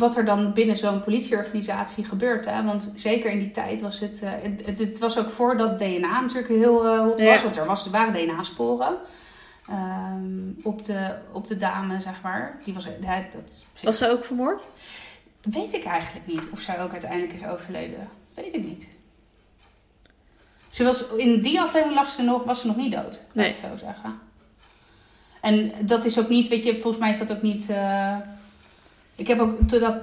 wat 0.00 0.16
er 0.16 0.24
dan 0.24 0.52
binnen 0.52 0.76
zo'n 0.76 1.00
politieorganisatie 1.04 2.04
gebeurt. 2.04 2.44
Hè? 2.44 2.64
Want 2.64 2.92
zeker 2.94 3.30
in 3.30 3.38
die 3.38 3.50
tijd 3.50 3.80
was 3.80 4.00
het, 4.00 4.22
eh, 4.22 4.30
het, 4.64 4.78
het, 4.78 4.98
was 4.98 5.18
ook 5.18 5.30
voordat 5.30 5.78
DNA 5.78 6.20
natuurlijk 6.20 6.48
heel 6.48 6.86
eh, 6.86 6.98
hot 6.98 7.20
was. 7.20 7.36
Ja. 7.38 7.42
Want 7.42 7.56
er, 7.56 7.66
was, 7.66 7.84
er 7.84 7.90
waren 7.90 8.12
DNA-sporen. 8.12 8.96
ehm, 9.68 10.50
op, 10.62 10.84
de, 10.84 11.14
op 11.32 11.46
de 11.46 11.56
dame, 11.56 12.00
zeg 12.00 12.22
maar. 12.22 12.58
Die 12.64 12.74
was, 12.74 12.84
hè, 12.84 13.26
dat, 13.34 13.64
Was 13.82 13.98
ze 13.98 14.10
ook 14.10 14.24
vermoord? 14.24 14.62
Weet 15.42 15.72
ik 15.72 15.84
eigenlijk 15.84 16.26
niet 16.26 16.48
of 16.52 16.60
zij 16.60 16.82
ook 16.82 16.92
uiteindelijk 16.92 17.32
is 17.32 17.44
overleden. 17.46 18.08
Weet 18.34 18.54
ik 18.54 18.64
niet. 18.64 18.86
Ze 20.68 20.84
was, 20.84 21.04
in 21.16 21.42
die 21.42 21.60
aflevering 21.60 21.94
lag 21.98 22.10
ze 22.10 22.22
nog, 22.22 22.44
was 22.44 22.60
ze 22.60 22.66
nog 22.66 22.76
niet 22.76 22.92
dood. 22.92 23.24
Laat 23.26 23.34
Nee. 23.34 23.46
ik 23.48 23.56
het 23.60 23.70
zo 23.70 23.76
zeggen. 23.86 24.18
En 25.40 25.72
dat 25.86 26.04
is 26.04 26.18
ook 26.18 26.28
niet, 26.28 26.48
weet 26.48 26.62
je, 26.62 26.72
volgens 26.78 26.98
mij 26.98 27.10
is 27.10 27.18
dat 27.18 27.32
ook 27.32 27.42
niet... 27.42 27.68
eh, 27.70 28.16
ik 29.16 29.26
heb 29.26 29.40
ook, 29.40 29.58
toen, 29.68 29.80
dat, 29.80 29.94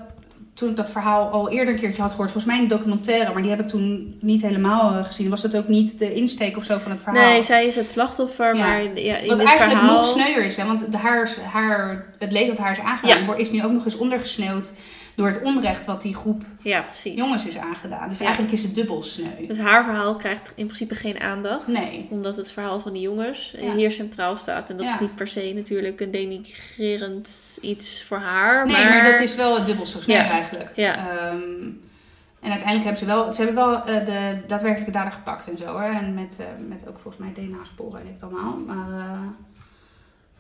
toen 0.54 0.70
ik 0.70 0.76
dat 0.76 0.90
verhaal 0.90 1.30
al 1.30 1.50
eerder 1.50 1.74
een 1.74 1.80
keertje 1.80 2.02
had 2.02 2.12
gehoord, 2.12 2.32
volgens 2.32 2.54
mij 2.54 2.62
een 2.62 2.68
documentaire, 2.70 3.34
maar 3.34 3.42
die 3.42 3.52
heb 3.52 3.60
ik 3.60 3.68
toen 3.68 4.18
niet 4.22 4.42
helemaal 4.42 4.94
eh, 4.94 5.06
gezien. 5.06 5.30
Was 5.30 5.42
dat 5.42 5.58
ook 5.58 5.68
niet 5.68 6.00
de 6.00 6.14
insteek 6.14 6.58
of 6.58 6.64
zo 6.64 6.78
van 6.78 6.92
het 6.92 7.00
verhaal? 7.02 7.30
Nee, 7.30 7.42
zij 7.42 7.66
is 7.66 7.76
het 7.76 7.90
slachtoffer, 7.92 8.56
Ja. 8.56 8.68
maar 8.68 8.82
ja, 9.00 9.18
in 9.18 9.28
Wat 9.28 9.38
dit 9.38 9.48
eigenlijk 9.48 9.80
verhaal... 9.80 9.96
nog 9.96 10.06
sneuier 10.06 10.46
is, 10.46 10.56
hè? 10.58 10.66
want 10.66 10.92
de 10.92 10.98
haar, 10.98 11.30
haar, 11.52 12.06
het 12.20 12.32
leed 12.32 12.48
dat 12.48 12.58
haar 12.58 12.72
is 12.72 12.80
aangedaan, 12.80 13.20
Ja. 13.20 13.26
wordt- 13.26 13.42
is 13.42 13.52
nu 13.52 13.64
ook 13.64 13.72
nog 13.72 13.84
eens 13.84 13.98
ondergesneeuwd 13.98 14.72
door 15.18 15.28
het 15.28 15.42
onrecht 15.42 15.86
wat 15.86 16.02
die 16.02 16.16
groep 16.16 16.44
Ja, 16.62 16.84
jongens 17.04 17.46
is 17.46 17.58
aangedaan. 17.58 18.10
Dus 18.10 18.18
Ja. 18.18 18.26
eigenlijk 18.26 18.54
is 18.54 18.64
het 18.64 18.76
dubbel 18.76 19.02
sneu. 19.02 19.48
Dus 19.48 19.58
haar 19.58 19.84
verhaal 19.84 20.16
krijgt 20.16 20.52
in 20.56 20.66
principe 20.66 20.96
geen 20.96 21.20
aandacht. 21.20 21.68
Nee. 21.68 22.08
Omdat 22.10 22.36
het 22.36 22.52
verhaal 22.52 22.80
van 22.80 22.94
die 22.94 23.02
jongens 23.02 23.54
Ja. 23.60 23.74
hier 23.76 23.92
centraal 23.92 24.38
staat. 24.38 24.70
En 24.70 24.78
dat 24.78 24.86
is 24.86 25.00
niet 25.00 25.16
per 25.16 25.28
se 25.28 25.52
natuurlijk 25.56 26.00
een 26.00 26.12
denigrerend 26.12 27.58
iets 27.62 28.04
voor 28.04 28.18
haar. 28.18 28.66
Nee, 28.66 28.76
maar, 28.76 28.90
maar 28.90 29.12
dat 29.12 29.20
is 29.20 29.36
wel 29.36 29.66
dubbel 29.66 29.86
zo 29.86 30.02
sneu 30.02 30.16
eigenlijk. 30.16 30.72
Ja. 30.76 30.96
Ehm, 30.96 31.42
en 32.40 32.50
uiteindelijk 32.50 32.84
hebben 32.84 32.98
ze 32.98 33.06
wel, 33.06 33.34
ze 33.34 33.42
hebben 33.44 33.66
wel 33.66 33.84
eh, 33.84 34.06
de 34.06 34.38
daadwerkelijke 34.48 34.92
dader 34.92 35.12
gepakt 35.12 35.48
en 35.48 35.58
zo. 35.58 35.80
Hè? 35.80 35.90
En 35.90 36.14
met, 36.14 36.38
eh, 36.40 36.46
met 36.68 36.88
ook 36.88 37.00
volgens 37.00 37.24
mij 37.24 37.34
DNA-sporen 37.34 38.00
en 38.00 38.06
ik 38.08 38.14
het 38.14 38.24
allemaal. 38.24 38.58
Maar 38.66 39.00
eh, 39.00 39.20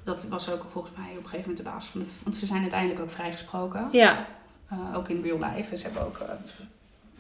dat 0.03 0.27
was 0.29 0.51
ook 0.51 0.65
volgens 0.71 0.97
mij 0.97 1.09
op 1.09 1.17
een 1.17 1.23
gegeven 1.29 1.49
moment 1.49 1.57
de 1.57 1.71
basis 1.71 1.89
van 1.89 1.99
de... 1.99 2.05
Want 2.23 2.35
ze 2.35 2.45
zijn 2.45 2.61
uiteindelijk 2.61 2.99
ook 2.99 3.09
vrijgesproken. 3.09 3.87
Ja, 3.91 4.25
Eh, 4.69 4.97
ook 4.97 5.09
in 5.09 5.21
real 5.23 5.39
life. 5.39 5.71
En 5.71 5.77
ze 5.77 5.85
hebben 5.85 6.05
ook 6.05 6.19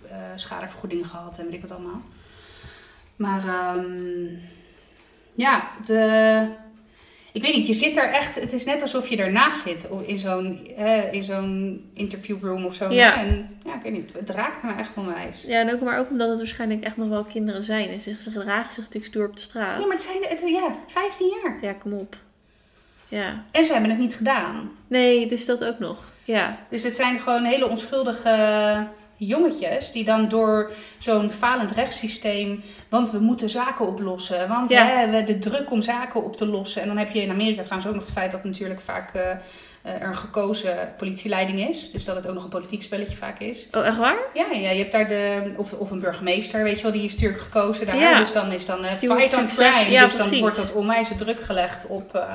eh, 0.09 0.17
schadevergoeding 0.35 1.07
gehad 1.07 1.37
en 1.37 1.45
weet 1.45 1.53
ik 1.53 1.61
wat 1.61 1.71
allemaal. 1.71 2.01
Maar 3.15 3.47
ehm, 3.47 4.25
ja, 5.33 5.69
de, 5.85 6.47
ik 7.31 7.41
weet 7.41 7.55
niet, 7.55 7.67
je 7.67 7.73
zit 7.73 7.97
er 7.97 8.09
echt, 8.09 8.35
het 8.35 8.53
is 8.53 8.65
net 8.65 8.81
alsof 8.81 9.07
je 9.07 9.17
ernaast 9.17 9.61
zit 9.61 9.87
in 10.05 10.19
zo'n 10.19 10.67
eh, 10.77 11.13
in 11.13 11.23
zo'n 11.23 11.89
interviewroom 11.93 12.65
of 12.65 12.75
zo. 12.75 12.89
Ja. 12.89 13.17
En 13.17 13.59
ja, 13.65 13.75
ik 13.75 13.81
weet 13.81 13.91
niet, 13.91 14.13
het 14.13 14.29
raakte 14.29 14.65
me 14.65 14.73
echt 14.73 14.97
onwijs. 14.97 15.43
Ja, 15.43 15.59
en 15.59 15.73
ook, 15.73 15.81
maar 15.81 15.99
ook 15.99 16.09
omdat 16.09 16.29
het 16.29 16.37
waarschijnlijk 16.37 16.83
echt 16.83 16.97
nog 16.97 17.09
wel 17.09 17.23
kinderen 17.23 17.63
zijn. 17.63 17.89
En 17.89 17.99
ze, 17.99 18.15
ze 18.21 18.31
gedragen 18.31 18.71
zich 18.71 18.83
natuurlijk 18.83 19.05
stoer 19.05 19.27
op 19.27 19.35
de 19.35 19.41
straat. 19.41 19.79
Ja, 19.79 19.85
maar 19.85 19.95
het 19.95 20.01
zijn, 20.01 20.23
het, 20.23 20.41
ja, 20.45 20.75
15 20.87 21.39
jaar. 21.43 21.57
Ja, 21.61 21.73
kom 21.73 21.93
op. 21.93 22.17
Ja. 23.07 23.43
En 23.51 23.65
ze 23.65 23.71
hebben 23.71 23.89
het 23.89 23.99
niet 23.99 24.15
gedaan. 24.15 24.71
Nee, 24.87 25.27
dus 25.27 25.45
dat 25.45 25.63
ook 25.63 25.79
nog. 25.79 26.09
Ja. 26.23 26.57
Dus 26.69 26.83
het 26.83 26.95
zijn 26.95 27.19
gewoon 27.19 27.43
hele 27.43 27.67
onschuldige 27.69 28.87
jongetjes 29.17 29.91
die 29.91 30.03
dan 30.03 30.29
door 30.29 30.71
zo'n 30.99 31.31
falend 31.31 31.71
rechtssysteem, 31.71 32.63
want 32.89 33.11
we 33.11 33.19
moeten 33.19 33.49
zaken 33.49 33.87
oplossen, 33.87 34.47
want 34.47 34.69
Ja. 34.69 34.85
hè, 34.85 34.93
we 34.93 34.99
hebben 34.99 35.25
de 35.25 35.37
druk 35.37 35.71
om 35.71 35.81
zaken 35.81 36.23
op 36.23 36.35
te 36.35 36.45
lossen. 36.45 36.81
En 36.81 36.87
dan 36.87 36.97
heb 36.97 37.11
je 37.11 37.21
in 37.21 37.29
Amerika 37.29 37.61
trouwens 37.61 37.87
ook 37.89 37.95
nog 37.95 38.03
het 38.03 38.13
feit 38.13 38.31
dat 38.31 38.43
natuurlijk 38.43 38.79
vaak 38.79 39.13
eh, 39.13 39.31
eh, 39.31 39.37
er 39.81 40.07
een 40.07 40.17
gekozen 40.17 40.93
politieleiding 40.97 41.69
is, 41.69 41.91
dus 41.91 42.05
dat 42.05 42.15
het 42.15 42.27
ook 42.27 42.33
nog 42.33 42.43
een 42.43 42.49
politiek 42.49 42.81
spelletje 42.81 43.17
vaak 43.17 43.39
is. 43.39 43.67
Oh, 43.71 43.85
echt 43.85 43.97
waar? 43.97 44.17
Ja, 44.33 44.45
ja 44.51 44.69
je 44.69 44.77
hebt 44.77 44.91
daar 44.91 45.07
de, 45.07 45.53
of, 45.57 45.73
of 45.73 45.91
een 45.91 45.99
burgemeester, 45.99 46.63
weet 46.63 46.77
je 46.77 46.83
wel, 46.83 46.91
die 46.91 47.03
is 47.03 47.13
natuurlijk 47.13 47.41
gekozen 47.41 47.85
daar. 47.85 47.97
Ja. 47.97 48.19
Dus 48.19 48.31
dan 48.31 48.51
is 48.51 48.65
dan 48.65 48.79
wordt 48.79 49.23
fight 49.23 49.37
on 49.37 49.45
crime. 49.47 49.89
ja, 49.91 50.03
dus 50.03 50.11
dan 50.11 50.21
precies. 50.21 50.39
wordt 50.39 50.55
dat 50.55 50.73
onwijs 50.73 51.09
druk 51.17 51.41
gelegd 51.41 51.87
op, 51.87 52.25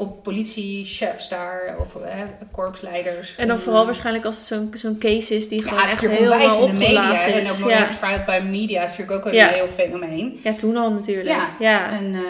op 0.00 0.22
politiechefs 0.22 1.28
daar, 1.28 1.76
of 1.80 2.02
eh, 2.02 2.20
korpsleiders. 2.50 3.36
En 3.36 3.48
dan 3.48 3.58
vooral 3.58 3.84
waarschijnlijk 3.84 4.24
als 4.24 4.36
het 4.36 4.44
zo'n 4.44 4.70
zo'n 4.74 4.98
case 4.98 5.34
is 5.34 5.48
die 5.48 5.62
ja, 5.62 5.68
gewoon 5.68 5.84
is 5.84 5.92
echt 5.92 6.00
helemaal 6.08 6.66
in 6.66 6.72
de 6.72 6.78
media. 6.78 7.14
hè, 7.14 7.30
En 7.30 7.42
is. 7.42 7.50
ook 7.50 7.58
nog 7.58 7.68
Ja. 7.70 7.88
trial 7.88 8.24
by 8.26 8.40
media 8.50 8.82
is 8.84 8.90
natuurlijk 8.96 9.18
ook 9.18 9.26
een 9.26 9.38
Ja. 9.38 9.48
heel 9.48 9.68
fenomeen. 9.68 10.40
ja, 10.42 10.52
toen 10.54 10.76
al 10.76 10.92
natuurlijk. 10.92 11.28
Ja. 11.28 11.48
Ja. 11.58 11.90
En 11.90 12.14
eh, 12.14 12.20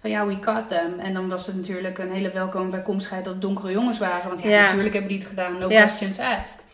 van 0.00 0.10
ja, 0.10 0.26
we 0.26 0.36
got 0.40 0.68
them. 0.68 0.98
En 0.98 1.14
dan 1.14 1.28
was 1.28 1.46
het 1.46 1.56
natuurlijk 1.56 1.98
een 1.98 2.10
hele 2.10 2.30
welkome 2.30 2.70
bijkomstigheid 2.70 3.24
dat 3.24 3.32
het 3.32 3.42
donkere 3.42 3.72
jongens 3.72 3.98
waren. 3.98 4.28
Want 4.28 4.42
ja, 4.42 4.60
natuurlijk 4.60 4.92
hebben 4.92 5.10
die 5.10 5.18
het 5.20 5.28
gedaan. 5.28 5.58
No 5.58 5.68
questions 5.68 6.18
asked. 6.18 6.64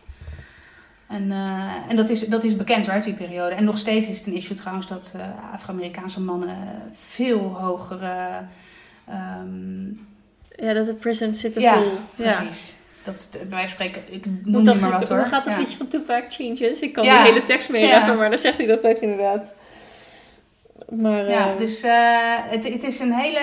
En, 1.07 1.31
eh, 1.31 1.73
en 1.89 1.95
dat, 1.95 2.09
is, 2.09 2.19
dat 2.19 2.43
is 2.43 2.55
bekend 2.55 2.89
uit 2.89 3.03
die 3.03 3.13
periode. 3.13 3.55
En 3.55 3.63
nog 3.63 3.77
steeds 3.77 4.09
is 4.09 4.17
het 4.17 4.27
een 4.27 4.33
issue 4.35 4.55
trouwens 4.57 4.87
dat 4.87 5.13
eh, 5.15 5.21
Afro-Amerikaanse 5.53 6.21
mannen 6.21 6.57
veel 6.91 7.39
hogere... 7.39 8.27
ehm, 9.09 9.87
ja, 10.65 10.73
dat 10.73 10.85
de 10.85 10.93
prisons 10.93 11.39
zitten 11.39 11.61
Ja, 11.61 11.73
vol. 11.81 11.91
Ja. 12.15 12.37
precies. 12.37 12.73
Dat 13.03 13.15
is, 13.15 13.29
bij 13.29 13.39
wijze 13.49 13.75
van 13.75 13.85
spreken, 13.85 14.01
ik 14.13 14.25
noem 14.25 14.39
Moet 14.43 14.55
niet 14.55 14.65
dat, 14.65 14.79
maar 14.79 14.91
wat 14.99 15.07
hoor. 15.07 15.17
hoe 15.17 15.27
gaat 15.27 15.43
dat 15.45 15.53
Ja. 15.53 15.59
liedje 15.59 15.77
van 15.77 15.87
Tupac 15.87 16.23
Changes? 16.29 16.79
Ik 16.79 16.93
kan 16.93 17.03
Ja. 17.03 17.23
de 17.23 17.29
hele 17.29 17.43
tekst 17.43 17.69
mee 17.69 17.85
Ja. 17.85 17.97
rappen, 17.97 18.17
maar 18.17 18.29
dan 18.29 18.39
zegt 18.39 18.57
hij 18.57 18.65
dat 18.65 18.83
ook 18.83 18.97
inderdaad. 18.97 19.53
Maar 20.89 21.29
Ja, 21.29 21.51
eh, 21.51 21.57
dus 21.57 21.81
eh, 21.81 21.91
het, 22.49 22.67
het 22.73 22.83
is 22.83 22.99
een 22.99 23.13
hele... 23.13 23.39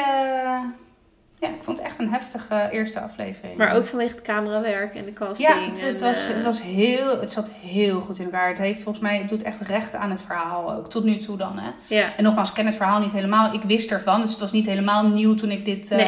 Ja, 1.44 1.50
ik 1.50 1.62
vond 1.62 1.78
het 1.78 1.86
echt 1.86 1.98
een 1.98 2.10
heftige 2.12 2.68
eerste 2.70 3.00
aflevering. 3.00 3.56
Maar 3.56 3.74
ook 3.74 3.86
vanwege 3.86 4.14
het 4.14 4.22
camerawerk 4.22 4.94
en 4.94 5.04
de 5.04 5.12
casting. 5.12 5.48
Ja, 5.48 5.58
het, 5.64 5.80
het 5.80 6.00
en, 6.00 6.06
was, 6.06 6.26
eh, 6.26 6.32
het, 6.34 6.42
was 6.42 6.62
heel, 6.62 7.20
het 7.20 7.32
zat 7.32 7.50
heel 7.60 8.00
goed 8.00 8.18
in 8.18 8.24
elkaar. 8.24 8.48
Het 8.48 8.58
heeft 8.58 8.82
volgens 8.82 9.04
mij, 9.04 9.18
het 9.18 9.28
doet 9.28 9.42
echt 9.42 9.60
recht 9.60 9.94
aan 9.94 10.10
het 10.10 10.20
verhaal 10.20 10.74
ook. 10.74 10.90
Tot 10.90 11.04
nu 11.04 11.16
toe 11.16 11.36
dan, 11.36 11.58
hè. 11.58 11.70
Ja, 11.86 12.06
En 12.16 12.22
nogmaals, 12.24 12.48
ik 12.48 12.54
ken 12.54 12.66
het 12.66 12.74
verhaal 12.74 13.00
niet 13.00 13.12
helemaal. 13.12 13.52
Ik 13.54 13.62
wist 13.62 13.90
ervan, 13.90 14.20
dus 14.20 14.30
het 14.30 14.40
was 14.40 14.52
niet 14.52 14.66
helemaal 14.66 15.06
nieuw 15.06 15.34
toen 15.34 15.50
ik 15.50 15.64
dit... 15.64 15.90
eh. 15.90 15.98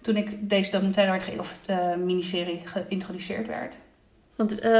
Toen 0.00 0.16
ik 0.16 0.36
deze 0.48 0.70
documentaire 0.70 1.12
werd 1.12 1.38
of 1.38 1.58
de 1.66 1.94
miniserie 2.04 2.60
geïntroduceerd 2.64 3.46
werd. 3.46 3.78
want 4.36 4.58
eh, 4.58 4.70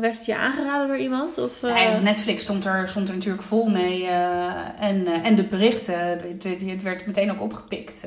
werd 0.00 0.16
het 0.16 0.26
je 0.26 0.36
aangeraden 0.36 0.86
door 0.86 0.96
iemand? 0.98 1.38
Of, 1.38 1.62
Netflix 2.02 2.42
stond 2.42 2.64
er, 2.64 2.88
stond 2.88 3.08
er 3.08 3.14
natuurlijk 3.14 3.42
vol 3.42 3.66
mee. 3.68 4.06
en, 4.80 5.06
en 5.22 5.34
de 5.34 5.44
berichten, 5.44 6.00
het, 6.08 6.42
het- 6.42 6.70
het 6.70 6.82
werd 6.82 7.06
meteen 7.06 7.30
ook 7.30 7.40
opgepikt. 7.40 8.02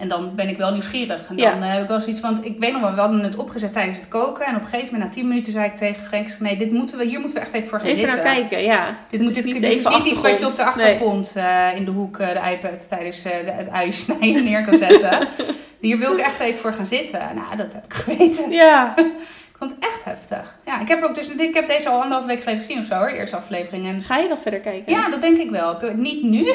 En 0.00 0.08
dan 0.08 0.34
ben 0.34 0.48
ik 0.48 0.56
wel 0.56 0.72
nieuwsgierig. 0.72 1.18
En 1.28 1.36
dan 1.36 1.46
Ja. 1.46 1.60
eh, 1.66 1.72
heb 1.72 1.82
ik 1.82 1.88
wel 1.88 2.00
zoiets 2.00 2.20
van, 2.20 2.38
ik 2.44 2.58
weet 2.58 2.72
nog 2.72 2.80
wel, 2.80 2.94
we 2.94 3.00
hadden 3.00 3.20
het 3.22 3.36
opgezet 3.36 3.72
tijdens 3.72 3.96
het 3.96 4.08
koken. 4.08 4.46
En 4.46 4.56
op 4.56 4.62
een 4.62 4.68
gegeven 4.68 4.92
moment, 4.92 5.10
na 5.10 5.16
10 5.16 5.28
minuten, 5.28 5.52
zei 5.52 5.64
ik 5.64 5.76
tegen 5.76 6.04
Frank, 6.04 6.28
nee, 6.38 6.56
dit 6.56 6.70
moeten 6.72 6.98
we, 6.98 7.04
hier 7.04 7.20
moeten 7.20 7.38
we 7.38 7.44
echt 7.44 7.52
even 7.52 7.68
voor 7.68 7.78
gaan 7.78 7.86
even 7.88 8.00
zitten. 8.00 8.24
naar 8.24 8.34
kijken, 8.34 8.62
ja. 8.62 8.96
Dit, 9.10 9.20
moet, 9.20 9.34
dit, 9.34 9.38
is 9.38 9.44
niet 9.52 9.60
dit 9.62 9.72
is 9.72 9.78
even 9.78 9.92
niet 9.92 10.04
iets 10.06 10.20
wat 10.20 10.38
je 10.38 10.46
op 10.46 10.56
de 10.56 10.64
achtergrond. 10.64 11.32
eh, 11.36 11.68
in 11.76 11.84
de 11.84 11.90
hoek 11.90 12.18
eh, 12.18 12.28
de 12.28 12.50
iPad 12.50 12.88
tijdens 12.88 13.24
eh, 13.24 13.30
de, 13.44 13.50
het 13.50 13.68
ui 13.70 13.92
snijden 13.92 14.44
neer 14.50 14.64
kan 14.64 14.76
zetten. 14.76 15.28
Hier 15.80 15.98
wil 15.98 16.12
ik 16.12 16.18
echt 16.18 16.40
even 16.40 16.60
voor 16.60 16.72
gaan 16.72 16.86
zitten. 16.86 17.20
Nou, 17.34 17.56
dat 17.56 17.72
heb 17.72 17.84
ik 17.84 17.94
geweten. 17.94 18.50
Ja, 18.50 18.94
Ik 19.60 19.66
vond 19.68 19.70
het 19.80 19.84
echt 19.92 20.04
heftig. 20.04 20.56
Ja, 20.66 20.80
ik 20.80 20.88
heb, 20.88 21.02
ook 21.02 21.14
dus, 21.14 21.28
ik 21.28 21.54
heb 21.54 21.66
deze 21.68 21.88
al 21.88 22.00
anderhalf 22.00 22.26
week 22.26 22.38
geleden 22.38 22.64
gezien 22.64 22.78
of 22.78 22.84
zo, 22.86 22.94
hoor, 22.94 23.08
de 23.08 23.16
eerste 23.16 23.36
aflevering. 23.36 23.86
En 23.86 24.02
ga 24.02 24.16
je 24.18 24.28
nog 24.28 24.40
verder 24.42 24.60
kijken? 24.60 24.92
ja, 24.92 25.08
dat 25.10 25.20
denk 25.20 25.36
ik 25.36 25.50
wel. 25.50 25.84
Ik, 25.84 25.96
niet 25.96 26.22
nu. 26.22 26.52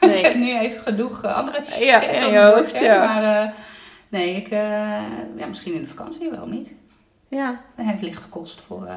ik 0.16 0.24
heb 0.24 0.34
nu 0.34 0.58
even 0.58 0.80
genoeg 0.80 1.24
andere 1.24 1.64
shit 1.64 1.84
Ja, 1.84 1.96
op 2.26 2.30
mijn 2.32 2.36
hoofd, 2.52 2.80
ja. 2.80 3.04
Maar 3.04 3.42
eh, 3.46 3.50
nee, 4.08 4.34
ik, 4.34 4.48
eh, 4.48 4.60
ja, 5.36 5.46
misschien 5.46 5.74
in 5.74 5.80
de 5.80 5.86
vakantie 5.88 6.30
wel 6.30 6.46
niet. 6.46 6.74
ja. 7.28 7.60
Dan 7.76 7.86
heb 7.86 7.96
ik 7.96 8.02
lichte 8.02 8.28
kost 8.28 8.60
voor 8.66 8.86
eh, 8.86 8.92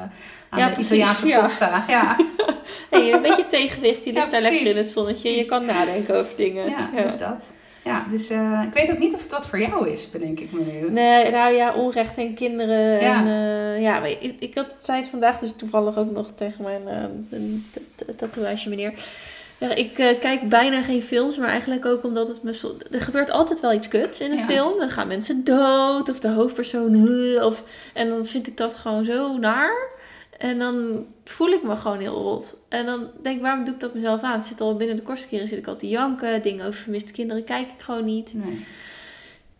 aan 0.50 0.58
Ja, 0.58 0.66
de 0.66 0.72
precies, 0.72 0.92
Italiaanse 0.92 1.26
ja. 1.26 1.40
Costa. 1.40 1.84
Ja, 1.88 2.16
Hey, 2.90 3.12
een 3.12 3.22
beetje 3.22 3.46
tegenwicht, 3.46 4.04
je 4.04 4.12
Ja, 4.12 4.18
ligt 4.18 4.30
daar 4.30 4.40
lekker 4.40 4.66
in 4.70 4.76
het 4.76 4.86
zonnetje. 4.86 5.36
Je 5.36 5.44
kan 5.44 5.64
nadenken 5.64 6.16
over 6.16 6.36
dingen. 6.36 6.68
ja, 6.68 6.90
dus 7.02 7.18
dat. 7.18 7.52
Ja, 7.84 8.04
dus 8.10 8.30
ik 8.66 8.72
weet 8.74 8.90
ook 8.90 8.98
niet 8.98 9.14
of 9.14 9.22
het 9.22 9.30
wat 9.30 9.46
voor 9.48 9.60
jou 9.60 9.88
is, 9.90 10.10
bedenk 10.10 10.40
ik 10.40 10.52
me 10.52 10.60
nu. 10.60 10.90
Nee, 10.90 11.30
nou 11.30 11.54
ja, 11.54 11.72
onrecht 11.74 12.18
en 12.18 12.34
kinderen. 12.34 13.00
Ja. 13.02 13.26
En, 13.26 13.80
ja, 13.80 13.98
maar 13.98 14.08
ik, 14.10 14.34
ik 14.38 14.54
had, 14.54 14.66
zei 14.78 14.98
het 15.00 15.08
vandaag 15.08 15.38
dus 15.38 15.56
toevallig 15.56 15.96
ook 15.96 16.10
nog 16.10 16.30
tegen 16.34 16.64
mijn 16.64 17.28
t- 17.96 18.18
tatoeage 18.18 18.68
meneer. 18.68 18.92
Ja, 19.58 19.74
ik 19.74 19.98
eh, 19.98 20.20
kijk 20.20 20.48
bijna 20.48 20.82
geen 20.82 21.02
films, 21.02 21.38
maar 21.38 21.48
eigenlijk 21.48 21.86
ook 21.86 22.04
omdat 22.04 22.28
het 22.28 22.42
me... 22.42 22.54
zo- 22.54 22.76
er 22.90 23.00
gebeurt 23.00 23.30
altijd 23.30 23.60
wel 23.60 23.72
iets 23.72 23.88
kuts 23.88 24.20
in 24.20 24.30
een 24.30 24.38
Ja. 24.38 24.44
film. 24.44 24.78
Dan 24.78 24.90
gaan 24.90 25.08
mensen 25.08 25.44
dood 25.44 26.08
of 26.08 26.20
de 26.20 26.28
hoofdpersoon... 26.28 27.08
Of, 27.42 27.62
en 27.94 28.08
dan 28.08 28.26
vind 28.26 28.46
ik 28.46 28.56
dat 28.56 28.74
gewoon 28.74 29.04
zo 29.04 29.38
naar. 29.38 29.88
En 30.38 30.58
dan 30.58 31.06
voel 31.24 31.48
ik 31.48 31.62
me 31.62 31.76
gewoon 31.76 31.98
heel 31.98 32.14
rot. 32.22 32.56
En 32.68 32.86
dan 32.86 33.08
denk 33.22 33.36
ik, 33.36 33.42
waarom 33.42 33.64
doe 33.64 33.74
ik 33.74 33.80
dat 33.80 33.94
mezelf 33.94 34.22
aan? 34.22 34.36
Het 34.36 34.46
zit 34.46 34.60
al 34.60 34.76
binnen 34.76 34.96
de 34.96 35.02
kortste 35.02 35.28
keren 35.28 35.48
zit 35.48 35.58
ik 35.58 35.66
al 35.66 35.76
te 35.76 35.88
janken. 35.88 36.42
Dingen 36.42 36.66
over 36.66 36.80
vermiste 36.82 37.12
kinderen 37.12 37.44
kijk 37.44 37.66
ik 37.70 37.80
gewoon 37.82 38.04
niet. 38.04 38.32
Nee. 38.34 38.64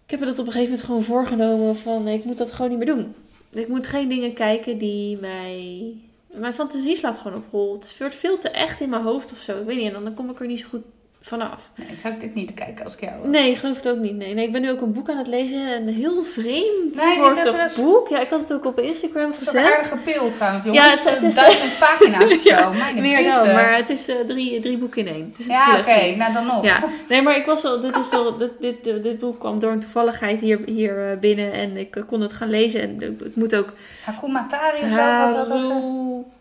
Ik 0.04 0.10
heb 0.10 0.20
me 0.20 0.26
dat 0.26 0.38
op 0.38 0.46
een 0.46 0.52
gegeven 0.52 0.70
moment 0.70 0.86
gewoon 0.88 1.02
voorgenomen 1.04 1.76
van 1.76 2.08
ik 2.08 2.24
moet 2.24 2.38
dat 2.38 2.52
gewoon 2.52 2.70
niet 2.70 2.78
meer 2.78 2.94
doen. 2.94 3.14
Ik 3.52 3.68
moet 3.68 3.86
geen 3.86 4.08
dingen 4.08 4.32
kijken 4.32 4.78
die 4.78 5.16
mij... 5.20 5.94
Mijn 6.34 6.54
fantasie 6.54 6.96
slaat 6.96 7.18
gewoon 7.18 7.36
op 7.36 7.50
hol. 7.50 7.72
Het 7.72 7.98
wordt 7.98 8.14
veel 8.14 8.38
te 8.38 8.50
echt 8.50 8.80
in 8.80 8.88
mijn 8.88 9.02
hoofd 9.02 9.32
of 9.32 9.38
zo. 9.38 9.60
Ik 9.60 9.66
weet 9.66 9.76
niet, 9.76 9.92
en 9.92 10.04
dan, 10.04 10.14
kom 10.14 10.30
ik 10.30 10.40
er 10.40 10.46
niet 10.46 10.60
zo 10.60 10.68
goed 10.68 10.82
vanaf. 11.26 11.70
nee, 11.76 11.96
zou 11.96 12.14
ik 12.14 12.20
dit 12.20 12.34
niet 12.34 12.54
kijken 12.54 12.84
als 12.84 12.94
ik 12.94 13.00
jou 13.00 13.12
was? 13.18 13.28
Nee, 13.28 13.50
ik 13.50 13.56
geloof 13.56 13.76
het 13.76 13.88
ook 13.88 13.98
niet. 13.98 14.14
Nee, 14.16 14.34
nee 14.34 14.46
ik 14.46 14.52
ben 14.52 14.60
nu 14.62 14.70
ook 14.70 14.80
een 14.80 14.92
boek 14.92 15.08
aan 15.10 15.16
het 15.16 15.26
lezen. 15.26 15.60
Een 15.76 15.88
heel 15.88 16.22
vreemd 16.22 16.94
Nee, 16.94 17.14
soort 17.14 17.44
dat 17.44 17.56
was- 17.56 17.80
boek. 17.82 18.08
Ja, 18.08 18.20
ik 18.20 18.28
had 18.30 18.40
het 18.40 18.52
ook 18.52 18.64
op 18.64 18.78
Instagram 18.80 19.30
Het 19.30 19.40
is 19.40 19.46
een 19.46 19.52
gezet. 19.52 19.72
aardige 19.72 19.96
pil 19.96 20.28
trouwens, 20.28 20.64
jongens. 20.64 20.84
Ja, 20.86 20.90
het 20.92 21.10
het 21.10 21.22
is- 21.22 21.34
duizend 21.34 21.78
pagina's 21.78 22.32
of 22.32 22.44
Ja, 22.50 22.62
zo. 22.72 22.78
Mijn 22.78 23.00
Meer 23.00 23.22
dan, 23.24 23.42
pute. 23.42 23.54
maar 23.54 23.76
het 23.76 23.90
is 23.90 24.08
eh, 24.08 24.16
drie, 24.26 24.60
drie 24.60 24.78
boeken 24.78 25.06
in 25.06 25.14
één. 25.14 25.34
Ja, 25.38 25.78
oké. 25.78 26.14
Nou, 26.16 26.32
dan 26.32 26.46
nog. 26.46 26.64
Ja, 26.64 26.82
nee, 27.08 27.22
maar 27.22 27.36
ik 27.36 27.46
was 27.46 27.64
al, 27.64 27.80
dit, 27.80 27.96
is 27.96 28.10
al, 28.10 28.36
dit, 28.36 28.50
dit, 28.60 28.84
dit 28.84 29.18
boek 29.18 29.38
kwam 29.40 29.58
door 29.58 29.72
een 29.72 29.80
toevalligheid 29.80 30.40
hier, 30.40 30.60
hier 30.66 31.10
eh, 31.10 31.18
binnen 31.18 31.52
en 31.52 31.76
ik 31.76 31.96
eh, 31.96 32.02
kon 32.06 32.20
het 32.20 32.32
gaan 32.32 32.50
lezen. 32.50 32.80
En 32.80 33.02
ik, 33.24 33.36
moet 33.36 33.54
ook 33.56 33.72
Hakumatari 34.04 34.82
of 34.84 34.90
zo, 34.92 35.18
wat 35.18 35.32
wat 35.34 35.48
was 35.48 35.62
het? 35.62 35.72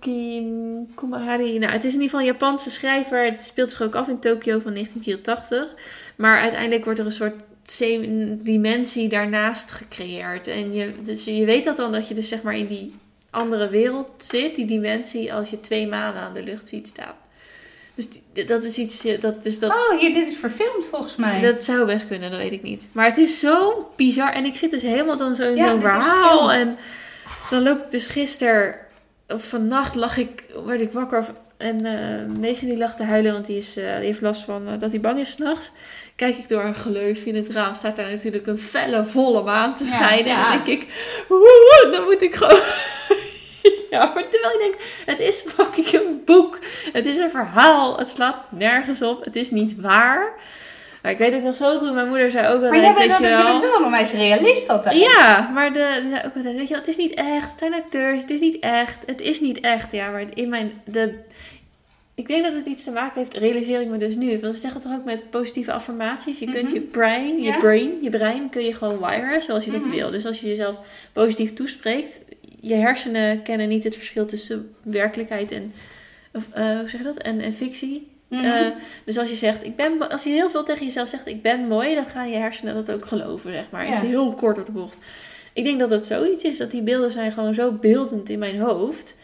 Haruki 0.07 0.87
Kumahari. 0.95 1.59
Nou, 1.59 1.71
het 1.71 1.83
is 1.83 1.93
in 1.93 2.01
ieder 2.01 2.09
geval 2.09 2.19
een 2.19 2.25
Japanse 2.25 2.69
schrijver. 2.71 3.25
Het 3.25 3.43
speelt 3.43 3.69
zich 3.69 3.81
ook 3.81 3.95
af 3.95 4.07
in 4.07 4.19
Tokio 4.19 4.59
van 4.59 4.73
1984. 4.73 5.73
Maar 6.15 6.39
uiteindelijk 6.39 6.83
wordt 6.83 6.99
er 6.99 7.05
een 7.05 7.11
soort 7.11 7.41
dimensie 8.43 9.07
daarnaast 9.09 9.71
gecreëerd. 9.71 10.47
En 10.47 10.73
je, 10.73 10.93
dus 11.03 11.23
je 11.25 11.45
weet 11.45 11.63
dat 11.65 11.77
dan 11.77 11.91
dat 11.91 12.07
je 12.07 12.13
dus 12.13 12.27
zeg 12.27 12.41
maar 12.41 12.55
in 12.57 12.67
die 12.67 12.95
andere 13.29 13.69
wereld 13.69 14.11
zit, 14.17 14.55
die 14.55 14.65
dimensie, 14.65 15.33
als 15.33 15.49
je 15.49 15.59
twee 15.59 15.87
maanden 15.87 16.21
aan 16.21 16.33
de 16.33 16.43
lucht 16.43 16.67
ziet 16.67 16.87
staan. 16.87 17.13
Dus 17.95 18.07
die- 18.33 18.45
dat 18.45 18.63
is 18.63 18.77
iets, 18.77 19.05
eh, 19.05 19.21
dat, 19.21 19.43
dus 19.43 19.59
dat, 19.59 19.71
Oh, 19.71 19.99
hier, 19.99 20.13
dit 20.13 20.27
is 20.27 20.37
verfilmd 20.37 20.87
volgens 20.87 21.15
mij. 21.15 21.41
dat 21.41 21.63
zou 21.63 21.85
best 21.85 22.07
kunnen, 22.07 22.31
dat 22.31 22.39
weet 22.39 22.51
ik 22.51 22.61
niet. 22.63 22.87
Maar 22.91 23.05
het 23.05 23.17
is 23.17 23.39
zo 23.39 23.87
bizar. 23.95 24.31
En 24.33 24.45
ik 24.45 24.55
zit 24.55 24.71
dus 24.71 24.81
helemaal 24.81 25.17
dan 25.17 25.35
zo 25.35 25.43
in 25.43 25.55
Ja, 25.55 25.69
zo'n 25.69 25.79
verhaal. 25.81 26.51
En 26.51 26.77
dan 27.49 27.63
loop 27.63 27.77
ik 27.77 27.91
dus 27.91 28.07
gisteren, 28.07 28.75
vannacht 29.27 29.95
lag 29.95 30.17
ik, 30.17 30.43
werd 30.65 30.81
ik 30.81 30.91
wakker. 30.91 31.25
En 31.57 31.85
eh 31.85 32.25
Mason 32.39 32.69
die 32.69 32.77
lag 32.77 32.95
te 32.95 33.03
huilen, 33.03 33.33
want 33.33 33.45
die, 33.45 33.57
is, 33.57 33.77
eh, 33.77 33.95
die 33.95 34.05
heeft 34.05 34.21
last 34.21 34.41
van 34.41 34.67
eh, 34.67 34.79
dat 34.79 34.91
hij 34.91 34.99
bang 34.99 35.19
is 35.19 35.31
s'nachts. 35.31 35.71
Kijk 36.15 36.37
ik 36.37 36.49
door 36.49 36.63
een 36.63 36.75
gleuf 36.75 37.25
in 37.25 37.35
het 37.35 37.49
raam, 37.49 37.75
staat 37.75 37.95
daar 37.95 38.11
natuurlijk 38.11 38.47
een 38.47 38.59
felle, 38.59 39.05
volle 39.05 39.43
maan 39.43 39.73
te 39.73 39.85
schijnen. 39.85 40.25
ja. 40.25 40.51
En 40.51 40.57
dan 40.57 40.65
denk 40.65 40.81
ik, 40.81 40.87
woe, 41.27 41.89
dan 41.91 42.03
moet 42.03 42.21
ik 42.21 42.35
gewoon... 42.35 42.61
ja, 43.89 44.11
maar 44.13 44.29
terwijl 44.29 44.53
je 44.53 44.59
denkt, 44.59 44.83
het 45.05 45.19
is 45.19 45.43
fucking 45.47 45.91
een 45.93 46.21
boek. 46.25 46.59
Het 46.93 47.05
is 47.05 47.17
een 47.17 47.29
verhaal. 47.29 47.97
Het 47.97 48.09
slaat 48.09 48.51
nergens 48.51 49.01
op. 49.01 49.25
Het 49.25 49.35
is 49.35 49.51
niet 49.51 49.81
waar. 49.81 50.33
Maar 51.03 51.11
ik 51.11 51.17
weet 51.17 51.33
ook 51.33 51.41
nog 51.43 51.55
zo 51.55 51.77
goed, 51.77 51.93
mijn 51.93 52.07
moeder 52.07 52.31
zei 52.31 52.47
ook 52.47 52.61
maar 52.61 52.71
altijd, 52.71 52.83
jij 52.97 53.07
bent, 53.07 53.19
weet 53.19 53.19
wel, 53.19 53.29
je 53.29 53.37
je 53.37 53.43
wel... 53.43 53.51
bent 53.51 53.63
wel 53.71 53.79
een 53.79 53.85
onwijs 53.85 54.11
realist 54.11 54.69
altijd. 54.69 54.97
Ja, 54.99 55.49
maar 55.53 55.73
de, 55.73 56.21
ook 56.25 56.35
altijd, 56.35 56.55
weet 56.55 56.61
je 56.67 56.73
wel, 56.73 56.77
het 56.79 56.87
is 56.87 56.97
niet 56.97 57.13
echt. 57.13 57.49
Het 57.49 57.59
zijn 57.59 57.73
acteurs, 57.73 58.21
het 58.21 58.29
is 58.29 58.39
niet 58.39 58.59
echt. 58.59 58.97
Het 59.05 59.21
is 59.21 59.39
niet 59.39 59.59
echt, 59.59 59.91
ja. 59.91 60.09
Maar 60.11 60.23
in 60.33 60.49
mijn... 60.49 60.71
De, 60.85 61.13
ik 62.15 62.27
denk 62.27 62.43
dat 62.43 62.53
het 62.53 62.65
iets 62.65 62.83
te 62.83 62.91
maken 62.91 63.19
heeft, 63.21 63.33
realiseer 63.33 63.81
ik 63.81 63.87
me 63.87 63.97
dus 63.97 64.15
nu. 64.15 64.39
Want 64.39 64.53
ze 64.53 64.59
zeggen 64.59 64.81
toch 64.81 64.93
ook 64.93 65.03
met 65.05 65.29
positieve 65.29 65.71
affirmaties. 65.71 66.39
Je 66.39 66.45
kunt 66.51 66.63
Mhm. 66.63 66.73
je 66.73 66.81
brain, 66.81 67.37
je 67.37 67.43
Ja. 67.43 67.57
brain, 67.57 67.91
je 68.01 68.09
brein 68.09 68.49
kun 68.49 68.63
je 68.63 68.73
gewoon 68.75 68.99
wiren 68.99 69.41
zoals 69.41 69.65
je 69.65 69.71
dat 69.71 69.81
Mhm. 69.85 69.95
wil. 69.95 70.11
Dus 70.11 70.25
als 70.25 70.39
je 70.41 70.47
jezelf 70.47 70.75
positief 71.13 71.53
toespreekt, 71.53 72.19
je 72.59 72.73
hersenen 72.75 73.41
kennen 73.41 73.67
niet 73.67 73.83
het 73.83 73.95
verschil 73.95 74.25
tussen 74.25 74.75
werkelijkheid 74.83 75.51
en, 75.51 75.73
of, 76.33 76.47
eh, 76.53 76.79
hoe 76.79 76.89
zeg 76.89 76.99
je 76.99 77.05
dat? 77.05 77.17
En, 77.17 77.39
en 77.41 77.53
fictie. 77.53 78.11
Mhm. 78.33 78.45
Eh, 78.45 78.67
dus 79.05 79.17
als 79.17 79.29
je 79.29 79.35
zegt, 79.35 79.65
ik 79.65 79.75
ben, 79.75 80.09
als 80.09 80.23
je 80.23 80.29
heel 80.29 80.49
veel 80.49 80.63
tegen 80.63 80.85
jezelf 80.85 81.09
zegt, 81.09 81.27
ik 81.27 81.41
ben 81.41 81.67
mooi, 81.67 81.95
dan 81.95 82.05
gaan 82.05 82.29
je 82.29 82.37
hersenen 82.37 82.73
dat 82.73 82.91
ook 82.91 83.05
geloven, 83.05 83.53
zeg 83.53 83.65
maar. 83.69 83.87
Ja. 83.87 83.93
Even 83.93 84.07
heel 84.07 84.33
kort 84.33 84.59
op 84.59 84.65
de 84.65 84.71
bocht. 84.71 84.97
Ik 85.53 85.63
denk 85.63 85.79
dat 85.79 85.89
het 85.89 86.05
zoiets 86.05 86.43
is, 86.43 86.57
dat 86.57 86.71
die 86.71 86.81
beelden 86.81 87.11
zijn 87.11 87.31
gewoon 87.31 87.53
zo 87.53 87.71
beeldend 87.71 88.29
in 88.29 88.39
mijn 88.39 88.59
hoofd, 88.59 89.15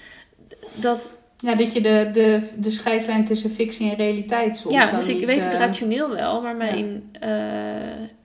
dat 0.73 1.11
ja, 1.39 1.55
dat 1.55 1.73
je 1.73 1.81
de, 1.81 2.09
de, 2.13 2.41
de 2.55 2.69
scheidslijn 2.69 3.25
tussen 3.25 3.49
fictie 3.49 3.89
en 3.89 3.95
realiteit 3.95 4.57
soms 4.57 4.75
ja, 4.75 4.95
dus 4.95 5.07
ik 5.07 5.15
niet, 5.15 5.25
weet 5.25 5.43
het 5.43 5.53
eh, 5.53 5.59
rationeel 5.59 6.09
wel, 6.09 6.41
maar 6.41 6.55
mijn 6.55 7.09
eh, 7.19 7.29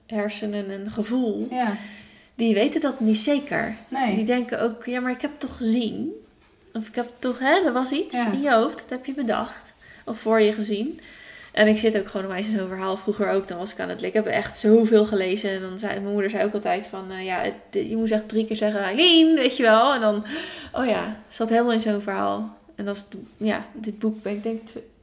hersenen 0.06 0.70
en 0.70 0.90
gevoel, 0.90 1.48
Ja, 1.50 1.76
die 2.34 2.54
weten 2.54 2.80
dat 2.80 3.00
niet 3.00 3.16
zeker. 3.16 3.76
nee. 3.88 4.14
Die 4.14 4.24
denken 4.24 4.60
ook, 4.60 4.84
ja, 4.84 5.00
maar 5.00 5.12
ik 5.12 5.20
heb 5.20 5.30
het 5.30 5.40
toch 5.40 5.56
gezien. 5.56 6.12
Of 6.72 6.88
ik 6.88 6.94
heb 6.94 7.10
toch, 7.18 7.38
hè, 7.38 7.66
er 7.66 7.72
was 7.72 7.90
iets 7.90 8.16
in 8.16 8.40
je 8.40 8.52
hoofd, 8.52 8.78
dat 8.78 8.90
heb 8.90 9.06
je 9.06 9.14
bedacht. 9.14 9.74
Of 10.04 10.18
voor 10.18 10.40
je 10.40 10.52
gezien. 10.52 11.00
En 11.52 11.68
ik 11.68 11.78
zit 11.78 11.98
ook 11.98 12.08
gewoon 12.08 12.36
in 12.36 12.44
zo'n 12.44 12.68
verhaal. 12.68 12.96
Vroeger 12.96 13.30
ook, 13.30 13.48
dan 13.48 13.58
was 13.58 13.72
ik 13.72 13.80
aan 13.80 13.88
het 13.88 14.00
lezen. 14.00 14.18
Ik 14.18 14.24
heb 14.24 14.34
echt 14.34 14.56
zoveel 14.56 15.04
gelezen. 15.04 15.50
En 15.50 15.60
dan 15.60 15.78
zei 15.78 16.00
mijn 16.00 16.12
moeder 16.12 16.30
zei 16.30 16.44
ook 16.44 16.54
altijd 16.54 16.86
van, 16.86 17.10
eh, 17.10 17.24
ja, 17.24 17.42
je 17.70 17.96
moet 17.96 18.10
echt 18.10 18.28
drie 18.28 18.46
keer 18.46 18.56
zeggen, 18.56 18.80
Eileen, 18.80 19.34
weet 19.34 19.56
je 19.56 19.62
wel. 19.62 19.94
En 19.94 20.00
dan, 20.00 20.24
oh 20.72 20.86
ja, 20.86 21.20
zat 21.28 21.48
helemaal 21.48 21.72
in 21.72 21.80
zo'n 21.80 22.00
verhaal. 22.00 22.56
En 22.74 22.84
dat 22.84 22.96
is, 22.96 23.06
ja, 23.36 23.66
dit 23.72 23.98
boek 23.98 24.22
ben 24.22 24.32
ik 24.32 24.42
denk 24.42 24.60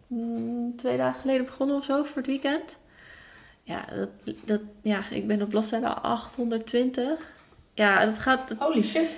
mm, 0.08 0.76
twee 0.76 0.98
dagen 0.98 1.22
geleden 1.22 1.46
begonnen 1.46 1.76
of 1.76 1.84
zo, 1.84 2.04
voor 2.04 2.18
het 2.18 2.28
weekend. 2.28 2.78
Ja, 3.64 3.86
dat, 3.96 4.36
dat, 4.46 4.62
ja 4.82 5.00
ik 5.12 5.28
ben 5.28 5.42
op 5.42 5.50
bladzijde 5.50 5.88
820. 5.88 7.34
Ja, 7.74 8.06
dat 8.06 8.20
gaat, 8.20 8.54
Holy 8.60 8.84
shit. 8.84 9.18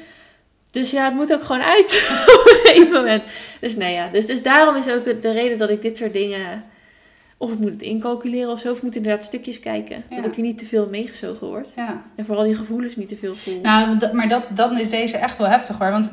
Dus 0.73 0.91
ja, 0.91 1.03
het 1.05 1.13
moet 1.13 1.33
ook 1.33 1.43
gewoon 1.43 1.61
uit 1.61 1.85
op 2.39 2.45
een 2.45 2.59
gegeven 2.63 2.93
moment. 2.93 3.23
Dus 3.59 3.75
nee, 3.75 3.93
ja. 3.93 4.09
Dus, 4.11 4.25
dus 4.25 4.43
daarom 4.43 4.75
is 4.75 4.89
ook 4.89 5.21
de 5.21 5.31
reden 5.31 5.57
dat 5.57 5.69
ik 5.69 5.81
dit 5.81 5.97
soort 5.97 6.13
dingen... 6.13 6.63
Of 7.37 7.51
ik 7.51 7.59
moet 7.59 7.71
het 7.71 7.81
incalculeren 7.81 8.49
of 8.51 8.59
zo. 8.59 8.71
Of 8.71 8.77
ik 8.77 8.83
moet 8.83 8.95
inderdaad 8.95 9.25
stukjes 9.25 9.59
kijken. 9.59 10.03
Ja. 10.09 10.15
Dat 10.15 10.25
ik 10.25 10.35
er 10.35 10.41
niet 10.41 10.57
te 10.57 10.65
veel 10.65 10.87
meegezogen 10.91 11.47
word. 11.47 11.67
Ja. 11.75 12.01
En 12.15 12.25
vooral 12.25 12.43
die 12.43 12.55
gevoelens 12.55 12.95
niet 12.95 13.07
te 13.07 13.15
veel 13.15 13.35
voel. 13.35 13.59
Nou, 13.61 13.97
dat- 13.97 14.13
maar 14.13 14.27
dat, 14.27 14.43
dan 14.49 14.79
is 14.79 14.89
deze 14.89 15.17
echt 15.17 15.37
wel 15.37 15.47
heftig 15.47 15.77
hoor. 15.77 15.91
Want 15.91 16.11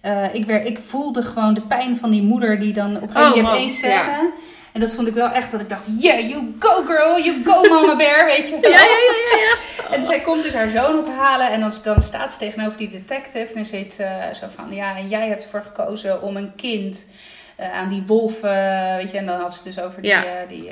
eh, 0.00 0.24
ik, 0.34 0.46
werd, 0.46 0.66
ik 0.66 0.78
voelde 0.78 1.22
gewoon 1.22 1.54
de 1.54 1.60
pijn 1.62 1.96
van 1.96 2.10
die 2.10 2.22
moeder 2.22 2.58
die 2.58 2.72
dan 2.72 2.96
op 2.96 3.02
een 3.02 3.10
gegeven 3.10 3.42
Oh, 3.42 3.52
moment... 3.52 3.76
Je 3.80 3.86
man, 3.88 3.90
hebt 3.90 4.06
één 4.06 4.14
scène. 4.14 4.30
En 4.72 4.80
dat 4.80 4.94
vond 4.94 5.08
ik 5.08 5.14
wel 5.14 5.28
echt 5.28 5.50
dat 5.50 5.60
ik 5.60 5.68
dacht... 5.68 5.86
Yeah, 5.98 6.28
you 6.28 6.54
go 6.58 6.84
girl, 6.84 7.22
you 7.22 7.42
go 7.44 7.62
mama 7.68 7.96
bear, 7.96 8.24
weet 8.24 8.48
je 8.48 8.50
wel. 8.60 8.70
ja, 8.70 8.78
ja, 8.78 8.84
ja, 8.86 9.36
ja, 9.36 9.42
ja. 9.42 9.56
En 9.96 10.04
zij 10.04 10.20
komt 10.20 10.42
dus 10.42 10.54
haar 10.54 10.68
zoon 10.68 10.98
ophalen 11.06 11.50
en 11.50 11.60
dan, 11.60 11.72
dan 11.82 12.02
staat 12.02 12.32
ze 12.32 12.38
tegenover 12.38 12.76
die 12.76 12.88
detective 12.88 13.54
en 13.54 13.66
zit 13.66 13.96
uh, 14.00 14.30
zo 14.32 14.46
van, 14.54 14.74
ja, 14.74 14.96
en 14.96 15.08
jij 15.08 15.28
hebt 15.28 15.42
ervoor 15.42 15.62
gekozen 15.62 16.22
om 16.22 16.36
een 16.36 16.52
kind 16.56 17.06
uh, 17.60 17.72
aan 17.72 17.88
die 17.88 18.02
wolf, 18.06 18.42
uh, 18.42 18.96
weet 18.96 19.10
je, 19.10 19.18
en 19.18 19.26
dan 19.26 19.40
had 19.40 19.54
ze 19.54 19.62
dus 19.62 19.80
over 19.80 20.02
die, 20.02 20.10
Ja, 20.10 20.24
die 20.48 20.68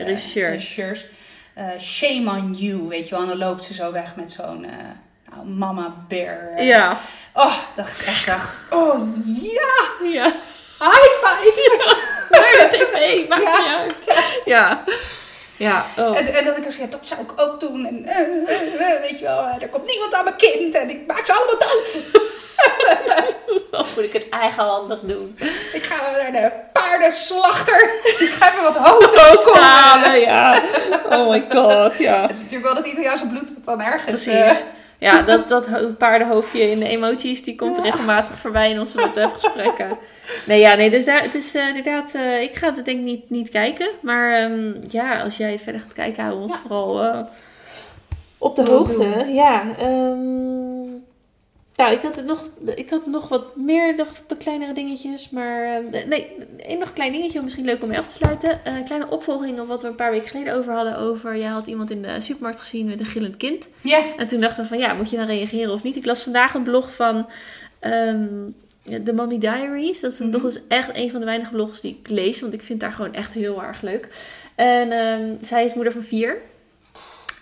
shame 1.79 2.31
on 2.31 2.53
you, 2.53 2.89
weet 2.89 3.09
je 3.09 3.11
wel, 3.11 3.21
en 3.21 3.29
dan 3.29 3.39
loopt 3.39 3.65
ze 3.65 3.75
zo 3.75 3.93
weg 3.93 4.17
met 4.17 4.31
zo'n 4.31 4.67
nou, 5.31 5.47
mama 5.47 5.95
bear. 6.09 6.63
Ja. 6.63 7.01
Oh, 7.35 7.57
dat 7.77 7.87
ik 7.87 8.07
echt 8.07 8.27
dacht, 8.27 8.67
oh 8.71 9.09
ja, 9.27 10.09
Ja. 10.09 10.33
high 10.79 11.11
five. 11.23 12.09
de 12.59 12.69
tv, 12.71 13.29
maakt 13.29 13.43
Ja. 13.43 13.59
niet 13.59 13.69
uit. 13.77 14.25
Ja. 14.45 14.85
Ja. 15.57 15.87
Oh. 15.97 16.19
En, 16.19 16.35
en 16.35 16.45
dat 16.45 16.57
ik 16.57 16.65
zei, 16.69 16.89
dat 16.91 17.07
zou 17.07 17.21
ik 17.21 17.33
ook 17.37 17.61
doen. 17.61 17.87
En 17.87 18.05
uh, 18.07 18.19
uh, 18.81 19.01
weet 19.01 19.19
je 19.19 19.25
wel, 19.25 19.45
er 19.61 19.69
komt 19.69 19.87
niemand 19.87 20.15
aan 20.15 20.25
mijn 20.25 20.37
kind 20.37 20.75
en 20.75 20.91
ik 20.91 21.07
maak 21.07 21.27
ze 21.27 21.33
allemaal 21.33 21.59
dood. 21.59 21.99
Of 23.81 23.97
moet 23.97 24.05
ik 24.05 24.13
het 24.13 24.29
eigenhandig 24.29 24.99
doen? 25.03 25.39
Ik 25.73 25.83
ga 25.83 26.11
naar 26.11 26.33
de 26.33 26.51
paardenslachter. 26.73 27.83
Ik 28.19 28.33
ga 28.39 28.51
even 28.51 28.63
wat 28.63 28.77
hoofden 28.77 29.63
halen. 29.63 30.21
Ja. 30.21 30.63
Oh 31.11 31.29
my 31.31 31.45
god, 31.51 31.99
ja. 31.99 32.23
Het 32.23 32.31
is 32.31 32.39
natuurlijk 32.39 32.65
wel 32.65 32.75
dat 32.75 32.87
Italiaanse 32.87 33.27
bloed 33.27 33.53
wat 33.55 33.65
dan 33.65 33.81
ergens... 33.81 34.25
Precies. 34.25 34.59
Ja, 34.99 35.23
dat, 35.23 35.49
dat, 35.49 35.99
paardenhoofdje 35.99 36.71
in 36.71 36.79
de 36.79 36.89
emoties, 36.89 37.43
die 37.45 37.57
komt 37.57 37.77
Ja. 37.77 37.83
regelmatig 37.83 38.39
voorbij 38.39 38.71
in 38.71 38.81
onze 38.81 38.97
WhatsApp-gesprekken. 38.97 39.99
Nee, 40.47 40.61
ja, 40.61 40.75
nee, 40.75 40.91
dus 40.91 41.05
daar, 41.05 41.23
het 41.23 41.35
is 41.35 41.55
uh, 41.55 41.69
inderdaad, 41.69 42.15
uh, 42.15 42.43
ik 42.43 42.55
ga 42.55 42.75
het 42.75 42.85
denk 42.85 42.99
ik 42.99 43.05
niet, 43.05 43.31
niet 43.31 43.49
kijken. 43.49 43.89
Maar 44.03 44.51
um, 44.51 44.77
ja, 44.89 45.23
als 45.23 45.37
jij 45.37 45.51
het 45.53 45.63
verder 45.63 45.81
gaat 45.81 45.93
kijken, 45.93 46.25
hou 46.25 46.41
ons 46.41 46.53
Ja. 46.53 46.59
vooral 46.59 47.05
uh, 47.05 47.21
op 48.39 48.57
de 48.57 48.63
hoogte. 48.71 48.97
doen. 48.99 49.35
Ja, 49.35 49.63
um, 49.83 51.05
nou, 51.77 51.93
ik 51.93 52.03
had, 52.03 52.17
het 52.17 52.25
nog, 52.25 52.49
ik 52.75 52.91
had 52.91 53.07
nog 53.07 53.29
wat 53.29 53.57
meer 53.57 53.95
nog 53.97 54.09
wat 54.29 54.39
kleinere 54.39 54.73
dingetjes. 54.73 55.31
Maar 55.31 55.83
nee, 56.09 56.33
één 56.67 56.79
nog 56.79 56.93
klein 56.93 57.13
dingetje, 57.13 57.43
misschien 57.43 57.65
leuk 57.65 57.83
om 57.83 57.89
mee 57.89 57.99
af 57.99 58.07
te 58.07 58.13
sluiten. 58.15 58.61
Een 58.65 58.85
kleine 58.85 59.11
opvolging 59.11 59.61
op 59.61 59.67
wat 59.69 59.83
we 59.83 59.89
een 59.89 59.95
paar 59.95 60.11
weken 60.11 60.29
geleden 60.29 60.55
over 60.55 60.73
hadden. 60.73 60.99
Over, 60.99 61.37
jij 61.37 61.49
had 61.49 61.67
iemand 61.67 61.91
in 61.91 62.03
de 62.03 62.21
supermarkt 62.21 62.59
gezien 62.59 62.87
met 62.87 63.01
een 63.01 63.07
gillend 63.07 63.37
kind. 63.37 63.69
ja, 63.83 64.01
En 64.17 64.27
toen 64.27 64.41
dachten 64.41 64.63
we 64.63 64.69
van 64.69 64.79
ja, 64.79 64.95
moet 64.95 65.11
je 65.11 65.17
dan 65.17 65.27
reageren 65.27 65.73
of 65.73 65.83
niet? 65.83 65.97
Ik 65.97 66.05
las 66.05 66.23
vandaag 66.23 66.55
een 66.55 66.63
blog 66.63 66.95
van 66.95 67.29
um, 67.81 68.55
de 68.83 69.13
Mommy 69.13 69.39
Diaries. 69.39 70.01
Dat 70.01 70.13
is, 70.13 70.19
een 70.19 70.29
Mhm. 70.29 70.39
blog, 70.39 70.51
is 70.51 70.61
echt 70.69 70.91
een 70.93 71.11
van 71.11 71.21
de 71.21 71.27
weinige 71.27 71.51
blogs 71.53 71.81
die 71.81 71.99
ik 72.01 72.09
lees. 72.09 72.41
Want 72.41 72.53
ik 72.53 72.63
vind 72.63 72.83
haar 72.83 72.93
gewoon 72.93 73.15
echt 73.15 73.33
heel 73.33 73.63
erg 73.63 73.81
leuk. 73.81 74.09
En 74.55 74.93
um, 74.93 75.39
zij 75.43 75.65
is 75.65 75.75
moeder 75.75 75.93
van 75.93 76.03
vier. 76.03 76.37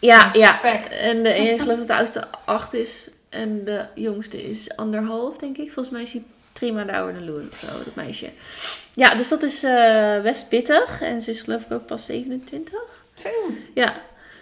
Ja, 0.00 0.30
ja. 0.32 0.50
Respect. 0.62 0.88
En 0.98 1.22
de, 1.22 1.36
ik 1.36 1.60
geloof 1.60 1.78
dat 1.78 1.86
de 1.86 1.94
oudste 1.94 2.24
acht 2.44 2.74
is. 2.74 3.08
En 3.28 3.64
de 3.64 3.84
jongste 3.94 4.42
is 4.48 4.76
anderhalf, 4.76 5.38
denk 5.38 5.56
ik. 5.56 5.72
Volgens 5.72 5.90
mij 5.94 6.02
is 6.02 6.12
hij 6.12 6.22
drie 6.52 6.72
maanden 6.72 6.94
ouder 6.94 7.14
dan 7.14 7.24
Loen 7.24 7.48
of 7.52 7.58
zo, 7.58 7.66
dat 7.84 7.94
meisje. 7.94 8.30
Ja, 8.94 9.14
dus 9.14 9.28
dat 9.28 9.42
is 9.42 9.64
uh, 9.64 10.20
best 10.22 10.48
pittig. 10.48 11.02
En 11.02 11.22
ze 11.22 11.30
is 11.30 11.40
geloof 11.40 11.62
ik 11.64 11.72
ook 11.72 11.86
pas 11.86 12.04
27. 12.04 12.72
Zo, 13.14 13.28
Ja, 13.74 13.94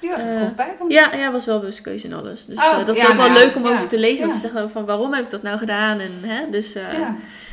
die 0.06 0.14
was 0.14 0.22
er 0.24 0.34
Eh, 0.36 0.40
vroeg 0.40 0.54
bij. 0.54 0.74
dan. 0.78 0.88
ja, 0.90 1.14
ja, 1.14 1.32
was 1.32 1.44
wel 1.44 1.58
bewust 1.58 1.80
keuze 1.80 2.06
en 2.06 2.12
alles. 2.12 2.44
Dus 2.46 2.56
Oh, 2.58 2.78
eh, 2.80 2.86
dat 2.86 2.96
is 2.96 3.02
ja, 3.02 3.08
ook 3.08 3.16
wel 3.16 3.28
nou, 3.28 3.38
leuk 3.38 3.56
om 3.56 3.64
ja. 3.66 3.72
over 3.72 3.88
te 3.88 3.98
lezen. 3.98 4.20
Want 4.26 4.34
ze 4.40 4.48
zegt 4.48 4.58
ook 4.58 4.70
van 4.70 4.84
waarom 4.84 5.12
heb 5.14 5.24
ik 5.24 5.30
dat 5.30 5.42
nou 5.42 5.58
gedaan? 5.58 6.00
En, 6.00 6.10
hè, 6.22 6.50
dus 6.50 6.74
eh, 6.74 6.82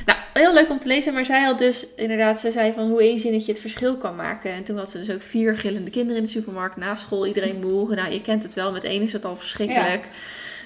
nou, 0.05 0.19
heel 0.33 0.53
leuk 0.53 0.69
om 0.69 0.79
te 0.79 0.87
lezen. 0.87 1.13
Maar 1.13 1.25
zij 1.25 1.41
had 1.41 1.57
dus 1.57 1.87
inderdaad, 1.95 2.39
ze 2.39 2.51
zei 2.51 2.73
van 2.73 2.89
hoe 2.89 3.01
één 3.01 3.19
zinnetje 3.19 3.51
het 3.51 3.61
verschil 3.61 3.95
kan 3.97 4.15
maken. 4.15 4.51
En 4.51 4.63
toen 4.63 4.77
had 4.77 4.89
ze 4.89 4.97
dus 4.97 5.09
ook 5.11 5.21
vier 5.21 5.57
gillende 5.57 5.91
kinderen 5.91 6.17
in 6.17 6.23
de 6.23 6.29
supermarkt. 6.29 6.77
Na 6.77 6.95
school, 6.95 7.27
iedereen 7.27 7.59
moe. 7.59 7.95
Nou, 7.95 8.11
je 8.11 8.21
kent 8.21 8.43
het 8.43 8.53
wel. 8.53 8.71
Met 8.71 8.83
één 8.83 9.01
is 9.01 9.13
het 9.13 9.25
al 9.25 9.35
verschrikkelijk. 9.35 10.05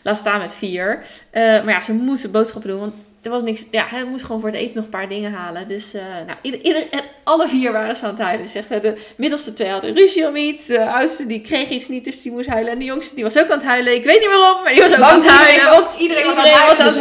Laat 0.04 0.18
staan 0.18 0.40
met 0.40 0.56
vier. 0.56 1.04
Maar 1.34 1.70
ja, 1.70 1.82
ze 1.82 1.94
moesten 1.94 2.32
boodschappen 2.32 2.70
doen. 2.70 2.80
Want 2.80 2.94
er 3.28 3.34
was 3.34 3.44
niks. 3.44 3.66
Ja, 3.72 3.86
hij 3.90 4.04
moest 4.04 4.24
gewoon 4.26 4.42
voor 4.42 4.50
het 4.50 4.60
eten 4.60 4.76
nog 4.76 4.84
een 4.84 4.90
paar 4.90 5.10
dingen 5.10 5.32
halen. 5.32 5.68
Dus 5.68 5.94
eh, 5.94 6.02
nou, 6.26 6.38
ieder, 6.42 6.62
ieder, 6.62 6.84
en 6.92 7.02
alle 7.24 7.48
vier 7.48 7.72
waren 7.72 7.96
ze 7.96 8.04
aan 8.04 8.10
het 8.16 8.22
huilen. 8.24 8.50
Zeg, 8.50 8.68
de 8.68 8.98
middelste 9.18 9.54
twee 9.54 9.70
hadden 9.70 9.94
ruzie 9.96 10.28
om 10.28 10.36
iets. 10.36 10.66
De 10.66 10.86
oudste 10.90 11.26
die 11.26 11.42
kreeg 11.42 11.70
iets 11.70 11.88
niet, 11.88 12.04
dus 12.06 12.22
die 12.22 12.32
moest 12.32 12.50
huilen. 12.50 12.72
En 12.72 12.80
de 12.80 12.86
jongste 12.86 13.16
die 13.16 13.24
was 13.24 13.38
ook 13.40 13.50
aan 13.50 13.58
het 13.58 13.68
huilen. 13.68 13.96
Ik 13.96 14.04
weet 14.04 14.20
niet 14.20 14.30
waarom, 14.30 14.64
maar 14.64 14.74
die 14.74 14.82
was 14.82 14.92
ook 14.92 14.98
Want 14.98 15.12
aan 15.12 15.20
het 15.20 15.28
huilen. 15.28 15.54
iedereen- 15.56 15.80
want 15.82 16.00
iedereen 16.00 16.26
was 16.26 16.36
aan 16.38 16.44
het 16.46 16.54
huilen, 16.54 16.88
dus 16.88 16.98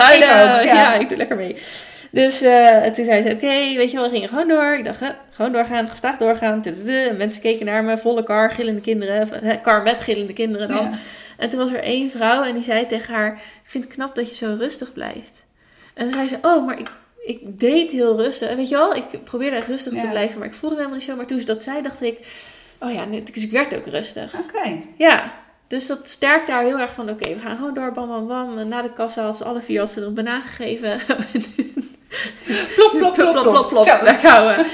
ja. 0.66 0.74
Ja. 0.74 0.94
ik 0.94 1.08
doe 1.08 1.16
lekker 1.18 1.36
mee. 1.36 1.56
Dus 2.10 2.40
eh, 2.42 2.82
toen 2.82 3.04
zei 3.04 3.22
ze, 3.22 3.30
oké, 3.30 3.74
weet 3.76 3.90
je 3.90 3.96
wel, 3.96 4.04
we 4.04 4.10
gingen 4.10 4.28
gewoon 4.28 4.48
door. 4.48 4.74
Ik 4.78 4.84
dacht, 4.84 5.00
hè, 5.00 5.08
gewoon 5.30 5.52
doorgaan, 5.52 5.88
gestaag 5.88 6.16
doorgaan. 6.16 6.62
Tududu. 6.62 7.12
Mensen 7.16 7.42
keken 7.42 7.66
naar 7.66 7.84
me, 7.84 7.98
volle 7.98 8.22
kar, 8.22 8.50
gillende 8.50 8.80
kinderen. 8.80 9.28
Kar 9.62 9.82
met 9.82 10.00
gillende 10.00 10.32
kinderen 10.32 10.68
dan. 10.68 10.84
Ja. 10.84 10.90
En 11.36 11.48
toen 11.48 11.58
was 11.58 11.70
er 11.70 11.82
één 11.82 12.10
vrouw 12.10 12.42
en 12.42 12.54
die 12.54 12.62
zei 12.62 12.86
tegen 12.86 13.14
haar: 13.14 13.32
Ik 13.64 13.70
vind 13.70 13.84
het 13.84 13.92
knap 13.92 14.14
dat 14.14 14.28
je 14.28 14.34
zo 14.34 14.56
rustig 14.58 14.92
blijft. 14.92 15.44
En 15.96 16.04
toen 16.06 16.14
zei 16.14 16.28
ze: 16.28 16.38
Oh, 16.42 16.66
maar 16.66 16.78
ik, 16.78 16.90
ik 17.24 17.60
deed 17.60 17.90
heel 17.90 18.16
rustig. 18.16 18.48
En 18.48 18.56
weet 18.56 18.68
je 18.68 18.74
wel, 18.74 18.94
ik 18.94 19.24
probeerde 19.24 19.56
echt 19.56 19.68
rustig 19.68 19.92
te 19.92 20.08
blijven, 20.08 20.38
maar 20.38 20.48
ik 20.48 20.54
voelde 20.54 20.74
me 20.74 20.80
helemaal 20.80 20.98
niet 20.98 21.08
zo. 21.08 21.16
Maar 21.16 21.26
toen 21.26 21.38
ze 21.38 21.44
dat 21.44 21.62
zei, 21.62 21.82
dacht 21.82 22.02
ik: 22.02 22.18
Oh 22.80 22.92
ja, 22.92 23.06
dus 23.06 23.44
ik 23.44 23.50
werd 23.50 23.76
ook 23.76 23.86
rustig. 23.86 24.34
Oké. 24.38 24.82
Ja, 24.96 25.32
dus 25.66 25.86
dat 25.86 26.08
sterkte 26.08 26.52
haar 26.52 26.64
heel 26.64 26.78
erg 26.78 26.92
van: 26.92 27.10
Oké, 27.10 27.34
we 27.34 27.40
gaan 27.40 27.56
gewoon 27.56 27.74
door, 27.74 27.92
bam, 27.92 28.08
bam, 28.08 28.26
bam. 28.26 28.58
En 28.58 28.68
na 28.68 28.82
de 28.82 28.92
kassa 28.92 29.24
had 29.24 29.36
ze 29.36 29.44
alle 29.44 29.60
vier 29.60 29.78
had 29.78 29.90
ze 29.90 30.00
een 30.00 30.14
banaan 30.14 30.42
gegeven. 30.42 31.00
Plop, 32.74 32.90
plop, 32.90 33.14
plop, 33.14 33.32
plop, 33.32 33.42
plop, 33.42 33.68
plop. 33.68 33.86
Zo. 33.86 33.96
Lekker 34.02 34.30
houden. 34.30 34.66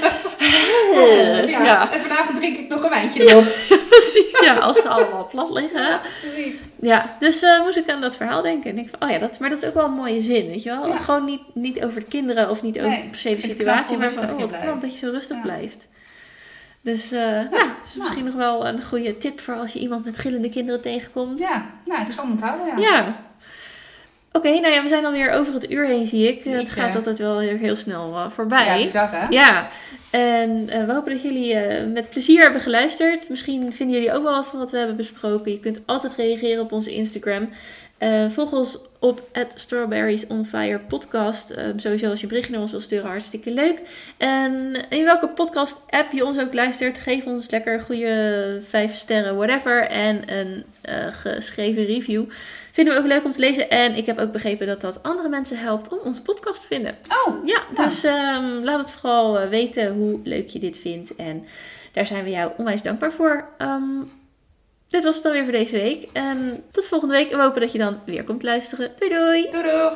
Ja. 1.47 1.63
ja. 1.63 1.91
En 1.91 2.01
vanavond 2.01 2.37
drink 2.37 2.57
ik 2.57 2.69
nog 2.69 2.83
een 2.83 2.89
wijntje 2.89 3.29
erop. 3.29 3.43
precies. 3.89 4.39
Ja, 4.39 4.55
als 4.55 4.81
ze 4.81 4.87
allemaal 4.87 5.27
plat 5.31 5.49
liggen. 5.49 5.81
Ja, 5.81 6.01
precies. 6.21 6.55
Ja, 6.79 7.15
dus 7.19 7.41
eh, 7.41 7.61
moest 7.61 7.77
ik 7.77 7.89
aan 7.89 8.01
dat 8.01 8.15
verhaal 8.15 8.41
denken. 8.41 8.71
En 8.71 8.77
ik 8.77 8.89
van, 8.89 9.01
oh 9.01 9.13
ja, 9.13 9.19
dat, 9.19 9.39
maar 9.39 9.49
dat 9.49 9.61
is 9.61 9.67
ook 9.67 9.73
wel 9.73 9.85
een 9.85 9.91
mooie 9.91 10.21
zin, 10.21 10.47
weet 10.47 10.63
je 10.63 10.69
wel? 10.69 10.87
Ja. 10.87 10.97
Gewoon 10.97 11.25
niet, 11.25 11.41
niet 11.53 11.83
over 11.83 11.99
de 11.99 12.05
kinderen 12.05 12.49
of 12.49 12.61
niet 12.61 12.77
over 12.77 12.89
Nee, 12.89 13.07
per 13.09 13.19
se 13.19 13.29
de 13.29 13.37
vind 13.37 13.51
ik 13.51 13.57
situatie, 13.57 13.97
maar 13.97 14.11
van, 14.11 14.29
oh, 14.29 14.39
wat 14.39 14.59
knap 14.59 14.81
dat 14.81 14.91
je 14.93 15.05
zo 15.05 15.11
rustig 15.11 15.37
Ja. 15.37 15.43
blijft. 15.43 15.87
Dus 16.81 17.09
nou, 17.11 17.49
dat 17.49 17.59
is 17.85 17.95
nou. 17.95 17.99
misschien 17.99 18.25
nog 18.25 18.33
wel 18.33 18.67
een 18.67 18.83
goede 18.83 19.17
tip 19.17 19.39
voor 19.39 19.53
als 19.53 19.73
je 19.73 19.79
iemand 19.79 20.05
met 20.05 20.17
gillende 20.17 20.49
kinderen 20.49 20.81
tegenkomt. 20.81 21.39
Ja, 21.39 21.65
nou, 21.85 22.01
ik 22.01 22.11
zal 22.11 22.23
hem 22.23 22.31
onthouden, 22.31 22.67
ja. 22.67 22.95
Ja. 22.95 23.15
Oké, 24.35 24.49
nou 24.49 24.73
ja, 24.73 24.81
we 24.81 24.87
zijn 24.87 25.05
alweer 25.05 25.31
over 25.31 25.53
het 25.53 25.71
uur 25.71 25.85
heen, 25.85 26.05
zie 26.05 26.27
ik. 26.27 26.43
Het 26.43 26.71
gaat 26.71 26.95
altijd 26.95 27.17
wel 27.17 27.39
heel, 27.39 27.57
heel 27.57 27.75
snel 27.75 28.09
uh, 28.13 28.29
voorbij. 28.29 28.65
Ja, 28.65 28.83
bizar 28.83 29.11
hè? 29.11 29.27
Ja, 29.29 29.67
en 30.09 30.49
uh, 30.49 30.85
we 30.85 30.93
hopen 30.93 31.11
dat 31.11 31.21
jullie 31.21 31.53
uh, 31.53 31.91
met 31.93 32.09
plezier 32.09 32.41
hebben 32.41 32.61
geluisterd. 32.61 33.29
Misschien 33.29 33.73
vinden 33.73 33.95
jullie 33.95 34.13
ook 34.13 34.23
wel 34.23 34.33
wat 34.33 34.47
van 34.47 34.59
wat 34.59 34.71
we 34.71 34.77
hebben 34.77 34.95
besproken. 34.95 35.51
Je 35.51 35.59
kunt 35.59 35.81
altijd 35.85 36.13
reageren 36.13 36.63
op 36.63 36.71
onze 36.71 36.93
Instagram. 36.93 37.49
Volg 38.29 38.51
ons 38.51 38.79
op 38.99 39.21
Strawberries 39.53 40.27
on 40.27 40.45
Fire 40.45 40.79
podcast. 40.79 41.53
Sowieso 41.75 42.09
als 42.09 42.21
je 42.21 42.27
berichtje 42.27 42.51
naar 42.51 42.61
ons 42.61 42.71
wil 42.71 42.79
sturen, 42.79 43.07
hartstikke 43.07 43.51
leuk. 43.51 43.81
En 44.17 44.75
in 44.89 45.03
welke 45.03 45.27
podcast 45.27 45.81
app 45.89 46.11
je 46.11 46.25
ons 46.25 46.39
ook 46.39 46.53
luistert, 46.53 46.97
geef 46.97 47.25
ons 47.25 47.49
lekker 47.49 47.81
goede 47.81 48.59
5 48.67 48.95
sterren, 48.95 49.35
whatever. 49.35 49.87
En 49.87 50.21
een 50.25 50.63
geschreven 51.13 51.85
review. 51.85 52.23
Vinden 52.73 52.93
we 52.93 52.99
ook 52.99 53.07
leuk 53.07 53.25
om 53.25 53.31
te 53.31 53.39
lezen. 53.39 53.69
En 53.69 53.95
ik 53.95 54.05
heb 54.05 54.19
ook 54.19 54.31
begrepen 54.31 54.67
dat 54.67 54.81
dat 54.81 55.03
andere 55.03 55.29
mensen 55.29 55.57
helpt 55.57 55.89
om 55.89 55.99
onze 56.03 56.21
podcast 56.21 56.61
te 56.61 56.67
vinden. 56.67 56.97
Oh, 57.25 57.45
ja. 57.45 57.63
Dus 57.73 58.03
um, 58.03 58.63
laat 58.63 58.79
het 58.79 58.91
vooral 58.91 59.39
eh, 59.39 59.49
weten 59.49 59.93
hoe 59.93 60.19
leuk 60.23 60.47
je 60.47 60.59
dit 60.59 60.77
vindt. 60.77 61.15
En 61.15 61.45
daar 61.91 62.05
zijn 62.05 62.23
we 62.23 62.29
jou 62.29 62.51
onwijs 62.57 62.81
dankbaar 62.81 63.11
voor. 63.11 63.47
Um, 63.57 64.11
dit 64.87 65.03
was 65.03 65.15
het 65.15 65.23
dan 65.23 65.33
weer 65.33 65.43
voor 65.43 65.51
deze 65.51 65.77
week. 65.77 66.07
En 66.13 66.63
tot 66.71 66.85
volgende 66.85 67.13
week. 67.13 67.31
En 67.31 67.37
we 67.37 67.43
hopen 67.43 67.61
dat 67.61 67.71
je 67.71 67.77
dan 67.77 67.99
weer 68.05 68.23
komt 68.23 68.43
luisteren. 68.43 68.91
Doei 68.99 69.13
doei! 69.13 69.49
Doei 69.49 69.63
doei! 69.63 69.91